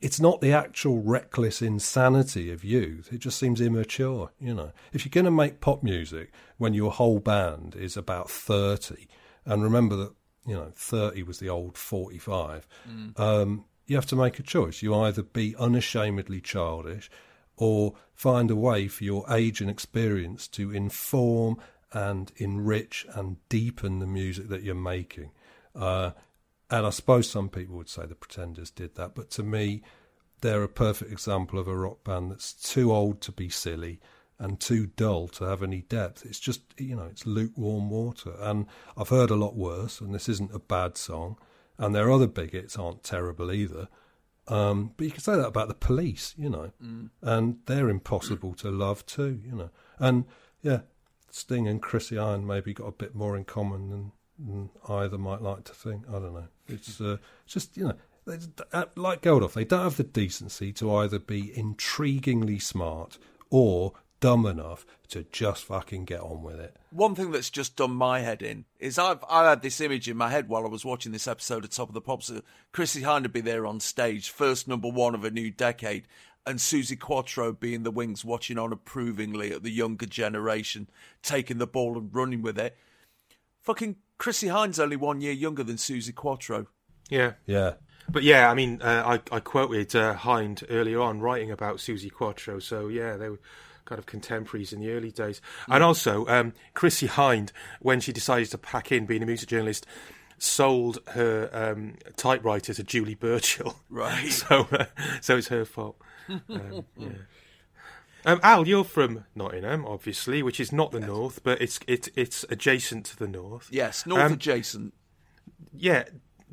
It's 0.00 0.20
not 0.20 0.40
the 0.40 0.52
actual 0.52 1.02
reckless 1.02 1.62
insanity 1.62 2.50
of 2.50 2.62
youth. 2.62 3.08
It 3.12 3.18
just 3.18 3.38
seems 3.38 3.60
immature. 3.60 4.30
You 4.38 4.54
know, 4.54 4.72
if 4.92 5.04
you're 5.04 5.10
going 5.10 5.24
to 5.24 5.30
make 5.30 5.60
pop 5.60 5.82
music 5.82 6.32
when 6.58 6.74
your 6.74 6.92
whole 6.92 7.18
band 7.18 7.74
is 7.74 7.96
about 7.96 8.30
thirty, 8.30 9.08
and 9.44 9.62
remember 9.62 9.96
that 9.96 10.12
you 10.46 10.54
know 10.54 10.72
thirty 10.74 11.22
was 11.22 11.38
the 11.38 11.48
old 11.48 11.78
forty-five. 11.78 12.68
Mm. 12.88 13.18
Um, 13.18 13.64
you 13.86 13.96
have 13.96 14.06
to 14.06 14.16
make 14.16 14.38
a 14.38 14.42
choice. 14.42 14.82
You 14.82 14.94
either 14.94 15.22
be 15.22 15.54
unashamedly 15.58 16.40
childish, 16.40 17.10
or 17.56 17.94
find 18.14 18.50
a 18.50 18.56
way 18.56 18.88
for 18.88 19.04
your 19.04 19.24
age 19.32 19.60
and 19.60 19.70
experience 19.70 20.46
to 20.48 20.72
inform 20.72 21.56
and 21.92 22.32
enrich 22.36 23.06
and 23.14 23.36
deepen 23.48 24.00
the 24.00 24.06
music 24.06 24.48
that 24.48 24.62
you're 24.62 24.74
making. 24.74 25.30
Uh, 25.74 26.10
and 26.70 26.86
I 26.86 26.90
suppose 26.90 27.28
some 27.30 27.48
people 27.48 27.76
would 27.76 27.88
say 27.88 28.06
the 28.06 28.14
Pretenders 28.14 28.70
did 28.70 28.94
that, 28.96 29.14
but 29.14 29.30
to 29.32 29.42
me, 29.42 29.82
they're 30.40 30.62
a 30.62 30.68
perfect 30.68 31.10
example 31.12 31.58
of 31.58 31.66
a 31.68 31.76
rock 31.76 32.04
band 32.04 32.30
that's 32.30 32.52
too 32.52 32.92
old 32.92 33.20
to 33.22 33.32
be 33.32 33.48
silly 33.48 34.00
and 34.38 34.60
too 34.60 34.86
dull 34.86 35.28
to 35.28 35.44
have 35.44 35.62
any 35.62 35.80
depth. 35.82 36.26
It's 36.26 36.38
just, 36.38 36.60
you 36.78 36.94
know, 36.94 37.04
it's 37.10 37.24
lukewarm 37.26 37.88
water. 37.88 38.34
And 38.38 38.66
I've 38.96 39.08
heard 39.08 39.30
a 39.30 39.34
lot 39.36 39.56
worse, 39.56 40.00
and 40.00 40.14
this 40.14 40.28
isn't 40.28 40.54
a 40.54 40.58
bad 40.58 40.98
song. 40.98 41.38
And 41.78 41.94
their 41.94 42.10
other 42.10 42.26
big 42.26 42.52
hits 42.52 42.78
aren't 42.78 43.02
terrible 43.02 43.50
either. 43.50 43.88
Um, 44.48 44.92
but 44.96 45.04
you 45.04 45.10
can 45.10 45.20
say 45.22 45.36
that 45.36 45.46
about 45.48 45.68
the 45.68 45.74
police, 45.74 46.34
you 46.36 46.48
know, 46.50 46.70
Mm. 46.82 47.10
and 47.22 47.58
they're 47.66 47.88
impossible 47.88 48.54
to 48.56 48.70
love 48.70 49.04
too, 49.06 49.40
you 49.44 49.52
know. 49.52 49.70
And 49.98 50.24
yeah, 50.62 50.80
Sting 51.30 51.66
and 51.66 51.80
Chrissy 51.82 52.18
Iron 52.18 52.46
maybe 52.46 52.72
got 52.74 52.86
a 52.86 52.92
bit 52.92 53.14
more 53.14 53.36
in 53.36 53.44
common 53.44 53.88
than, 53.90 54.12
than 54.25 54.25
either 54.88 55.18
might 55.18 55.42
like 55.42 55.64
to 55.64 55.74
think. 55.74 56.04
I 56.08 56.12
don't 56.12 56.34
know. 56.34 56.48
It's 56.68 57.00
uh, 57.00 57.18
just 57.46 57.76
you 57.76 57.84
know, 57.84 57.94
they, 58.26 58.38
uh, 58.72 58.86
like 58.96 59.22
Geldof, 59.22 59.54
they 59.54 59.64
don't 59.64 59.84
have 59.84 59.96
the 59.96 60.04
decency 60.04 60.72
to 60.74 60.94
either 60.96 61.18
be 61.18 61.52
intriguingly 61.56 62.60
smart 62.60 63.18
or 63.50 63.92
dumb 64.20 64.46
enough 64.46 64.86
to 65.08 65.24
just 65.30 65.64
fucking 65.64 66.04
get 66.04 66.20
on 66.20 66.42
with 66.42 66.58
it. 66.58 66.76
One 66.90 67.14
thing 67.14 67.30
that's 67.30 67.50
just 67.50 67.76
done 67.76 67.92
my 67.92 68.20
head 68.20 68.42
in 68.42 68.64
is 68.78 68.98
I've 68.98 69.22
I 69.28 69.48
had 69.48 69.62
this 69.62 69.80
image 69.80 70.08
in 70.08 70.16
my 70.16 70.30
head 70.30 70.48
while 70.48 70.64
I 70.64 70.68
was 70.68 70.84
watching 70.84 71.12
this 71.12 71.28
episode 71.28 71.64
of 71.64 71.70
Top 71.70 71.88
of 71.88 71.94
the 71.94 72.00
Pops. 72.00 72.30
Uh, 72.30 72.40
Chrissie 72.72 73.04
would 73.04 73.32
be 73.32 73.40
there 73.40 73.66
on 73.66 73.80
stage, 73.80 74.30
first 74.30 74.66
number 74.66 74.88
one 74.88 75.14
of 75.14 75.24
a 75.24 75.30
new 75.30 75.50
decade, 75.50 76.08
and 76.46 76.58
Suzi 76.58 76.98
Quatro 76.98 77.52
being 77.52 77.82
the 77.82 77.90
wings 77.90 78.24
watching 78.24 78.58
on 78.58 78.72
approvingly 78.72 79.52
at 79.52 79.62
the 79.62 79.70
younger 79.70 80.06
generation, 80.06 80.88
taking 81.22 81.58
the 81.58 81.66
ball 81.66 81.98
and 81.98 82.14
running 82.14 82.42
with 82.42 82.58
it. 82.58 82.76
Fucking 83.62 83.96
Chrissie 84.18 84.48
Hynde's 84.48 84.78
only 84.78 84.96
one 84.96 85.20
year 85.20 85.32
younger 85.32 85.62
than 85.62 85.76
Suzi 85.76 86.14
Quatro. 86.14 86.66
Yeah. 87.10 87.32
Yeah. 87.46 87.74
But 88.08 88.22
yeah, 88.22 88.50
I 88.50 88.54
mean, 88.54 88.80
uh, 88.82 89.18
I, 89.30 89.36
I 89.36 89.40
quoted 89.40 89.94
uh, 89.96 90.14
Hynde 90.14 90.64
earlier 90.70 91.00
on 91.00 91.20
writing 91.20 91.50
about 91.50 91.76
Suzi 91.78 92.10
Quatro. 92.12 92.58
So 92.58 92.88
yeah, 92.88 93.16
they 93.16 93.28
were 93.28 93.40
kind 93.84 93.98
of 93.98 94.06
contemporaries 94.06 94.72
in 94.72 94.80
the 94.80 94.90
early 94.90 95.10
days. 95.10 95.40
And 95.68 95.82
also, 95.82 96.26
um, 96.26 96.52
Chrissie 96.74 97.08
Hynde, 97.08 97.50
when 97.80 98.00
she 98.00 98.12
decided 98.12 98.50
to 98.50 98.58
pack 98.58 98.92
in 98.92 99.06
being 99.06 99.22
a 99.22 99.26
music 99.26 99.48
journalist, 99.48 99.86
sold 100.38 100.98
her 101.08 101.48
um, 101.52 101.94
typewriter 102.16 102.74
to 102.74 102.82
Julie 102.82 103.14
Burchill. 103.14 103.76
Right. 103.88 104.32
So, 104.32 104.68
uh, 104.70 104.86
so 105.20 105.36
it's 105.38 105.48
her 105.48 105.64
fault. 105.64 105.96
Um, 106.28 106.84
yeah. 106.96 107.08
Um, 108.26 108.40
Al, 108.42 108.66
you're 108.66 108.84
from 108.84 109.24
Nottingham, 109.34 109.86
obviously, 109.86 110.42
which 110.42 110.58
is 110.60 110.72
not 110.72 110.90
the 110.90 111.00
north, 111.00 111.42
but 111.44 111.62
it's 111.62 111.78
it's 111.86 112.08
it's 112.16 112.44
adjacent 112.50 113.06
to 113.06 113.16
the 113.16 113.28
north. 113.28 113.68
Yes, 113.70 114.04
north 114.04 114.20
Um, 114.22 114.32
adjacent. 114.32 114.92
Yeah. 115.72 116.04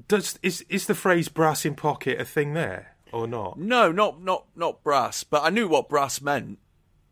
Does 0.07 0.39
is 0.43 0.61
is 0.69 0.85
the 0.85 0.95
phrase 0.95 1.27
"brass 1.29 1.65
in 1.65 1.75
pocket" 1.75 2.19
a 2.21 2.25
thing 2.25 2.53
there 2.53 2.95
or 3.11 3.27
not? 3.27 3.57
No, 3.59 3.91
not 3.91 4.21
not 4.21 4.45
not 4.55 4.83
brass, 4.83 5.23
but 5.23 5.43
I 5.43 5.49
knew 5.49 5.67
what 5.67 5.89
brass 5.89 6.21
meant. 6.21 6.59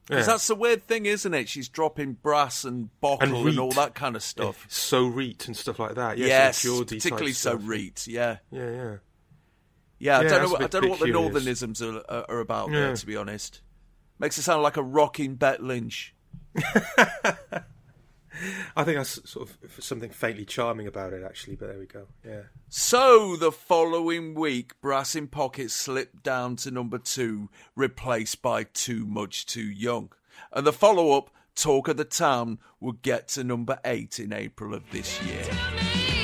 Because 0.08 0.28
Yeah. 0.28 0.34
that's 0.34 0.48
the 0.48 0.56
weird 0.56 0.88
thing, 0.88 1.06
isn't 1.06 1.34
it? 1.34 1.48
She's 1.48 1.70
dropping 1.70 2.14
brass 2.14 2.64
and 2.66 2.90
bottle 3.02 3.36
and, 3.36 3.46
reet. 3.46 3.58
all 3.60 3.72
that 3.72 3.94
kind 3.96 4.16
of 4.16 4.24
stuff. 4.24 4.66
So 4.68 5.06
reet 5.06 5.48
and 5.48 5.56
stuff 5.56 5.80
like 5.80 5.96
that. 5.96 6.18
Yeah, 6.18 6.28
yes, 6.28 6.58
sort 6.60 6.82
of 6.82 6.88
particularly 6.98 7.34
so 7.34 7.56
reet. 7.56 8.08
Yeah. 8.08 8.38
Yeah, 8.52 8.70
yeah. 8.72 8.96
Yeah, 10.00 10.18
I 10.20 10.24
Yeah, 10.24 10.30
don't 10.30 10.50
know. 10.50 10.66
I 10.66 10.68
don't 10.68 10.84
know 10.84 10.90
what 10.90 11.00
the 11.00 11.06
northernisms 11.08 11.82
are, 11.82 12.04
are, 12.12 12.26
are 12.30 12.40
about 12.40 12.72
there. 12.72 12.96
To 12.96 13.06
be 13.06 13.16
honest, 13.16 13.62
makes 14.22 14.38
it 14.38 14.44
sound 14.44 14.64
like 14.64 14.78
a 14.78 14.84
rocking 14.84 15.36
Bet 15.36 15.62
Lynch. 15.62 16.14
I 18.76 18.84
think 18.84 18.98
that's 18.98 19.30
sort 19.30 19.50
of 19.50 19.84
something 19.84 20.10
faintly 20.12 20.46
charming 20.46 20.88
about 20.88 21.12
it, 21.14 21.24
actually. 21.24 21.56
But 21.56 21.70
there 21.70 21.80
we 21.80 21.88
go. 21.88 22.08
Yeah. 22.26 22.44
So 22.70 23.36
the 23.36 23.52
following 23.52 24.36
week, 24.36 24.80
Brass 24.80 25.16
in 25.16 25.28
Pocket 25.28 25.72
slipped 25.72 26.24
down 26.24 26.56
to 26.58 26.72
number 26.72 26.98
two, 26.98 27.50
replaced 27.76 28.42
by 28.42 28.64
Too 28.64 29.06
Much 29.06 29.46
Too 29.46 29.70
Young. 29.70 30.12
And 30.54 30.66
the 30.66 30.74
follow 30.74 31.18
up, 31.18 31.32
Talk 31.56 31.88
of 31.88 31.98
the 31.98 32.06
Town, 32.06 32.60
would 32.80 33.02
get 33.02 33.28
to 33.30 33.44
number 33.44 33.80
eight 33.84 34.20
in 34.20 34.32
April 34.32 34.74
of 34.74 34.90
this 34.92 35.22
year. 35.24 36.21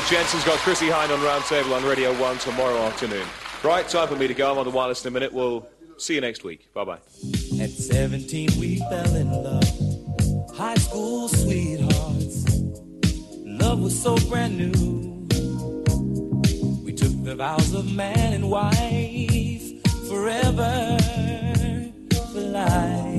Jensen's 0.00 0.44
got 0.44 0.58
Chrissie 0.60 0.86
Hynde 0.88 1.10
on 1.10 1.20
Roundtable 1.20 1.76
on 1.76 1.84
Radio 1.84 2.18
1 2.18 2.38
tomorrow 2.38 2.78
afternoon. 2.78 3.26
Right, 3.62 3.86
time 3.86 4.08
for 4.08 4.16
me 4.16 4.26
to 4.26 4.32
go. 4.32 4.50
I'm 4.50 4.58
on 4.58 4.64
the 4.64 4.70
wireless 4.70 5.04
in 5.04 5.08
a 5.08 5.10
minute. 5.10 5.34
We'll 5.34 5.68
see 5.98 6.14
you 6.14 6.22
next 6.22 6.44
week. 6.44 6.72
Bye 6.72 6.84
bye. 6.84 6.98
At 7.60 7.68
17, 7.68 8.58
we 8.58 8.78
fell 8.78 9.14
in 9.14 9.30
love. 9.30 10.56
High 10.56 10.76
school 10.76 11.28
sweethearts. 11.28 12.46
Love 13.44 13.82
was 13.82 14.02
so 14.02 14.16
brand 14.30 14.56
new. 14.56 15.26
We 16.82 16.94
took 16.94 17.12
the 17.22 17.34
vows 17.36 17.74
of 17.74 17.92
man 17.92 18.32
and 18.32 18.50
wife 18.50 19.84
forever 20.08 20.96
for 22.32 22.40
life. 22.40 23.11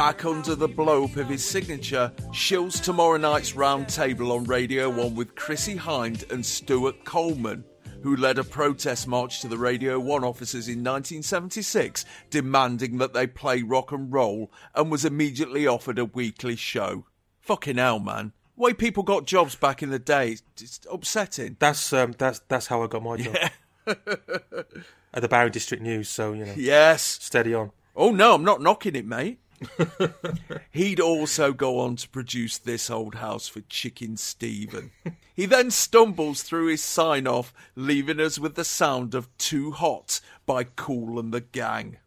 Back 0.00 0.24
under 0.24 0.54
the 0.54 0.66
blow-up 0.66 1.16
of 1.16 1.28
his 1.28 1.44
signature, 1.44 2.10
shills 2.32 2.82
tomorrow 2.82 3.18
night's 3.18 3.54
round 3.54 3.86
table 3.86 4.32
on 4.32 4.44
Radio 4.44 4.88
1 4.88 5.14
with 5.14 5.34
Chrissie 5.34 5.76
Hynde 5.76 6.32
and 6.32 6.44
Stuart 6.44 7.04
Coleman, 7.04 7.62
who 8.02 8.16
led 8.16 8.38
a 8.38 8.42
protest 8.42 9.06
march 9.06 9.42
to 9.42 9.46
the 9.48 9.58
Radio 9.58 10.00
1 10.00 10.24
offices 10.24 10.68
in 10.68 10.78
1976, 10.78 12.06
demanding 12.30 12.96
that 12.96 13.12
they 13.12 13.26
play 13.26 13.60
rock 13.60 13.92
and 13.92 14.10
roll, 14.10 14.50
and 14.74 14.90
was 14.90 15.04
immediately 15.04 15.66
offered 15.66 15.98
a 15.98 16.06
weekly 16.06 16.56
show. 16.56 17.04
Fucking 17.42 17.76
hell, 17.76 17.98
man. 17.98 18.32
Way 18.56 18.72
people 18.72 19.02
got 19.02 19.26
jobs 19.26 19.54
back 19.54 19.82
in 19.82 19.90
the 19.90 19.98
day, 19.98 20.38
it's 20.58 20.80
upsetting. 20.90 21.58
That's 21.58 21.92
um, 21.92 22.14
that's 22.16 22.38
that's 22.48 22.68
how 22.68 22.82
I 22.82 22.86
got 22.86 23.02
my 23.02 23.18
job 23.18 23.36
at 23.86 25.20
the 25.20 25.28
Barry 25.28 25.50
District 25.50 25.82
News. 25.82 26.08
So 26.08 26.32
you 26.32 26.46
know, 26.46 26.54
Yes. 26.56 27.02
steady 27.02 27.52
on. 27.52 27.72
Oh 27.94 28.12
no, 28.12 28.34
I'm 28.34 28.44
not 28.44 28.62
knocking 28.62 28.96
it, 28.96 29.04
mate. 29.04 29.40
He'd 30.70 31.00
also 31.00 31.52
go 31.52 31.80
on 31.80 31.96
to 31.96 32.08
produce 32.08 32.58
This 32.58 32.90
Old 32.90 33.16
House 33.16 33.48
for 33.48 33.62
Shakin' 33.68 34.16
Stevens. 34.16 34.90
He 35.34 35.46
then 35.46 35.70
stumbles 35.70 36.42
through 36.42 36.66
his 36.66 36.82
sign 36.82 37.26
off, 37.26 37.52
leaving 37.74 38.20
us 38.20 38.38
with 38.38 38.54
the 38.54 38.64
sound 38.64 39.14
of 39.14 39.36
Too 39.38 39.70
Hot 39.72 40.20
by 40.46 40.64
Kool 40.64 41.18
and 41.18 41.32
the 41.32 41.40
Gang. 41.40 41.98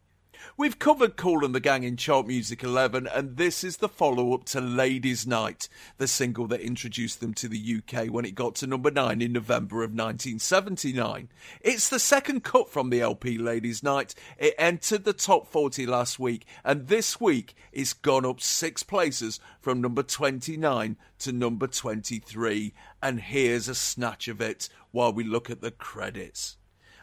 We've 0.56 0.78
covered 0.78 1.16
Kool 1.16 1.44
and 1.44 1.54
the 1.54 1.60
Gang 1.60 1.82
in 1.82 1.96
Chart 1.96 2.26
Music 2.26 2.62
11, 2.62 3.08
and 3.08 3.36
this 3.36 3.64
is 3.64 3.78
the 3.78 3.88
follow 3.88 4.34
up 4.34 4.44
to 4.46 4.60
Ladies' 4.60 5.26
Night, 5.26 5.68
the 5.98 6.06
single 6.06 6.46
that 6.46 6.60
introduced 6.60 7.20
them 7.20 7.34
to 7.34 7.48
the 7.48 7.82
UK 7.82 8.06
when 8.06 8.24
it 8.24 8.34
got 8.34 8.54
to 8.56 8.66
number 8.66 8.90
9 8.90 9.20
in 9.20 9.32
November 9.32 9.82
of 9.82 9.90
1979. 9.90 11.28
It's 11.60 11.88
the 11.88 11.98
second 11.98 12.44
cut 12.44 12.70
from 12.70 12.90
the 12.90 13.00
LP 13.00 13.36
Ladies' 13.36 13.82
Night. 13.82 14.14
It 14.38 14.54
entered 14.58 15.04
the 15.04 15.12
top 15.12 15.48
40 15.48 15.86
last 15.86 16.18
week, 16.18 16.46
and 16.64 16.86
this 16.86 17.20
week 17.20 17.54
it's 17.72 17.92
gone 17.92 18.24
up 18.24 18.40
six 18.40 18.82
places 18.82 19.40
from 19.60 19.80
number 19.80 20.02
29 20.02 20.96
to 21.18 21.32
number 21.32 21.66
23. 21.66 22.72
And 23.02 23.20
here's 23.20 23.68
a 23.68 23.74
snatch 23.74 24.28
of 24.28 24.40
it 24.40 24.68
while 24.92 25.12
we 25.12 25.24
look 25.24 25.50
at 25.50 25.60
the 25.60 25.72
credits. 25.72 26.56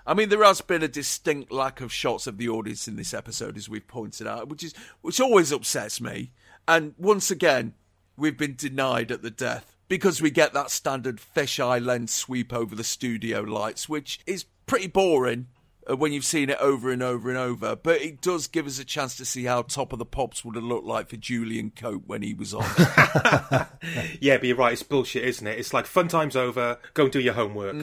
I 0.06 0.14
mean, 0.14 0.30
there 0.30 0.44
has 0.44 0.62
been 0.62 0.84
a 0.84 0.88
distinct 0.88 1.52
lack 1.52 1.82
of 1.82 1.94
shots 1.94 2.28
of 2.28 2.38
the 2.38 2.50
audience 2.50 2.88
in 2.88 2.96
this 2.96 3.14
episode, 3.14 3.58
as 3.58 3.70
we've 3.70 3.88
pointed 3.88 4.28
out, 4.28 4.50
which 4.50 4.64
is 4.64 4.74
which 5.02 5.20
always 5.20 5.52
upsets 5.52 6.02
me. 6.02 6.32
And 6.68 6.94
once 6.98 7.32
again, 7.32 7.74
we've 8.18 8.38
been 8.38 8.56
denied 8.56 9.12
at 9.12 9.22
the 9.22 9.32
death 9.32 9.76
because 9.88 10.22
we 10.22 10.32
get 10.32 10.54
that 10.54 10.72
standard 10.72 11.20
fisheye 11.20 11.84
lens 11.84 12.12
sweep 12.12 12.54
over 12.54 12.76
the 12.76 12.84
studio 12.84 13.42
lights, 13.42 13.90
which 13.90 14.20
is 14.26 14.46
pretty 14.66 14.88
boring 14.88 15.48
uh, 15.90 15.96
when 15.98 16.14
you've 16.14 16.24
seen 16.26 16.50
it 16.50 16.58
over 16.60 16.92
and 16.92 17.04
over 17.04 17.30
and 17.30 17.38
over. 17.38 17.76
But 17.76 18.02
it 18.02 18.22
does 18.22 18.48
give 18.48 18.68
us 18.68 18.80
a 18.80 18.86
chance 18.86 19.16
to 19.18 19.26
see 19.26 19.44
how 19.46 19.64
Top 19.64 19.92
of 19.92 20.00
the 20.00 20.06
Pops 20.06 20.46
would 20.46 20.56
have 20.56 20.64
looked 20.64 20.86
like 20.86 21.10
for 21.10 21.18
Julian 21.18 21.72
Cope 21.76 22.04
when 22.08 22.22
he 22.22 22.34
was 22.34 22.54
on. 22.54 22.64
Yeah, 24.22 24.38
but 24.38 24.46
you're 24.46 24.56
right. 24.58 24.74
It's 24.74 24.84
bullshit, 24.84 25.24
isn't 25.26 25.46
it? 25.48 25.60
It's 25.60 25.74
like 25.74 25.86
fun 25.86 26.08
time's 26.08 26.36
over. 26.36 26.78
Go 26.94 27.04
and 27.04 27.12
do 27.12 27.20
your 27.20 27.34
homework. 27.34 27.76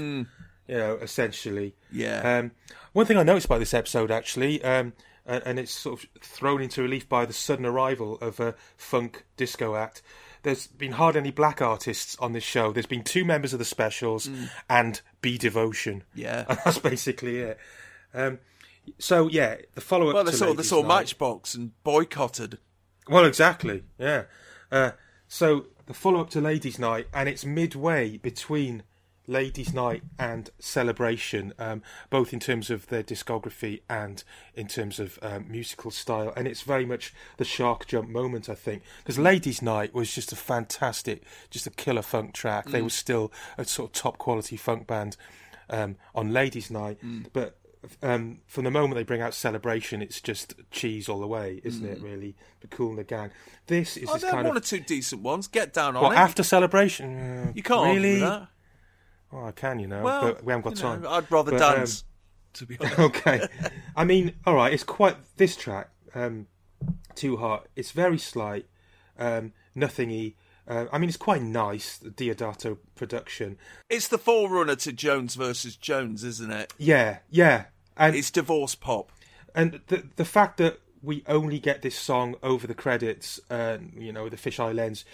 You 0.68 0.76
know, 0.76 0.98
essentially. 1.00 1.74
Yeah. 1.90 2.38
Um, 2.38 2.52
one 2.92 3.06
thing 3.06 3.16
I 3.16 3.22
noticed 3.22 3.46
about 3.46 3.58
this 3.58 3.74
episode, 3.74 4.10
actually, 4.10 4.62
um, 4.62 4.92
and, 5.26 5.42
and 5.44 5.58
it's 5.58 5.72
sort 5.72 6.02
of 6.02 6.08
thrown 6.20 6.62
into 6.62 6.82
relief 6.82 7.08
by 7.08 7.26
the 7.26 7.32
sudden 7.32 7.66
arrival 7.66 8.18
of 8.20 8.38
a 8.38 8.54
funk 8.76 9.24
disco 9.36 9.76
act. 9.76 10.02
There's 10.42 10.66
been 10.66 10.92
hardly 10.92 11.20
any 11.20 11.30
black 11.30 11.60
artists 11.60 12.16
on 12.20 12.32
this 12.32 12.44
show. 12.44 12.72
There's 12.72 12.86
been 12.86 13.02
two 13.02 13.24
members 13.24 13.52
of 13.52 13.58
the 13.58 13.64
specials 13.64 14.30
and 14.70 15.00
B 15.20 15.36
Devotion. 15.36 16.04
Yeah. 16.14 16.44
And 16.48 16.58
that's 16.64 16.78
basically 16.78 17.38
it. 17.38 17.58
Um, 18.14 18.38
so 18.98 19.28
yeah, 19.28 19.56
the 19.74 19.80
follow 19.80 20.08
up. 20.08 20.14
well, 20.14 20.24
they 20.24 20.30
to 20.30 20.36
saw, 20.36 20.52
they 20.54 20.62
saw 20.62 20.82
Matchbox 20.82 21.54
and 21.54 21.72
boycotted. 21.82 22.58
well, 23.08 23.24
exactly. 23.24 23.82
Yeah. 23.98 24.24
Uh, 24.70 24.92
so 25.26 25.66
the 25.86 25.94
follow 25.94 26.20
up 26.20 26.30
to 26.30 26.40
Ladies' 26.40 26.78
Night, 26.78 27.08
and 27.12 27.28
it's 27.28 27.44
midway 27.44 28.16
between 28.18 28.82
Ladies' 29.28 29.74
Night 29.74 30.02
and 30.18 30.50
Celebration, 30.58 31.52
um, 31.58 31.82
both 32.08 32.32
in 32.32 32.40
terms 32.40 32.70
of 32.70 32.86
their 32.88 33.02
discography 33.02 33.82
and 33.88 34.24
in 34.54 34.66
terms 34.66 34.98
of 34.98 35.18
um, 35.22 35.44
musical 35.48 35.90
style. 35.90 36.32
And 36.34 36.48
it's 36.48 36.62
very 36.62 36.86
much 36.86 37.12
the 37.36 37.44
shark 37.44 37.86
jump 37.86 38.08
moment, 38.08 38.48
I 38.48 38.54
think, 38.54 38.82
because 38.98 39.18
Ladies' 39.18 39.60
Night 39.62 39.92
was 39.94 40.12
just 40.14 40.32
a 40.32 40.36
fantastic, 40.36 41.22
just 41.50 41.66
a 41.66 41.70
killer 41.70 42.02
funk 42.02 42.32
track. 42.32 42.70
They 42.70 42.80
Mm. 42.80 42.84
were 42.84 42.90
still 42.90 43.30
a 43.58 43.64
sort 43.66 43.90
of 43.90 43.92
top 43.92 44.16
quality 44.18 44.56
funk 44.56 44.86
band 44.86 45.16
um, 45.70 45.96
on 46.14 46.32
Ladies' 46.32 46.70
Night, 46.70 46.98
Mm. 47.04 47.26
but. 47.32 47.54
Um, 48.02 48.40
from 48.48 48.64
the 48.64 48.72
moment 48.72 48.96
they 48.96 49.04
bring 49.04 49.22
out 49.22 49.34
Celebration, 49.34 50.02
it's 50.02 50.20
just 50.20 50.52
cheese 50.72 51.08
all 51.08 51.20
the 51.20 51.28
way, 51.28 51.60
isn't 51.62 51.86
it? 51.86 52.00
Mm. 52.00 52.02
Really, 52.02 52.34
the 52.60 52.66
Kool 52.66 52.88
and 52.90 52.98
the 52.98 53.04
Gang. 53.04 53.30
This 53.68 53.96
is 53.96 54.08
Oh, 54.08 54.14
this 54.14 54.22
there 54.22 54.30
are 54.30 54.34
kind 54.34 54.48
one 54.48 54.56
of 54.56 54.64
or 54.64 54.66
two 54.66 54.80
decent 54.80 55.22
ones. 55.22 55.46
Get 55.46 55.74
down 55.74 55.94
on 55.94 56.02
well, 56.02 56.10
it. 56.10 56.16
after 56.16 56.42
celebration. 56.42 57.52
You 57.54 57.62
can't 57.62 57.86
really. 57.96 58.20
Oh, 59.32 59.44
I 59.44 59.52
can, 59.52 59.78
you 59.78 59.86
know, 59.86 60.02
Well, 60.02 60.22
but 60.22 60.44
we 60.44 60.52
haven't 60.52 60.64
got 60.64 60.76
time. 60.76 61.02
know, 61.02 61.10
I'd 61.10 61.30
rather 61.30 61.50
But, 61.52 61.62
um, 61.62 61.74
dance, 61.76 62.04
to 62.54 62.66
be 62.66 62.78
honest. 62.80 62.98
okay, 62.98 63.46
I 63.96 64.04
mean, 64.04 64.34
all 64.46 64.54
right. 64.54 64.72
It's 64.72 64.84
quite 64.84 65.16
this 65.36 65.54
track. 65.56 65.90
Um, 66.14 66.46
Too 67.14 67.36
hot. 67.36 67.66
It's 67.76 67.90
very 67.90 68.18
slight, 68.18 68.66
um, 69.18 69.52
nothingy. 69.74 70.36
Uh, 70.66 70.86
I 70.92 70.98
mean, 70.98 71.08
it's 71.08 71.16
quite 71.18 71.42
nice. 71.42 71.98
The 71.98 72.10
Deodato 72.10 72.78
production. 72.94 73.58
It's 73.90 74.06
the 74.08 74.18
forerunner 74.18 74.76
to 74.76 74.92
Jones 74.92 75.34
versus 75.34 75.76
Jones, 75.76 76.22
isn't 76.24 76.50
it? 76.52 76.72
Yeah, 76.78 77.18
yeah. 77.30 77.64
And 77.96 78.14
it's 78.14 78.30
divorce 78.30 78.74
pop. 78.76 79.10
And 79.54 79.80
the 79.88 80.04
the 80.16 80.24
fact 80.24 80.58
that 80.58 80.78
we 81.02 81.24
only 81.26 81.58
get 81.58 81.82
this 81.82 81.96
song 81.98 82.36
over 82.42 82.66
the 82.66 82.74
credits, 82.74 83.40
uh, 83.50 83.78
you 83.96 84.12
know, 84.12 84.24
with 84.24 84.40
the 84.40 84.50
fisheye 84.50 84.74
lens, 84.74 85.04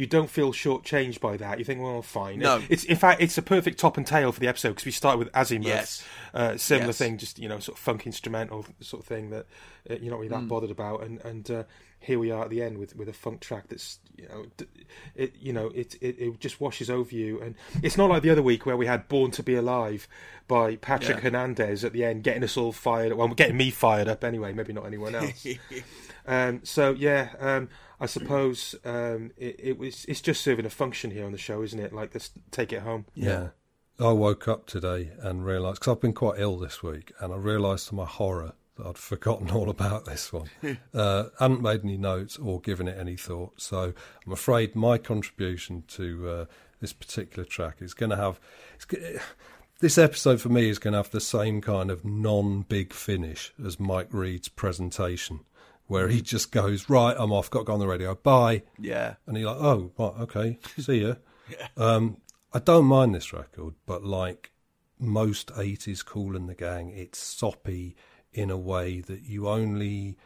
you 0.00 0.06
don't 0.06 0.30
feel 0.30 0.52
shortchanged 0.52 1.20
by 1.20 1.36
that. 1.36 1.58
You 1.58 1.64
think, 1.64 1.80
well, 1.82 2.00
fine. 2.00 2.38
No. 2.38 2.62
It's 2.70 2.84
in 2.84 2.96
fact, 2.96 3.20
it's 3.20 3.36
a 3.36 3.42
perfect 3.42 3.78
top 3.78 3.96
and 3.98 4.06
tail 4.06 4.32
for 4.32 4.40
the 4.40 4.48
episode 4.48 4.70
because 4.70 4.86
we 4.86 4.92
start 4.92 5.18
with 5.18 5.28
Azimuth, 5.32 5.66
Yes. 5.66 6.04
uh, 6.32 6.56
similar 6.56 6.86
Yes. 6.88 6.98
thing, 6.98 7.18
just 7.18 7.38
you 7.38 7.48
know, 7.48 7.58
sort 7.58 7.76
of 7.76 7.82
funk 7.84 8.06
instrumental 8.06 8.64
sort 8.80 9.02
of 9.02 9.06
thing 9.06 9.30
that 9.30 9.46
uh, 9.90 9.94
you're 10.00 10.10
not 10.10 10.18
really 10.20 10.28
that 10.30 10.40
Mm. 10.40 10.48
bothered 10.48 10.70
about, 10.70 11.02
and 11.04 11.20
and 11.24 11.50
uh, 11.50 11.64
here 11.98 12.18
we 12.18 12.30
are 12.30 12.44
at 12.44 12.50
the 12.50 12.62
end 12.62 12.78
with 12.78 12.96
with 12.96 13.08
a 13.08 13.12
funk 13.12 13.40
track 13.40 13.64
that's 13.68 13.98
you 14.16 14.26
know, 14.28 14.46
d- 14.56 14.66
it 15.14 15.34
you 15.40 15.52
know, 15.52 15.66
it, 15.74 15.94
it 16.00 16.18
it 16.18 16.40
just 16.40 16.60
washes 16.60 16.88
over 16.90 17.14
you, 17.14 17.40
and 17.40 17.54
it's 17.82 17.96
not 17.98 18.08
like 18.10 18.22
the 18.22 18.30
other 18.30 18.42
week 18.42 18.64
where 18.66 18.76
we 18.78 18.86
had 18.86 19.06
"Born 19.08 19.30
to 19.32 19.42
Be 19.42 19.54
Alive" 19.54 20.08
by 20.48 20.76
Patrick 20.76 21.18
Yeah. 21.18 21.22
Hernandez 21.24 21.84
at 21.84 21.92
the 21.92 22.04
end, 22.04 22.22
getting 22.24 22.42
us 22.44 22.56
all 22.56 22.72
fired. 22.72 23.12
Up 23.12 23.18
well, 23.18 23.28
getting 23.28 23.56
me 23.58 23.70
fired 23.70 24.08
up 24.08 24.24
anyway. 24.24 24.52
Maybe 24.54 24.72
not 24.72 24.86
anyone 24.86 25.14
else. 25.20 25.46
Um, 26.26 26.60
so 26.64 26.92
yeah, 26.92 27.30
um, 27.38 27.68
I 28.00 28.06
suppose 28.06 28.74
um, 28.84 29.32
it, 29.36 29.56
it 29.58 29.78
was. 29.78 30.04
It's 30.06 30.20
just 30.20 30.42
serving 30.42 30.66
a 30.66 30.70
function 30.70 31.10
here 31.10 31.26
on 31.26 31.32
the 31.32 31.38
show, 31.38 31.62
isn't 31.62 31.78
it? 31.78 31.92
Like, 31.92 32.14
let's 32.14 32.30
take 32.50 32.72
it 32.72 32.82
home. 32.82 33.06
Yeah. 33.14 33.48
I 33.98 34.12
woke 34.12 34.48
up 34.48 34.66
today 34.66 35.10
and 35.20 35.44
realised, 35.44 35.80
because 35.80 35.92
I've 35.92 36.00
been 36.00 36.14
quite 36.14 36.40
ill 36.40 36.56
this 36.56 36.82
week, 36.82 37.12
and 37.20 37.34
I 37.34 37.36
realised 37.36 37.88
to 37.88 37.94
my 37.94 38.06
horror 38.06 38.54
that 38.76 38.86
I'd 38.86 38.98
forgotten 38.98 39.50
all 39.50 39.68
about 39.68 40.06
this 40.06 40.32
one. 40.32 40.48
uh, 40.94 41.24
hadn't 41.38 41.60
made 41.60 41.84
any 41.84 41.98
notes 41.98 42.38
or 42.38 42.60
given 42.60 42.88
it 42.88 42.98
any 42.98 43.16
thought. 43.16 43.60
So 43.60 43.92
I'm 44.26 44.32
afraid 44.32 44.74
my 44.74 44.96
contribution 44.98 45.84
to 45.88 46.28
uh, 46.28 46.44
this 46.80 46.92
particular 46.92 47.44
track 47.44 47.76
is 47.80 47.94
going 47.94 48.10
to 48.10 48.16
have. 48.16 48.40
It's, 48.76 48.86
this 49.80 49.98
episode 49.98 50.40
for 50.40 50.48
me 50.48 50.68
is 50.68 50.78
going 50.78 50.92
to 50.92 50.98
have 50.98 51.10
the 51.10 51.20
same 51.20 51.60
kind 51.60 51.90
of 51.90 52.04
non 52.04 52.62
big 52.62 52.92
finish 52.92 53.52
as 53.64 53.78
Mike 53.78 54.08
Read's 54.12 54.48
presentation, 54.48 55.40
where 55.90 56.08
he 56.08 56.22
just 56.22 56.52
goes, 56.52 56.88
Right, 56.88 57.16
I'm 57.18 57.32
off, 57.32 57.50
got 57.50 57.60
to 57.60 57.64
go 57.66 57.72
on 57.74 57.80
the 57.80 57.88
radio, 57.88 58.14
bye. 58.14 58.62
Yeah. 58.78 59.16
And 59.26 59.36
you're 59.36 59.52
like, 59.52 59.60
Oh, 59.62 59.90
right, 59.98 60.20
okay, 60.22 60.58
see 60.78 61.02
ya. 61.02 61.14
um, 61.76 62.16
I 62.52 62.60
don't 62.60 62.84
mind 62.86 63.14
this 63.14 63.32
record, 63.32 63.74
but 63.86 64.04
like 64.04 64.52
most 64.98 65.48
80s 65.48 66.04
Kool 66.04 66.36
and 66.36 66.48
the 66.48 66.54
Gang, 66.54 66.90
it's 66.90 67.18
soppy 67.18 67.96
in 68.32 68.50
a 68.50 68.56
way 68.56 69.00
that 69.00 69.22
you 69.22 69.48
only 69.48 70.16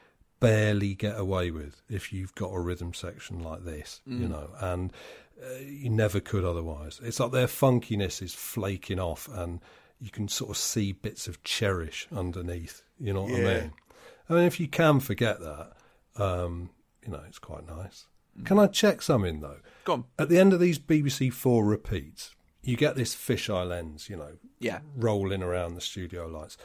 barely 0.40 0.94
get 0.94 1.18
away 1.18 1.50
with 1.50 1.80
if 1.88 2.12
you've 2.12 2.34
got 2.34 2.48
a 2.48 2.60
rhythm 2.60 2.92
section 2.92 3.40
like 3.42 3.64
this, 3.64 4.02
you 4.06 4.26
Mm. 4.26 4.30
know, 4.30 4.50
and 4.60 4.92
uh, 5.42 5.56
you 5.64 5.88
never 5.88 6.20
could 6.20 6.44
otherwise. 6.44 7.00
It's 7.02 7.18
like 7.20 7.32
their 7.32 7.46
funkiness 7.46 8.20
is 8.22 8.34
flaking 8.34 9.00
off, 9.00 9.28
and 9.32 9.60
you 9.98 10.10
can 10.10 10.28
sort 10.28 10.50
of 10.50 10.56
see 10.58 10.92
bits 10.92 11.26
of 11.28 11.42
cherish 11.44 12.06
underneath. 12.14 12.82
You 13.00 13.14
know 13.14 13.22
what 13.22 13.32
I 13.32 13.38
mean? 13.60 13.72
I 14.28 14.34
mean, 14.34 14.44
if 14.44 14.58
you 14.60 14.68
can 14.68 15.00
forget 15.00 15.40
that, 15.40 15.72
um, 16.16 16.70
you 17.04 17.12
know, 17.12 17.22
it's 17.28 17.38
quite 17.38 17.66
nice. 17.66 18.06
Can 18.44 18.58
I 18.58 18.66
check 18.66 19.00
something 19.02 19.40
though? 19.40 19.58
Go 19.84 19.92
on. 19.92 20.04
At 20.18 20.28
the 20.28 20.38
end 20.38 20.52
of 20.52 20.60
these 20.60 20.78
BBC 20.78 21.32
Four 21.32 21.64
repeats, 21.64 22.34
you 22.62 22.76
get 22.76 22.96
this 22.96 23.14
fisheye 23.14 23.68
lens, 23.68 24.08
you 24.08 24.16
know, 24.16 24.38
Yeah. 24.58 24.80
rolling 24.96 25.42
around 25.42 25.74
the 25.74 25.80
studio 25.80 26.26
lights 26.26 26.56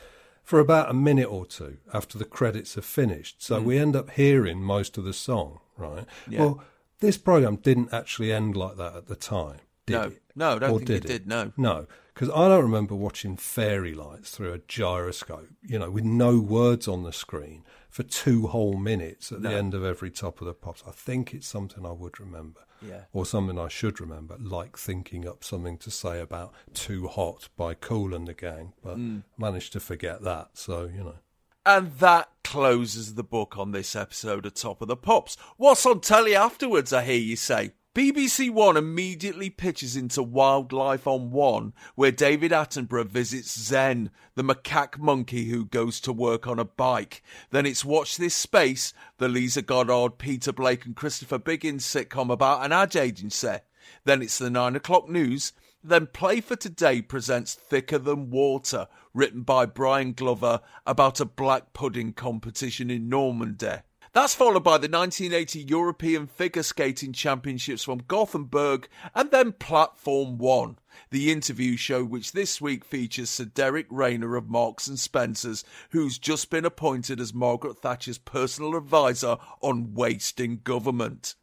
for 0.43 0.59
about 0.59 0.89
a 0.89 0.93
minute 0.93 1.27
or 1.29 1.45
two 1.45 1.77
after 1.93 2.17
the 2.17 2.25
credits 2.25 2.75
are 2.77 2.81
finished. 2.81 3.43
So 3.43 3.59
Mm. 3.61 3.65
we 3.65 3.77
end 3.77 3.95
up 3.95 4.09
hearing 4.11 4.63
most 4.63 4.97
of 4.97 5.03
the 5.03 5.13
song, 5.13 5.59
right? 5.77 6.05
Yeah. 6.27 6.39
Well, 6.39 6.63
this 7.01 7.17
program 7.17 7.57
didn't 7.57 7.93
actually 7.93 8.31
end 8.33 8.55
like 8.57 8.77
that 8.77 8.95
at 8.95 9.07
the 9.07 9.15
time. 9.15 9.59
Did 9.85 9.93
No. 9.93 10.01
it? 10.03 10.21
No, 10.35 10.55
I 10.55 10.59
don't 10.59 10.71
Or 10.71 10.77
think 10.79 10.87
did 10.87 11.05
it 11.05 11.07
did, 11.07 11.27
no. 11.27 11.51
No, 11.57 11.85
because 12.19 12.35
I 12.35 12.49
don't 12.49 12.63
remember 12.63 12.95
watching 12.95 13.37
fairy 13.37 13.93
lights 13.93 14.31
through 14.31 14.51
a 14.51 14.57
gyroscope, 14.57 15.47
you 15.65 15.79
know, 15.79 15.89
with 15.89 16.03
no 16.03 16.37
words 16.37 16.85
on 16.85 17.03
the 17.03 17.13
screen 17.13 17.63
for 17.89 18.03
two 18.03 18.47
whole 18.47 18.75
minutes 18.75 19.31
at 19.31 19.39
No. 19.39 19.49
the 19.49 19.55
end 19.55 19.73
of 19.73 19.85
every 19.85 20.11
top 20.11 20.41
of 20.41 20.47
the 20.47 20.53
pops. 20.53 20.83
I 20.85 20.91
think 20.91 21.33
it's 21.33 21.47
something 21.47 21.85
I 21.85 21.91
would 21.93 22.19
remember. 22.19 22.59
Yeah. 22.81 23.05
Or 23.13 23.25
something 23.25 23.57
I 23.57 23.69
should 23.69 24.01
remember, 24.01 24.35
like 24.37 24.77
thinking 24.77 25.25
up 25.25 25.45
something 25.45 25.77
to 25.77 25.89
say 25.91 26.19
about 26.19 26.53
Too 26.73 27.07
Hot 27.07 27.47
by 27.55 27.73
Kool 27.73 28.13
and 28.13 28.27
the 28.27 28.33
Gang, 28.33 28.73
but 28.83 28.97
Mm. 28.97 29.23
managed 29.37 29.71
to 29.73 29.79
forget 29.79 30.21
that, 30.23 30.49
so, 30.57 30.85
you 30.93 31.03
know. 31.05 31.19
And 31.65 31.91
that 31.99 32.29
closes 32.43 33.15
the 33.15 33.23
book 33.23 33.57
on 33.57 33.71
this 33.71 33.95
episode 33.95 34.45
of 34.45 34.55
Top 34.55 34.81
of 34.81 34.87
the 34.89 34.95
Pops. 34.97 35.37
What's 35.57 35.85
on 35.85 36.01
telly 36.01 36.35
afterwards, 36.35 36.91
I 36.91 37.03
hear 37.03 37.17
you 37.19 37.35
say? 37.37 37.71
BBC 37.95 38.51
One 38.51 38.77
immediately 38.77 39.49
pitches 39.49 39.95
into 39.95 40.21
Wildlife 40.21 41.07
on 41.07 41.31
One, 41.31 41.73
where 41.95 42.11
David 42.11 42.51
Attenborough 42.51 43.07
visits 43.07 43.59
Zen, 43.59 44.11
the 44.35 44.43
macaque 44.43 44.99
monkey 44.99 45.45
who 45.45 45.65
goes 45.65 45.99
to 46.01 46.13
work 46.13 46.45
on 46.45 46.59
a 46.59 46.65
bike. 46.65 47.23
Then 47.49 47.65
it's 47.65 47.83
Watch 47.83 48.17
This 48.17 48.35
Space, 48.35 48.93
the 49.17 49.27
Lisa 49.27 49.63
Goddard, 49.63 50.19
Peter 50.19 50.51
Blake, 50.51 50.85
and 50.85 50.95
Christopher 50.95 51.39
Biggins 51.39 51.81
sitcom 51.81 52.31
about 52.31 52.63
an 52.63 52.71
ad 52.71 52.95
agency. 52.95 53.55
Then 54.03 54.21
it's 54.21 54.37
the 54.37 54.51
nine 54.51 54.75
o'clock 54.75 55.09
news. 55.09 55.51
Then 55.83 56.05
Play 56.05 56.41
for 56.41 56.55
Today 56.55 57.01
presents 57.01 57.55
Thicker 57.55 57.97
Than 57.97 58.29
Water, 58.29 58.87
written 59.15 59.41
by 59.41 59.65
Brian 59.65 60.13
Glover 60.13 60.61
about 60.85 61.19
a 61.19 61.25
black 61.25 61.73
pudding 61.73 62.13
competition 62.13 62.91
in 62.91 63.09
Normandy. 63.09 63.77
That's 64.11 64.33
followed 64.33 64.63
by 64.63 64.79
the 64.79 64.89
1980 64.89 65.65
European 65.69 66.25
Figure 66.25 66.63
Skating 66.63 67.13
Championships 67.13 67.83
from 67.83 68.01
Gothenburg 68.07 68.87
and 69.13 69.29
then 69.29 69.51
Platform 69.51 70.39
One, 70.39 70.79
the 71.11 71.31
interview 71.31 71.77
show 71.77 72.03
which 72.03 72.31
this 72.31 72.59
week 72.59 72.83
features 72.83 73.29
Sir 73.29 73.45
Derek 73.45 73.85
Rayner 73.91 74.35
of 74.35 74.49
Marks 74.49 74.87
and 74.87 74.97
Spencers, 74.97 75.63
who's 75.91 76.17
just 76.17 76.49
been 76.49 76.65
appointed 76.65 77.19
as 77.19 77.35
Margaret 77.35 77.77
Thatcher's 77.77 78.17
personal 78.17 78.75
advisor 78.75 79.37
on 79.61 79.93
waste 79.93 80.39
in 80.39 80.61
government. 80.63 81.35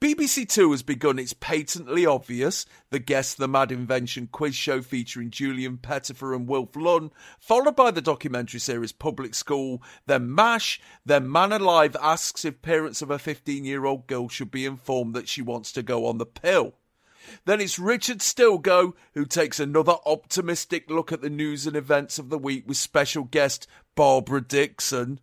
BBC 0.00 0.48
Two 0.48 0.70
has 0.70 0.84
begun 0.84 1.18
its 1.18 1.32
patently 1.32 2.06
obvious 2.06 2.66
The 2.90 3.00
Guess 3.00 3.34
the 3.34 3.48
Mad 3.48 3.72
Invention 3.72 4.28
quiz 4.30 4.54
show 4.54 4.80
featuring 4.80 5.32
Julian 5.32 5.76
Pettifer 5.76 6.34
and 6.34 6.46
Wilf 6.46 6.76
Lunn, 6.76 7.10
followed 7.40 7.74
by 7.74 7.90
the 7.90 8.00
documentary 8.00 8.60
series 8.60 8.92
Public 8.92 9.34
School, 9.34 9.82
then 10.06 10.32
MASH, 10.32 10.80
then 11.04 11.28
Man 11.28 11.50
Alive 11.50 11.96
asks 12.00 12.44
if 12.44 12.62
parents 12.62 13.02
of 13.02 13.10
a 13.10 13.18
15 13.18 13.64
year 13.64 13.86
old 13.86 14.06
girl 14.06 14.28
should 14.28 14.52
be 14.52 14.64
informed 14.64 15.14
that 15.14 15.28
she 15.28 15.42
wants 15.42 15.72
to 15.72 15.82
go 15.82 16.06
on 16.06 16.18
the 16.18 16.26
pill. 16.26 16.74
Then 17.44 17.60
it's 17.60 17.80
Richard 17.80 18.18
Stilgoe 18.18 18.94
who 19.14 19.24
takes 19.24 19.58
another 19.58 19.96
optimistic 20.06 20.88
look 20.88 21.10
at 21.10 21.22
the 21.22 21.28
news 21.28 21.66
and 21.66 21.74
events 21.74 22.20
of 22.20 22.28
the 22.28 22.38
week 22.38 22.68
with 22.68 22.76
special 22.76 23.24
guest 23.24 23.66
Barbara 23.96 24.42
Dickson. 24.42 25.18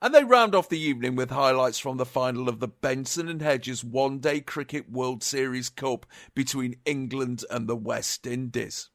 And 0.00 0.14
they 0.14 0.22
round 0.22 0.54
off 0.54 0.68
the 0.68 0.78
evening 0.78 1.16
with 1.16 1.30
highlights 1.30 1.80
from 1.80 1.96
the 1.96 2.06
final 2.06 2.48
of 2.48 2.60
the 2.60 2.68
Benson 2.68 3.28
and 3.28 3.42
Hedges 3.42 3.82
One 3.82 4.20
Day 4.20 4.40
Cricket 4.40 4.88
World 4.88 5.24
Series 5.24 5.68
Cup 5.68 6.06
between 6.36 6.76
England 6.84 7.44
and 7.50 7.68
the 7.68 7.74
West 7.74 8.24
Indies. 8.24 8.90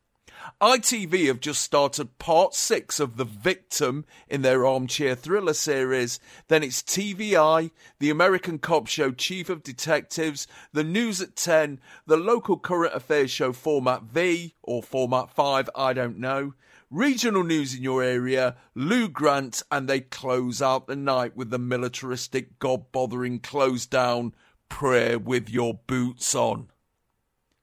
ITV 0.62 1.28
have 1.28 1.42
just 1.42 1.62
started 1.62 2.18
part 2.20 2.54
six 2.54 3.02
of 3.02 3.18
The 3.18 3.26
Victim 3.26 4.06
in 4.30 4.44
their 4.44 4.66
armchair 4.66 5.14
thriller 5.14 5.54
series. 5.54 6.22
Then 6.48 6.64
it's 6.64 6.82
TVI, 6.82 7.72
the 8.00 8.10
American 8.10 8.58
cop 8.58 8.88
show 8.88 9.12
Chief 9.12 9.50
of 9.50 9.62
Detectives, 9.62 10.48
the 10.72 10.86
news 10.86 11.22
at 11.22 11.36
10, 11.36 11.82
the 12.08 12.18
local 12.18 12.58
current 12.58 12.96
affairs 12.96 13.30
show 13.30 13.52
Format 13.52 14.04
V 14.04 14.56
or 14.64 14.82
Format 14.82 15.30
5, 15.30 15.70
I 15.76 15.92
don't 15.92 16.18
know. 16.18 16.54
Regional 16.94 17.44
news 17.44 17.74
in 17.74 17.82
your 17.82 18.04
area, 18.04 18.56
Lou 18.76 19.10
Grant, 19.10 19.64
and 19.72 19.90
they 19.90 20.00
close 20.00 20.62
out 20.62 20.86
the 20.86 20.96
night 20.96 21.36
with 21.36 21.50
the 21.50 21.58
militaristic, 21.58 22.60
god 22.60 22.92
bothering 22.92 23.40
close 23.40 23.88
down 23.88 24.36
prayer 24.70 25.18
with 25.18 25.50
your 25.50 25.80
boots 25.88 26.36
on. 26.36 26.68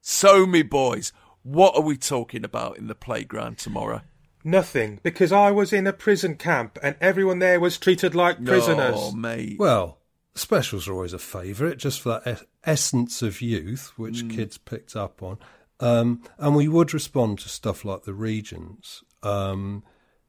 So, 0.01 0.45
me 0.45 0.63
boys, 0.63 1.13
what 1.43 1.77
are 1.77 1.81
we 1.81 1.95
talking 1.95 2.43
about 2.43 2.77
in 2.77 2.87
the 2.87 2.93
playground 2.93 3.57
tomorrow? 3.57 4.01
Nothing, 4.43 4.99
because 5.01 5.31
I 5.31 5.49
was 5.49 5.71
in 5.71 5.87
a 5.87 5.93
prison 5.93 6.35
camp 6.35 6.77
and 6.83 6.97
everyone 6.99 7.39
there 7.39 7.61
was 7.61 7.77
treated 7.77 8.13
like 8.13 8.43
prisoners. 8.43 8.95
Oh, 8.97 9.13
mate. 9.13 9.55
Well, 9.57 9.99
specials 10.35 10.89
are 10.89 10.93
always 10.93 11.13
a 11.13 11.19
favourite, 11.19 11.77
just 11.77 12.01
for 12.01 12.21
that 12.25 12.41
essence 12.65 13.21
of 13.21 13.39
youth, 13.39 13.93
which 13.95 14.27
kids 14.27 14.57
picked 14.57 14.93
up 14.93 15.23
on. 15.23 15.37
Um, 15.79 16.21
and 16.37 16.53
we 16.53 16.67
would 16.67 16.93
respond 16.93 17.39
to 17.39 17.47
stuff 17.47 17.85
like 17.85 18.03
the 18.03 18.13
Regents. 18.13 19.05
Um, 19.23 19.83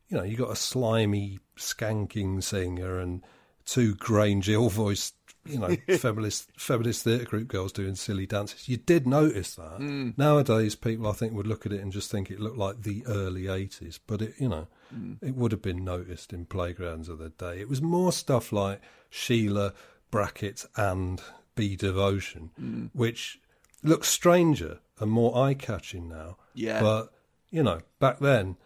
you 0.08 0.16
know, 0.16 0.22
you 0.24 0.36
got 0.36 0.50
a 0.50 0.56
slimy, 0.56 1.38
skanking 1.56 2.42
singer 2.42 2.98
and 2.98 3.22
two 3.64 3.94
Grange 3.94 4.46
Hill-voiced, 4.46 5.14
you 5.46 5.58
know, 5.58 5.74
feminist 5.98 6.50
feminist 6.58 7.04
theatre 7.04 7.24
group 7.24 7.48
girls 7.48 7.72
doing 7.72 7.94
silly 7.94 8.26
dances. 8.26 8.68
You 8.68 8.76
did 8.76 9.06
notice 9.06 9.54
that. 9.54 9.78
Mm. 9.78 10.16
Nowadays, 10.18 10.74
people 10.74 11.06
I 11.08 11.12
think 11.12 11.32
would 11.32 11.46
look 11.46 11.64
at 11.66 11.72
it 11.72 11.80
and 11.80 11.92
just 11.92 12.10
think 12.10 12.30
it 12.30 12.40
looked 12.40 12.58
like 12.58 12.82
the 12.82 13.04
early 13.06 13.44
'80s, 13.44 13.98
but 14.06 14.20
it, 14.22 14.34
you 14.38 14.48
know, 14.48 14.66
Mm. 14.94 15.16
it 15.22 15.34
would 15.34 15.52
have 15.52 15.62
been 15.62 15.84
noticed 15.84 16.34
in 16.34 16.44
playgrounds 16.44 17.08
of 17.08 17.16
the 17.16 17.30
day. 17.30 17.58
It 17.60 17.68
was 17.70 17.80
more 17.80 18.12
stuff 18.12 18.52
like 18.52 18.78
Sheila 19.08 19.72
brackets 20.10 20.66
and 20.76 21.22
Be 21.54 21.76
Devotion, 21.76 22.50
Mm. 22.60 22.90
which 22.92 23.40
looks 23.82 24.08
stranger 24.08 24.80
and 25.00 25.10
more 25.10 25.34
eye 25.34 25.54
catching 25.54 26.08
now. 26.08 26.36
Yeah. 26.54 26.80
but 26.82 27.10
you 27.50 27.62
know, 27.62 27.80
back 28.00 28.18
then, 28.18 28.56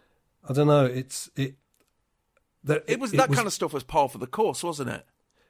I 0.47 0.53
don't 0.53 0.67
know. 0.67 0.85
It's 0.85 1.29
it. 1.35 1.55
That, 2.63 2.83
It 2.87 2.99
was 2.99 3.11
that 3.13 3.31
kind 3.31 3.47
of 3.47 3.53
stuff 3.53 3.73
was 3.73 3.83
par 3.83 4.09
for 4.09 4.17
the 4.17 4.27
course, 4.27 4.63
wasn't 4.63 4.89
it? 4.89 5.05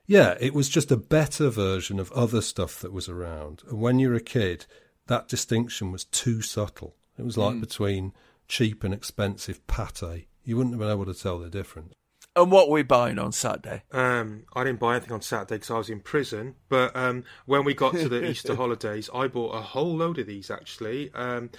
yeah, 0.05 0.35
it 0.39 0.53
was 0.53 0.69
just 0.69 0.89
a 0.91 0.97
better 0.97 1.49
version 1.49 1.99
of 1.99 2.11
other 2.13 2.41
stuff 2.41 2.79
that 2.79 2.93
was 2.93 3.09
around. 3.09 3.63
And 3.69 3.81
when 3.81 3.99
you're 3.99 4.13
a 4.15 4.21
kid, 4.21 4.65
that 5.07 5.27
distinction 5.27 5.91
was 5.91 6.05
too 6.05 6.41
subtle. 6.41 6.95
It 7.17 7.25
was 7.25 7.37
like 7.37 7.55
Mm. 7.55 7.61
between 7.61 8.13
cheap 8.47 8.83
and 8.85 8.93
expensive 8.93 9.65
pate. 9.67 10.27
You 10.45 10.55
wouldn't 10.55 10.73
have 10.75 10.79
been 10.79 10.89
able 10.91 11.05
to 11.05 11.13
tell 11.13 11.39
the 11.39 11.49
difference. 11.49 11.93
And 12.37 12.51
what 12.51 12.69
were 12.69 12.75
we 12.75 12.83
buying 12.83 13.17
on 13.19 13.31
Saturday? 13.31 13.83
Um, 13.91 14.43
I 14.53 14.63
didn't 14.63 14.79
buy 14.79 14.95
anything 14.95 15.11
on 15.11 15.21
Saturday 15.23 15.55
because 15.55 15.71
I 15.71 15.77
was 15.79 15.89
in 15.89 15.99
prison. 16.01 16.55
But 16.69 16.95
um, 16.95 17.23
when 17.45 17.65
we 17.65 17.73
got 17.73 17.93
to 17.95 18.07
the 18.07 18.23
Easter 18.29 18.55
holidays, 18.55 19.09
I 19.13 19.27
bought 19.27 19.55
a 19.55 19.61
whole 19.61 19.95
load 19.97 20.19
of 20.19 20.27
these 20.27 20.51
actually. 20.51 21.11
Um, 21.13 21.49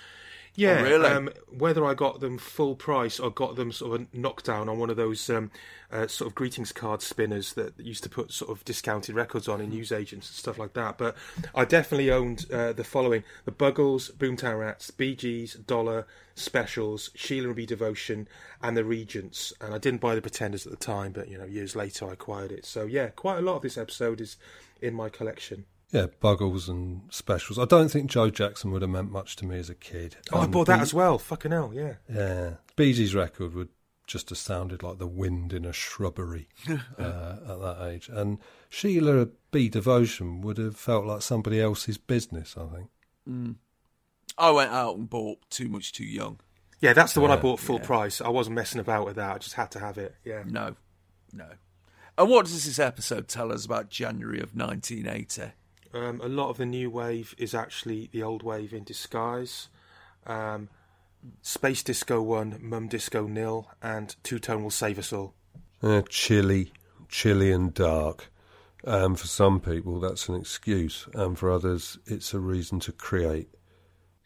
Yeah, 0.59 0.81
Oh, 0.81 0.83
really? 0.83 1.07
Um, 1.07 1.31
whether 1.57 1.85
I 1.85 1.95
got 1.95 2.19
them 2.19 2.37
full 2.37 2.75
price 2.75 3.21
or 3.21 3.31
got 3.31 3.55
them 3.55 3.71
sort 3.71 3.95
of 3.95 4.09
a 4.13 4.17
knockdown 4.17 4.69
on 4.69 4.77
one 4.79 4.91
of 4.91 4.97
those 4.97 5.31
um, 5.31 5.53
uh, 5.93 6.09
sort 6.09 6.27
of 6.29 6.35
greetings 6.35 6.73
card 6.73 7.01
spinners 7.01 7.53
that 7.53 7.79
used 7.79 8.03
to 8.03 8.09
put 8.09 8.33
sort 8.33 8.51
of 8.51 8.65
discounted 8.65 9.15
records 9.15 9.47
on 9.47 9.61
in 9.61 9.71
newsagents 9.71 10.29
and 10.29 10.37
stuff 10.37 10.59
like 10.59 10.73
that. 10.73 10.99
But 10.99 11.17
I 11.55 11.65
definitely 11.65 12.11
owned 12.11 12.47
uh, 12.53 12.73
the 12.73 12.83
following: 12.83 13.23
the 13.45 13.53
Buggles, 13.53 14.11
Boomtown 14.11 14.59
Rats, 14.59 14.91
Bee 14.91 15.15
Gees, 15.15 15.55
Dollar, 15.55 16.09
Specials, 16.35 17.11
Sheila 17.15 17.47
and 17.49 17.57
B 17.57 17.65
Devotion, 17.65 18.27
and 18.61 18.77
the 18.77 18.85
Regents. 18.85 19.53
And 19.61 19.73
I 19.73 19.79
didn't 19.79 20.01
buy 20.01 20.17
the 20.17 20.23
Pretenders 20.23 20.67
at 20.67 20.73
the 20.73 20.77
time, 20.77 21.13
but 21.13 21.29
you 21.29 21.39
know, 21.39 21.45
years 21.45 21.77
later 21.77 22.09
I 22.09 22.15
acquired 22.15 22.51
it. 22.51 22.67
So 22.67 22.85
yeah, 22.85 23.11
quite 23.11 23.39
a 23.39 23.43
lot 23.43 23.55
of 23.55 23.63
this 23.63 23.79
episode 23.79 24.21
is 24.21 24.37
in 24.83 24.93
my 24.93 25.09
collection. 25.09 25.67
Yeah, 25.91 26.07
Buggles 26.21 26.69
and 26.69 27.03
Specials. 27.11 27.59
I 27.59 27.65
don't 27.65 27.89
think 27.89 28.11
Joe 28.11 28.29
Jackson 28.31 28.71
would 28.73 28.83
have 28.83 28.91
meant 28.91 29.11
much 29.11 29.37
to 29.37 29.47
me 29.47 29.59
as 29.59 29.71
a 29.71 29.75
kid. 29.75 30.17
Oh, 30.33 30.41
I 30.41 30.47
bought 30.47 30.67
that 30.67 30.77
Bee- 30.77 30.83
as 30.83 30.93
well. 30.93 31.19
Fucking 31.19 31.51
hell, 31.51 31.71
yeah. 31.75 31.95
Yeah, 32.13 32.55
Bee 32.77 32.93
Gees 32.93 33.15
record 33.15 33.55
would 33.55 33.71
just 34.07 34.29
have 34.29 34.39
sounded 34.39 34.83
like 34.83 34.99
the 34.99 35.07
wind 35.07 35.53
in 35.53 35.65
a 35.65 35.73
shrubbery 35.73 36.49
uh, 36.69 36.73
at 37.49 37.61
that 37.61 37.87
age, 37.91 38.09
and 38.13 38.39
Sheila 38.69 39.29
B 39.51 39.69
Devotion 39.71 40.41
would 40.43 40.59
have 40.59 40.77
felt 40.77 41.07
like 41.07 41.23
somebody 41.23 41.61
else's 41.61 41.97
business. 41.99 42.55
I 42.59 42.67
think. 42.75 42.91
Mm. 43.29 43.55
I 44.37 44.51
went 44.51 44.71
out 44.71 44.97
and 44.97 45.09
bought 45.09 45.39
Too 45.51 45.69
Much 45.69 45.93
Too 45.93 46.05
Young. 46.05 46.39
Yeah, 46.81 46.93
that's 46.93 47.13
the 47.15 47.21
one 47.21 47.31
I 47.33 47.37
bought 47.37 47.59
full 47.61 47.79
Yeah. 47.81 47.87
price. 47.87 48.21
I 48.21 48.29
wasn't 48.29 48.55
messing 48.57 48.81
about 48.81 49.05
with 49.07 49.17
that. 49.17 49.35
I 49.35 49.39
just 49.39 49.55
had 49.55 49.71
to 49.73 49.81
have 49.81 49.99
it. 49.99 50.15
Yeah. 50.25 50.45
No, 50.47 50.77
no. 51.33 51.49
And 52.17 52.29
what 52.31 52.45
does 52.47 52.65
this 52.65 52.79
episode 52.79 53.27
tell 53.27 53.51
us 53.53 53.65
about 53.65 53.89
January 53.91 54.41
of 54.41 54.55
1980? 54.55 55.53
Um, 55.95 56.21
a 56.23 56.29
lot 56.29 56.51
of 56.51 56.59
the 56.59 56.67
new 56.67 56.91
wave 56.91 57.35
is 57.39 57.55
actually 57.55 58.09
the 58.13 58.23
old 58.23 58.43
wave 58.43 58.73
in 58.73 58.85
disguise. 58.85 59.69
Um, 60.27 60.69
Space 61.43 61.83
Disco 61.83 62.23
1, 62.23 62.59
Mum 62.61 62.89
Disco 62.89 63.27
nil, 63.27 63.71
and 63.83 64.15
Two 64.23 64.39
Tone 64.39 64.63
will 64.63 64.71
save 64.71 64.99
us 64.99 65.13
all. 65.13 65.35
Uh, 65.83 66.03
chilly, 66.09 66.73
chilly 67.09 67.53
and 67.53 67.73
dark. 67.73 68.31
Um, 68.85 69.17
for 69.17 69.27
some 69.27 69.61
people, 69.61 69.99
that's 69.99 70.29
an 70.29 70.37
excuse, 70.37 71.09
and 71.15 71.39
for 71.39 71.51
others, 71.51 71.99
it's 72.07 72.33
a 72.33 72.39
reason 72.39 72.79
to 72.81 72.93
create, 72.93 73.49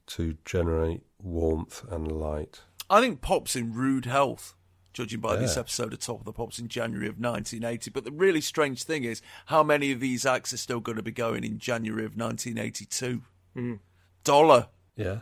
to 0.08 0.36
generate 0.44 1.02
warmth 1.18 1.84
and 1.90 2.10
light. 2.10 2.60
I 2.90 3.00
think 3.00 3.22
Pop's 3.22 3.56
in 3.56 3.72
rude 3.72 4.04
health, 4.04 4.54
judging 4.92 5.20
by 5.20 5.36
this 5.36 5.56
episode 5.56 5.92
of 5.92 6.00
Top 6.00 6.18
of 6.20 6.24
the 6.24 6.32
Pops 6.32 6.58
in 6.58 6.66
January 6.68 7.08
of 7.08 7.18
1980. 7.18 7.90
But 7.90 8.04
the 8.04 8.12
really 8.12 8.40
strange 8.40 8.84
thing 8.84 9.04
is 9.04 9.22
how 9.46 9.62
many 9.62 9.92
of 9.92 10.00
these 10.00 10.26
acts 10.26 10.52
are 10.52 10.58
still 10.58 10.80
going 10.80 10.96
to 10.96 11.02
be 11.02 11.12
going 11.12 11.44
in 11.44 11.58
January 11.58 12.04
of 12.04 12.16
1982. 12.16 13.22
Mm. 13.56 13.78
Dollar. 14.24 14.68
Yeah, 14.96 15.20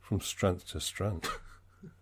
from 0.00 0.20
strength 0.20 0.68
to 0.72 0.80
strength. 0.80 1.38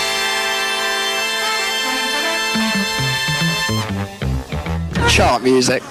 Chart 5.11 5.43
music. 5.43 5.83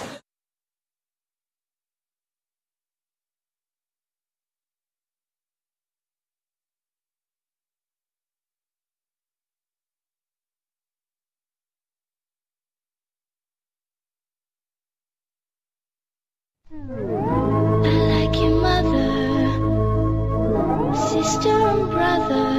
I 16.71 16.75
like 18.13 18.35
your 18.39 18.55
mother, 18.61 19.51
sister 20.95 21.49
and 21.49 21.89
brother. 21.91 22.58